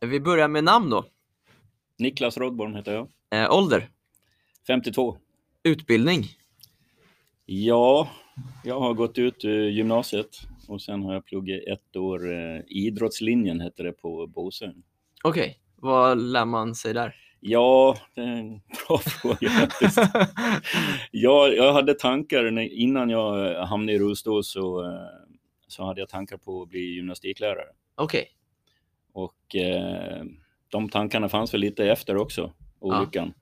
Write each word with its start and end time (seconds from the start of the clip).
Vi 0.00 0.20
börjar 0.20 0.48
med 0.48 0.64
namn 0.64 0.90
då. 0.90 1.04
Niklas 1.98 2.36
Rodborn 2.38 2.74
heter 2.74 2.92
jag. 2.94 3.08
Eh, 3.42 3.52
ålder, 3.52 3.88
52. 4.66 5.16
utbildning, 5.62 6.24
Ja, 7.46 8.08
jag 8.64 8.80
har 8.80 8.94
gått 8.94 9.18
ut 9.18 9.44
eh, 9.44 9.50
gymnasiet 9.68 10.40
och 10.68 10.82
sen 10.82 11.02
har 11.02 11.14
jag 11.14 11.24
pluggat 11.26 11.60
ett 11.68 11.96
år 11.96 12.32
eh, 12.32 12.60
idrottslinjen 12.66 13.60
hette 13.60 13.82
det 13.82 13.92
på 13.92 14.26
Bosön. 14.26 14.82
okej. 15.24 15.58
Vad 15.76 16.18
lär 16.18 16.44
man 16.44 16.74
sig 16.74 16.94
där? 16.94 17.14
Ja, 17.40 17.96
det 18.14 18.20
är 18.20 18.26
en 18.26 18.50
bra 18.58 18.98
fråga 19.04 19.48
faktiskt. 19.50 19.98
jag, 21.10 21.56
jag 21.56 21.72
hade 21.72 21.94
tankar 21.94 22.50
när, 22.50 22.62
innan 22.62 23.10
jag 23.10 23.52
eh, 23.56 23.66
hamnade 23.66 23.92
i 23.92 23.98
rullstol 23.98 24.44
så, 24.44 24.92
så 25.68 25.84
hade 25.84 26.00
jag 26.00 26.08
tankar 26.08 26.36
på 26.36 26.62
att 26.62 26.68
bli 26.68 26.80
gymnastiklärare. 26.80 27.66
Okej, 27.94 28.28
Och 29.12 29.56
eh, 29.56 30.24
de 30.68 30.88
tankarna 30.88 31.28
fanns 31.28 31.54
väl 31.54 31.60
lite 31.60 31.90
efter 31.90 32.16
också, 32.16 32.52
olyckan. 32.78 33.32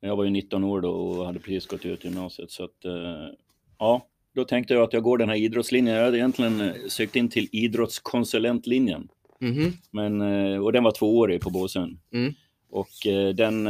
Jag 0.00 0.16
var 0.16 0.24
ju 0.24 0.30
19 0.30 0.64
år 0.64 0.80
då 0.80 0.90
och 0.90 1.26
hade 1.26 1.38
precis 1.38 1.66
gått 1.66 1.84
ut 1.84 2.04
gymnasiet. 2.04 2.50
Så 2.50 2.64
att, 2.64 2.84
eh, 2.84 3.34
ja, 3.78 4.06
då 4.34 4.44
tänkte 4.44 4.74
jag 4.74 4.82
att 4.82 4.92
jag 4.92 5.02
går 5.02 5.18
den 5.18 5.28
här 5.28 5.36
idrottslinjen. 5.36 5.96
Jag 5.96 6.04
hade 6.04 6.18
egentligen 6.18 6.60
eh, 6.60 6.74
sökt 6.88 7.16
in 7.16 7.28
till 7.28 7.48
idrottskonsulentlinjen. 7.52 9.08
Mhm. 9.40 9.72
Men, 9.90 10.20
eh, 10.20 10.58
och 10.58 10.72
den 10.72 10.84
var 10.84 10.92
tvåårig 10.92 11.40
på 11.40 11.50
Båsön. 11.50 11.98
Mm. 12.12 12.34
Och 12.70 13.06
eh, 13.06 13.34
den 13.34 13.66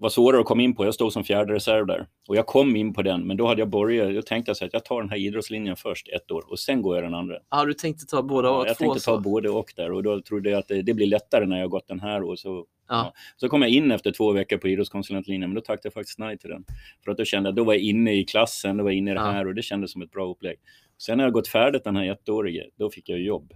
var 0.00 0.08
svårare 0.08 0.40
att 0.40 0.46
komma 0.46 0.62
in 0.62 0.74
på. 0.74 0.84
Jag 0.84 0.94
stod 0.94 1.12
som 1.12 1.24
fjärde 1.24 1.54
reserv 1.54 1.86
där. 1.86 2.06
Och 2.28 2.36
jag 2.36 2.46
kom 2.46 2.76
in 2.76 2.92
på 2.94 3.02
den, 3.02 3.26
men 3.26 3.36
då 3.36 3.46
hade 3.46 3.60
jag 3.60 3.68
börjat. 3.70 4.14
Jag 4.14 4.26
tänkte 4.26 4.54
så 4.54 4.64
att 4.64 4.72
jag 4.72 4.84
tar 4.84 5.00
den 5.00 5.10
här 5.10 5.16
idrottslinjen 5.16 5.76
först 5.76 6.08
ett 6.08 6.30
år 6.30 6.44
och 6.50 6.58
sen 6.58 6.82
går 6.82 6.94
jag 6.96 7.04
den 7.04 7.14
andra. 7.14 7.36
Ja, 7.50 7.64
du 7.64 7.74
tänkte 7.74 8.06
ta 8.06 8.22
båda 8.22 8.48
Ja, 8.48 8.58
och 8.60 8.66
jag 8.68 8.76
två 8.78 8.84
tänkte 8.84 9.04
ta 9.04 9.14
så. 9.16 9.20
både 9.20 9.50
och 9.50 9.72
där 9.76 9.92
och 9.92 10.02
då 10.02 10.20
trodde 10.22 10.50
jag 10.50 10.58
att 10.58 10.68
det, 10.68 10.82
det 10.82 10.94
blir 10.94 11.06
lättare 11.06 11.46
när 11.46 11.60
jag 11.60 11.70
gått 11.70 11.88
den 11.88 12.00
här. 12.00 12.22
Och 12.22 12.38
så, 12.38 12.64
Ja. 12.88 13.12
så 13.36 13.48
kom 13.48 13.62
jag 13.62 13.70
in 13.70 13.90
efter 13.90 14.12
två 14.12 14.32
veckor 14.32 14.56
på 14.56 14.68
idrottskonsulentlinjen, 14.68 15.50
men 15.50 15.54
då 15.54 15.60
tackade 15.60 15.80
jag 15.86 15.92
faktiskt 15.92 16.18
nej 16.18 16.38
till 16.38 16.50
den. 16.50 16.64
För 17.04 17.10
att 17.10 17.18
då 17.18 17.24
kände 17.24 17.48
jag, 17.48 17.54
då 17.56 17.64
var 17.64 17.72
jag 17.74 17.82
inne 17.82 18.12
i 18.14 18.24
klassen, 18.24 18.76
då 18.76 18.84
var 18.84 18.90
jag 18.90 18.98
inne 18.98 19.10
i 19.10 19.14
det 19.14 19.20
Ja. 19.20 19.26
här 19.30 19.46
och 19.46 19.54
det 19.54 19.62
kändes 19.62 19.92
som 19.92 20.02
ett 20.02 20.10
bra 20.10 20.26
upplägg. 20.30 20.56
Sen 20.98 21.16
när 21.16 21.24
jag 21.24 21.32
gått 21.32 21.48
färdigt 21.48 21.84
den 21.84 21.96
här 21.96 22.04
ettåriga, 22.04 22.64
då 22.76 22.90
fick 22.90 23.08
jag 23.08 23.20
jobb. 23.20 23.52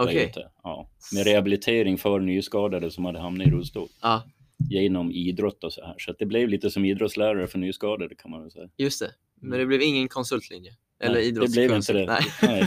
Okej. 0.00 0.24
ute. 0.24 0.50
Ja, 0.62 0.88
med 1.14 1.26
rehabilitering 1.26 1.98
för 1.98 2.20
nyskadade 2.20 2.90
som 2.90 3.04
hade 3.04 3.18
hamnat 3.18 3.46
i 3.46 3.50
rullstol 3.50 3.88
Ja, 4.02 4.22
genom 4.70 5.10
idrott 5.10 5.64
och 5.64 5.72
så 5.72 5.84
här. 5.84 5.94
Så 5.98 6.10
att 6.10 6.18
det 6.18 6.26
blev 6.26 6.48
lite 6.48 6.70
som 6.70 6.84
idrottslärare 6.84 7.46
för 7.46 7.58
nyskadade 7.58 8.14
kan 8.14 8.30
man 8.30 8.42
väl 8.42 8.50
säga. 8.50 8.68
just 8.76 9.00
det. 9.00 9.10
Men 9.40 9.58
det 9.58 9.66
blev 9.66 9.82
ingen 9.82 10.08
konsultlinje? 10.08 10.72
Eller 11.00 11.14
Nej, 11.20 11.32
Det 11.32 11.48
blev 11.52 11.72
inte 11.72 11.92
det. 11.92 12.06
Nej. 12.06 12.62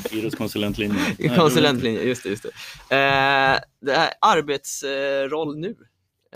Inte- 1.19 1.35
Konsulentlinje, 1.35 2.03
just 2.03 2.23
det. 2.23 2.29
Just 2.29 2.43
det. 2.43 2.49
Eh, 2.95 3.59
det 3.81 3.91
här 3.91 4.09
arbetsroll 4.21 5.57
nu. 5.57 5.75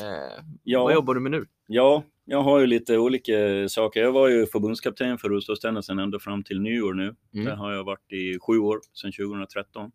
Eh, 0.02 0.44
Ja. 0.64 0.84
Vad 0.84 0.94
jobbar 0.94 1.14
du 1.14 1.20
med 1.20 1.32
nu? 1.32 1.46
Ja, 1.68 2.04
jag 2.26 2.42
har 2.44 2.60
ju 2.60 2.68
lite 2.68 2.98
olika 2.98 3.34
saker. 3.70 4.02
Jag 4.02 4.12
var 4.12 4.28
ju 4.28 4.46
förbundskapten 4.46 5.18
för 5.18 5.30
rullstolstennisen 5.30 6.00
ända 6.00 6.20
fram 6.20 6.44
till 6.44 6.62
nyår 6.62 6.94
nu. 6.94 7.16
Mm. 7.34 7.46
Där 7.46 7.56
har 7.56 7.74
jag 7.74 7.84
varit 7.84 8.12
i 8.12 8.40
sju 8.40 8.58
år, 8.58 8.80
sedan 8.94 9.12
2013. 9.12 9.92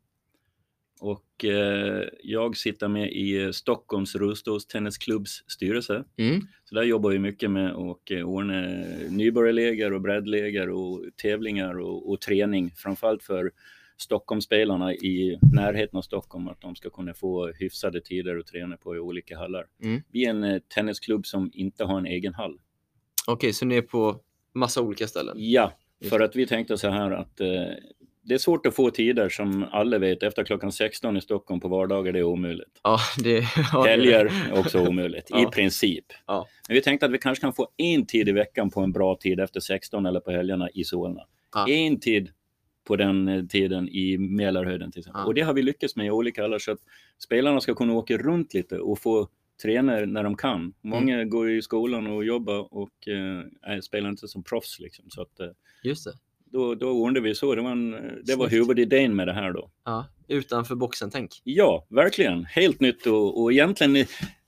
Och 1.00 1.44
eh, 1.44 2.04
jag 2.22 2.56
sitter 2.56 2.88
med 2.88 3.12
i 3.12 3.52
Stockholms 3.52 4.14
rullstolstennisklubbs 4.14 5.44
styrelse. 5.46 6.04
Mm. 6.16 6.40
Så 6.64 6.74
där 6.74 6.82
jobbar 6.82 7.10
vi 7.10 7.18
mycket 7.18 7.50
med 7.50 7.70
att 7.70 8.10
eh, 8.10 8.28
ordna 8.28 8.60
nybörjarläger 9.08 9.92
och 9.92 10.00
breddläger 10.00 10.70
och 10.70 11.04
tävlingar 11.16 11.78
och, 11.78 12.10
och 12.10 12.20
träning. 12.20 12.72
Framförallt 12.76 13.22
för 13.22 13.50
Stockholmsspelarna 13.96 14.94
i 14.94 15.38
närheten 15.54 15.98
av 15.98 16.02
Stockholm, 16.02 16.48
att 16.48 16.60
de 16.60 16.76
ska 16.76 16.90
kunna 16.90 17.14
få 17.14 17.46
hyfsade 17.46 18.00
tider 18.00 18.38
att 18.38 18.46
träna 18.46 18.76
på 18.76 18.96
i 18.96 18.98
olika 18.98 19.38
hallar. 19.38 19.66
Mm. 19.82 20.02
Vi 20.12 20.24
är 20.24 20.30
en 20.30 20.44
eh, 20.44 20.58
tennisklubb 20.74 21.26
som 21.26 21.50
inte 21.54 21.84
har 21.84 21.98
en 21.98 22.06
egen 22.06 22.34
hall. 22.34 22.60
Okej, 23.26 23.52
så 23.52 23.66
ni 23.66 23.76
är 23.76 23.82
på 23.82 24.20
massa 24.52 24.82
olika 24.82 25.06
ställen? 25.06 25.34
Ja, 25.38 25.72
för 26.10 26.20
att 26.20 26.36
vi 26.36 26.46
tänkte 26.46 26.78
så 26.78 26.88
här 26.88 27.10
att 27.10 27.40
eh, 27.40 27.48
det 28.24 28.34
är 28.34 28.38
svårt 28.38 28.66
att 28.66 28.74
få 28.74 28.90
tider 28.90 29.28
som 29.28 29.64
alla 29.72 29.98
vet 29.98 30.22
efter 30.22 30.44
klockan 30.44 30.72
16 30.72 31.16
i 31.16 31.20
Stockholm 31.20 31.60
på 31.60 31.68
vardagar, 31.68 32.12
det 32.12 32.18
är 32.18 32.22
omöjligt. 32.22 32.80
Ja, 32.82 32.98
det 33.18 33.30
ja, 33.72 33.82
Helger 33.84 34.24
är 34.52 34.58
också 34.58 34.86
omöjligt, 34.88 35.26
Ja. 35.30 35.42
i 35.42 35.46
princip. 35.46 36.04
Ja. 36.26 36.46
Men 36.68 36.74
vi 36.74 36.80
tänkte 36.82 37.06
att 37.06 37.12
vi 37.12 37.18
kanske 37.18 37.42
kan 37.42 37.52
få 37.52 37.68
en 37.76 38.06
tid 38.06 38.28
i 38.28 38.32
veckan 38.32 38.70
på 38.70 38.80
en 38.80 38.92
bra 38.92 39.16
tid 39.16 39.40
efter 39.40 39.60
16 39.60 40.06
eller 40.06 40.20
på 40.20 40.30
helgerna 40.30 40.68
i 40.74 40.84
Solna. 40.84 41.20
Ja. 41.54 41.68
En 41.68 42.00
tid 42.00 42.30
på 42.86 42.96
den 42.96 43.28
eh, 43.28 43.44
tiden 43.44 43.88
i 43.88 44.18
Mälarhöjden 44.18 44.92
till 44.92 44.98
exempel. 45.00 45.24
Och 45.26 45.34
det 45.34 45.40
har 45.40 45.54
vi 45.54 45.62
lyckats 45.62 45.96
med 45.96 46.06
i 46.06 46.10
olika 46.10 46.42
hallar 46.42 46.58
så 46.58 46.72
att 46.72 46.80
spelarna 47.18 47.60
ska 47.60 47.74
kunna 47.74 47.92
åka 47.92 48.16
runt 48.18 48.54
lite 48.54 48.78
och 48.78 48.98
få 48.98 49.28
träna 49.62 50.00
när 50.00 50.24
de 50.24 50.36
kan. 50.36 50.74
Många 50.82 51.14
Mm. 51.14 51.30
går 51.30 51.50
i 51.50 51.62
skolan 51.62 52.06
och 52.06 52.24
jobbar 52.24 52.74
och 52.74 53.08
eh, 53.08 53.80
spelar 53.80 54.10
inte 54.10 54.28
som 54.28 54.42
proffs 54.44 54.80
liksom. 54.80 55.04
Så 55.10 55.22
att, 55.22 55.40
eh, 55.40 55.46
Just 55.82 56.04
det. 56.04 56.12
Då, 56.54 56.74
då 56.74 56.88
ordnade 56.90 57.20
vi 57.20 57.34
så. 57.34 57.54
Det 57.54 57.62
var, 57.62 57.70
en, 57.70 57.90
det 58.24 58.36
var 58.36 58.48
huvudidén 58.48 59.16
med 59.16 59.26
det 59.28 59.32
här 59.32 59.52
då. 59.52 59.70
Ja, 59.84 60.06
utanför 60.28 60.74
boxen, 60.74 61.10
tänk. 61.10 61.30
Ja, 61.44 61.86
verkligen. 61.90 62.44
Helt 62.44 62.80
nytt 62.80 63.06
och, 63.06 63.42
och 63.42 63.52
egentligen 63.52 64.06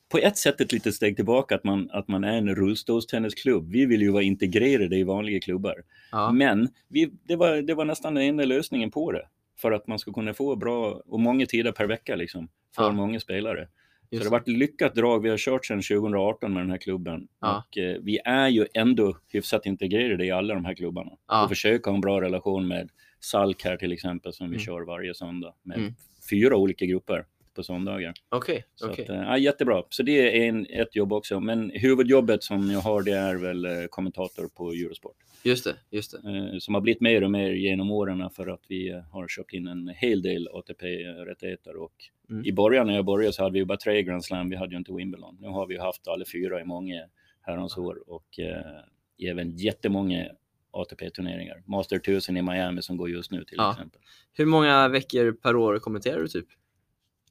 på 0.08 0.18
ett 0.18 0.36
sätt 0.36 0.60
ett 0.60 0.72
litet 0.72 0.94
steg 0.94 1.16
tillbaka 1.16 1.54
att 1.54 1.64
man, 1.64 1.90
att 1.92 2.08
man 2.08 2.24
är 2.24 2.38
en 2.38 2.54
rullstolstennisklubb. 2.54 3.70
Vi 3.72 3.86
vill 3.86 4.00
ju 4.02 4.10
vara 4.10 4.22
integrerade 4.22 4.96
i 4.96 5.04
vanliga 5.04 5.40
klubbar. 5.40 5.74
Ja, 6.12 6.32
Men 6.32 6.68
vi, 6.88 7.10
det, 7.28 7.36
var, 7.36 7.56
det 7.62 7.74
var 7.74 7.84
nästan 7.84 8.14
den 8.14 8.24
enda 8.24 8.44
lösningen 8.44 8.90
på 8.90 9.12
det. 9.12 9.22
För 9.58 9.72
att 9.72 9.86
man 9.86 9.98
ska 9.98 10.12
kunna 10.12 10.34
få 10.34 10.56
bra 10.56 11.00
och 11.06 11.20
många 11.20 11.46
tider 11.46 11.72
per 11.72 11.86
vecka 11.86 12.16
liksom, 12.16 12.48
för 12.76 12.82
Ja. 12.82 12.92
många 12.92 13.20
spelare. 13.20 13.68
Så 14.10 14.14
just 14.16 14.24
det 14.24 14.30
har 14.30 14.38
varit 14.38 14.48
lyckat 14.48 14.94
drag. 14.94 15.22
Vi 15.22 15.28
har 15.30 15.38
kört 15.38 15.66
sedan 15.66 15.82
2018 15.82 16.52
med 16.52 16.62
den 16.62 16.70
här 16.70 16.78
klubben. 16.78 17.28
Ja. 17.40 17.64
Och 17.68 17.78
eh, 17.78 17.96
vi 18.02 18.18
är 18.24 18.48
ju 18.48 18.66
ändå 18.74 19.16
hyfsat 19.32 19.66
integrerade 19.66 20.24
i 20.24 20.30
alla 20.30 20.54
de 20.54 20.64
här 20.64 20.74
klubbarna. 20.74 21.12
Ja. 21.28 21.42
Och 21.42 21.48
försöker 21.48 21.90
ha 21.90 21.94
en 21.94 22.00
bra 22.00 22.20
relation 22.20 22.68
med 22.68 22.90
Salk 23.20 23.64
här 23.64 23.76
till 23.76 23.92
exempel 23.92 24.32
som 24.32 24.46
vi 24.50 24.56
Mm. 24.56 24.64
kör 24.64 24.80
varje 24.82 25.14
söndag. 25.14 25.54
Med 25.62 25.78
Mm. 25.78 25.94
fyra 26.30 26.56
olika 26.56 26.86
grupper 26.86 27.24
på 27.54 27.62
söndagar. 27.62 28.12
Okej, 28.28 28.64
Så 28.74 28.90
okej. 28.90 29.04
att, 29.04 29.10
eh, 29.10 29.16
ja, 29.16 29.38
jättebra. 29.38 29.82
Så 29.90 30.02
det 30.02 30.38
är 30.38 30.48
en, 30.48 30.66
ett 30.70 30.96
jobb 30.96 31.12
också. 31.12 31.40
Men 31.40 31.70
huvudjobbet 31.74 32.42
som 32.42 32.70
jag 32.70 32.80
har 32.80 33.02
det 33.02 33.12
är 33.12 33.34
väl 33.36 33.64
eh, 33.64 33.70
kommentator 33.90 34.48
på 34.56 34.70
Eurosport. 34.72 35.16
Just 35.44 35.64
det, 35.64 35.76
just 35.90 36.12
det. 36.22 36.30
Eh, 36.30 36.58
som 36.58 36.74
har 36.74 36.80
blivit 36.80 37.00
mer 37.00 37.24
och 37.24 37.30
mer 37.30 37.50
genom 37.50 37.90
åren 37.90 38.30
för 38.30 38.46
att 38.46 38.62
vi 38.68 39.02
har 39.10 39.28
köpt 39.28 39.52
in 39.52 39.66
en 39.66 39.88
hel 39.88 40.22
del 40.22 40.48
ATP-rättigheter. 40.52 41.76
Och 41.76 41.92
Mm. 42.30 42.44
I 42.44 42.52
början 42.52 42.86
när 42.86 42.94
jag 42.94 43.04
började 43.04 43.32
så 43.32 43.42
hade 43.42 43.58
vi 43.58 43.64
bara 43.64 43.78
tre 43.78 44.02
Grand 44.02 44.24
Slam, 44.24 44.48
vi 44.50 44.56
hade 44.56 44.72
ju 44.72 44.78
inte 44.78 44.92
Wimbledon. 44.92 45.38
Nu 45.40 45.48
har 45.48 45.66
vi 45.66 45.78
haft 45.78 46.08
alla 46.08 46.24
fyra 46.32 46.60
i 46.60 46.64
många 46.64 47.02
herrans 47.40 47.78
år 47.78 48.02
och 48.10 48.38
eh, 48.38 49.28
även 49.30 49.56
jättemånga 49.56 50.26
ATP-turneringar. 50.70 51.62
Master 51.66 51.96
1000 51.96 52.36
i 52.36 52.42
Miami 52.42 52.82
som 52.82 52.96
går 52.96 53.10
just 53.10 53.30
nu 53.30 53.44
till 53.44 53.54
Ja. 53.58 53.72
exempel. 53.72 54.00
Hur 54.32 54.46
många 54.46 54.88
veckor 54.88 55.32
per 55.32 55.56
år 55.56 55.78
kommenterar 55.78 56.20
du 56.20 56.28
typ? 56.28 56.46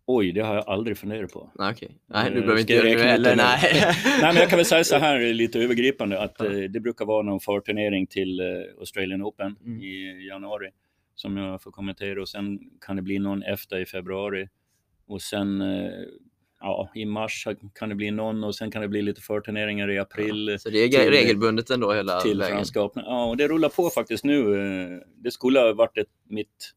Oj, 0.08 0.32
det 0.32 0.42
har 0.42 0.56
jag 0.56 0.70
aldrig 0.70 0.98
funderat 0.98 1.32
på. 1.34 1.52
Nej, 1.56 1.72
okej. 1.72 1.98
Nej, 2.08 2.32
du 2.32 2.36
Eh, 2.38 2.42
behöver 2.42 2.62
inte 2.62 2.74
göra 2.74 2.84
det 2.90 3.04
heller. 3.04 3.36
Nej. 3.36 3.60
Nej, 4.06 4.34
men 4.34 4.36
jag 4.36 4.50
kan 4.50 4.58
väl 4.58 4.66
säga 4.66 4.84
så 4.84 4.96
här 4.98 5.34
lite 5.34 5.60
övergripande 5.60 6.22
att 6.22 6.36
Ja. 6.40 6.46
eh, 6.46 6.70
det 6.70 6.80
brukar 6.80 7.06
vara 7.06 7.24
någon 7.24 7.40
förturnering 7.40 8.08
till 8.08 8.40
eh, 8.40 8.46
Australian 8.80 9.24
Open 9.24 9.56
Mm. 9.66 9.82
i 9.82 10.26
januari 10.28 10.70
som 11.16 11.38
jag 11.38 11.62
får 11.62 11.72
kommentera 11.72 12.22
och 12.22 12.30
sen 12.30 12.60
kan 12.86 12.96
det 12.96 13.02
bli 13.02 13.20
någon 13.20 13.44
efter 13.44 13.80
i 13.80 13.86
februari 13.86 14.48
och 15.08 15.22
sen 15.22 15.62
eh, 15.62 15.92
ja, 16.60 16.90
i 16.96 17.06
mars 17.06 17.48
kan 17.74 17.90
det 17.90 17.96
bli 17.96 18.12
någon 18.12 18.44
och 18.44 18.56
sen 18.56 18.72
kan 18.72 18.82
det 18.82 18.88
bli 18.88 19.02
lite 19.02 19.22
förturneringar 19.22 19.92
i 19.92 20.00
april 20.00 20.56
Så 20.60 20.70
det 20.70 20.78
är 20.80 20.88
till- 20.88 21.12
regelbundet 21.12 21.70
ändå 21.70 21.94
hela 21.94 22.20
till 22.22 22.40
vägen? 22.40 22.58
Ja, 22.96 23.26
och 23.26 23.38
det 23.38 23.48
rullar 23.48 23.70
på 23.70 23.90
faktiskt 23.90 24.24
nu. 24.24 24.40
Eh, 24.94 25.00
Det 25.16 25.32
skulle 25.32 25.60
ha 25.60 25.74
varit 25.74 25.98
ett, 25.98 26.08
mitt 26.30 26.72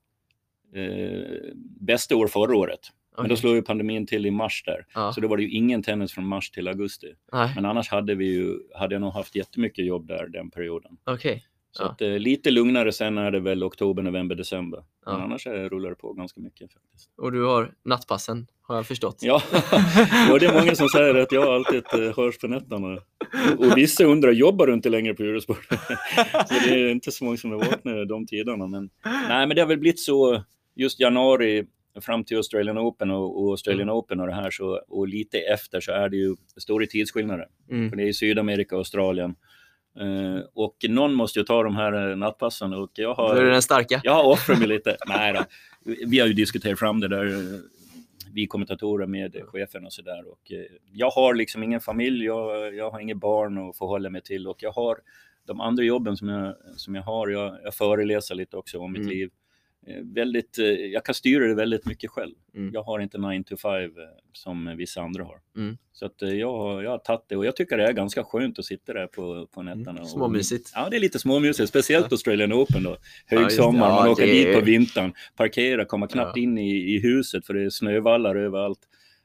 eh, 0.75 1.53
bästa 1.81 2.17
år 2.17 2.27
förra 2.27 2.57
året. 2.57 2.81
Men 3.17 3.29
då 3.29 3.37
slog 3.37 3.55
ju 3.55 3.63
pandemin 3.63 4.07
till 4.07 4.27
i 4.27 4.31
mars 4.31 4.63
där. 4.67 4.87
Ja. 4.95 5.13
Så 5.13 5.21
då 5.21 5.29
var 5.29 5.37
det 5.37 5.43
ju 5.43 5.51
ingen 5.51 5.83
tennis 5.83 6.13
från 6.13 6.27
mars 6.27 6.51
till 6.51 6.69
augusti. 6.69 7.15
Nej, 7.33 7.53
Men 7.55 7.65
annars 7.65 7.89
hade, 7.89 8.15
vi 8.15 8.25
ju, 8.35 8.55
hade 8.75 8.95
jag 8.95 9.01
nog 9.01 9.13
haft 9.13 9.35
jättemycket 9.37 9.85
jobb 9.87 10.07
där 10.07 10.29
den 10.29 10.51
perioden. 10.51 10.97
okej. 11.05 11.45
Så 11.79 11.85
Ja. 11.85 11.89
att, 11.89 12.01
eh, 12.03 12.19
lite 12.19 12.51
lugnare 12.51 12.93
sen 12.93 13.19
är 13.19 13.31
det 13.31 13.41
väl 13.41 13.65
oktober, 13.65 14.03
november, 14.03 14.35
december. 14.35 14.83
Men 15.07 15.15
Ja. 15.15 15.23
annars 15.23 15.47
är, 15.47 15.69
rullar 15.69 15.89
det 15.91 15.95
på 15.97 16.13
ganska 16.13 16.41
mycket 16.41 16.73
faktiskt. 16.73 17.11
Och 17.17 17.33
du 17.33 17.45
har 17.45 17.75
nattpassen, 17.85 18.47
har 18.63 18.77
jag 18.77 18.87
förstått. 18.87 19.19
Ja, 19.21 19.35
och 20.33 20.41
det 20.41 20.47
är 20.47 20.61
många 20.61 20.75
som 20.75 20.89
säger 20.89 21.15
att 21.15 21.33
jag 21.33 21.49
alltid 21.49 21.83
eh, 21.93 22.17
hörs 22.17 22.39
på 22.39 22.47
nätterna. 22.49 23.01
Och 23.59 23.77
vissa 23.77 24.05
undrar, 24.05 24.33
jobbar 24.33 24.67
du 24.67 24.73
inte 24.75 24.89
längre 24.89 25.15
på 25.15 25.23
Eurosport? 25.23 25.65
så 26.49 26.55
det 26.69 26.75
är 26.75 26.89
inte 26.91 27.11
så 27.11 27.25
många 27.25 27.37
som 27.37 27.53
är 27.53 27.57
vakna 27.57 28.05
de 28.05 28.27
tiderna. 28.27 28.67
Men, 28.67 28.91
nej, 29.05 29.47
men 29.47 29.55
det 29.57 29.61
har 29.63 29.69
väl 29.69 29.79
blivit 29.79 30.01
så 30.01 30.43
just 30.75 31.01
januari 31.01 31.67
fram 32.01 32.25
till 32.25 32.37
Australian 32.37 32.79
Open 32.79 33.11
och, 33.11 33.43
och 33.43 33.51
Australian 33.51 33.91
Open 33.91 34.21
och 34.21 34.27
det 34.27 34.35
här 34.35 34.51
så, 34.51 34.81
och 34.89 35.09
lite 35.09 35.39
efter 35.39 35.81
så 35.81 35.93
är 35.93 36.09
det 36.09 36.17
ju 36.17 36.37
stora 36.57 36.87
tidsskillnader. 36.87 37.47
Mm. 37.71 37.91
För 37.91 37.97
det 37.97 38.09
är 38.09 38.13
Sydamerika 38.13 38.75
och 38.75 38.81
Australien. 38.81 39.35
Eh, 40.01 40.41
och 40.55 40.77
någon 40.89 41.15
måste 41.15 41.39
ju 41.39 41.45
ta 41.45 41.63
de 41.63 41.77
här 41.77 42.11
eh, 42.11 42.17
nattpassen 42.17 42.73
och 42.73 42.91
jag 42.95 43.11
är 43.31 43.35
du 43.35 43.41
har, 43.41 43.51
den 43.51 43.63
starka. 43.63 44.01
jag 44.05 44.13
har 44.15 44.25
offrat 44.25 44.59
mig 44.59 44.69
lite. 44.69 44.97
Nej 45.09 45.33
då. 45.33 45.45
Vi 46.07 46.19
har 46.19 46.27
ju 46.27 46.33
diskuterat 46.33 46.79
fram 46.79 47.01
det 47.01 47.09
där. 47.09 47.27
eh, 47.27 47.61
vi 48.33 48.47
kommentatorer 48.47 49.07
med 49.07 49.37
chefen 49.47 49.87
och 49.87 49.93
sådär. 49.93 50.29
Och 50.33 50.53
eh, 50.53 50.59
jag 50.93 51.11
har 51.11 51.35
liksom 51.35 51.63
ingen 51.63 51.81
familj, 51.81 52.25
jag, 52.25 52.75
jag 52.75 52.91
har 52.91 53.01
inget 53.01 53.17
barn 53.17 53.69
att 53.71 53.79
förhålla 53.79 54.11
mig 54.11 54.21
till 54.23 54.47
och 54.47 54.63
jag 54.63 54.73
har 54.73 54.99
de 55.47 55.61
andra 55.61 55.83
jobben 55.85 56.17
som 56.17 56.29
jag, 56.29 56.55
som 56.77 56.95
jag 56.95 57.03
har, 57.03 57.29
jag, 57.29 57.59
jag 57.65 57.75
föreläser 57.75 58.35
lite 58.35 58.57
också 58.57 58.79
om 58.79 58.93
mitt 58.93 59.01
Mm. 59.03 59.11
liv. 59.13 59.31
Eh, 59.89 60.03
Väldigt, 60.15 60.59
eh, 60.59 60.65
jag 60.67 61.05
kan 61.05 61.15
styra 61.15 61.47
det 61.47 61.55
väldigt 61.55 61.87
mycket 61.87 62.11
själv. 62.11 62.35
Mm. 62.55 62.71
Jag 62.75 62.83
har 62.83 63.01
inte 63.01 63.19
9 63.19 63.43
to 63.45 63.57
5 63.57 63.73
eh, 63.83 63.89
som 64.33 64.77
vissa 64.77 65.01
andra 65.01 65.25
har. 65.25 65.37
Mm. 65.57 65.77
Så 65.93 66.07
att 66.07 66.15
jag, 66.23 66.53
har- 66.59 66.83
jag 66.83 66.91
har 66.91 66.99
tagit 66.99 67.25
det 67.29 67.37
och 67.37 67.47
jag 67.47 67.57
tycker 67.57 67.77
det 67.79 67.87
är 67.89 67.93
ganska 67.93 68.25
skönt 68.25 68.59
att 68.59 68.65
sitta 68.65 68.93
där 68.93 69.07
på, 69.07 69.47
på 69.47 69.63
nätterna. 69.63 69.91
Mm. 69.91 70.03
och- 70.03 70.09
Småmysigt. 70.09 70.71
Ja, 70.75 70.89
det 70.91 70.97
är 70.97 71.01
lite 71.01 71.19
småmysigt, 71.19 71.69
speciellt 71.69 72.07
Ja. 72.11 72.15
Australian 72.15 72.53
Open 72.53 72.83
då. 72.83 72.97
Ja. 73.31 73.39
Högsommar, 73.41 73.79
man 73.91 74.07
Ja, 74.07 74.13
åker 74.13 74.27
det 74.27 74.33
dit 74.33 74.55
på 74.55 74.61
vintern, 74.65 75.13
parkerar, 75.37 75.85
kommer 75.85 76.07
knappt 76.07 76.37
Ja. 76.37 76.43
in 76.43 76.59
i, 76.59 76.95
i 76.95 77.01
huset 77.01 77.47
för 77.47 77.55
det 77.55 77.63
är 77.65 77.71
snövallar 77.71 78.37
överallt. 78.37 78.79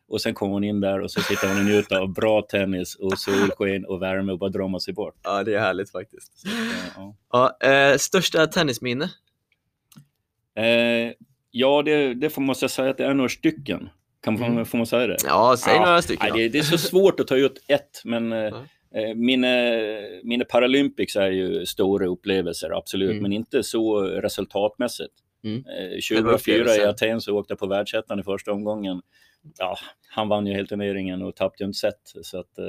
Och 0.08 0.22
sen 0.22 0.34
kommer 0.34 0.54
hon 0.54 0.64
in 0.64 0.82
där 0.82 1.00
och 1.02 1.12
så 1.12 1.22
sitter 1.22 1.48
hon 1.48 1.58
och 1.58 1.66
njuter 1.66 1.96
av 2.00 2.14
bra 2.14 2.42
tennis 2.42 2.96
och 2.96 3.20
solsken 3.20 3.86
och 3.86 4.02
värme 4.02 4.32
och 4.32 4.40
bara 4.40 4.50
drömmer 4.50 4.80
sig 4.80 4.94
bort. 4.94 5.16
Ja, 5.24 5.44
det 5.44 5.54
är 5.56 5.60
härligt 5.60 5.92
faktiskt. 5.92 6.38
Så, 6.40 6.48
ja. 6.96 7.16
Ja, 7.62 7.68
eh, 7.70 7.98
största 7.98 8.48
tennisminne? 8.48 9.10
Eh, 10.56 11.12
ja, 11.52 11.82
det, 11.82 12.14
det 12.14 12.30
får 12.30 12.42
man 12.42 12.56
säga 12.56 12.90
att 12.90 12.98
det 12.98 13.06
är 13.06 13.14
några 13.14 13.30
stycken. 13.30 13.90
Kan 14.24 14.40
man, 14.40 14.52
Mm. 14.52 14.66
Får 14.66 14.78
man 14.78 14.88
säga 14.88 15.08
det? 15.08 15.18
Ja, 15.26 15.56
säg 15.58 15.74
Ja, 15.76 15.86
några 15.86 16.02
stycken. 16.02 16.30
Nej, 16.34 16.44
det, 16.44 16.50
det 16.50 16.58
är 16.60 16.64
så 16.64 16.78
svårt 16.78 17.20
att 17.20 17.28
ta 17.28 17.36
ut 17.36 17.64
ett, 17.68 18.02
men 18.06 18.34
eh, 18.34 18.40
Ja. 18.40 18.66
eh, 19.02 19.16
mina, 19.16 19.48
mina 20.24 20.46
Paralympics 20.46 21.16
är 21.16 21.30
ju 21.32 21.66
stora 21.66 22.08
upplevelser, 22.08 22.78
absolut, 22.78 23.10
Mm. 23.12 23.24
men 23.24 23.34
inte 23.34 23.64
så 23.64 24.02
resultatmässigt. 24.02 25.14
Mm. 25.44 25.58
Eh, 25.58 26.00
Själva 26.02 26.30
2004 26.32 26.56
i 26.56 26.60
upplevelsen. 26.62 26.90
Aten 26.90 27.22
så 27.22 27.38
åkte 27.38 27.52
jag 27.52 27.60
på 27.60 27.68
världsettan 27.68 28.20
i 28.20 28.24
första 28.24 28.52
omgången. 28.52 29.02
Ja, 29.58 29.78
han 30.10 30.28
vann 30.28 30.48
ju 30.48 30.54
hela 30.54 30.68
turneringen 30.68 31.22
och 31.22 31.36
tappade 31.36 31.64
ju 31.64 31.66
inte 31.66 31.78
set, 31.80 32.02
så 32.22 32.40
att 32.40 32.58
eh, 32.58 32.66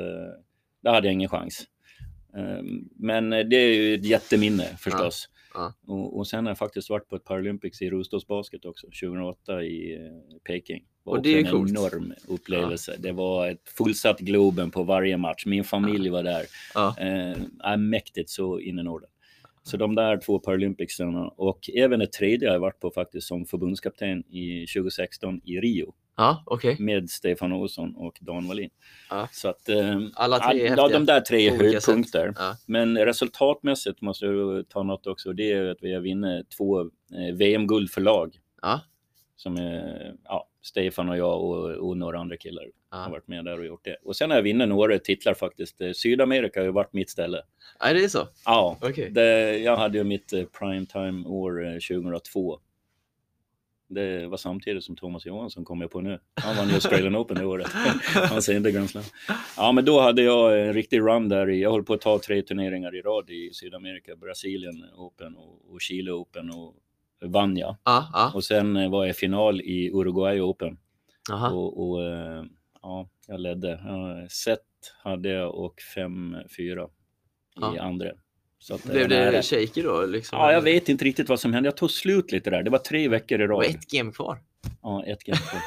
där 0.82 0.92
hade 0.92 1.06
jag 1.06 1.12
ingen 1.12 1.28
chans. 1.28 1.64
Eh, 2.36 2.62
men 2.96 3.32
eh, 3.32 3.44
det 3.46 3.56
är 3.56 3.74
ju 3.74 3.94
ett 3.94 4.04
jätteminne 4.04 4.64
förstås. 4.78 5.28
Ja. 5.54 5.74
Och, 5.86 6.18
och 6.18 6.26
sen 6.26 6.44
har 6.44 6.50
jag 6.50 6.58
faktiskt 6.58 6.90
varit 6.90 7.08
på 7.08 7.16
ett 7.16 7.24
Paralympics 7.24 7.82
i 7.82 7.90
rullstolsbasket 7.90 8.64
också, 8.64 8.86
2008 8.86 9.62
i 9.64 9.94
eh, 9.94 10.38
Peking. 10.46 10.78
Det 11.04 11.10
var 11.10 11.16
Och 11.16 11.22
det 11.22 11.34
är 11.34 11.38
en 11.38 11.50
coolt. 11.50 11.70
enorm 11.70 12.14
upplevelse. 12.28 12.96
Det 12.98 13.12
var 13.12 13.48
ett 13.48 13.68
fullsatt 13.68 14.18
Globen 14.20 14.70
på 14.70 14.82
varje 14.82 15.16
match. 15.16 15.46
Min 15.46 15.64
familj 15.64 16.08
var 16.08 16.22
där. 16.22 16.42
Ja. 16.74 16.96
Eh, 16.98 17.76
mäktigt 17.76 18.30
så 18.30 18.60
in 18.60 18.78
i 18.78 18.82
Norden. 18.82 19.10
Så 19.62 19.76
de 19.76 19.94
där 19.94 20.16
två 20.16 20.38
Paralympicsarna 20.38 21.28
och 21.28 21.70
även 21.76 22.00
ett 22.00 22.12
tredje 22.12 22.48
har 22.48 22.54
jag 22.54 22.60
varit 22.60 22.80
på 22.80 22.90
faktiskt 22.90 23.26
som 23.26 23.46
förbundskapten 23.46 24.18
i 24.34 24.66
2016 24.66 25.40
i 25.44 25.60
Rio 25.60 25.94
Ja, 26.16 26.42
okej. 26.46 26.76
med 26.80 27.10
Stefan 27.10 27.52
Olsson 27.52 27.96
och 27.96 28.18
Dan 28.20 28.48
Wallin. 28.48 28.70
Ja. 29.10 29.28
Så 29.32 29.48
att 29.48 29.68
eh, 29.68 30.00
Alla 30.14 30.38
tre 30.38 30.58
ja, 30.62 30.68
häftiga. 30.68 30.88
de 30.98 31.04
där 31.06 31.20
tre 31.20 31.48
är 31.48 31.56
höjdpunkter. 31.56 32.32
Ja. 32.38 32.56
Men 32.66 32.98
resultatmässigt 32.98 34.00
måste 34.00 34.26
jag 34.26 34.68
ta 34.68 34.82
något 34.82 35.06
också. 35.06 35.32
Det 35.32 35.52
är 35.52 35.64
att 35.66 35.78
vi 35.80 35.94
har 35.94 36.00
vunnit 36.00 36.50
två 36.50 36.80
eh, 36.80 37.34
VM-guld 37.34 37.90
för 37.90 38.00
lag. 38.00 38.36
Ja. 38.62 38.80
Som 39.36 39.56
är, 39.56 40.14
ja, 40.24 40.48
Stefan 40.62 41.08
och 41.08 41.16
jag 41.18 41.42
och, 41.42 41.70
och 41.70 41.96
några 41.96 42.18
andra 42.18 42.36
killar 42.36 42.64
Ja. 42.90 42.96
har 42.96 43.10
varit 43.10 43.28
med 43.28 43.44
där 43.44 43.58
och 43.58 43.66
gjort 43.66 43.84
det. 43.84 43.96
Och 44.04 44.16
sen 44.16 44.30
har 44.30 44.36
jag 44.36 44.42
vunnit 44.44 44.68
några 44.68 44.98
titlar 44.98 45.34
faktiskt. 45.34 45.80
Eh, 45.80 45.90
Sydamerika 45.92 46.60
har 46.60 46.64
ju 46.64 46.72
varit 46.72 46.92
mitt 46.92 47.10
ställe. 47.10 47.42
Nej, 47.82 47.94
det 47.94 48.04
är 48.04 48.08
så? 48.08 48.28
Ja, 48.44 48.78
Okej. 48.82 49.10
det, 49.10 49.58
jag 49.58 49.76
hade 49.76 49.98
ju 49.98 50.04
mitt 50.04 50.32
primetime 50.58 51.26
år 51.28 51.66
eh, 51.66 51.72
2002. 51.72 52.58
Det 53.88 54.26
var 54.26 54.36
samtidigt 54.36 54.84
som 54.84 54.96
Thomas 54.96 55.26
Johansson 55.26 55.64
kom 55.64 55.80
jag 55.80 55.90
på 55.90 56.00
nu. 56.00 56.18
Han 56.34 56.56
vann 56.56 56.68
ju 56.68 56.74
Australian 56.74 57.16
Open 57.16 57.36
det 57.36 57.44
året. 57.46 57.66
Hans 58.30 58.48
enda 58.48 58.70
Grand 58.70 58.90
Slam. 58.90 59.04
Ja, 59.56 59.72
men 59.72 59.84
då 59.84 60.00
hade 60.00 60.22
jag 60.22 60.60
en 60.66 60.72
riktig 60.74 61.00
run 61.00 61.28
där. 61.28 61.50
i- 61.50 61.62
Jag 61.62 61.70
höll 61.72 61.82
på 61.84 61.94
att 61.94 62.00
ta 62.00 62.18
tre 62.18 62.42
turneringar 62.42 62.94
i 62.96 63.00
rad 63.00 63.30
i 63.30 63.50
Sydamerika. 63.52 64.16
Brasilien 64.16 64.84
Open 64.96 65.36
och, 65.36 65.72
och 65.72 65.80
Chile 65.80 66.10
Open 66.10 66.50
och 66.50 66.74
vann 67.22 67.56
jag. 67.56 67.76
Ja, 67.84 68.08
ja. 68.12 68.32
Och 68.34 68.44
sen 68.44 68.76
eh, 68.76 68.90
var 68.90 69.04
jag 69.04 69.10
i 69.10 69.14
final 69.18 69.60
i 69.60 69.90
Uruguay 69.94 70.40
Open. 70.40 70.78
Aha. 71.32 71.50
Och, 71.50 71.88
och 71.90 72.02
eh, 72.02 72.44
ja, 72.82 73.08
jag 73.28 73.40
ledde. 73.40 73.80
Set 74.30 74.60
hade 75.02 75.28
jag 75.28 75.54
och 75.54 75.80
5-4 75.96 76.84
i 76.84 76.88
Ja. 77.60 77.80
andra. 77.82 78.06
Så 78.66 78.78
Blev 78.84 79.08
nära. 79.08 79.30
det 79.30 79.42
shaky 79.42 79.82
då? 79.82 80.06
Liksom? 80.06 80.38
Ja, 80.38 80.52
jag 80.52 80.62
vet 80.62 80.88
inte 80.88 81.04
riktigt 81.04 81.28
vad 81.28 81.40
som 81.40 81.52
hände. 81.52 81.66
Jag 81.66 81.76
tog 81.76 81.90
slut 81.90 82.32
lite 82.32 82.50
där. 82.50 82.62
Det 82.62 82.70
var 82.70 82.78
tre 82.78 83.08
veckor 83.08 83.38
i 83.40 83.46
Det 83.46 83.52
rad. 83.52 83.64
ett 83.64 83.90
game 83.90 84.12
kvar. 84.12 84.38
Ja, 84.82 85.04
ett 85.06 85.24
game 85.24 85.38
kvar. 85.38 85.60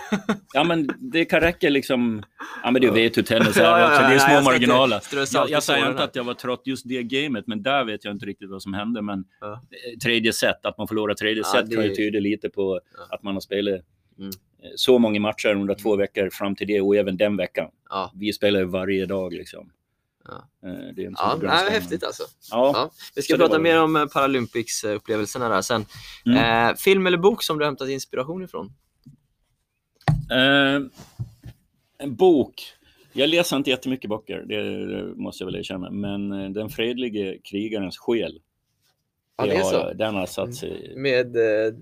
Ja, 0.54 0.64
men 0.64 0.90
det 1.00 1.26
kan 1.26 1.40
räcka 1.42 1.70
liksom. 1.70 2.24
Ja, 2.64 2.72
men 2.72 2.82
du 2.82 2.92
vet 2.92 3.18
hur 3.18 3.24
tennis 3.24 3.58
är 3.58 3.64
Ja, 3.64 3.80
ja, 3.80 3.88
också. 3.90 4.02
Det 4.02 4.16
är 4.16 4.20
små 4.40 4.42
marginaler. 4.52 5.02
Jag, 5.34 5.50
jag 5.50 5.64
säger 5.64 5.88
inte 5.88 5.98
här. 5.98 6.04
att 6.08 6.16
jag 6.16 6.24
var 6.24 6.34
trött 6.34 6.62
just 6.66 6.88
det 6.88 7.04
gamet, 7.04 7.48
men 7.48 7.64
där 7.64 7.84
vet 7.84 8.06
jag 8.06 8.12
inte 8.16 8.26
riktigt 8.26 8.50
vad 8.50 8.62
som 8.62 8.74
hände. 8.74 9.02
Men 9.02 9.20
eh, 9.44 9.98
tredje 10.04 10.34
set, 10.34 10.66
att 10.66 10.78
man 10.78 10.88
förlorar 10.88 11.14
tredje 11.14 11.44
set 11.44 11.74
kan 11.74 11.84
ju 11.84 11.90
det- 11.90 11.96
tyda 11.96 12.20
lite 12.20 12.50
på 12.50 12.80
att 13.10 13.24
man 13.24 13.34
har 13.34 13.42
spelat 13.42 13.82
Mm. 14.20 14.30
eh, 14.64 14.70
så 14.76 15.00
många 15.00 15.20
matcher 15.20 15.56
under 15.56 15.74
två 15.76 15.96
veckor 15.96 16.30
fram 16.30 16.56
till 16.56 16.68
det 16.68 16.82
och 16.82 16.96
även 16.96 17.18
den 17.18 17.38
veckan. 17.38 17.68
Vi 18.16 18.34
spelar 18.34 18.60
ju 18.60 18.66
varje 18.66 19.06
dag 19.06 19.34
liksom. 19.34 19.72
Ja. 20.28 20.70
Eh, 20.70 20.76
Det 20.96 21.02
är 21.04 21.08
inte 21.08 21.22
ja 21.22 21.40
nej, 21.42 21.72
häftigt 21.72 22.04
alltså. 22.04 22.24
Ja. 22.52 22.72
Ja. 22.74 22.92
Vi 23.16 23.22
ska 23.22 23.34
Så 23.34 23.38
prata 23.38 23.60
mer 23.60 23.82
om 23.82 23.96
eh, 23.96 24.06
Paralympics-upplevelserna 24.06 25.50
där 25.50 25.62
sen. 25.62 25.86
Mm. 26.26 26.70
Eh, 26.70 26.76
film 26.76 27.08
eller 27.08 27.18
bok 27.18 27.44
som 27.44 27.58
du 27.58 27.64
har 27.64 27.68
hämtat 27.68 27.90
inspiration 27.90 28.44
ifrån? 28.44 28.74
Eh, 30.32 30.82
en 31.98 32.16
bok. 32.16 32.64
Jag 33.14 33.30
läser 33.30 33.58
inte 33.58 33.70
jättemycket 33.70 34.10
böcker, 34.10 34.44
det, 34.48 35.16
måste 35.16 35.44
jag 35.44 35.46
väl 35.46 35.56
erkänna. 35.56 35.92
Men 35.92 36.32
eh, 36.32 36.50
Den 36.50 36.70
fredlige 36.70 37.38
krigarens 37.44 37.98
själ. 37.98 38.40
Ja, 39.38 39.46
det 39.46 39.52
är 39.52 39.64
har 39.64 39.70
så. 39.72 39.76
jag- 39.76 39.98
Den 39.98 40.16
har 40.16 40.26
satt 40.26 40.56
sig. 40.56 40.94
Med 40.98 41.28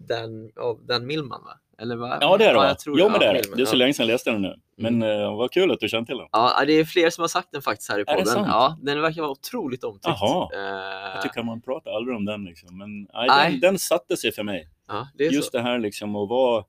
Dan, 0.07 0.51
av 0.55 0.85
Dan 0.85 1.05
Millman 1.07 1.43
va? 1.43 1.59
Eller 1.81 1.95
vad? 1.95 2.17
Ja, 2.21 2.37
det 2.37 2.45
är 2.45 2.49
det 2.53 2.59
va? 2.59 2.67
jag 2.67 2.79
tror 2.79 2.99
jo, 2.99 3.09
men 3.09 3.19
det 3.19 3.25
är 3.25 3.33
det. 3.33 3.55
Det 3.55 3.61
är 3.61 3.65
så 3.65 3.75
länge 3.75 3.93
sedan 3.93 4.05
jag 4.07 4.13
läste 4.13 4.31
den 4.31 4.41
nu. 4.41 4.55
Men 4.77 5.01
eh, 5.03 5.35
vad 5.37 5.51
kul 5.51 5.71
att 5.71 5.79
du 5.79 5.89
känner 5.89 6.05
till 6.05 6.17
den. 6.17 6.27
Ja, 6.31 6.63
det 6.67 6.73
är 6.73 6.85
fler 6.85 7.09
som 7.09 7.21
har 7.21 7.27
sagt 7.27 7.47
den 7.51 7.61
faktiskt 7.61 7.91
här 7.91 7.99
i 7.99 8.03
det 8.03 8.11
podden. 8.11 8.25
sant? 8.25 8.47
Ja, 8.49 8.77
den 8.81 9.01
verkar 9.01 9.21
vara 9.21 9.31
otroligt 9.31 9.83
omtyckt. 9.83 10.05
Jaha. 10.21 10.49
Eh, 10.53 11.13
Jag 11.13 11.21
tycker 11.21 11.43
man 11.43 11.61
pratar 11.61 11.91
aldrig 11.91 12.17
om 12.17 12.25
den 12.25 12.43
liksom. 12.45 12.77
Men 12.77 13.01
nej, 13.13 13.27
Nej. 13.27 13.51
Den, 13.51 13.59
den 13.59 13.79
satte 13.79 14.17
sig 14.17 14.31
för 14.31 14.43
mig. 14.43 14.69
ja, 14.87 15.07
det 15.17 15.25
är 15.25 15.31
Just 15.31 15.51
så. 15.51 15.57
det 15.57 15.63
här 15.63 15.79
liksom 15.79 16.15
att 16.15 16.29
vara 16.29 16.63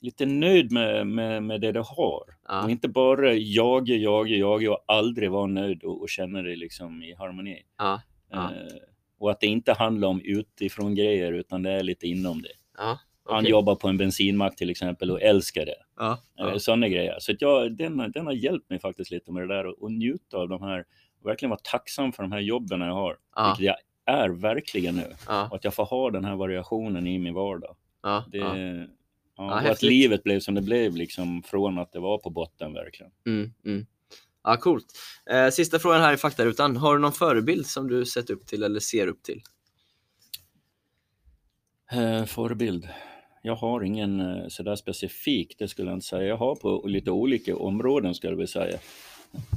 lite 0.00 0.26
nöjd 0.26 0.72
med, 0.72 1.06
med, 1.06 1.42
med 1.42 1.60
det 1.60 1.72
du 1.72 1.80
har. 1.80 2.22
Ja. 2.48 2.64
Och 2.64 2.70
inte 2.70 2.88
bara 2.88 3.32
jaga, 3.34 3.94
jaga, 3.94 4.36
jaga 4.36 4.72
och 4.72 4.84
aldrig 4.88 5.30
vara 5.30 5.46
nöjd 5.46 5.82
och, 5.84 6.00
och 6.02 6.08
känna 6.08 6.42
dig 6.42 6.56
liksom 6.56 7.02
i 7.02 7.14
harmoni. 7.14 7.62
Ja. 7.78 8.00
Eh, 8.32 8.48
och 9.20 9.30
att 9.30 9.40
det 9.40 9.46
inte 9.46 9.72
handlar 9.72 10.08
om 10.08 10.20
utifrån 10.24 10.94
grejer 10.94 11.32
utan 11.32 11.62
det 11.62 11.70
är 11.70 11.82
lite 11.82 12.06
inom 12.06 12.42
det. 12.42 12.82
Ja, 13.28 13.34
Han 13.34 13.44
jobbar 13.46 13.74
på 13.74 13.88
en 13.88 13.96
bensinmack 13.96 14.56
till 14.56 14.70
exempel 14.70 15.10
och 15.10 15.22
älskar 15.22 15.66
det. 15.66 15.74
Ja, 15.96 16.22
Ja. 16.36 16.50
ja. 16.52 16.58
Sådana 16.58 16.88
grejer. 16.88 17.16
Så 17.20 17.32
att 17.32 17.40
jag, 17.42 17.76
den, 17.76 18.12
den 18.12 18.26
har 18.26 18.32
hjälpt 18.32 18.70
mig 18.70 18.78
faktiskt 18.80 19.10
lite 19.10 19.32
med 19.32 19.48
det 19.48 19.54
där 19.54 19.66
och, 19.66 19.82
och 19.82 19.92
njuta 19.92 20.36
av 20.36 20.48
de 20.48 20.62
här 20.62 20.84
verkligen 21.24 21.50
vara 21.50 21.60
tacksam 21.64 22.12
för 22.12 22.22
de 22.22 22.32
här 22.32 22.40
jobben 22.40 22.80
jag 22.80 22.94
har. 22.94 23.16
Ja. 23.36 23.56
Vilket 23.58 23.76
jag 24.06 24.14
är 24.16 24.28
verkligen 24.28 24.96
nu. 24.96 25.14
ja, 25.28 25.48
Och 25.48 25.56
att 25.56 25.64
jag 25.64 25.74
får 25.74 25.84
ha 25.84 26.10
den 26.10 26.24
här 26.24 26.36
variationen 26.36 27.06
i 27.06 27.18
min 27.18 27.34
vardag. 27.34 27.76
ja, 28.02 28.24
Det, 28.32 28.38
ja. 28.38 28.86
och 29.44 29.56
att 29.58 29.62
häftigt. 29.62 29.88
livet 29.88 30.22
blev 30.22 30.40
som 30.40 30.54
det 30.54 30.62
blev 30.62 30.96
liksom 30.96 31.42
från 31.42 31.78
att 31.78 31.92
det 31.92 32.00
var 32.00 32.18
på 32.18 32.30
botten 32.30 32.72
verkligen. 32.72 33.12
Mm, 33.26 33.52
mm. 33.64 33.86
Ja, 34.44 34.56
coolt. 34.56 34.86
Eh, 35.30 35.48
sista 35.48 35.78
frågan 35.78 36.00
här 36.00 36.12
i 36.12 36.16
faktarutan. 36.16 36.76
Har 36.76 36.94
du 36.94 37.00
någon 37.00 37.12
förebild 37.12 37.66
som 37.66 37.88
du 37.88 38.06
sett 38.06 38.30
upp 38.30 38.46
till 38.46 38.62
eller 38.62 38.80
ser 38.80 39.06
upp 39.06 39.22
till? 39.22 39.42
Eh, 41.92 42.24
förebild. 42.24 42.88
Jag 43.42 43.56
har 43.56 43.82
ingen 43.82 44.20
eh, 44.20 44.48
sådär 44.48 44.76
specifik, 44.76 45.58
det 45.58 45.68
skulle 45.68 45.90
jag 45.90 45.96
inte 45.96 46.06
säga. 46.06 46.28
Jag 46.28 46.36
har 46.36 46.54
på 46.54 46.86
lite 46.86 47.10
olika 47.10 47.56
områden 47.56 48.14
skulle 48.14 48.32
jag 48.32 48.36
vilja 48.36 48.46
säga. 48.46 48.78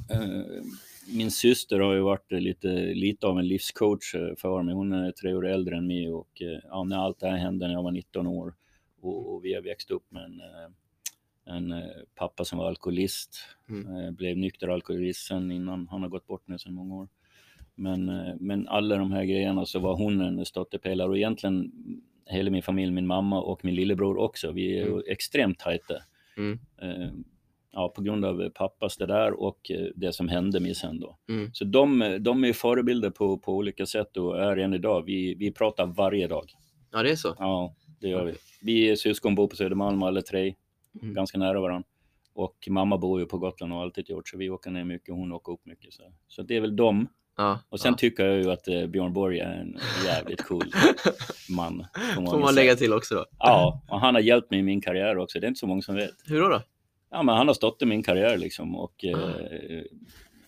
Eh, 0.10 0.63
min 1.08 1.32
syster 1.32 1.80
har 1.80 1.94
ju 1.94 2.00
varit 2.00 2.32
lite, 2.32 2.68
lite 2.94 3.28
av 3.28 3.40
en 3.40 3.48
livscoach 3.48 4.16
eh, 4.16 4.36
för 4.38 4.62
mig. 4.62 4.75
Hon 4.75 4.94
är 4.94 5.12
tre 5.12 5.34
år 5.34 5.48
äldre 5.48 5.78
än 5.78 5.88
mig 5.88 6.12
och 6.12 6.42
ja, 6.70 6.84
när 6.84 6.98
allt 6.98 7.20
det 7.20 7.28
här 7.28 7.38
hände 7.38 7.68
när 7.68 7.74
jag 7.74 7.84
var 7.84 7.92
19 7.92 8.28
år 8.28 8.54
och, 9.02 9.34
och 9.34 9.46
vi 9.46 9.54
har 9.54 9.62
växt 9.62 9.92
upp 9.92 10.12
med 10.12 10.24
en, 10.24 10.42
en 11.56 11.84
pappa 12.16 12.46
som 12.46 12.60
var 12.60 12.68
alkoholist. 12.68 13.38
Mm. 13.70 14.16
Blev 14.16 14.38
nykter 14.38 14.68
alkoholist 14.68 15.28
sen 15.28 15.52
innan, 15.52 15.88
han 15.88 16.02
har 16.02 16.10
gått 16.10 16.28
bort 16.28 16.48
nu 16.48 16.58
sedan 16.58 16.74
många 16.74 16.96
år. 16.96 17.08
Men, 17.75 18.06
men 18.40 18.68
alla 18.68 18.98
de 18.98 19.12
här 19.12 19.24
grejerna 19.24 19.66
så 19.66 19.80
var 19.80 19.96
hon 19.96 20.22
en 20.22 20.46
stöttepelare 20.46 21.10
och 21.10 21.18
egentligen 21.18 21.72
hela 22.25 22.51
min 22.51 22.63
familj, 22.63 22.92
min 22.92 23.08
mamma 23.08 23.42
och 23.42 23.65
min 23.65 23.75
lillebror 23.75 24.18
också. 24.18 24.51
Vi 24.51 24.80
är 24.80 24.88
Mm. 24.88 25.01
extremt 25.08 25.60
tajta. 25.60 25.96
Mm. 26.38 26.60
Eh, 26.82 27.10
ja, 27.72 27.89
på 27.96 28.01
grund 28.01 28.25
av 28.25 28.50
pappas 28.50 28.98
det 28.98 29.06
där 29.06 29.32
och 29.42 29.72
eh, 29.72 29.88
det 29.96 30.13
som 30.13 30.27
hände 30.27 30.60
med 30.60 30.77
sen 30.77 31.00
då. 31.00 31.18
Mm. 31.30 31.50
Så 31.53 31.65
de, 31.65 32.18
de 32.22 32.44
är 32.44 32.53
förebilder 32.53 33.10
på, 33.10 33.38
på 33.38 33.53
olika 33.56 33.86
sätt 33.86 34.18
och 34.18 34.39
är 34.39 34.58
än 34.58 34.74
idag. 34.74 35.03
Vi, 35.06 35.36
vi 35.36 35.51
pratar 35.51 35.86
varje 35.86 36.27
dag. 36.27 36.51
Ja, 36.92 37.03
det 37.03 37.12
är 37.12 37.15
så. 37.15 37.36
Ja, 37.39 37.75
det 38.00 38.08
gör 38.08 38.25
vi. 38.25 38.34
Vi 38.62 38.89
är 38.89 38.96
syskonbor 38.96 39.48
på 39.48 39.56
Södermalm 39.56 40.03
alla 40.03 40.22
tre. 40.22 40.53
Mm. 41.01 41.13
ganska 41.13 41.38
nära 41.38 41.62
varandra. 41.62 41.88
Och 42.34 42.68
mamma 42.70 42.98
bor 42.98 43.20
ju 43.20 43.25
på 43.25 43.38
Gotland 43.38 43.74
och 43.74 43.77
har 43.77 43.86
alltid 43.86 44.10
gjort, 44.10 44.27
så 44.30 44.38
vi 44.38 44.50
åker 44.50 44.72
ner 44.72 44.84
mycket, 44.84 45.15
hon 45.15 45.32
åker 45.32 45.53
upp 45.53 45.65
mycket. 45.65 45.94
Så, 45.94 46.03
så 46.27 46.44
det 46.44 46.56
är 46.56 46.62
väl 46.62 46.75
dem. 46.75 47.08
Ja, 47.38 47.60
Och 47.70 47.80
sen 47.80 47.92
ja. 47.92 47.98
tycker 47.98 48.25
jag 48.25 48.38
ju 48.44 48.52
att 48.52 48.68
eh, 48.68 48.86
Björn 48.86 49.13
Borg 49.13 49.40
är 49.40 49.52
en 49.54 49.78
jävligt 50.06 50.44
cool 50.44 50.63
man. 51.50 51.86
Får 52.16 52.40
man 52.40 52.56
lägga 52.56 52.75
till 52.75 52.94
också 52.94 53.16
då. 53.16 53.25
Ja, 53.40 53.82
och 53.90 54.00
han 54.00 54.16
har 54.16 54.22
hjälpt 54.22 54.52
mig 54.52 54.60
i 54.60 54.63
min 54.63 54.82
karriär 54.82 55.18
också. 55.18 55.40
Det 55.40 55.46
är 55.46 55.50
inte 55.50 55.60
så 55.60 55.68
många 55.68 55.82
som 55.82 55.96
vet. 55.96 56.12
Hur 56.25 56.42
då? 56.42 56.50
då? 56.50 56.62
Ja, 57.12 57.24
men 57.24 57.36
han 57.36 57.48
har 57.48 57.54
stått 57.54 57.82
i 57.82 57.86
min 57.86 58.04
karriär 58.04 58.38
liksom 58.38 58.75
och, 58.75 59.06
Ah. 59.16 59.18
eh, 59.20 59.84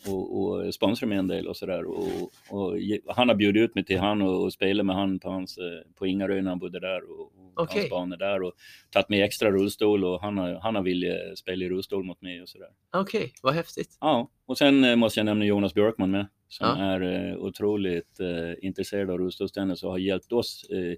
och, 0.08 0.42
och 0.42 0.74
sponsrat 0.74 1.10
mig 1.10 1.18
en 1.18 1.28
del 1.28 1.48
och 1.48 1.58
sådär. 1.58 1.84
Och, 1.86 2.32
och 2.50 2.74
han 3.16 3.28
har 3.30 3.36
bjudit 3.36 3.62
ut 3.64 3.76
mig 3.76 3.84
till 3.86 4.00
han 4.00 4.22
och, 4.22 4.44
och 4.44 4.54
spelat 4.54 4.86
med 4.86 4.96
han 4.96 5.20
på, 5.20 5.30
hans, 5.30 5.58
eh, 5.58 5.64
på 5.96 6.08
Ingarö 6.08 6.42
när 6.42 6.50
han 6.50 6.60
bodde 6.60 6.80
där 6.80 7.12
och, 7.12 7.20
och 7.20 7.64
Okej. 7.64 7.78
hans 7.80 7.90
banor 7.90 8.18
där 8.18 8.42
och 8.44 8.54
tagit 8.92 9.10
med 9.10 9.24
extra 9.24 9.52
rullstol 9.52 10.04
och 10.06 10.22
han 10.22 10.38
har, 10.38 10.54
han 10.54 10.76
har 10.76 10.82
velat 10.84 11.38
spela 11.38 11.66
i 11.66 11.70
rullstol 11.70 12.04
mot 12.04 12.22
mig 12.22 12.42
och 12.42 12.50
sådär. 12.50 12.70
Okej, 12.94 13.34
vad 13.44 13.54
häftigt. 13.54 13.98
Ja, 14.02 14.30
och 14.46 14.58
sen 14.58 14.84
eh, 14.84 14.96
måste 14.96 15.20
jag 15.20 15.26
nämna 15.26 15.46
Jonas 15.46 15.74
Björkman 15.74 16.12
med 16.12 16.28
som 16.48 16.68
Ja. 16.68 16.78
är 16.86 17.02
eh, 17.32 17.38
otroligt 17.38 18.20
eh, 18.20 18.66
intresserad 18.66 19.10
av 19.10 19.18
rullstolstennis 19.18 19.84
och 19.84 19.92
har 19.92 19.98
hjälpt 19.98 20.32
oss 20.32 20.66
eh, 20.70 20.96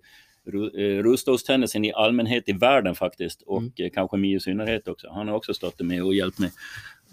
ru- 0.52 0.80
eh, 0.80 1.04
rullstolstennisen 1.04 1.86
i 1.86 1.94
allmänhet 1.94 2.50
i 2.50 2.52
världen 2.54 2.96
faktiskt 2.96 3.42
och 3.42 3.58
Mm. 3.62 3.72
eh, 3.80 3.90
kanske 3.94 4.18
mig 4.18 4.34
i 4.34 4.40
synnerhet 4.40 4.88
också. 4.88 5.10
Han 5.10 5.28
har 5.28 5.36
också 5.36 5.54
stått 5.54 5.80
med 5.82 6.04
och 6.04 6.16
hjälpt 6.16 6.40
mig. 6.40 6.52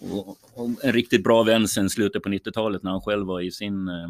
Och, 0.00 0.28
och 0.54 0.84
en 0.84 0.92
riktigt 0.92 1.24
bra 1.24 1.42
vän 1.42 1.68
sen 1.68 1.90
slutet 1.90 2.22
på 2.22 2.28
90-talet 2.28 2.82
när 2.82 2.90
han 2.90 3.00
själv 3.00 3.26
var 3.26 3.40
i 3.40 3.50
sin 3.50 3.88
eh, 3.88 4.08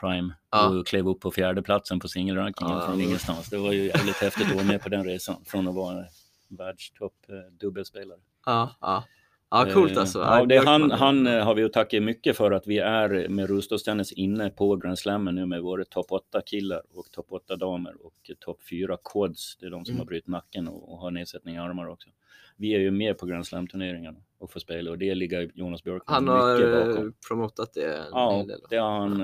prime 0.00 0.34
Ja. 0.50 0.68
och 0.68 0.86
klev 0.86 1.08
upp 1.08 1.20
på 1.20 1.30
fjärde 1.30 1.62
platsen 1.62 2.00
på 2.00 2.08
singelrankingen 2.08 2.72
Ja, 2.74 2.86
från 2.86 3.00
ingenstans. 3.00 3.50
Det 3.50 3.58
var 3.58 3.72
ju 3.72 3.84
jävligt 3.86 4.16
häftigt 4.16 4.46
att 4.48 4.54
vara 4.54 4.64
med 4.64 4.82
på 4.82 4.88
den 4.88 5.04
resan 5.04 5.36
från 5.46 5.68
att 5.68 5.74
vara 5.74 6.04
världstopp 6.48 7.14
eh, 7.28 7.52
dubbelspelare. 7.60 8.18
Ja, 8.46 8.76
ja. 8.80 9.04
Ja, 9.50 9.66
coolt 9.74 9.92
Eh, 9.92 9.98
alltså. 10.00 10.18
Ja, 10.18 10.44
det, 10.46 10.56
han, 10.58 10.90
han 10.90 11.26
eh, 11.26 11.44
har 11.44 11.54
vi 11.54 11.64
att 11.64 11.72
tacka 11.72 12.00
mycket 12.00 12.36
för 12.36 12.50
att 12.50 12.66
vi 12.66 12.78
är 12.78 13.28
med 13.28 13.48
rullstolstennis 13.48 14.12
inne 14.12 14.50
på 14.50 14.76
Grand 14.76 14.98
Slammen 14.98 15.34
nu 15.34 15.46
med 15.46 15.62
våra 15.62 15.84
topp 15.84 16.12
8 16.12 16.40
killar 16.46 16.82
och 16.94 17.10
topp 17.10 17.26
8 17.30 17.56
damer 17.56 18.06
och 18.06 18.30
topp 18.40 18.62
4 18.70 18.96
quads. 19.04 19.56
Det 19.56 19.66
är 19.66 19.70
de 19.70 19.84
som 19.84 19.92
Mm. 19.92 19.98
har 19.98 20.06
brutit 20.06 20.28
nacken 20.28 20.68
och, 20.68 20.92
och 20.92 20.98
har 20.98 21.10
nedsättning 21.10 21.54
i 21.54 21.58
armar 21.58 21.86
också. 21.88 22.08
Vi 22.56 22.74
är 22.74 22.78
ju 22.78 22.90
med 22.90 23.18
på 23.18 23.26
Grand 23.26 23.46
Slam-turneringarna 23.46 24.18
och 24.38 24.52
får 24.52 24.60
spela 24.60 24.90
och 24.90 24.98
det 24.98 25.14
ligger 25.14 25.50
Jonas 25.54 25.80
Han 26.04 26.24
mycket 26.24 26.36
har 26.38 26.86
bakom. 26.86 27.06
eh, 27.06 27.12
promotat 27.28 27.74
det 27.74 28.04
Ja, 28.10 28.46
det 28.70 28.76
har 28.76 28.90
han. 28.98 29.20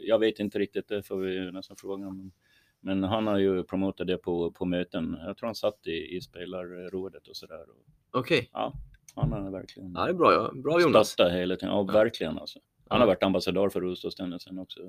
Jag 0.00 0.18
vet 0.18 0.38
inte 0.40 0.58
riktigt, 0.58 0.88
det 0.88 1.02
får 1.02 1.16
vi 1.16 1.52
nästan 1.52 1.76
fråga 1.76 2.06
om. 2.06 2.32
Men 2.80 3.04
han 3.04 3.26
har 3.26 3.38
ju 3.38 3.62
promotat 3.64 4.06
det 4.06 4.16
på, 4.16 4.50
på 4.50 4.64
möten. 4.64 5.16
Jag 5.26 5.36
tror 5.36 5.46
han 5.46 5.54
satt 5.54 5.86
i, 5.86 6.16
i 6.16 6.20
spelarrådet 6.20 7.28
och 7.28 7.36
sådär. 7.36 7.64
Okej, 8.12 8.50
Ja, 8.52 8.72
han 9.20 9.32
har 9.32 9.50
verkligen 9.50 9.92
ja, 9.94 10.04
det 10.04 10.10
är 10.10 10.14
bra, 10.14 10.32
ja. 10.32 10.50
bra 10.54 10.80
Jonas. 10.80 11.08
stöttat 11.08 11.32
hela 11.32 11.56
tiden. 11.56 11.74
Ja, 11.74 11.82
verkligen 11.82 12.38
alltså. 12.38 12.58
Han 12.88 13.00
har 13.00 13.06
varit 13.06 13.22
ambassadör 13.22 13.68
för 13.68 13.80
rullstolstennisen 13.80 14.58
också. 14.58 14.80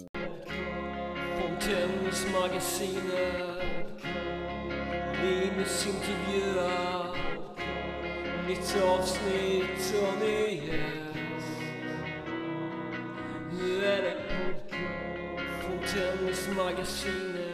Nytt 8.48 8.76
avsnitt 8.84 9.96
och 10.02 10.14
ny 10.20 10.56
gäst 10.56 11.62
Nu 13.52 13.86
är 13.86 14.02
det 14.02 14.16
Fontännsmagasinet 15.62 17.51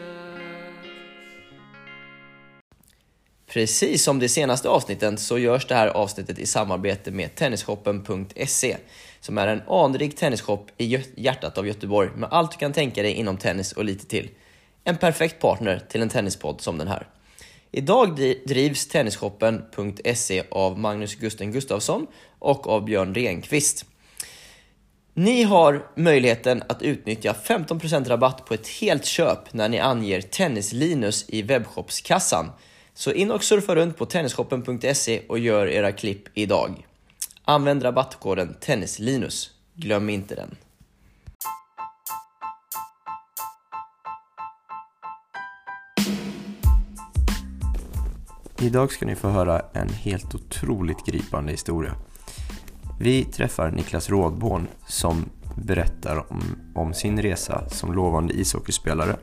Precis 3.47 4.03
som 4.03 4.19
de 4.19 4.29
senaste 4.29 4.69
avsnitten 4.69 5.17
så 5.17 5.39
görs 5.39 5.67
det 5.67 5.75
här 5.75 5.87
avsnittet 5.87 6.39
i 6.39 6.45
samarbete 6.45 7.11
med 7.11 7.35
Tennisshoppen.se 7.35 8.77
som 9.19 9.37
är 9.37 9.47
en 9.47 9.61
anrik 9.67 10.15
tennisshop 10.15 10.71
i 10.77 11.03
hjärtat 11.15 11.57
av 11.57 11.67
Göteborg 11.67 12.09
med 12.15 12.29
allt 12.31 12.51
du 12.51 12.57
kan 12.57 12.73
tänka 12.73 13.01
dig 13.01 13.11
inom 13.13 13.37
tennis 13.37 13.71
och 13.71 13.85
lite 13.85 14.05
till. 14.05 14.29
En 14.83 14.97
perfekt 14.97 15.41
partner 15.41 15.81
till 15.89 16.01
en 16.01 16.09
tennispodd 16.09 16.61
som 16.61 16.77
den 16.77 16.87
här. 16.87 17.07
Idag 17.71 18.15
drivs 18.45 18.87
Tennisshoppen.se 18.87 20.43
av 20.51 20.79
Magnus 20.79 21.15
Gusten 21.15 21.51
Gustafsson 21.51 22.07
och 22.39 22.67
av 22.67 22.85
Björn 22.85 23.15
Renqvist. 23.15 23.85
Ni 25.13 25.43
har 25.43 25.87
möjligheten 25.95 26.63
att 26.69 26.81
utnyttja 26.81 27.35
15% 27.45 28.09
rabatt 28.09 28.45
på 28.45 28.53
ett 28.53 28.67
helt 28.67 29.05
köp 29.05 29.53
när 29.53 29.69
ni 29.69 29.79
anger 29.79 30.21
Tennislinus 30.21 31.25
i 31.27 31.41
webbshopskassan. 31.41 32.51
Så 32.97 33.11
in 33.11 33.31
och 33.31 33.43
surfa 33.43 33.75
runt 33.75 33.97
på 33.97 34.05
tennisshoppen.se 34.05 35.21
och 35.27 35.39
gör 35.39 35.67
era 35.67 35.91
klipp 35.91 36.23
idag. 36.33 36.87
Använd 37.43 37.85
rabattkoden 37.85 38.55
TennisLinus. 38.59 39.51
Glöm 39.73 40.09
inte 40.09 40.35
den. 40.35 40.55
Idag 48.61 48.91
ska 48.91 49.05
ni 49.05 49.15
få 49.15 49.27
höra 49.27 49.61
en 49.73 49.89
helt 49.89 50.35
otroligt 50.35 51.05
gripande 51.05 51.51
historia. 51.51 51.95
Vi 52.99 53.23
träffar 53.23 53.71
Niklas 53.71 54.09
Rådborn 54.09 54.67
som 54.87 55.29
berättar 55.55 56.31
om, 56.31 56.41
om 56.75 56.93
sin 56.93 57.21
resa 57.21 57.69
som 57.69 57.93
lovande 57.93 58.33
ishockeyspelare 58.33 59.15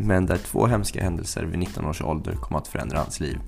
men 0.00 0.26
där 0.26 0.36
två 0.36 0.66
hemska 0.66 1.02
händelser 1.02 1.44
vid 1.44 1.58
19 1.58 1.86
års 1.86 2.02
ålder 2.02 2.32
kom 2.32 2.56
att 2.56 2.68
förändra 2.68 2.98
hans 2.98 3.20
liv. 3.20 3.38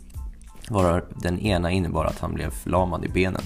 Varav 0.68 1.02
den 1.16 1.38
ena 1.38 1.70
innebar 1.70 2.04
att 2.04 2.18
han 2.18 2.34
blev 2.34 2.50
förlamad 2.50 3.04
i 3.04 3.08
benen. 3.08 3.42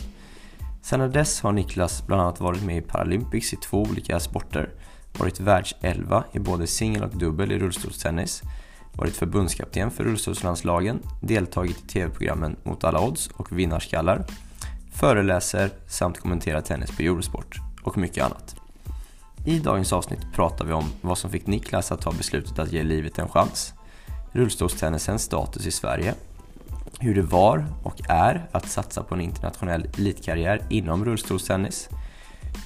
Sedan 0.82 1.12
dess 1.12 1.40
har 1.40 1.52
Niklas 1.52 2.06
bland 2.06 2.22
annat 2.22 2.40
varit 2.40 2.62
med 2.62 2.76
i 2.76 2.80
Paralympics 2.80 3.52
i 3.52 3.56
två 3.56 3.82
olika 3.82 4.20
sporter, 4.20 4.70
varit 5.18 5.40
världselva 5.40 6.25
i 6.32 6.38
både 6.38 6.66
singel 6.66 7.02
och 7.02 7.16
dubbel 7.16 7.52
i 7.52 7.58
rullstolstennis, 7.58 8.42
varit 8.92 9.16
förbundskapten 9.16 9.90
för 9.90 10.04
rullstolslandslagen, 10.04 11.00
deltagit 11.22 11.84
i 11.84 11.86
tv-programmen 11.86 12.56
Mot 12.62 12.84
alla 12.84 13.00
odds 13.00 13.28
och 13.28 13.58
Vinnarskallar, 13.58 14.25
föreläser 14.92 15.70
samt 15.88 16.20
kommenterar 16.20 16.60
tennis 16.60 16.96
på 16.96 17.02
Eurosport 17.02 17.56
och 17.82 17.98
mycket 17.98 18.25
annat. 18.25 18.55
I 19.48 19.58
dagens 19.58 19.92
avsnitt 19.92 20.32
pratar 20.32 20.64
vi 20.64 20.72
om 20.72 20.84
vad 21.00 21.18
som 21.18 21.30
fick 21.30 21.46
Niklas 21.46 21.92
att 21.92 22.00
ta 22.00 22.12
beslutet 22.12 22.58
att 22.58 22.72
ge 22.72 22.82
livet 22.82 23.18
en 23.18 23.28
chans, 23.28 23.74
rullstolstennisens 24.32 25.22
status 25.22 25.66
i 25.66 25.70
Sverige, 25.70 26.14
hur 27.00 27.14
det 27.14 27.22
var 27.22 27.66
och 27.82 28.00
är 28.08 28.48
att 28.52 28.68
satsa 28.68 29.02
på 29.02 29.14
en 29.14 29.20
internationell 29.20 29.88
elitkarriär 29.98 30.62
inom 30.70 31.04
rullstolstennis, 31.04 31.88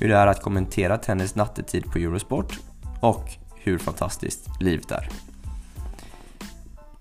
hur 0.00 0.08
det 0.08 0.16
är 0.16 0.26
att 0.26 0.42
kommentera 0.42 0.98
tennis 0.98 1.34
nattetid 1.34 1.84
på 1.84 1.98
Eurosport 1.98 2.58
och 3.00 3.30
hur 3.54 3.78
fantastiskt 3.78 4.48
livet 4.60 4.90
är. 4.90 5.08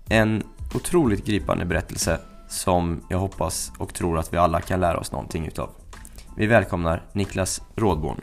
En 0.08 0.42
otroligt 0.74 1.26
gripande 1.26 1.64
berättelse 1.64 2.20
som 2.48 3.00
jag 3.08 3.18
hoppas 3.18 3.72
och 3.78 3.94
tror 3.94 4.18
att 4.18 4.32
vi 4.32 4.36
alla 4.36 4.60
kan 4.60 4.80
lära 4.80 4.98
oss 4.98 5.12
någonting 5.12 5.46
utav. 5.46 5.70
Vi 6.36 6.46
välkomnar 6.46 7.02
Niklas 7.12 7.62
Rådborn. 7.76 8.20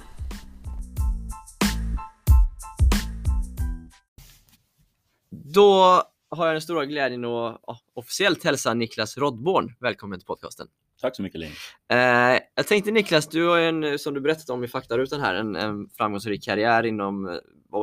Då 5.29 6.03
har 6.29 6.45
jag 6.45 6.55
den 6.55 6.61
stora 6.61 6.85
glädjen 6.85 7.25
att 7.25 7.61
ja, 7.67 7.79
officiellt 7.93 8.43
hälsa 8.43 8.73
Niklas 8.73 9.17
Rådborn 9.17 9.75
välkommen 9.79 10.19
till 10.19 10.25
podcasten. 10.25 10.67
Tack 11.01 11.15
så 11.15 11.21
mycket 11.21 11.39
Linus. 11.39 11.57
Eh, 11.89 12.39
jag 12.55 12.67
tänkte 12.67 12.91
Niklas, 12.91 13.27
du 13.27 13.47
har 13.47 13.59
en, 13.59 13.99
som 13.99 14.13
du 14.13 14.21
berättade 14.21 14.53
om 14.53 14.63
i 14.63 14.67
faktarutan 14.67 15.21
här, 15.21 15.35
en, 15.35 15.55
en 15.55 15.89
framgångsrik 15.89 16.43
karriär 16.43 16.85
inom 16.85 17.29
eh, 17.29 17.35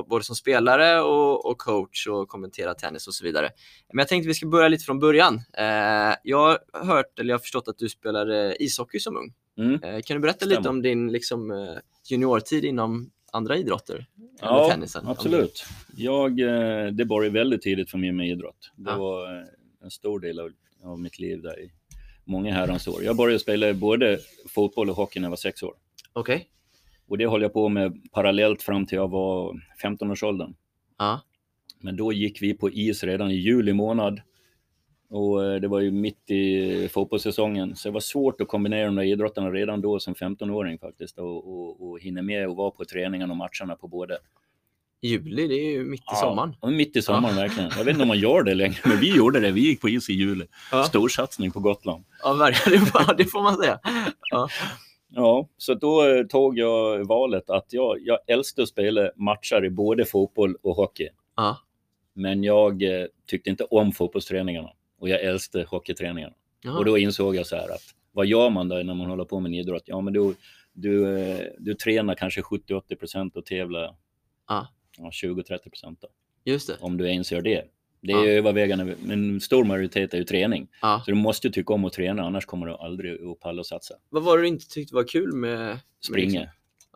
både 0.08 0.24
som 0.24 0.36
spelare 0.36 1.00
och, 1.00 1.46
och 1.46 1.58
coach 1.58 2.06
och 2.06 2.28
kommentera 2.28 2.74
tennis 2.74 3.06
och 3.06 3.14
så 3.14 3.24
vidare. 3.24 3.50
Men 3.92 3.98
jag 3.98 4.08
tänkte 4.08 4.28
vi 4.28 4.34
ska 4.34 4.46
börja 4.46 4.68
lite 4.68 4.84
från 4.84 4.98
början. 4.98 5.34
Eh, 5.34 6.16
jag 6.22 6.58
har 6.72 6.84
hört, 6.84 7.18
eller 7.18 7.30
jag 7.30 7.38
har 7.38 7.42
förstått 7.42 7.68
att 7.68 7.78
du 7.78 7.88
spelade 7.88 8.56
ishockey 8.62 9.00
som 9.00 9.16
ung. 9.16 9.32
Mm. 9.58 9.82
Eh, 9.82 10.00
kan 10.00 10.16
du 10.16 10.20
berätta 10.20 10.44
lite 10.44 10.60
Stämmer. 10.60 10.70
om 10.70 10.82
din 10.82 11.12
liksom, 11.12 11.68
juniortid 12.10 12.64
inom 12.64 13.10
andra 13.34 13.56
idrotter? 13.56 14.06
Ja, 14.40 14.68
tennisen? 14.70 15.06
absolut. 15.08 15.64
Jag, 15.96 16.40
eh, 16.40 16.86
det 16.86 17.04
började 17.04 17.34
väldigt 17.38 17.62
tidigt 17.62 17.90
för 17.90 17.98
mig 17.98 18.12
med 18.12 18.28
idrott. 18.28 18.72
Det 18.76 18.90
Ja. 18.90 18.98
var 18.98 19.36
eh, 19.36 19.42
en 19.82 19.90
stor 19.90 20.20
del 20.20 20.40
av, 20.40 20.50
av 20.82 21.00
mitt 21.00 21.18
liv 21.18 21.42
där 21.42 21.60
i 21.60 21.70
många 22.24 22.54
herrans 22.54 22.88
år. 22.88 23.02
Jag 23.04 23.16
började 23.16 23.38
spela 23.38 23.74
både 23.74 24.18
fotboll 24.48 24.90
och 24.90 24.96
hockey 24.96 25.20
när 25.20 25.26
jag 25.26 25.30
var 25.30 25.36
sex 25.36 25.62
år. 25.62 25.74
Okej. 26.12 26.48
Och 27.08 27.18
det 27.18 27.26
höll 27.28 27.42
jag 27.42 27.52
på 27.52 27.68
med 27.68 28.00
parallellt 28.12 28.62
fram 28.62 28.86
till 28.86 28.96
jag 28.96 29.10
var 29.10 29.60
15-årsåldern. 29.82 30.54
Ja. 30.98 31.20
Men 31.80 31.96
då 31.96 32.12
gick 32.12 32.42
vi 32.42 32.54
på 32.54 32.70
is 32.70 33.04
redan 33.04 33.30
i 33.30 33.34
juli 33.34 33.72
månad. 33.72 34.20
Och 35.14 35.44
eh, 35.44 35.60
det 35.60 35.68
var 35.68 35.80
ju 35.80 35.90
mitt 35.90 36.30
i 36.30 36.88
fotbollssäsongen. 36.88 37.76
Så 37.76 37.88
det 37.88 37.92
var 37.92 38.00
svårt 38.00 38.40
att 38.40 38.48
kombinera 38.48 38.86
de 38.86 38.94
där 38.94 39.02
idrotterna 39.02 39.50
redan 39.50 39.80
då 39.80 40.00
som 40.00 40.14
15-åring 40.14 40.78
faktiskt. 40.78 41.18
Och, 41.18 41.36
och, 41.36 41.88
och 41.88 42.00
hinna 42.00 42.22
med 42.22 42.48
och 42.48 42.56
vara 42.56 42.70
på 42.70 42.84
träningarna 42.84 43.32
och 43.32 43.36
matcherna 43.36 43.76
på 43.76 43.88
både. 43.88 44.18
Juli, 45.02 45.48
det 45.48 45.54
är 45.54 45.70
ju 45.70 45.84
mitt 45.84 46.00
i 46.00 46.16
sommaren. 46.16 46.56
Ja, 46.60 46.68
mitt 46.68 46.96
i 46.96 47.02
sommaren 47.02 47.36
verkligen. 47.36 47.70
Jag 47.76 47.84
vet 47.84 47.88
inte 47.88 48.02
om 48.02 48.08
man 48.08 48.18
gör 48.18 48.42
det 48.42 48.54
längre, 48.54 48.76
men 48.84 49.00
vi 49.00 49.16
gjorde 49.16 49.40
det. 49.40 49.50
Vi 49.50 49.60
gick 49.60 49.80
på 49.80 49.88
is 49.88 50.10
i 50.10 50.12
juli. 50.12 50.46
Ja. 50.72 50.84
Storsatsning 50.84 51.50
på 51.50 51.60
Gotland. 51.60 52.04
Ja, 52.22 52.32
verkligen. 52.32 52.86
Ja, 52.94 53.14
det 53.18 53.24
får 53.24 53.42
man 53.42 53.56
säga. 53.56 53.80
Ja. 54.30 54.48
Ja, 55.08 55.48
så 55.56 55.74
då 55.74 56.08
eh, 56.08 56.26
tog 56.26 56.58
jag 56.58 57.04
valet 57.04 57.50
att 57.50 57.66
jag, 57.68 57.98
jag 58.00 58.18
älskar 58.26 58.62
att 58.62 58.68
spela 58.68 59.10
matcher 59.16 59.64
i 59.64 59.70
både 59.70 60.04
fotboll 60.04 60.56
och 60.62 60.76
hockey. 60.76 61.08
Ja. 61.36 61.58
Men 62.14 62.44
jag 62.44 62.82
eh, 62.82 63.06
tyckte 63.26 63.50
inte 63.50 63.64
om 63.64 63.92
fotbollsträningarna 63.92 64.70
och 64.98 65.08
jag 65.08 65.20
älskade 65.22 65.64
hockeyträningarna. 65.64 66.34
Ja. 66.64 66.78
Och 66.78 66.84
då 66.84 66.98
insåg 66.98 67.36
jag 67.36 67.46
så 67.46 67.56
här 67.56 67.68
att 67.74 67.82
vad 68.12 68.26
gör 68.26 68.50
man 68.50 68.68
då 68.68 68.76
när 68.76 68.94
man 68.94 69.06
håller 69.10 69.24
på 69.24 69.40
med 69.40 69.48
en 69.50 69.54
idrott? 69.54 69.82
Ja, 69.86 70.00
men 70.00 70.12
du, 70.12 70.34
du, 70.72 71.06
du 71.58 71.74
tränar 71.74 72.14
kanske 72.14 72.40
70-80 72.40 72.94
procent 72.96 73.36
och 73.36 73.46
tävlar 73.46 73.96
Ja. 74.48 74.68
ja, 74.98 75.10
20-30 75.24 75.58
procent 75.70 76.04
Just 76.44 76.66
det. 76.68 76.76
om 76.80 76.96
du 76.96 77.08
ens 77.08 77.32
gör 77.32 77.40
det. 77.42 77.64
Det 78.00 78.12
är 78.12 78.16
Ja. 78.24 78.30
övervägande, 78.30 78.84
men 79.02 79.10
en 79.34 79.40
stor 79.40 79.64
majoritet 79.64 80.14
är 80.14 80.18
ju 80.18 80.24
träning. 80.24 80.68
Ja. 80.82 81.02
Så 81.04 81.10
du 81.10 81.14
måste 81.16 81.46
ju 81.46 81.52
tycka 81.52 81.72
om 81.72 81.84
att 81.84 81.92
träna, 81.92 82.22
annars 82.22 82.44
kommer 82.46 82.66
du 82.66 82.72
aldrig 82.74 83.22
att 83.26 83.40
palla 83.40 83.60
och 83.60 83.66
satsa. 83.66 83.94
Vad 84.08 84.22
var 84.22 84.36
det 84.38 84.42
du 84.42 84.48
inte 84.48 84.68
tyckte 84.68 84.94
var 84.94 85.04
kul 85.08 85.32
med? 85.32 85.58
med 85.58 85.78
Springa. 86.00 86.26
liksom- 86.40 86.46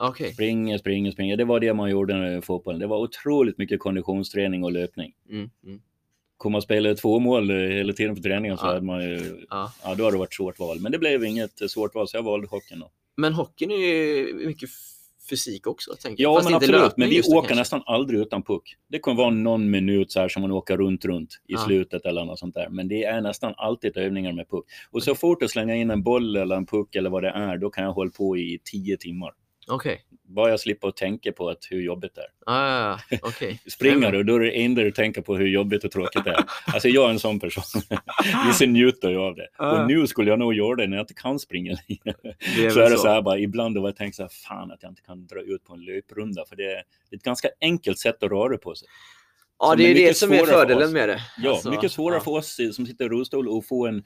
Okej. 0.01 0.33
Springa, 0.33 0.79
springa, 0.79 1.13
springa. 1.13 1.37
Det 1.37 1.45
var 1.45 1.61
det 1.61 1.75
man 1.75 1.91
gjorde 1.91 2.37
i 2.39 2.41
fotbollen. 2.41 2.81
Det 2.81 2.87
var 2.87 2.99
otroligt 2.99 3.59
mycket 3.59 3.81
konditionsträning 3.81 4.65
och 4.65 4.73
löpning. 4.73 5.15
Mm, 5.31 5.51
mm. 5.65 5.81
Kommer 6.39 6.53
man 6.55 6.63
spela 6.63 6.95
två 6.95 7.19
mål 7.19 7.51
eh, 7.51 7.57
hela 7.57 7.93
tiden 7.93 8.17
på 8.17 8.23
träningen 8.23 8.59
så 8.59 8.67
Ja. 8.67 8.69
hade 8.69 8.81
man 8.87 9.03
ju, 9.03 9.47
Ja. 9.51 9.73
ja 9.83 9.95
då 9.95 10.05
hade 10.05 10.15
det 10.17 10.19
varit 10.19 10.35
svårt 10.35 10.59
val. 10.59 10.81
Men 10.81 10.93
det 10.93 10.99
blev 10.99 11.25
inget 11.25 11.71
svårt 11.71 11.95
val 11.95 12.09
så 12.09 12.17
jag 12.17 12.23
valde 12.23 12.47
hockeyn 12.47 12.81
då. 12.81 12.91
Men 13.17 13.33
hockeyn 13.33 13.71
är 13.71 13.77
ju 13.77 14.35
mycket 14.47 14.71
fysik 15.31 15.67
också. 15.67 15.95
Tänker. 16.03 16.23
jag. 16.23 16.31
Ja 16.31 16.35
Fast 16.37 16.45
men 16.51 16.55
absolut, 16.57 16.81
löpning 16.81 17.05
men 17.09 17.11
vi 17.11 17.21
åker 17.21 17.33
kanske. 17.49 17.55
nästan 17.55 17.83
aldrig 17.87 18.21
utan 18.21 18.43
puck. 18.43 18.77
Det 18.89 18.99
kan 18.99 19.17
vara 19.17 19.31
någon 19.31 19.71
minut 19.71 20.13
så 20.13 20.21
här 20.21 20.29
som 20.29 20.43
man 20.43 20.53
åker 20.53 20.77
runt, 20.77 21.05
runt 21.05 21.31
i 21.49 21.53
Ja. 21.53 21.59
slutet 21.59 22.07
eller 22.07 22.25
något 22.25 22.39
sånt 22.39 22.55
där. 22.55 22.69
Men 22.69 22.89
det 22.89 23.05
är 23.05 23.21
nästan 23.21 23.55
alltid 23.57 23.97
övningar 23.97 24.33
med 24.33 24.49
puck. 24.51 24.65
Och 24.91 25.03
så 25.03 25.15
fort 25.15 25.41
du 25.41 25.49
slänger 25.49 25.75
in 25.75 25.91
en 25.91 26.03
boll 26.03 26.37
eller 26.37 26.57
en 26.57 26.67
puck 26.67 26.97
eller 26.97 27.11
vad 27.11 27.23
det 27.23 27.31
är, 27.31 27.59
då 27.59 27.71
kan 27.71 27.85
jag 27.85 27.93
hålla 27.93 28.11
på 28.11 28.37
i 28.37 28.59
tio 28.65 28.97
timmar. 28.97 29.33
Okej. 29.69 30.05
Bara 30.23 30.51
jag 30.51 30.61
slipper 30.61 30.91
tänka 30.91 31.33
på 31.33 31.49
att 31.49 31.67
hur 31.71 31.83
jobbigt 31.83 32.15
det 32.15 32.21
är. 32.21 32.29
Ah, 32.47 32.99
okej. 33.23 33.61
Springer 33.67 34.13
du, 34.13 34.23
då 34.23 34.35
är 34.35 34.41
det 34.41 34.51
enda 34.51 34.83
du 34.83 34.91
tänker 34.91 35.23
på 35.23 35.37
hur 35.37 35.47
jobbigt 35.47 35.85
och 35.85 35.91
tråkigt 35.91 36.25
det 36.25 36.31
är. 36.31 36.45
Alltså 36.67 36.89
jag 36.89 37.07
är 37.07 37.11
en 37.11 37.19
sån 37.19 37.41
person. 37.41 37.83
Vissa 38.47 38.65
njuter 38.65 39.11
ju 39.11 39.19
av 39.19 39.35
det. 39.35 39.49
Ja. 39.59 39.83
Och 39.83 39.89
nu 39.89 40.07
skulle 40.07 40.31
jag 40.31 40.39
nog 40.39 40.55
göra 40.55 40.77
det 40.77 40.87
när 40.87 40.97
jag 40.97 41.03
inte 41.03 41.15
kan 41.15 41.39
springa 41.39 41.77
längre. 41.89 42.15
Så 42.73 42.81
är 42.81 42.91
det 42.91 42.99
så 42.99 43.09
här 43.09 43.23
bara, 43.23 43.39
ibland 43.39 43.75
då 43.75 43.89
jag 43.89 43.97
tänker 43.97 44.17
så 44.17 44.23
här, 44.23 44.31
fan 44.49 44.71
att 44.71 44.83
jag 44.83 44.91
inte 44.91 45.03
kan 45.03 45.27
dra 45.27 45.41
ut 45.41 45.65
på 45.65 45.75
en 45.75 45.85
löprunda. 45.85 46.45
För 46.49 46.57
det 46.57 46.73
är 46.73 46.83
ett 47.11 47.23
ganska 47.23 47.49
enkelt 47.61 47.99
sätt 47.99 48.23
att 48.23 48.31
röra 48.31 48.59
på 48.59 48.75
sig. 48.75 48.89
Ja, 49.59 49.75
det 49.75 49.85
är 49.85 49.91
är 49.91 49.95
det 49.95 50.15
som 50.15 50.33
är 50.33 50.47
fördelen 50.47 50.93
med 50.93 51.09
det. 51.09 51.21
Ja, 51.39 51.51
Alltså, 51.51 51.71
mycket 51.71 51.93
svårare 51.93 52.19
ja. 52.19 52.25
för 52.25 52.31
oss 52.31 52.61
som 52.73 52.87
sitter 52.87 53.05
i 53.05 53.09
rullstol 53.09 53.59
att 53.59 53.67
få 53.67 53.87
en, 53.87 54.05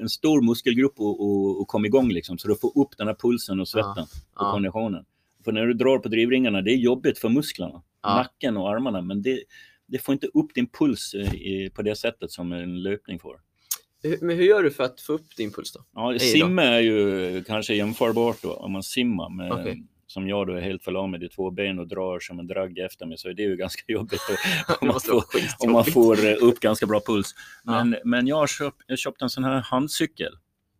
en 0.00 0.08
stor 0.08 0.42
muskelgrupp 0.42 0.94
och, 1.00 1.20
och, 1.20 1.60
och 1.60 1.68
komma 1.68 1.86
igång 1.86 2.08
liksom. 2.12 2.38
Så 2.38 2.48
du 2.48 2.56
får 2.56 2.78
upp 2.78 2.96
den 2.98 3.06
här 3.06 3.14
pulsen 3.14 3.60
och 3.60 3.68
svetten 3.68 4.02
och 4.02 4.08
Ja. 4.36 4.52
konditionen. 4.52 5.04
För 5.44 5.52
när 5.52 5.66
du 5.66 5.74
drar 5.74 5.98
på 5.98 6.08
drivringarna, 6.08 6.62
det 6.62 6.70
är 6.72 6.76
jobbigt 6.76 7.18
för 7.18 7.28
musklerna, 7.28 7.82
Ja. 8.02 8.14
nacken 8.14 8.56
och 8.56 8.70
armarna, 8.70 9.00
men 9.02 9.22
det, 9.22 9.42
det 9.86 9.98
får 9.98 10.12
inte 10.12 10.26
upp 10.34 10.54
din 10.54 10.66
puls 10.66 11.14
eh, 11.14 11.34
i, 11.34 11.70
på 11.74 11.82
det 11.82 11.96
sättet 11.96 12.30
som 12.32 12.52
en 12.52 12.82
löpning 12.82 13.18
får. 13.18 13.40
Men 14.20 14.36
hur 14.36 14.44
gör 14.44 14.62
du 14.62 14.70
för 14.70 14.84
att 14.84 15.00
få 15.00 15.12
upp 15.12 15.36
din 15.36 15.52
puls 15.52 15.72
då? 15.72 15.84
Ja, 15.94 16.18
simma 16.18 16.62
är 16.62 16.80
ju 16.80 17.44
kanske 17.46 17.74
jämförbart 17.74 18.42
då, 18.42 18.52
om 18.54 18.72
man 18.72 18.82
simmar 18.82 19.28
med, 19.36 19.52
Okej. 19.52 19.82
Som 20.10 20.28
jag 20.28 20.46
då 20.46 20.52
är 20.54 20.60
helt 20.60 20.82
förlamad 20.84 21.22
i 21.22 21.28
två 21.28 21.50
ben 21.50 21.78
och 21.78 21.86
drar 21.88 22.20
som 22.20 22.38
en 22.38 22.46
dragg 22.46 22.78
efter 22.78 23.06
mig, 23.06 23.18
så 23.18 23.28
är 23.28 23.34
det 23.34 23.42
ju 23.42 23.56
ganska 23.56 23.82
jobbigt 23.92 24.20
om 24.80 24.88
Det 24.88 24.92
man 24.92 25.00
får, 25.00 25.24
om 25.58 25.72
man 25.72 25.84
får 25.84 26.26
eh, 26.26 26.34
upp 26.40 26.60
ganska 26.60 26.86
bra 26.86 27.00
puls. 27.06 27.34
Ja. 27.64 27.84
Men, 27.84 27.96
men 28.04 28.26
jag 28.26 28.36
har 28.36 28.46
köpt, 28.46 28.82
jag 28.86 28.98
köpt 28.98 29.22
en 29.22 29.30
sån 29.30 29.44
här 29.44 29.60
handcykel 29.60 30.32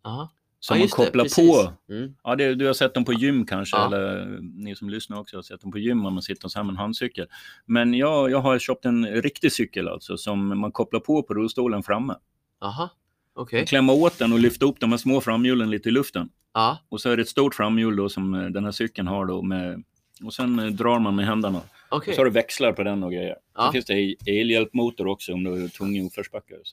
Ja. 0.02 0.30
som 0.60 0.76
Ja, 0.76 0.78
man 0.80 0.86
det, 0.86 0.92
kopplar 0.92 1.24
precis. 1.24 1.50
på. 1.50 1.72
Mm. 1.92 2.14
Ja, 2.24 2.36
det, 2.36 2.54
du 2.54 2.66
har 2.66 2.72
sett 2.72 2.94
dem 2.94 3.04
på 3.04 3.12
gym 3.12 3.46
kanske, 3.46 3.76
Ja. 3.76 3.86
eller 3.86 4.38
ni 4.40 4.76
som 4.76 4.90
lyssnar 4.90 5.18
också 5.20 5.36
har 5.36 5.42
sett 5.42 5.60
dem 5.60 5.72
på 5.72 5.78
gym 5.78 6.06
om 6.06 6.12
man 6.14 6.22
sitter 6.22 6.48
så 6.48 6.58
här 6.58 6.64
med 6.64 6.72
en 6.72 6.76
handcykel. 6.76 7.26
Men 7.66 7.94
jag, 7.94 8.30
jag 8.30 8.38
har 8.38 8.58
köpt 8.58 8.84
en 8.84 9.06
riktig 9.06 9.52
cykel 9.52 9.88
alltså, 9.88 10.16
som 10.16 10.58
man 10.60 10.72
kopplar 10.72 11.00
på 11.00 11.22
på 11.22 11.34
rullstolen 11.34 11.82
framme. 11.82 12.14
Aha. 12.60 12.90
Okej. 13.34 13.66
Klämma 13.66 13.92
åt 13.92 14.18
den 14.18 14.32
och 14.32 14.38
lyfta 14.38 14.66
upp 14.66 14.80
de 14.80 14.90
här 14.90 14.98
små 14.98 15.20
framhjulen 15.20 15.70
lite 15.70 15.88
i 15.88 15.92
luften. 15.92 16.28
Ja. 16.54 16.78
Och 16.88 17.00
så 17.00 17.10
är 17.10 17.16
det 17.16 17.22
ett 17.22 17.28
stort 17.28 17.54
framhjul 17.54 17.96
då 17.96 18.08
som 18.08 18.34
eh, 18.34 18.46
den 18.46 18.64
här 18.64 18.72
cykeln 18.72 19.08
har 19.08 19.26
då 19.26 19.42
med 19.42 19.84
och 20.24 20.34
sen 20.34 20.58
eh, 20.58 20.66
drar 20.66 20.98
man 20.98 21.16
med 21.16 21.26
händerna. 21.26 21.60
Okej. 21.88 22.14
Så 22.14 22.20
har 22.20 22.24
du 22.24 22.30
växlar 22.30 22.72
på 22.72 22.82
den 22.82 23.02
och 23.02 23.12
grejer. 23.12 23.36
Ja. 23.56 23.66
Så 23.66 23.72
finns 23.72 23.84
det 23.84 23.94
el- 23.94 24.16
elhjälpmotor 24.26 25.06
också 25.06 25.32
om 25.32 25.44
du 25.44 25.64
är 25.64 25.68
tung 25.68 25.96
i 25.96 26.06
uppförsbacke. 26.06 26.54
och 26.54 26.66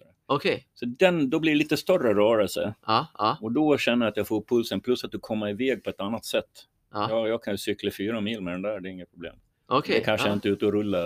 Så, 0.74 0.86
den, 0.86 1.30
då 1.30 1.40
blir 1.40 1.52
det 1.52 1.58
lite 1.58 1.78
större 1.78 2.14
rörelse. 2.14 2.74
Ja. 2.86 3.08
Ja. 3.18 3.38
Och 3.42 3.52
då 3.52 3.78
känner 3.78 4.06
jag 4.06 4.12
att 4.12 4.18
jag 4.18 4.28
får 4.28 4.42
pulsen 4.42 4.82
plus 4.82 5.04
att 5.04 5.12
du 5.12 5.20
kommer 5.20 5.50
iväg 5.50 5.84
på 5.84 5.90
ett 5.90 6.00
annat 6.00 6.26
sätt. 6.26 6.50
Ja. 6.94 7.10
Jag, 7.10 7.28
jag 7.28 7.44
kan 7.44 7.54
ju 7.54 7.58
cykla 7.58 7.92
fyra 7.92 8.22
mil 8.22 8.42
med 8.42 8.54
den 8.54 8.62
där, 8.62 8.80
det 8.80 8.90
är 8.90 8.92
inget 8.92 9.12
problem. 9.12 9.36
Det 9.98 10.00
kanske 10.06 10.28
ja. 10.28 10.34
inte 10.34 10.48
är 10.48 10.52
ute 10.52 10.66
och 10.66 10.74
rulla 10.74 11.04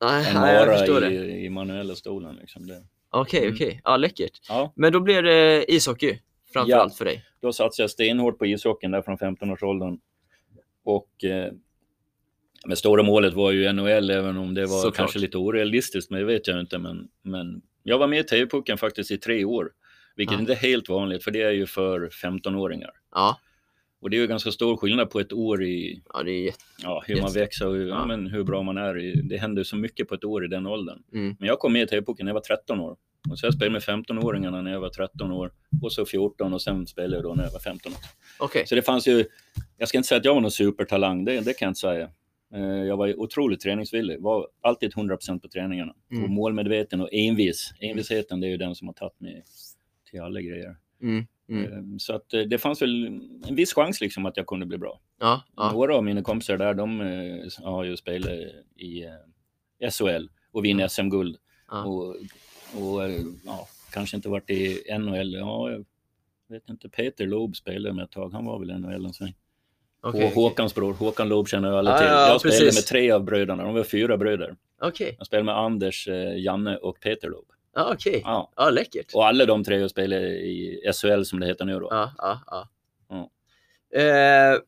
en 0.00 0.34
mara 0.34 1.00
det. 1.00 1.10
i, 1.14 1.44
i 1.44 1.50
manuella 1.50 1.94
stolen. 1.94 2.36
Liksom. 2.36 2.66
Det. 2.66 2.82
Okej, 3.10 3.42
Mm. 3.42 3.54
okej. 3.54 3.80
Ja, 3.84 3.96
läckert. 3.96 4.40
Ja, 4.48 4.72
Men 4.76 4.92
då 4.92 5.00
blir 5.00 5.22
det 5.22 5.64
ishockey 5.72 6.18
framför 6.52 6.70
Ja. 6.72 6.90
för 6.98 7.04
dig? 7.04 7.24
då 7.40 7.52
satsade 7.52 7.82
jag 7.82 7.90
stenhårt 7.90 8.38
på 8.38 8.46
ishockeyn 8.46 8.90
där 8.90 9.02
från 9.02 9.18
15-årsåldern. 9.18 9.98
Och 10.84 11.24
eh, 11.24 11.52
men 12.66 12.76
stora 12.76 13.02
målet 13.02 13.34
var 13.34 13.50
ju 13.50 13.72
NHL, 13.72 14.10
även 14.10 14.36
om 14.36 14.54
det 14.54 14.60
var 14.60 14.76
Såklart. 14.78 14.94
kanske 14.96 15.18
lite 15.18 15.38
orealistiskt, 15.38 16.10
men 16.10 16.20
det 16.20 16.26
vet 16.26 16.46
jag 16.46 16.60
inte. 16.60 16.78
Men, 16.78 17.08
men 17.22 17.62
jag 17.82 17.98
var 17.98 18.06
med 18.06 18.18
i 18.20 18.22
TV-pucken 18.24 18.78
faktiskt 18.78 19.10
i 19.10 19.18
tre 19.18 19.44
år, 19.44 19.70
vilket 20.16 20.34
Ja. 20.34 20.40
inte 20.40 20.52
är 20.52 20.56
helt 20.56 20.88
vanligt, 20.88 21.24
för 21.24 21.30
det 21.30 21.42
är 21.42 21.50
ju 21.50 21.66
för 21.66 22.08
15-åringar. 22.08 22.90
Ja. 23.14 23.40
Och 24.00 24.10
det 24.10 24.16
är 24.16 24.20
ju 24.20 24.26
ganska 24.26 24.50
stor 24.50 24.76
skillnad 24.76 25.10
på 25.10 25.20
ett 25.20 25.32
år 25.32 25.64
i 25.64 26.02
Ja, 26.14 26.22
det 26.22 26.30
är 26.30 26.44
jätte... 26.44 26.64
ja, 26.82 27.02
hur 27.06 27.20
man 27.20 27.32
växer 27.32 27.66
och 27.66 27.74
hur, 27.74 27.88
ja. 27.88 28.06
Men 28.06 28.26
hur 28.26 28.44
bra 28.44 28.62
man 28.62 28.76
är. 28.76 28.98
I, 28.98 29.22
det 29.22 29.36
händer 29.36 29.64
så 29.64 29.76
mycket 29.76 30.08
på 30.08 30.14
ett 30.14 30.24
år 30.24 30.44
i 30.44 30.48
den 30.48 30.66
åldern. 30.66 31.02
Mm. 31.12 31.36
Men 31.38 31.48
jag 31.48 31.58
kom 31.58 31.72
med 31.72 31.82
i 31.82 31.86
TV-pucken 31.86 32.24
när 32.26 32.30
jag 32.30 32.34
var 32.34 32.40
13 32.40 32.80
år. 32.80 32.96
Och 33.30 33.38
så 33.38 33.46
jag 33.46 33.54
spelade 33.54 33.72
med 33.72 33.82
15-åringarna 33.82 34.62
när 34.62 34.72
jag 34.72 34.80
var 34.80 34.88
13 34.88 35.32
år 35.32 35.52
och 35.82 35.92
så 35.92 36.06
14 36.06 36.54
och 36.54 36.62
sen 36.62 36.86
spelade 36.86 37.16
jag 37.16 37.22
då 37.24 37.34
när 37.34 37.44
jag 37.44 37.52
var 37.52 37.60
15 37.60 37.92
år. 37.92 37.98
Okej. 38.38 38.66
Så 38.66 38.74
det 38.74 38.82
fanns 38.82 39.08
ju, 39.08 39.24
jag 39.76 39.88
ska 39.88 39.98
inte 39.98 40.08
säga 40.08 40.18
att 40.18 40.24
jag 40.24 40.34
var 40.34 40.40
någon 40.40 40.50
supertalang, 40.50 41.24
det, 41.24 41.40
det 41.40 41.52
kan 41.52 41.66
jag 41.66 41.70
inte 41.70 41.80
säga. 41.80 42.10
Eh, 42.54 42.60
Jag 42.60 42.96
var 42.96 43.20
otroligt 43.20 43.60
träningsvillig, 43.60 44.20
var 44.20 44.48
alltid 44.60 44.92
100% 44.92 45.40
på 45.40 45.48
träningarna. 45.48 45.94
Mm. 46.10 46.24
Och 46.24 46.30
målmedveten 46.30 47.00
och 47.00 47.08
envis. 47.12 47.72
Envisheten 47.80 48.40
det 48.40 48.46
är 48.46 48.50
ju 48.50 48.56
den 48.56 48.74
som 48.74 48.88
har 48.88 48.94
tagit 48.94 49.20
mig 49.20 49.44
till 50.10 50.20
alla 50.20 50.40
grejer. 50.40 50.76
Mm. 51.02 51.26
Mm. 51.48 51.72
Eh, 51.72 51.96
Så 51.98 52.14
att 52.14 52.34
eh, 52.34 52.40
det 52.40 52.58
fanns 52.58 52.82
väl 52.82 53.06
en 53.48 53.54
viss 53.54 53.72
chans 53.74 54.00
liksom 54.00 54.26
att 54.26 54.36
jag 54.36 54.46
kunde 54.46 54.66
bli 54.66 54.78
bra. 54.78 55.00
Ja. 55.20 55.42
Ja. 55.56 55.72
Några 55.72 55.96
av 55.96 56.04
mina 56.04 56.22
kompisar 56.22 56.56
där, 56.56 56.74
de 56.74 57.00
eh, 57.00 57.64
har 57.64 57.84
ju 57.84 57.96
spelat 57.96 58.30
i 58.76 59.04
eh, 59.04 59.90
SHL 59.90 60.28
och 60.52 60.64
vinner 60.64 60.88
SM-guld. 60.88 61.36
Ja. 61.70 61.84
Och, 61.84 62.06
och 62.74 63.10
ja, 63.46 63.68
kanske 63.92 64.16
inte 64.16 64.28
varit 64.28 64.50
i 64.50 64.82
NHL. 64.98 65.34
Ja, 65.34 65.70
jag 65.70 65.84
vet 66.48 66.68
inte. 66.70 66.88
Peter 66.88 67.26
Loob 67.26 67.56
spelade 67.56 67.94
med 67.94 68.04
ett 68.04 68.10
tag. 68.10 68.32
Han 68.32 68.44
var 68.44 68.58
väl 68.58 68.70
i 68.70 68.74
NHL 68.78 69.04
en 69.06 69.12
sväng. 69.12 69.34
Okej, 70.00 70.24
och 70.24 70.30
Håkans 70.32 70.74
bror, 70.74 70.94
Håkan 70.94 71.28
Loob 71.28 71.48
känner 71.48 71.68
ju 71.70 71.74
alla 71.76 71.90
Ja, 71.90 71.98
till. 71.98 72.06
ja, 72.06 72.28
jag 72.28 72.40
spelade 72.40 72.60
precis. 72.60 72.78
med 72.78 72.86
tre 72.86 73.10
av 73.10 73.24
bröderna, 73.24 73.64
de 73.64 73.74
var 73.74 73.84
fyra 73.84 74.16
bröder. 74.16 74.56
Okej. 74.80 75.14
Jag 75.18 75.26
spelade 75.26 75.44
med 75.44 75.56
Anders, 75.58 76.08
Janne 76.36 76.76
och 76.76 77.00
Peter 77.00 77.28
Loob. 77.28 77.44
Ja, 77.78 77.92
okej. 77.94 78.20
Ja. 78.24 78.50
Ja, 78.56 78.70
läckert. 78.70 79.14
Och 79.14 79.26
alla 79.26 79.46
de 79.46 79.64
tre 79.64 79.88
spelar 79.88 80.16
i 80.20 80.80
SHL 80.94 81.22
som 81.22 81.40
det 81.40 81.46
heter 81.46 81.64
nu 81.64 81.78
då. 81.80 81.88
Ja, 81.90 82.12
ja, 82.18 82.40
ja. 82.46 82.68
Ja. 83.08 83.30
Eh, 84.00 84.58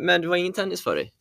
men- 0.00 0.20
det 0.20 0.28
var 0.28 0.36
ingen 0.36 0.52
tennis 0.52 0.82
för 0.82 0.96
dig? 0.96 1.12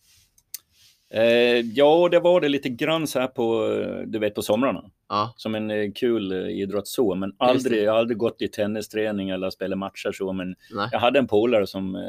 Eh, 1.10 1.60
ja, 1.60 2.10
det 2.12 2.19
var 2.19 2.41
det 2.41 2.49
lite 2.49 2.69
grann 2.69 3.08
så 3.08 3.19
här 3.19 3.27
på, 3.27 3.71
eh, 3.71 3.99
du 4.08 4.19
vet, 4.19 4.36
på 4.36 4.41
somrarna. 4.41 4.91
Ja. 5.10 5.34
Som 5.38 5.55
en 5.55 5.71
eh, 5.71 5.91
kul 5.91 6.31
eh, 6.31 6.38
idrott 6.49 6.88
så, 6.88 7.15
men 7.15 7.36
aldrig, 7.38 7.84
jag 7.84 7.91
har 7.91 7.99
aldrig 7.99 8.17
gått 8.17 8.41
i 8.41 8.47
tennisträning 8.47 9.29
eller 9.29 9.49
spelat 9.49 9.77
matcher 9.77 10.12
så, 10.12 10.34
men 10.34 10.55
Nej. 10.71 10.89
jag 10.91 10.99
hade 10.99 11.19
en 11.19 11.27
polare 11.27 11.67
som 11.67 11.95
eh, 11.95 12.01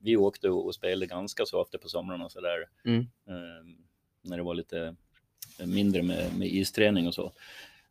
vi 0.00 0.16
åkte 0.16 0.50
och 0.50 0.66
och 0.66 0.74
spelade 0.74 1.06
ganska 1.06 1.44
så 1.46 1.60
ofta 1.60 1.78
på 1.78 1.88
somrarna 1.88 2.28
så 2.28 2.40
där. 2.40 2.58
Mm. 2.84 3.00
Eh, 3.00 3.64
när 4.22 4.36
det 4.36 4.42
var 4.42 4.54
lite 4.54 4.94
mindre 5.64 6.02
med, 6.02 6.38
med 6.38 6.48
isträning 6.48 7.06
och 7.06 7.14
så. 7.14 7.32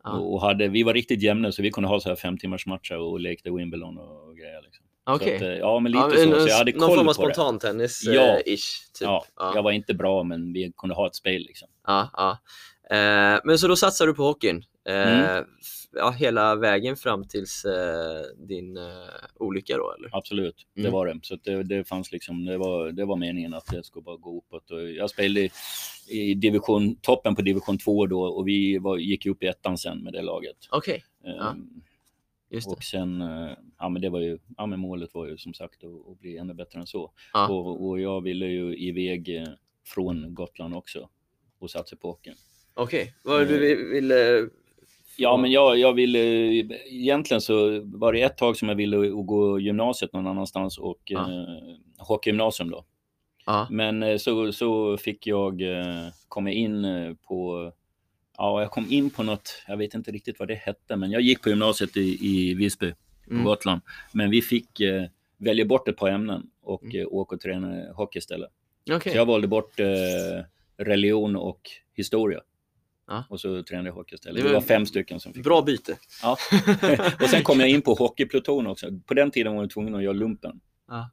Ja. 0.04 0.10
Och 0.10 0.40
hade, 0.40 0.68
vi 0.68 0.82
var 0.82 0.94
riktigt 0.94 1.22
jämna 1.22 1.52
så 1.52 1.62
vi 1.62 1.70
kunde 1.70 1.88
ha 1.88 2.00
så 2.00 2.08
här 2.08 2.16
fem 2.16 2.38
timmars 2.38 2.66
matcher 2.66 2.96
och 2.98 3.20
lekte 3.20 3.50
Wimbledon 3.50 3.98
och 3.98 4.36
grejer. 4.36 4.62
Liksom. 4.62 4.84
Okej. 5.04 5.36
Att, 5.36 5.42
eh, 5.42 5.48
ja, 5.48 5.80
men 5.80 5.92
lite 5.92 6.04
Ja, 6.04 6.10
så. 6.34 6.40
Så 6.40 6.48
jag 6.48 6.56
hade 6.56 6.72
någon 6.72 6.88
form 6.96 7.08
av 7.08 7.14
på 7.14 7.28
det. 7.28 7.34
spontantennis 7.34 8.02
Ja. 8.06 8.22
eh, 8.22 8.36
typ. 8.44 8.56
Ja, 9.00 9.24
ja. 9.36 9.52
jag 9.54 9.62
var 9.62 9.70
inte 9.72 9.94
bra, 9.94 10.22
men 10.22 10.52
vi 10.52 10.72
kunde 10.76 10.94
ha 10.94 11.06
ett 11.06 11.14
spel 11.14 11.42
liksom. 11.42 11.68
Ja, 11.86 12.10
ja. 12.12 12.30
Eh, 12.96 13.40
men 13.44 13.58
så 13.58 13.68
då 13.68 13.76
satsar 13.76 14.06
du 14.06 14.14
på 14.14 14.22
hockeyn. 14.22 14.64
Eh, 14.88 14.94
Mm. 14.94 15.44
Ja, 15.92 16.10
hela 16.10 16.54
vägen 16.56 16.96
fram 16.96 17.24
tills 17.24 17.64
eh, 17.64 18.22
din 18.46 18.76
eh, 18.76 18.82
olycka 19.34 19.76
då 19.76 19.92
eller? 19.98 20.08
Absolut, 20.16 20.66
det 20.74 20.80
Mm. 20.80 20.92
var 20.92 21.06
det. 21.06 21.18
Så 21.22 21.36
det, 21.42 21.62
det 21.62 21.84
fanns 21.84 22.12
liksom, 22.12 22.44
det 22.44 22.58
var, 22.58 22.92
det 22.92 23.04
var 23.04 23.16
meningen 23.16 23.54
att 23.54 23.66
det 23.66 23.84
skulle 23.84 24.02
bara 24.02 24.16
gå 24.16 24.38
uppåt. 24.38 24.70
Och 24.70 24.90
jag 24.90 25.10
spelade 25.10 25.40
i- 25.40 25.50
i 26.08 26.34
division, 26.34 26.96
toppen 26.96 27.34
på 27.34 27.42
division 27.42 27.78
2 27.78 28.06
då 28.06 28.22
och 28.24 28.48
vi 28.48 28.78
var, 28.78 28.96
gick 28.98 29.26
upp 29.26 29.42
i 29.42 29.46
ettan 29.46 29.78
sen 29.78 29.98
med 29.98 30.12
det 30.12 30.22
laget. 30.22 30.56
Okej, 30.70 31.04
Ja. 31.24 31.50
Ehm, 31.50 31.82
det. 32.50 32.66
och 32.66 32.82
sen, 32.82 33.22
eh, 33.22 33.50
ja 33.78 33.88
men 33.88 34.02
det 34.02 34.08
var 34.10 34.20
ju, 34.20 34.38
ja 34.56 34.66
men 34.66 34.80
målet 34.80 35.14
var 35.14 35.26
ju 35.26 35.38
som 35.38 35.54
sagt 35.54 35.84
att, 35.84 36.10
att 36.12 36.20
bli 36.20 36.36
ännu 36.36 36.54
bättre 36.54 36.80
än 36.80 36.86
så. 36.86 37.12
Ja. 37.32 37.48
Och, 37.48 37.88
och 37.88 38.00
jag 38.00 38.20
ville 38.20 38.46
ju 38.46 38.76
iväg 38.76 39.36
eh, 39.36 39.48
från 39.86 40.34
Gotland 40.34 40.74
också 40.74 41.08
och 41.58 41.70
satsa 41.70 41.96
på 41.96 42.08
hockeyn. 42.08 42.34
Okej, 42.74 43.14
vad 43.22 43.48
du 43.48 43.58
vill- 43.58 43.86
ville... 43.86 44.48
Ja, 45.16 45.36
men 45.36 45.50
jag, 45.50 45.78
jag 45.78 45.92
ville, 45.92 46.18
egentligen 46.88 47.40
så 47.40 47.80
var 47.84 48.12
det 48.12 48.22
ett 48.22 48.36
tag 48.36 48.56
som 48.56 48.68
jag 48.68 48.76
ville 48.76 48.96
gå 49.08 49.60
gymnasiet 49.60 50.12
någon 50.12 50.26
annanstans 50.26 50.78
och 50.78 50.98
Ja. 51.04 51.20
eh, 51.20 51.76
hockeygymnasium 51.98 52.70
då. 52.70 52.84
Ja, 53.46 53.66
Men 53.70 54.02
eh, 54.02 54.16
så, 54.16 54.52
så 54.52 54.96
fick 54.96 55.26
jag 55.26 55.62
eh, 55.62 56.08
komma 56.28 56.50
in 56.50 56.84
eh, 56.84 57.14
på, 57.28 57.72
ja 58.38 58.60
jag 58.60 58.70
kom 58.70 58.86
in 58.90 59.10
på 59.10 59.22
något, 59.22 59.62
jag 59.68 59.76
vet 59.76 59.94
inte 59.94 60.10
riktigt 60.10 60.38
vad 60.38 60.48
det 60.48 60.54
hette, 60.54 60.96
men 60.96 61.10
jag 61.10 61.22
gick 61.22 61.42
på 61.42 61.48
gymnasiet 61.48 61.96
i, 61.96 62.18
i 62.26 62.54
Visby 62.54 62.90
på 62.92 63.32
Mm. 63.32 63.44
Gotland. 63.44 63.80
Men 64.12 64.30
vi 64.30 64.42
fick 64.42 64.80
eh, 64.80 65.04
välja 65.38 65.64
bort 65.64 65.88
ett 65.88 65.96
par 65.96 66.08
ämnen 66.08 66.46
och 66.62 66.82
Mm. 66.84 67.00
eh, 67.00 67.06
åka 67.10 67.34
och 67.34 67.40
träna 67.40 67.92
hockey 67.92 68.18
istället. 68.18 68.50
okej. 68.92 69.12
Så 69.12 69.18
jag 69.18 69.26
valde 69.26 69.48
bort 69.48 69.80
eh, 69.80 69.86
religion 70.76 71.36
och 71.36 71.60
historia. 71.94 72.40
Ja. 73.12 73.24
Och 73.28 73.40
så 73.40 73.62
tränade 73.62 73.88
jag 73.88 73.94
hockey 73.94 74.14
istället. 74.14 74.36
Det 74.36 74.42
Det 74.42 74.48
var 74.54 74.60
var 74.60 74.66
fem 74.66 74.86
stycken 74.86 75.20
som 75.20 75.32
fick 75.32 75.44
Bra 75.44 75.62
byte. 75.62 75.98
Ja. 76.22 76.36
och 77.22 77.28
sen 77.28 77.42
kom 77.42 77.60
jag 77.60 77.68
in 77.68 77.82
på 77.82 77.94
hockeypluton 77.94 78.66
också. 78.66 78.86
På 79.06 79.14
den 79.14 79.30
tiden 79.30 79.54
var 79.54 79.62
jag 79.62 79.70
tvungen 79.70 79.94
att 79.94 80.02
göra 80.02 80.12
lumpen. 80.12 80.60
Ja. 80.88 81.10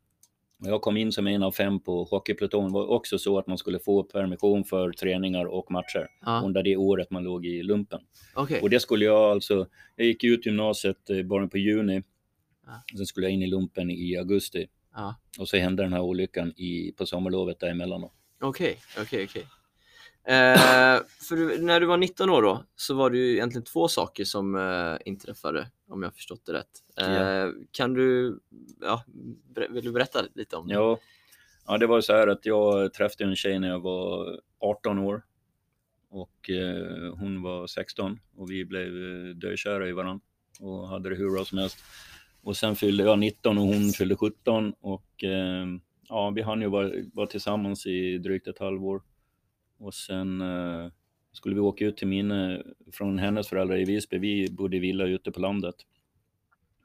Jag 0.64 0.82
kom 0.82 0.98
in 0.98 1.12
som 1.12 1.28
en 1.28 1.44
av 1.44 1.52
fem 1.52 1.80
på 1.80 2.04
hockeypluton. 2.04 2.64
Det 2.68 2.74
var 2.74 2.88
också 2.88 3.18
så 3.18 3.38
att 3.40 3.48
man 3.48 3.58
skulle 3.58 3.80
få 3.80 4.04
permission 4.04 4.64
för 4.64 4.92
träningar 4.92 5.46
och 5.46 5.72
matcher 5.72 6.08
Ja, 6.26 6.42
under 6.46 6.64
det 6.64 6.78
året 6.78 7.12
man 7.12 7.24
låg 7.24 7.46
i 7.46 7.64
lumpen. 7.64 8.00
okej. 8.36 8.62
Och 8.62 8.70
det 8.70 8.80
skulle 8.80 9.06
jag 9.06 9.32
alltså, 9.32 9.68
jag 9.96 10.08
gick 10.08 10.24
ut 10.24 10.46
gymnasiet 10.46 11.10
i 11.10 11.24
början 11.24 11.50
på 11.50 11.58
juni. 11.58 12.04
Ja. 12.66 12.98
Sen 12.98 13.06
skulle 13.06 13.26
jag 13.26 13.34
in 13.34 13.44
i 13.44 13.48
lumpen 13.48 13.92
i 13.92 14.18
augusti. 14.18 14.68
Ja. 14.96 15.16
Och 15.40 15.48
så 15.50 15.58
hände 15.58 15.84
den 15.84 15.94
här 15.94 16.02
olyckan 16.02 16.54
i, 16.58 16.92
på 16.98 17.06
sommarlovet 17.06 17.60
däremellan. 17.60 18.10
Okej, 18.42 18.78
okej, 19.02 19.26
okej. 19.30 19.46
Eh, 20.28 21.00
för 21.30 21.62
när 21.62 21.80
du 21.80 21.86
var 21.86 21.98
19 21.98 22.30
år 22.30 22.42
då, 22.42 22.64
så 22.76 22.94
var 22.96 23.10
det 23.10 23.18
ju 23.18 23.32
egentligen 23.34 23.66
två 23.66 23.88
saker 23.88 24.24
som 24.26 24.56
eh, 24.56 24.98
inträffade, 25.06 25.68
om 25.88 26.04
jag 26.04 26.16
förstått 26.16 26.46
det 26.46 26.54
rätt. 26.54 26.70
Eh, 27.02 27.14
Ja. 27.14 27.52
Kan 27.72 27.94
du, 27.94 28.40
ja, 28.82 29.04
vill 29.70 29.84
du 29.84 29.92
berätta 29.92 30.20
lite 30.36 30.56
om 30.56 30.68
det? 30.68 30.74
Ja, 30.74 31.00
ja, 31.68 31.78
det 31.78 31.88
var 31.88 32.02
så 32.02 32.14
här 32.14 32.28
att 32.28 32.46
jag 32.46 32.94
träffade 32.94 33.24
en 33.30 33.36
tjej 33.36 33.60
när 33.60 33.70
jag 33.70 33.80
var 33.80 34.40
18 34.60 35.00
år. 35.00 35.24
Och 36.10 36.50
eh, 36.50 37.14
hon 37.16 37.42
var 37.42 37.68
16 37.68 38.20
och 38.36 38.52
vi 38.52 38.66
blev 38.66 38.88
eh, 38.88 39.36
dökära 39.36 39.88
i 39.88 39.92
varandra 39.92 40.26
och 40.60 40.88
hade 40.88 41.10
det 41.10 41.16
hur 41.16 41.32
bra 41.32 41.46
som 41.46 41.58
helst. 41.58 41.78
Och 42.42 42.58
sen 42.58 42.76
fyllde 42.76 43.04
jag 43.04 43.20
19 43.20 43.58
och 43.58 43.64
hon 43.64 43.90
fyllde 43.92 44.16
17 44.16 44.74
och 44.82 45.24
eh, 45.24 45.66
ja, 46.10 46.30
vi 46.36 46.42
hann 46.42 46.62
ju 46.62 46.68
vara, 46.68 46.92
vara 47.14 47.28
tillsammans 47.28 47.86
i 47.86 48.18
drygt 48.18 48.48
ett 48.48 48.60
halvår. 48.60 49.02
Och 49.80 49.94
sen 49.94 50.42
eh, 50.42 50.92
skulle 51.32 51.56
vi 51.56 51.62
åka 51.62 51.86
ut 51.86 51.98
till 51.98 52.08
min, 52.08 52.32
eh, 52.32 52.60
från 52.92 53.20
hennes 53.20 53.48
föräldrar 53.48 53.78
i 53.78 53.86
Visby. 53.86 54.18
Vi 54.18 54.52
bodde 54.52 54.78
i 54.78 54.80
villa 54.80 55.06
ute 55.06 55.32
på 55.32 55.40
landet. 55.40 55.76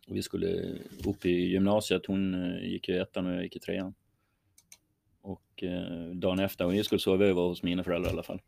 Och 0.09 0.17
vi 0.17 0.23
skulle 0.23 0.79
upp 1.07 1.27
i 1.27 1.31
gymnasiet. 1.31 2.07
Hon 2.07 2.35
eh, 2.35 2.65
gick 2.65 2.89
i 2.89 2.93
ettan 2.93 3.27
och 3.27 3.33
jag 3.35 3.43
gick 3.43 3.57
i 3.57 3.61
trean. 3.61 3.95
Och 5.21 5.63
eh, 5.63 6.11
dagen 6.15 6.39
efter, 6.39 6.67
och 6.67 6.75
vi 6.75 6.85
skulle 6.85 6.99
sova 6.99 7.25
över 7.25 7.43
hos 7.43 7.63
mina 7.63 7.85
föräldrar 7.85 8.11
i 8.11 8.13
alla 8.13 8.23
fall. 8.23 8.41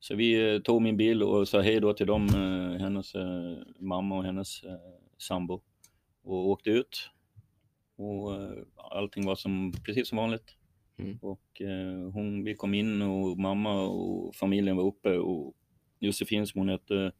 Så 0.00 0.14
vi 0.14 0.54
eh, 0.54 0.60
tog 0.60 0.82
min 0.82 0.96
bil 0.96 1.22
och 1.22 1.48
sa 1.48 1.60
hej 1.60 1.80
då 1.80 1.92
till 1.92 2.06
dem, 2.06 2.26
eh, 2.28 2.80
hennes 2.80 3.14
eh, 3.14 3.58
mamma 3.78 4.18
och 4.18 4.24
hennes 4.24 4.62
eh, 4.62 4.78
sambo. 5.18 5.60
Och 6.22 6.48
åkte 6.48 6.70
ut. 6.70 7.10
Och 7.96 8.34
eh, 8.34 8.62
allting 8.76 9.26
var 9.26 9.34
som, 9.34 9.72
precis 9.84 10.08
som 10.08 10.18
vanligt. 10.18 10.56
Mm. 11.02 11.18
Och 11.22 11.60
eh, 11.60 12.10
hon, 12.12 12.44
vi 12.44 12.54
kom 12.54 12.74
in 12.74 13.02
och 13.02 13.38
mamma 13.38 13.82
och 13.82 14.34
familjen 14.34 14.76
var 14.76 14.84
uppe 14.84 15.18
och 15.18 15.54
Josefin 15.98 16.46
som 16.46 16.58
hon 16.58 16.68
hette, 16.68 17.12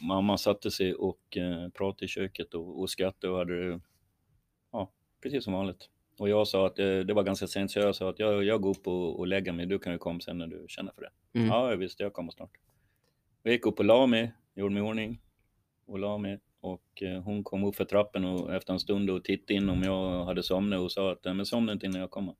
mamma 0.00 0.38
satte 0.38 0.70
sig 0.70 0.94
och 0.94 1.36
eh, 1.36 1.68
pratade 1.68 2.04
i 2.04 2.08
köket 2.08 2.54
och, 2.54 2.80
och 2.80 2.90
skrattade 2.90 3.32
och 3.32 3.38
hade 3.38 3.80
ja, 4.72 4.92
precis 5.22 5.44
som 5.44 5.52
vanligt. 5.52 5.90
Och 6.18 6.28
jag 6.28 6.48
sa 6.48 6.66
att 6.66 6.78
eh, 6.78 6.98
det 6.98 7.14
var 7.14 7.22
ganska 7.22 7.46
sent 7.46 7.70
så 7.70 7.78
jag 7.78 7.94
sa 7.96 8.10
att 8.10 8.18
jag, 8.18 8.44
jag 8.44 8.60
går 8.60 8.70
upp 8.70 8.86
och, 8.86 9.18
och 9.18 9.26
lägger 9.26 9.52
mig, 9.52 9.66
du 9.66 9.78
kan 9.78 9.92
ju 9.92 9.98
komma 9.98 10.20
sen 10.20 10.38
när 10.38 10.46
du 10.46 10.64
känner 10.68 10.92
för 10.92 11.00
det. 11.02 11.38
Mm. 11.38 11.48
Ja, 11.48 11.70
jag 11.70 11.76
visste, 11.76 12.02
jag 12.02 12.12
kommer 12.12 12.32
snart. 12.32 12.50
Jag 13.42 13.52
gick 13.52 13.66
upp 13.66 13.78
och 13.78 13.84
la 13.84 14.06
mig, 14.06 14.32
gjorde 14.54 14.74
mig 14.74 14.82
i 14.82 14.86
ordning 14.86 15.20
och 15.86 15.98
la 15.98 16.18
mig. 16.18 16.40
Och 16.60 17.02
eh, 17.02 17.22
hon 17.22 17.44
kom 17.44 17.64
upp 17.64 17.76
för 17.76 17.84
trappen 17.84 18.24
och 18.24 18.54
efter 18.54 18.72
en 18.72 18.80
stund 18.80 19.10
och 19.10 19.24
tittade 19.24 19.54
in 19.54 19.68
om 19.68 19.82
jag 19.82 20.24
hade 20.24 20.42
somnat 20.42 20.80
och 20.80 20.92
sa 20.92 21.12
att 21.12 21.24
"Nej, 21.24 21.34
men 21.34 21.46
somna 21.46 21.72
inte 21.72 21.86
innan 21.86 22.00
jag 22.00 22.10
kommer. 22.10 22.34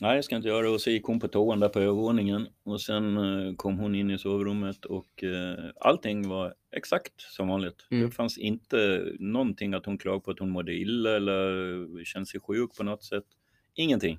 Nej, 0.00 0.14
jag 0.14 0.24
ska 0.24 0.36
inte 0.36 0.48
göra 0.48 0.62
det. 0.62 0.68
Och 0.68 0.80
så 0.80 0.90
gick 0.90 1.04
hon 1.04 1.20
på 1.20 1.28
toan 1.28 1.60
där 1.60 1.68
på 1.68 1.80
övervåningen 1.80 2.48
och 2.62 2.80
sen 2.80 3.16
eh, 3.16 3.54
kom 3.54 3.78
hon 3.78 3.94
in 3.94 4.10
i 4.10 4.18
sovrummet 4.18 4.84
och 4.84 5.24
eh, 5.24 5.70
allting 5.80 6.28
var 6.28 6.54
exakt 6.70 7.20
som 7.20 7.48
vanligt. 7.48 7.86
Mm. 7.90 8.04
Det 8.04 8.10
fanns 8.10 8.38
inte 8.38 9.04
någonting 9.18 9.74
att 9.74 9.86
hon 9.86 9.98
klagade 9.98 10.20
på 10.20 10.30
att 10.30 10.38
hon 10.38 10.50
mådde 10.50 10.74
illa 10.74 11.16
eller 11.16 12.04
kände 12.04 12.26
sig 12.26 12.40
sjuk 12.40 12.76
på 12.76 12.82
något 12.82 13.04
sätt. 13.04 13.24
Ingenting. 13.74 14.18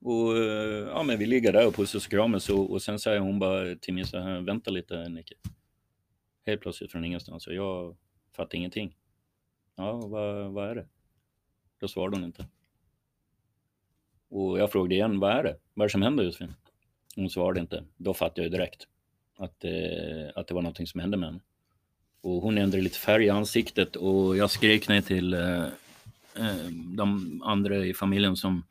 Och 0.00 0.36
eh, 0.36 0.88
ja, 0.88 1.02
men 1.02 1.18
vi 1.18 1.26
ligger 1.26 1.52
där 1.52 1.66
och 1.66 1.74
pussas 1.74 2.04
och 2.06 2.10
kramas 2.10 2.50
och, 2.50 2.70
och 2.70 2.82
sen 2.82 2.98
säger 2.98 3.20
hon 3.20 3.38
bara 3.38 3.74
till 3.74 3.94
mig 3.94 4.04
så 4.04 4.18
här, 4.18 4.40
vänta 4.40 4.70
lite 4.70 5.08
Nicke. 5.08 5.34
Helt 6.46 6.60
plötsligt 6.60 6.92
från 6.92 7.04
ingenstans 7.04 7.46
och 7.46 7.54
jag 7.54 7.96
fattar 8.36 8.58
ingenting. 8.58 8.96
Ja, 9.76 9.92
vad, 9.92 10.52
vad 10.52 10.70
är 10.70 10.74
det? 10.74 10.86
Då 11.80 11.88
svarade 11.88 12.16
hon 12.16 12.24
inte. 12.24 12.46
Och 14.34 14.58
jag 14.58 14.72
frågade 14.72 14.94
igen, 14.94 15.20
vad 15.20 15.32
är 15.32 15.42
det? 15.42 15.56
Vad 15.74 15.84
är 15.84 15.88
det 15.88 15.92
som 15.92 16.02
händer 16.02 16.24
Josefin? 16.24 16.54
Hon 17.16 17.30
svarade 17.30 17.60
inte. 17.60 17.84
Då 17.96 18.14
fattade 18.14 18.42
jag 18.42 18.52
direkt 18.52 18.86
att, 19.36 19.64
eh, 19.64 20.30
att 20.34 20.46
det 20.46 20.54
var 20.54 20.62
någonting 20.62 20.86
som 20.86 21.00
hände 21.00 21.16
med 21.16 21.28
henne. 21.28 21.40
Och 22.20 22.42
hon 22.42 22.58
ändrade 22.58 22.82
lite 22.82 22.98
färg 22.98 23.24
i 23.24 23.30
ansiktet 23.30 23.96
och 23.96 24.36
jag 24.36 24.50
skrek 24.50 24.88
ner 24.88 25.00
till 25.00 25.34
eh, 25.34 25.64
eh, 26.36 26.66
de 26.96 27.42
andra 27.44 27.76
i 27.76 27.94
familjen 27.94 28.36
som 28.36 28.64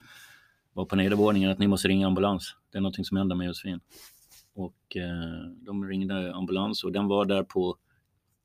var 0.74 0.86
på 0.86 0.96
nedervåningen 0.96 1.52
att 1.52 1.60
ni 1.60 1.68
måste 1.68 1.88
ringa 1.88 2.08
ambulans. 2.08 2.56
Det 2.72 2.78
är 2.78 2.82
någonting 2.82 3.06
som 3.06 3.18
händer 3.18 3.36
med 3.36 3.48
Josefin. 3.48 3.80
Och 4.56 4.96
eh, 4.96 5.48
de 5.66 5.88
ringde 5.88 6.34
ambulans 6.34 6.84
och 6.84 6.92
den 6.92 7.08
var 7.08 7.26
där 7.26 7.44
på 7.44 7.78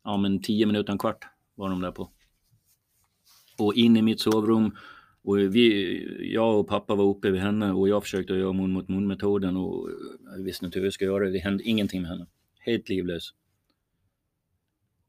ja, 0.05 0.17
men 0.17 0.43
tio 0.43 0.67
minuter, 0.67 0.93
en 0.93 0.99
kvart 0.99 1.25
var 1.55 1.69
de 1.71 1.81
där 1.81 1.93
på. 1.93 2.11
Och 3.59 3.75
in 3.75 3.97
i 3.97 4.03
mitt 4.03 4.21
sovrum 4.21 4.77
och 5.29 5.39
vi, 5.39 6.33
jag 6.35 6.61
och 6.61 6.69
pappa 6.69 6.95
var 6.95 7.05
uppe 7.05 7.31
vid 7.31 7.41
henne 7.41 7.73
och 7.73 7.89
jag 7.89 8.03
försökte 8.03 8.33
göra 8.33 8.53
mun 8.53 8.73
mot 8.73 8.89
mun 8.89 9.07
metoden 9.07 9.57
och 9.57 9.91
eh, 9.91 9.97
jag 10.37 10.45
visste 10.45 10.67
inte 10.67 10.79
hur 10.79 10.87
jag 10.87 10.93
skulle 10.93 11.11
göra. 11.11 11.31
Det 11.31 11.39
hände 11.39 11.65
ingenting 11.65 12.03
med 12.03 12.11
henne. 12.11 12.27
Helt 12.59 12.89
livlös. 12.89 13.35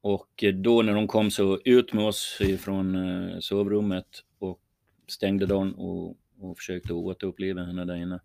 Och 0.01 0.43
eh, 0.43 0.53
då 0.53 0.81
när 0.81 0.93
de 0.93 1.07
kom 1.07 1.31
så 1.31 1.59
ut 1.65 1.93
med 1.93 2.05
oss 2.05 2.39
från 2.59 2.95
eh, 2.95 3.39
sovrummet 3.39 4.23
och 4.39 4.59
stängde 5.07 5.45
dörren 5.45 5.73
och, 5.73 6.17
och 6.39 6.57
försökte 6.57 6.93
återuppliva 6.93 7.63
henne 7.63 7.85
där 7.85 7.95
inne. 7.95 8.19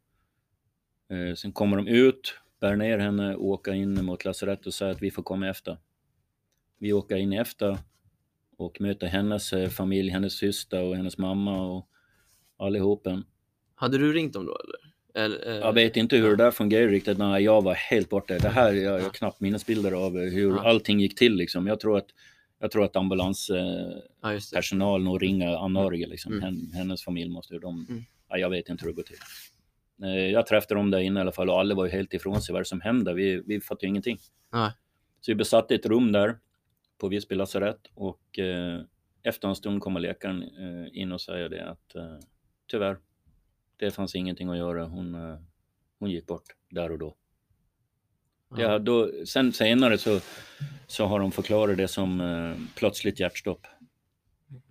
Sen 1.37 1.53
kommer 1.53 1.77
de 1.77 1.89
ut, 1.89 2.35
bär 2.61 2.77
ner 2.77 2.99
henne, 2.99 3.37
åker 3.37 3.73
in 3.73 4.05
mot 4.05 4.25
lasarettet 4.25 4.67
och 4.67 4.75
säger 4.75 4.93
att 4.93 5.03
vi 5.03 5.11
får 5.11 5.23
komma 5.23 5.49
efter. 5.49 5.79
Vi 6.79 6.93
åker 6.93 7.17
in 7.17 7.33
efter 7.33 7.79
och 8.59 8.81
möter 8.81 9.07
hennes 9.07 9.53
eh, 9.53 9.69
familj, 9.69 10.11
hennes 10.11 10.33
syster 10.33 10.83
och 10.83 10.97
hennes 10.97 11.19
mamma 11.19 11.67
och 11.67 11.89
allihopen. 12.57 13.25
Hade 13.75 13.99
du 13.99 14.13
ringt 14.13 14.33
dem 14.33 14.47
då 14.47 14.59
eller? 14.59 14.95
eller 15.27 15.49
eh, 15.53 15.57
Jag 15.59 15.73
vet 15.73 15.97
inte 15.97 16.17
hur 16.17 16.29
det 16.31 16.37
där 16.45 16.51
fungerar 16.51 16.89
riktigt 16.89 17.19
när 17.19 17.39
jag 17.39 17.63
var 17.63 17.75
helt 17.75 18.09
borta. 18.09 18.39
Det 18.39 18.49
här 18.49 18.73
jag, 18.73 19.01
har 19.01 19.11
knappt 19.11 19.41
minnesbilder 19.41 19.93
av 19.93 20.19
eh, 20.19 20.23
hur 20.33 20.51
Ja. 20.51 20.69
allting 20.69 21.01
gick 21.01 21.19
till 21.19 21.35
liksom. 21.35 21.67
Jag 21.67 21.81
tror 21.81 21.97
att, 21.99 22.07
jag 22.61 22.71
tror 22.71 22.85
att 22.85 22.97
ambulanspersonalen 22.97 24.03
Ja, 24.23 24.33
just 24.33 24.51
det. 24.51 24.57
personal 24.57 25.03
nog 25.03 25.23
ringer 25.23 25.65
anhöriga 25.65 26.07
liksom. 26.07 26.33
Mm. 26.33 26.45
Hen, 26.45 26.71
hennes 26.75 27.05
familj 27.05 27.31
måste 27.31 27.55
ju 27.55 27.61
de... 27.61 27.87
Mm. 27.89 28.03
Ja, 28.29 28.39
jag 28.39 28.51
vet 28.51 28.69
inte 28.69 28.85
hur 28.85 28.93
det 28.93 28.97
går 28.97 29.03
till. 29.03 29.17
Eh, 30.03 30.31
Jag 30.31 30.47
träffade 30.47 30.75
dem 30.75 30.91
där 30.91 30.99
inne 30.99 31.21
i 31.21 31.23
alla 31.23 31.33
fall 31.33 31.51
och 31.51 31.61
alla 31.61 31.75
var 31.75 31.85
ju 31.85 31.91
helt 31.91 32.15
ifrån 32.15 32.43
sig. 32.43 32.53
Vad 32.53 32.59
är 32.61 32.65
det 32.65 32.69
som 32.69 32.81
händer? 32.81 33.15
Vi, 33.15 33.43
vi 33.47 33.61
fattar 33.61 33.83
ju 33.83 33.89
ingenting. 33.89 34.19
Nej. 34.53 34.71
Så 35.21 35.31
vi 35.31 35.35
besatte 35.35 35.75
ett 35.75 35.87
rum 35.87 36.13
där 36.13 36.39
på 37.05 37.09
Visby 37.09 37.35
lasarett 37.35 37.91
och 37.95 38.39
eh, 38.39 38.81
efter 39.23 39.49
en 39.49 39.57
stund 39.57 39.81
kommer 39.81 40.01
läkaren 40.01 40.43
eh, 40.43 41.01
in 41.01 41.13
och 41.13 41.21
säger 41.21 41.49
det 41.49 41.71
att 41.71 41.95
eh, 41.95 42.19
tyvärr, 42.67 42.97
det 43.77 43.91
fanns 43.91 44.15
ingenting 44.15 44.49
att 44.49 44.57
göra. 44.57 44.85
Hon, 44.85 45.15
eh, 45.15 45.39
hon 45.99 46.11
gick 46.11 46.27
bort 46.27 46.43
där 46.71 46.93
och 46.93 46.99
då. 46.99 47.17
Ja, 48.57 48.79
då, 48.79 49.11
sen 49.27 49.53
senare 49.53 49.99
så, 49.99 50.21
så 50.87 51.07
har 51.07 51.21
de 51.21 51.33
förklarat 51.33 51.77
det 51.77 51.89
som 51.89 52.21
eh, 52.21 52.57
plötsligt 52.77 53.21
hjärtstopp. 53.21 53.67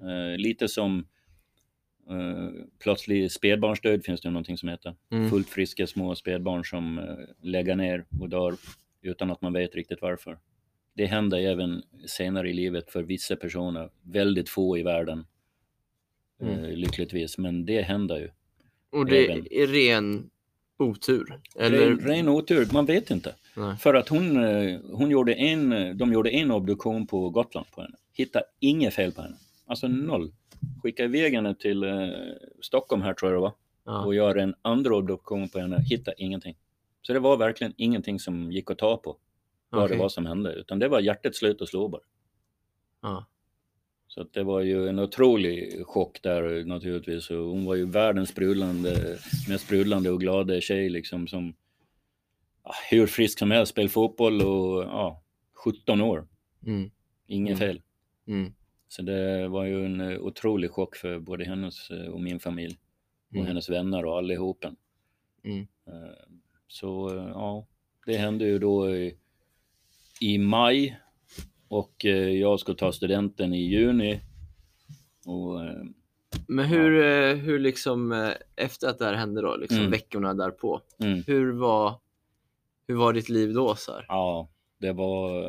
Eh, 0.02 0.38
lite 0.38 0.68
som 0.68 1.08
eh, 2.10 2.50
plötslig 2.80 3.32
spädbarnsdöd 3.32 4.06
finns 4.06 4.22
det 4.22 4.30
någonting 4.30 4.58
som 4.58 4.70
heter. 4.70 4.96
Mm. 5.12 5.30
Fullt 5.30 5.50
friska 5.50 5.88
små 5.88 6.16
spädbarn 6.16 6.66
som 6.66 7.00
eh, 7.00 7.18
lägger 7.42 7.76
ner 7.76 8.06
och 8.22 8.30
dör 8.30 8.56
utan 9.02 9.32
att 9.32 9.42
man 9.42 9.54
vet 9.54 9.76
riktigt 9.76 10.02
varför. 10.02 10.40
Det 10.94 11.06
händer 11.06 11.38
även 11.38 11.84
senare 12.08 12.50
i 12.50 12.54
livet 12.54 12.92
för 12.92 13.04
vissa 13.04 13.36
personer, 13.36 13.90
väldigt 14.02 14.50
få 14.50 14.78
i 14.78 14.84
världen. 14.84 15.26
Mm. 16.42 16.64
Eh, 16.64 16.72
lyckligtvis, 16.72 17.38
men 17.38 17.66
det 17.66 17.82
händer 17.82 18.18
ju. 18.18 18.30
Och 18.90 19.06
det 19.06 19.26
Även. 19.26 19.48
är 19.52 19.68
ren 19.68 20.30
otur? 20.78 21.40
Eller? 21.60 21.78
Ren, 21.78 22.00
ren 22.00 22.30
otur, 22.30 22.68
man 22.74 22.86
vet 22.86 23.12
inte. 23.12 23.36
Nej. 23.56 23.78
För 23.78 23.94
att 23.94 24.10
hon, 24.10 24.44
eh, 24.44 24.80
hon 24.92 25.10
gjorde 25.10 25.34
en, 25.34 25.98
de 25.98 26.14
gjorde 26.14 26.30
en 26.30 26.52
obduktion 26.52 27.08
på 27.08 27.30
Gotland 27.30 27.68
på 27.76 27.82
henne. 27.82 27.96
Hittade 28.14 28.46
inget 28.60 28.94
fel 28.94 29.12
på 29.12 29.22
henne. 29.22 29.36
Alltså 29.66 29.88
noll. 29.88 30.32
Skickade 30.84 31.18
iväg 31.18 31.34
henne 31.34 31.56
till 31.56 31.84
eh, 31.84 32.10
Stockholm 32.62 33.02
här 33.02 33.14
tror 33.14 33.32
jag 33.32 33.38
det 33.38 33.42
var. 33.42 33.54
Ja. 33.86 34.06
Och 34.06 34.16
gör 34.16 34.36
en 34.36 34.56
andra 34.62 34.96
obduktion 34.96 35.50
på 35.50 35.60
henne. 35.60 35.82
Hittade 35.82 36.16
ingenting. 36.24 36.56
Så 37.02 37.14
det 37.14 37.20
var 37.20 37.38
verkligen 37.38 37.74
ingenting 37.78 38.20
som 38.20 38.52
gick 38.52 38.72
att 38.72 38.78
ta 38.78 38.98
på. 38.98 39.18
Vad 39.74 39.84
Okej. 39.84 39.98
det 39.98 40.02
var 40.04 40.10
som 40.10 40.26
hände. 40.26 40.54
Utan 40.54 40.80
det 40.80 40.88
var 40.88 41.00
hjärtat 41.00 41.36
slut 41.36 41.62
och 41.62 41.70
slå 41.70 41.88
bara. 41.88 42.02
Ja. 43.02 43.26
Så 44.08 44.24
det 44.24 44.44
var 44.44 44.62
ju 44.62 44.88
en 44.90 45.00
otrolig 45.00 45.86
chock 45.86 46.22
där 46.22 46.66
naturligtvis. 46.66 47.30
Och 47.30 47.38
hon 47.46 47.66
var 47.66 47.76
ju 47.76 47.86
världens 47.86 48.30
sprudlande, 48.30 49.18
mest 49.50 49.66
sprudlande 49.66 50.10
och 50.10 50.20
glada 50.20 50.62
tjej 50.62 50.90
liksom 50.90 51.28
som 51.28 51.54
ja, 52.64 52.72
hur 52.90 53.08
frisk 53.08 53.40
som 53.40 53.52
helst, 53.52 53.72
spelade 53.72 53.90
fotboll 53.90 54.42
och 54.42 54.84
ja, 54.84 55.24
17 55.54 56.02
år. 56.02 56.28
Mm. 56.66 56.92
Inget 57.28 57.50
Mm. 57.50 57.60
fel. 57.60 57.82
Mm. 58.28 58.54
Så 58.88 59.02
det 59.02 59.48
var 59.48 59.66
ju 59.66 59.86
en 59.86 60.02
otrolig 60.20 60.72
chock 60.72 60.96
för 60.96 61.20
både 61.20 61.46
hennes 61.46 61.90
eh, 61.92 62.08
och 62.08 62.22
min 62.22 62.40
familj. 62.40 62.78
Och 63.30 63.36
Mm. 63.36 63.48
hennes 63.48 63.70
vänner 63.70 64.06
och 64.06 64.18
allihopen. 64.18 64.76
Mm. 65.44 65.60
Eh, 65.88 66.10
Så 66.68 67.18
eh, 67.18 67.28
ja, 67.28 67.68
det 68.06 68.18
hände 68.18 68.46
ju 68.46 68.60
då 68.60 68.96
i, 68.96 69.18
i 70.24 70.38
maj. 70.38 71.00
Och 71.68 72.06
eh, 72.06 72.30
jag 72.30 72.60
ska 72.60 72.74
ta 72.74 72.92
studenten 72.92 73.54
i 73.54 73.62
juni. 73.62 74.20
Och 75.26 75.66
eh, 75.66 75.84
Men 76.48 76.66
hur, 76.66 77.04
eh, 77.04 77.36
hur 77.36 77.60
liksom 77.60 78.12
eh, 78.12 78.30
efter 78.56 78.88
att 78.88 79.00
det 79.00 79.06
här 79.06 79.14
hände 79.14 79.42
då, 79.42 79.56
liksom 79.56 79.78
Mm. 79.78 79.92
veckorna 79.92 80.34
därpå, 80.34 80.82
mm, 81.00 81.24
hur 81.28 81.52
var, 81.52 81.96
hur 82.88 82.96
var 82.96 83.14
ditt 83.14 83.30
liv 83.30 83.54
då? 83.54 83.76
Så 83.76 83.92
här? 83.92 84.06
ja, 84.08 84.50
det 84.78 84.92
var... 84.94 85.44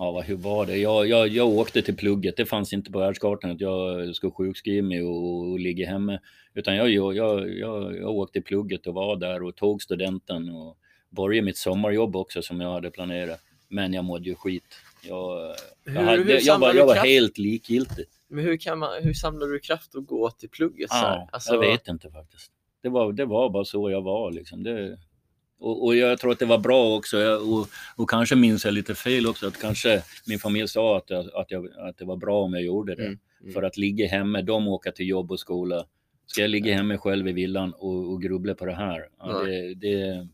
Ja, 0.00 0.20
hur 0.20 0.36
var 0.36 0.66
det? 0.66 0.76
Jag, 0.76 1.06
jag, 1.08 1.28
jag 1.28 1.48
åkte 1.48 1.82
till 1.82 1.96
plugget. 1.96 2.36
Det 2.36 2.46
fanns 2.46 2.72
inte 2.72 2.90
på 2.90 2.98
världskartan 2.98 3.50
att 3.50 3.60
jag 3.60 4.14
skulle 4.14 4.32
sjukskriva 4.32 4.86
mig 4.86 5.02
och, 5.02 5.50
och 5.50 5.58
ligga 5.58 5.88
hemma. 5.88 6.18
Utan 6.54 6.76
jag, 6.76 6.90
jag, 6.90 7.16
jag, 7.16 7.58
jag, 7.58 7.96
jag 7.96 8.10
åkte 8.10 8.32
till 8.32 8.42
plugget 8.44 8.86
och 8.86 8.94
var 8.94 9.16
där 9.16 9.42
och 9.42 9.56
tog 9.56 9.82
studenten 9.82 10.48
och 10.50 10.78
började 11.10 11.44
mitt 11.44 11.56
sommarjobb 11.56 12.16
också 12.16 12.42
som 12.42 12.60
jag 12.60 12.72
hade 12.72 12.90
planerat. 12.90 13.40
Men 13.68 13.92
jag 13.92 14.04
mådde 14.04 14.24
ju 14.28 14.34
skit. 14.34 14.74
Jag, 15.02 15.54
Hur- 15.84 15.94
jag, 15.94 16.02
hade, 16.02 16.22
hur 16.22 16.46
jag, 16.46 16.58
var, 16.58 16.74
jag 16.74 16.86
var 16.86 16.94
helt 16.94 17.38
likgiltig. 17.38 18.04
Men 18.28 18.44
hur, 18.44 18.56
kan 18.56 18.78
man, 18.78 19.02
hur 19.02 19.14
samlar 19.14 19.46
du 19.46 19.58
kraft 19.60 19.94
att 19.94 20.06
gå 20.06 20.30
till 20.30 20.48
plugget? 20.48 20.90
Så? 20.90 20.96
Ja, 20.96 21.28
Alltså, 21.32 21.54
jag 21.54 21.60
vet 21.60 21.88
inte 21.88 22.10
faktiskt. 22.10 22.52
Det 22.82 22.88
var, 22.88 23.12
det 23.12 23.24
var 23.24 23.50
bara 23.50 23.64
så 23.64 23.90
jag 23.90 24.02
var 24.02 24.32
liksom. 24.32 24.62
Det, 24.62 24.98
och, 25.60 25.84
och 25.84 25.96
jag 25.96 26.18
tror 26.18 26.32
att 26.32 26.38
det 26.38 26.46
var 26.46 26.58
bra 26.58 26.96
också. 26.96 27.18
Jag, 27.18 27.52
och, 27.52 27.66
och 27.96 28.10
kanske 28.10 28.36
minns 28.36 28.64
jag 28.64 28.74
lite 28.74 28.94
fel 28.94 29.26
också. 29.26 29.46
Att 29.46 29.60
kanske 29.60 30.02
min 30.26 30.38
familj 30.38 30.68
sa 30.68 30.96
att, 30.96 31.10
jag, 31.10 31.34
att, 31.34 31.50
jag, 31.50 31.68
att 31.78 31.98
det 31.98 32.04
var 32.04 32.16
bra 32.16 32.42
om 32.42 32.52
jag 32.52 32.62
gjorde 32.62 32.94
det. 32.94 33.02
Mm, 33.04 33.18
mm. 33.40 33.52
För 33.52 33.62
att 33.62 33.76
ligga 33.76 34.06
hemma, 34.08 34.42
de 34.42 34.68
åker 34.68 34.90
till 34.90 35.08
jobb 35.08 35.32
och 35.32 35.40
skola. 35.40 35.84
Ska 36.26 36.40
jag 36.40 36.50
ligga 36.50 36.74
hemma 36.74 36.98
själv 36.98 37.28
i 37.28 37.32
villan 37.32 37.72
och, 37.72 38.12
och 38.12 38.22
grubbla 38.22 38.54
på 38.54 38.64
det 38.64 38.74
här? 38.74 39.08
Ja, 39.18 39.42
det, 39.42 39.74
det, 39.74 40.28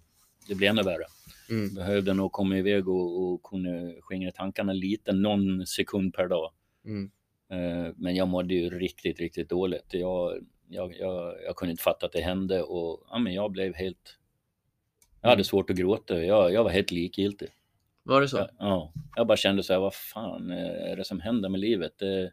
det 0.48 0.54
blir 0.54 0.68
ännu 0.68 0.82
värre. 0.82 1.04
Mm. 1.50 1.74
Behövde 1.74 2.14
nog 2.14 2.32
komma 2.32 2.58
iväg 2.58 2.88
och, 2.88 3.22
och 3.22 3.42
kunna 3.42 3.92
skingra 4.00 4.30
tankarna 4.30 4.72
lite, 4.72 5.12
någon 5.12 5.66
sekund 5.66 6.14
per 6.14 6.28
dag. 6.28 6.50
Mm. 6.84 7.10
Eh, 7.50 7.92
Men 7.96 8.16
jag 8.16 8.28
mådde 8.28 8.54
ju 8.54 8.70
riktigt, 8.70 9.20
riktigt 9.20 9.48
dåligt. 9.48 9.86
Jag, 9.94 10.46
jag, 10.68 10.96
jag, 10.98 11.34
jag 11.46 11.56
kunde 11.56 11.70
inte 11.70 11.82
fatta 11.82 12.06
att 12.06 12.12
det 12.12 12.20
hände 12.20 12.62
och 12.62 13.06
ja, 13.10 13.18
men 13.18 13.34
jag 13.34 13.50
blev 13.52 13.74
helt... 13.74 14.18
Jag 15.20 15.28
hade 15.28 15.40
Mm. 15.40 15.44
svårt 15.44 15.70
att 15.70 15.76
gråta. 15.76 16.22
Jag, 16.24 16.52
jag 16.52 16.64
var 16.64 16.70
helt 16.70 16.90
likgiltig. 16.90 17.48
Var 18.02 18.20
det 18.20 18.28
så? 18.28 18.36
Ja, 18.36 18.48
ja. 18.58 18.92
Jag 19.16 19.26
bara 19.26 19.36
kände 19.36 19.62
så 19.62 19.72
här, 19.72 19.80
vad 19.80 19.94
fan 19.94 20.50
är 20.50 20.96
det 20.96 21.04
som 21.04 21.20
händer 21.20 21.48
med 21.48 21.60
livet? 21.60 21.98
Det, 21.98 22.32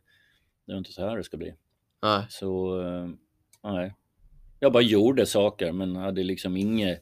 det 0.65 0.73
är 0.73 0.77
inte 0.77 0.91
så 0.91 1.01
här 1.01 1.17
det 1.17 1.23
ska 1.23 1.37
bli. 1.37 1.53
Nej. 2.01 2.25
Så, 2.29 2.81
eh, 2.81 3.09
nej. 3.63 3.93
Jag 4.59 4.71
bara 4.71 4.83
gjorde 4.83 5.25
saker 5.25 5.71
men 5.71 5.95
hade 5.95 6.23
liksom 6.23 6.57
inga 6.57 6.97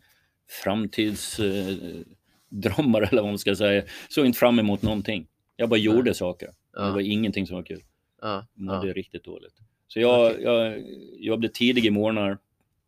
framtidsdrömmar 0.50 3.02
eller 3.12 3.22
vad 3.22 3.32
man 3.32 3.38
ska 3.40 3.56
säga. 3.56 3.84
Såg 4.10 4.26
inte 4.26 4.40
fram 4.40 4.60
emot 4.60 4.82
någonting. 4.82 5.28
Jag 5.56 5.70
bara 5.70 5.80
gjorde 5.80 6.14
saker. 6.14 6.48
Det 6.74 6.80
var 6.92 7.00
Ja. 7.00 7.02
ingenting 7.02 7.48
som 7.48 7.56
var 7.56 7.64
kul. 7.64 7.84
Ja. 8.22 8.46
mådde 8.54 8.88
Ja. 8.88 8.94
riktigt 8.94 9.24
dåligt. 9.24 9.54
Så 9.88 10.00
jag, 10.00 10.32
Okej. 10.32 10.44
jag 10.44 10.84
jobbade 11.18 11.50
tidiga 11.50 11.92
morgnar 11.92 12.32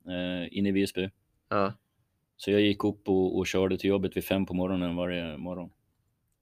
eh, 0.07 0.57
inne 0.57 0.69
i 0.69 0.71
Visby. 0.71 1.09
Ja. 1.49 1.73
Så 2.37 2.51
jag 2.51 2.61
gick 2.61 2.83
upp 2.83 3.09
och, 3.09 3.37
och 3.37 3.47
körde 3.47 3.77
till 3.77 3.89
jobbet 3.89 4.17
vid 4.17 4.23
fem 4.25 4.45
på 4.45 4.53
morgonen 4.53 4.95
varje 4.95 5.37
morgon. 5.37 5.69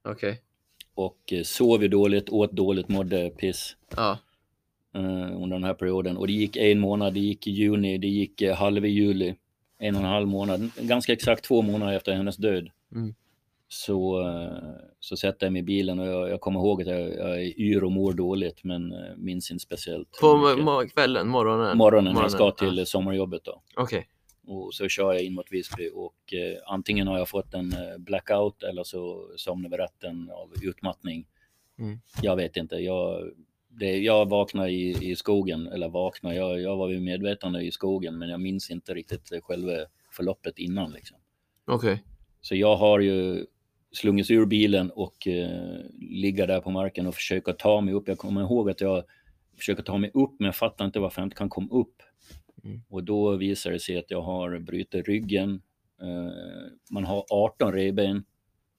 Okej. 0.04 0.42
Och 0.94 1.34
eh, 1.34 1.44
sov 1.44 1.90
dåligt, 1.90 2.30
åt 2.30 2.52
dåligt, 2.52 2.90
mådde 2.90 3.30
piss 3.30 3.76
Ja. 3.96 4.18
eh, 4.96 5.02
under 5.42 5.56
den 5.56 5.64
här 5.64 5.74
perioden. 5.74 6.18
Och 6.18 6.28
det 6.28 6.34
gick 6.34 6.58
en 6.58 6.80
månad, 6.80 7.14
det 7.14 7.20
gick 7.20 7.48
i 7.48 7.52
juni, 7.52 7.98
det 7.98 8.08
gick 8.08 8.42
eh, 8.42 8.56
halv 8.56 8.86
i 8.86 8.90
juli. 8.90 9.36
En 9.80 9.96
och 9.96 10.02
en 10.02 10.08
halv 10.08 10.28
månad, 10.28 10.72
ganska 10.82 11.13
exakt 11.13 11.44
två 11.44 11.62
månader 11.62 11.94
efter 11.94 12.13
hennes 12.13 12.38
död. 12.38 12.70
Mm. 12.96 13.13
Så, 13.68 14.22
eh, 14.30 14.82
så 15.00 15.18
sätter 15.18 15.46
jag 15.46 15.54
mig 15.54 15.60
i 15.60 15.63
bilen 15.63 16.00
och 16.00 16.08
jag, 16.08 16.30
jag 16.30 16.42
kommer 16.42 16.60
ihåg 16.60 16.82
att 16.82 16.88
jag, 16.88 17.00
jag 17.00 17.42
är 17.42 17.60
yr 17.60 17.84
och 17.84 17.92
mår 17.92 18.13
dåligt 18.13 18.63
men 18.63 18.92
eh, 18.92 19.15
minns 19.18 19.52
inte 19.52 19.63
speciellt. 19.63 20.12
På 20.22 20.86
kvällen, 20.94 21.28
morgonen? 21.28 21.78
morgonen 21.78 22.13
när 22.13 22.22
jag 22.22 22.32
ska 22.32 22.52
till 22.52 22.78
ja. 22.78 22.86
sommarjobbet 22.86 23.44
då. 23.44 23.62
Okej. 23.76 24.08
Och 24.48 24.74
så 24.74 24.88
kör 24.88 25.13
jag 25.13 25.24
in 25.24 25.34
mot 25.34 25.52
Visby 25.52 25.89
och 25.94 26.34
eh, 26.34 26.58
antingen 26.65 27.08
har 27.08 27.18
jag 27.18 27.30
fått 27.30 27.54
en 27.54 27.74
eh, 27.74 27.98
blackout 27.98 28.63
eller 28.63 28.84
så 28.84 29.32
somnar 29.36 29.70
vid 29.70 29.80
ratten 29.80 30.30
av 30.34 30.54
utmattning. 30.63 31.28
Mm. 31.80 32.00
Jag 32.22 32.36
vet 32.36 32.58
inte. 32.58 32.76
Jag, 32.76 33.32
det, 33.70 33.98
jag 33.98 34.30
vaknade 34.30 34.70
i, 34.72 35.12
i 35.12 35.16
skogen, 35.16 35.68
eller 35.68 35.90
vaknade, 35.90 36.36
jag, 36.36 36.62
jag 36.62 36.78
var 36.78 36.88
vid 36.88 37.02
medvetande 37.02 37.62
i 37.62 37.72
skogen 37.72 38.18
men 38.18 38.30
jag 38.30 38.40
minns 38.42 38.72
inte 38.72 38.94
riktigt 38.94 39.44
själva 39.44 39.72
förloppet 40.12 40.60
innan. 40.60 40.92
Liksom. 40.92 41.18
Okej. 41.66 42.04
Så 42.42 42.56
jag 42.56 42.76
har 42.76 43.00
ju 43.00 43.46
slungits 43.92 44.32
ur 44.32 44.46
bilen 44.46 44.92
och 44.92 45.28
eh, 45.28 45.80
ligga 46.00 46.46
där 46.46 46.62
på 46.62 46.72
marken 46.72 47.08
och 47.08 47.16
försöka 47.16 47.54
ta 47.54 47.82
mig 47.82 47.94
upp. 47.94 48.08
Jag 48.08 48.18
kommer 48.18 48.42
ihåg 48.42 48.70
att 48.70 48.82
jag 48.82 49.04
försöker 49.58 49.84
ta 49.84 49.98
mig 49.98 50.12
upp 50.14 50.36
men 50.40 50.46
jag 50.46 50.56
fattar 50.56 50.86
inte 50.86 51.00
varför 51.00 51.22
jag 51.22 51.26
inte 51.26 51.36
kan 51.36 51.50
komma 51.50 51.68
upp. 51.72 51.96
Mm. 52.64 52.82
Och 52.90 53.04
då 53.04 53.36
visar 53.36 53.72
det 53.72 53.80
sig 53.80 53.98
att 53.98 54.12
jag 54.12 54.22
har 54.22 54.60
brutit 54.60 55.08
ryggen. 55.08 55.62
Eh, 56.02 56.32
man 56.92 57.06
har 57.06 57.26
18 57.30 57.74
revben. 57.74 58.24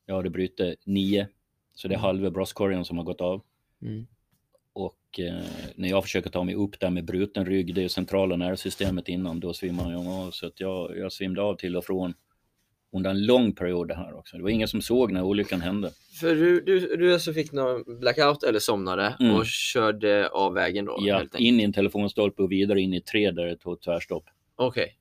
Jag 0.07 0.15
hade 0.17 0.31
brutit 0.31 0.79
9. 0.85 1.29
Så 1.75 1.89
det 1.89 1.95
är 1.95 1.97
Mm. 1.99 2.05
halva 2.05 2.31
bröstkorgen 2.31 2.85
som 2.85 2.97
har 2.97 3.05
gått 3.05 3.21
av. 3.21 3.43
Mm. 3.83 4.07
Och 4.81 5.21
eh, 5.21 5.45
när 5.75 5.89
jag 5.89 6.03
försöker 6.05 6.31
ta 6.31 6.45
mig 6.45 6.55
upp 6.55 6.81
där 6.81 6.91
med 6.91 7.05
bruten 7.05 7.47
rygg, 7.47 7.75
det 7.75 7.85
är 7.85 7.89
centrala 7.89 8.37
nervsystemet 8.37 9.09
innan, 9.09 9.41
då 9.41 9.53
svimmar 9.53 9.93
jag 9.93 10.07
av. 10.07 10.31
Så 10.31 10.47
att 10.47 10.61
jag, 10.61 10.99
jag 10.99 11.13
svimde 11.13 11.43
av 11.43 11.55
till 11.57 11.77
och 11.77 11.85
från 11.85 12.15
under 12.93 13.11
en 13.11 13.27
lång 13.27 13.53
period 13.53 13.89
det 13.89 13.95
här 13.95 14.15
också. 14.19 14.37
Det 14.37 14.43
var 14.43 14.51
ingen 14.51 14.69
som 14.69 14.83
såg 14.83 15.13
när 15.13 15.23
olyckan 15.23 15.61
hände. 15.61 15.91
För 16.21 16.35
du, 16.35 16.61
du, 16.61 16.97
du 16.97 17.13
alltså 17.15 17.33
fick 17.33 17.53
någon 17.53 18.01
blackout 18.01 18.43
eller 18.43 18.59
somnade 18.59 19.17
Mm. 19.21 19.35
och 19.37 19.47
körde 19.47 20.29
av 20.29 20.55
vägen 20.55 20.85
då? 20.85 20.97
Ja, 21.01 21.25
in 21.39 21.61
i 21.61 21.65
en 21.65 21.73
telefonstolpe 21.73 22.43
och 22.43 22.53
vidare 22.53 22.81
in 22.81 22.95
i 22.95 23.01
träd 23.01 23.35
där 23.35 23.47
det 23.47 23.57
tog 23.57 23.81
tvärstopp. 23.81 24.25
Okej. 24.57 24.97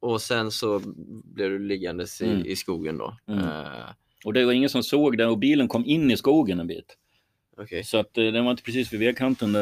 Och 0.00 0.20
sen 0.22 0.50
så 0.50 0.80
blev 1.24 1.50
du 1.50 1.58
liggandes 1.58 2.20
i, 2.20 2.24
Mm. 2.24 2.46
i 2.46 2.56
skogen 2.56 2.98
då? 2.98 3.16
Mm. 3.28 3.44
Eh, 3.44 3.90
Och 4.24 4.32
det 4.32 4.44
var 4.44 4.52
ingen 4.52 4.68
som 4.70 4.82
såg 4.82 5.18
det 5.18 5.26
och 5.26 5.38
bilen 5.38 5.68
kom 5.68 5.86
in 5.86 6.10
i 6.10 6.16
skogen 6.16 6.60
en 6.60 6.66
bit. 6.66 6.96
Okej. 7.56 7.84
Så 7.84 7.98
att 7.98 8.18
eh, 8.18 8.24
den 8.24 8.44
var 8.44 8.50
inte 8.50 8.62
precis 8.62 8.92
vid 8.92 9.00
vägkanten. 9.00 9.52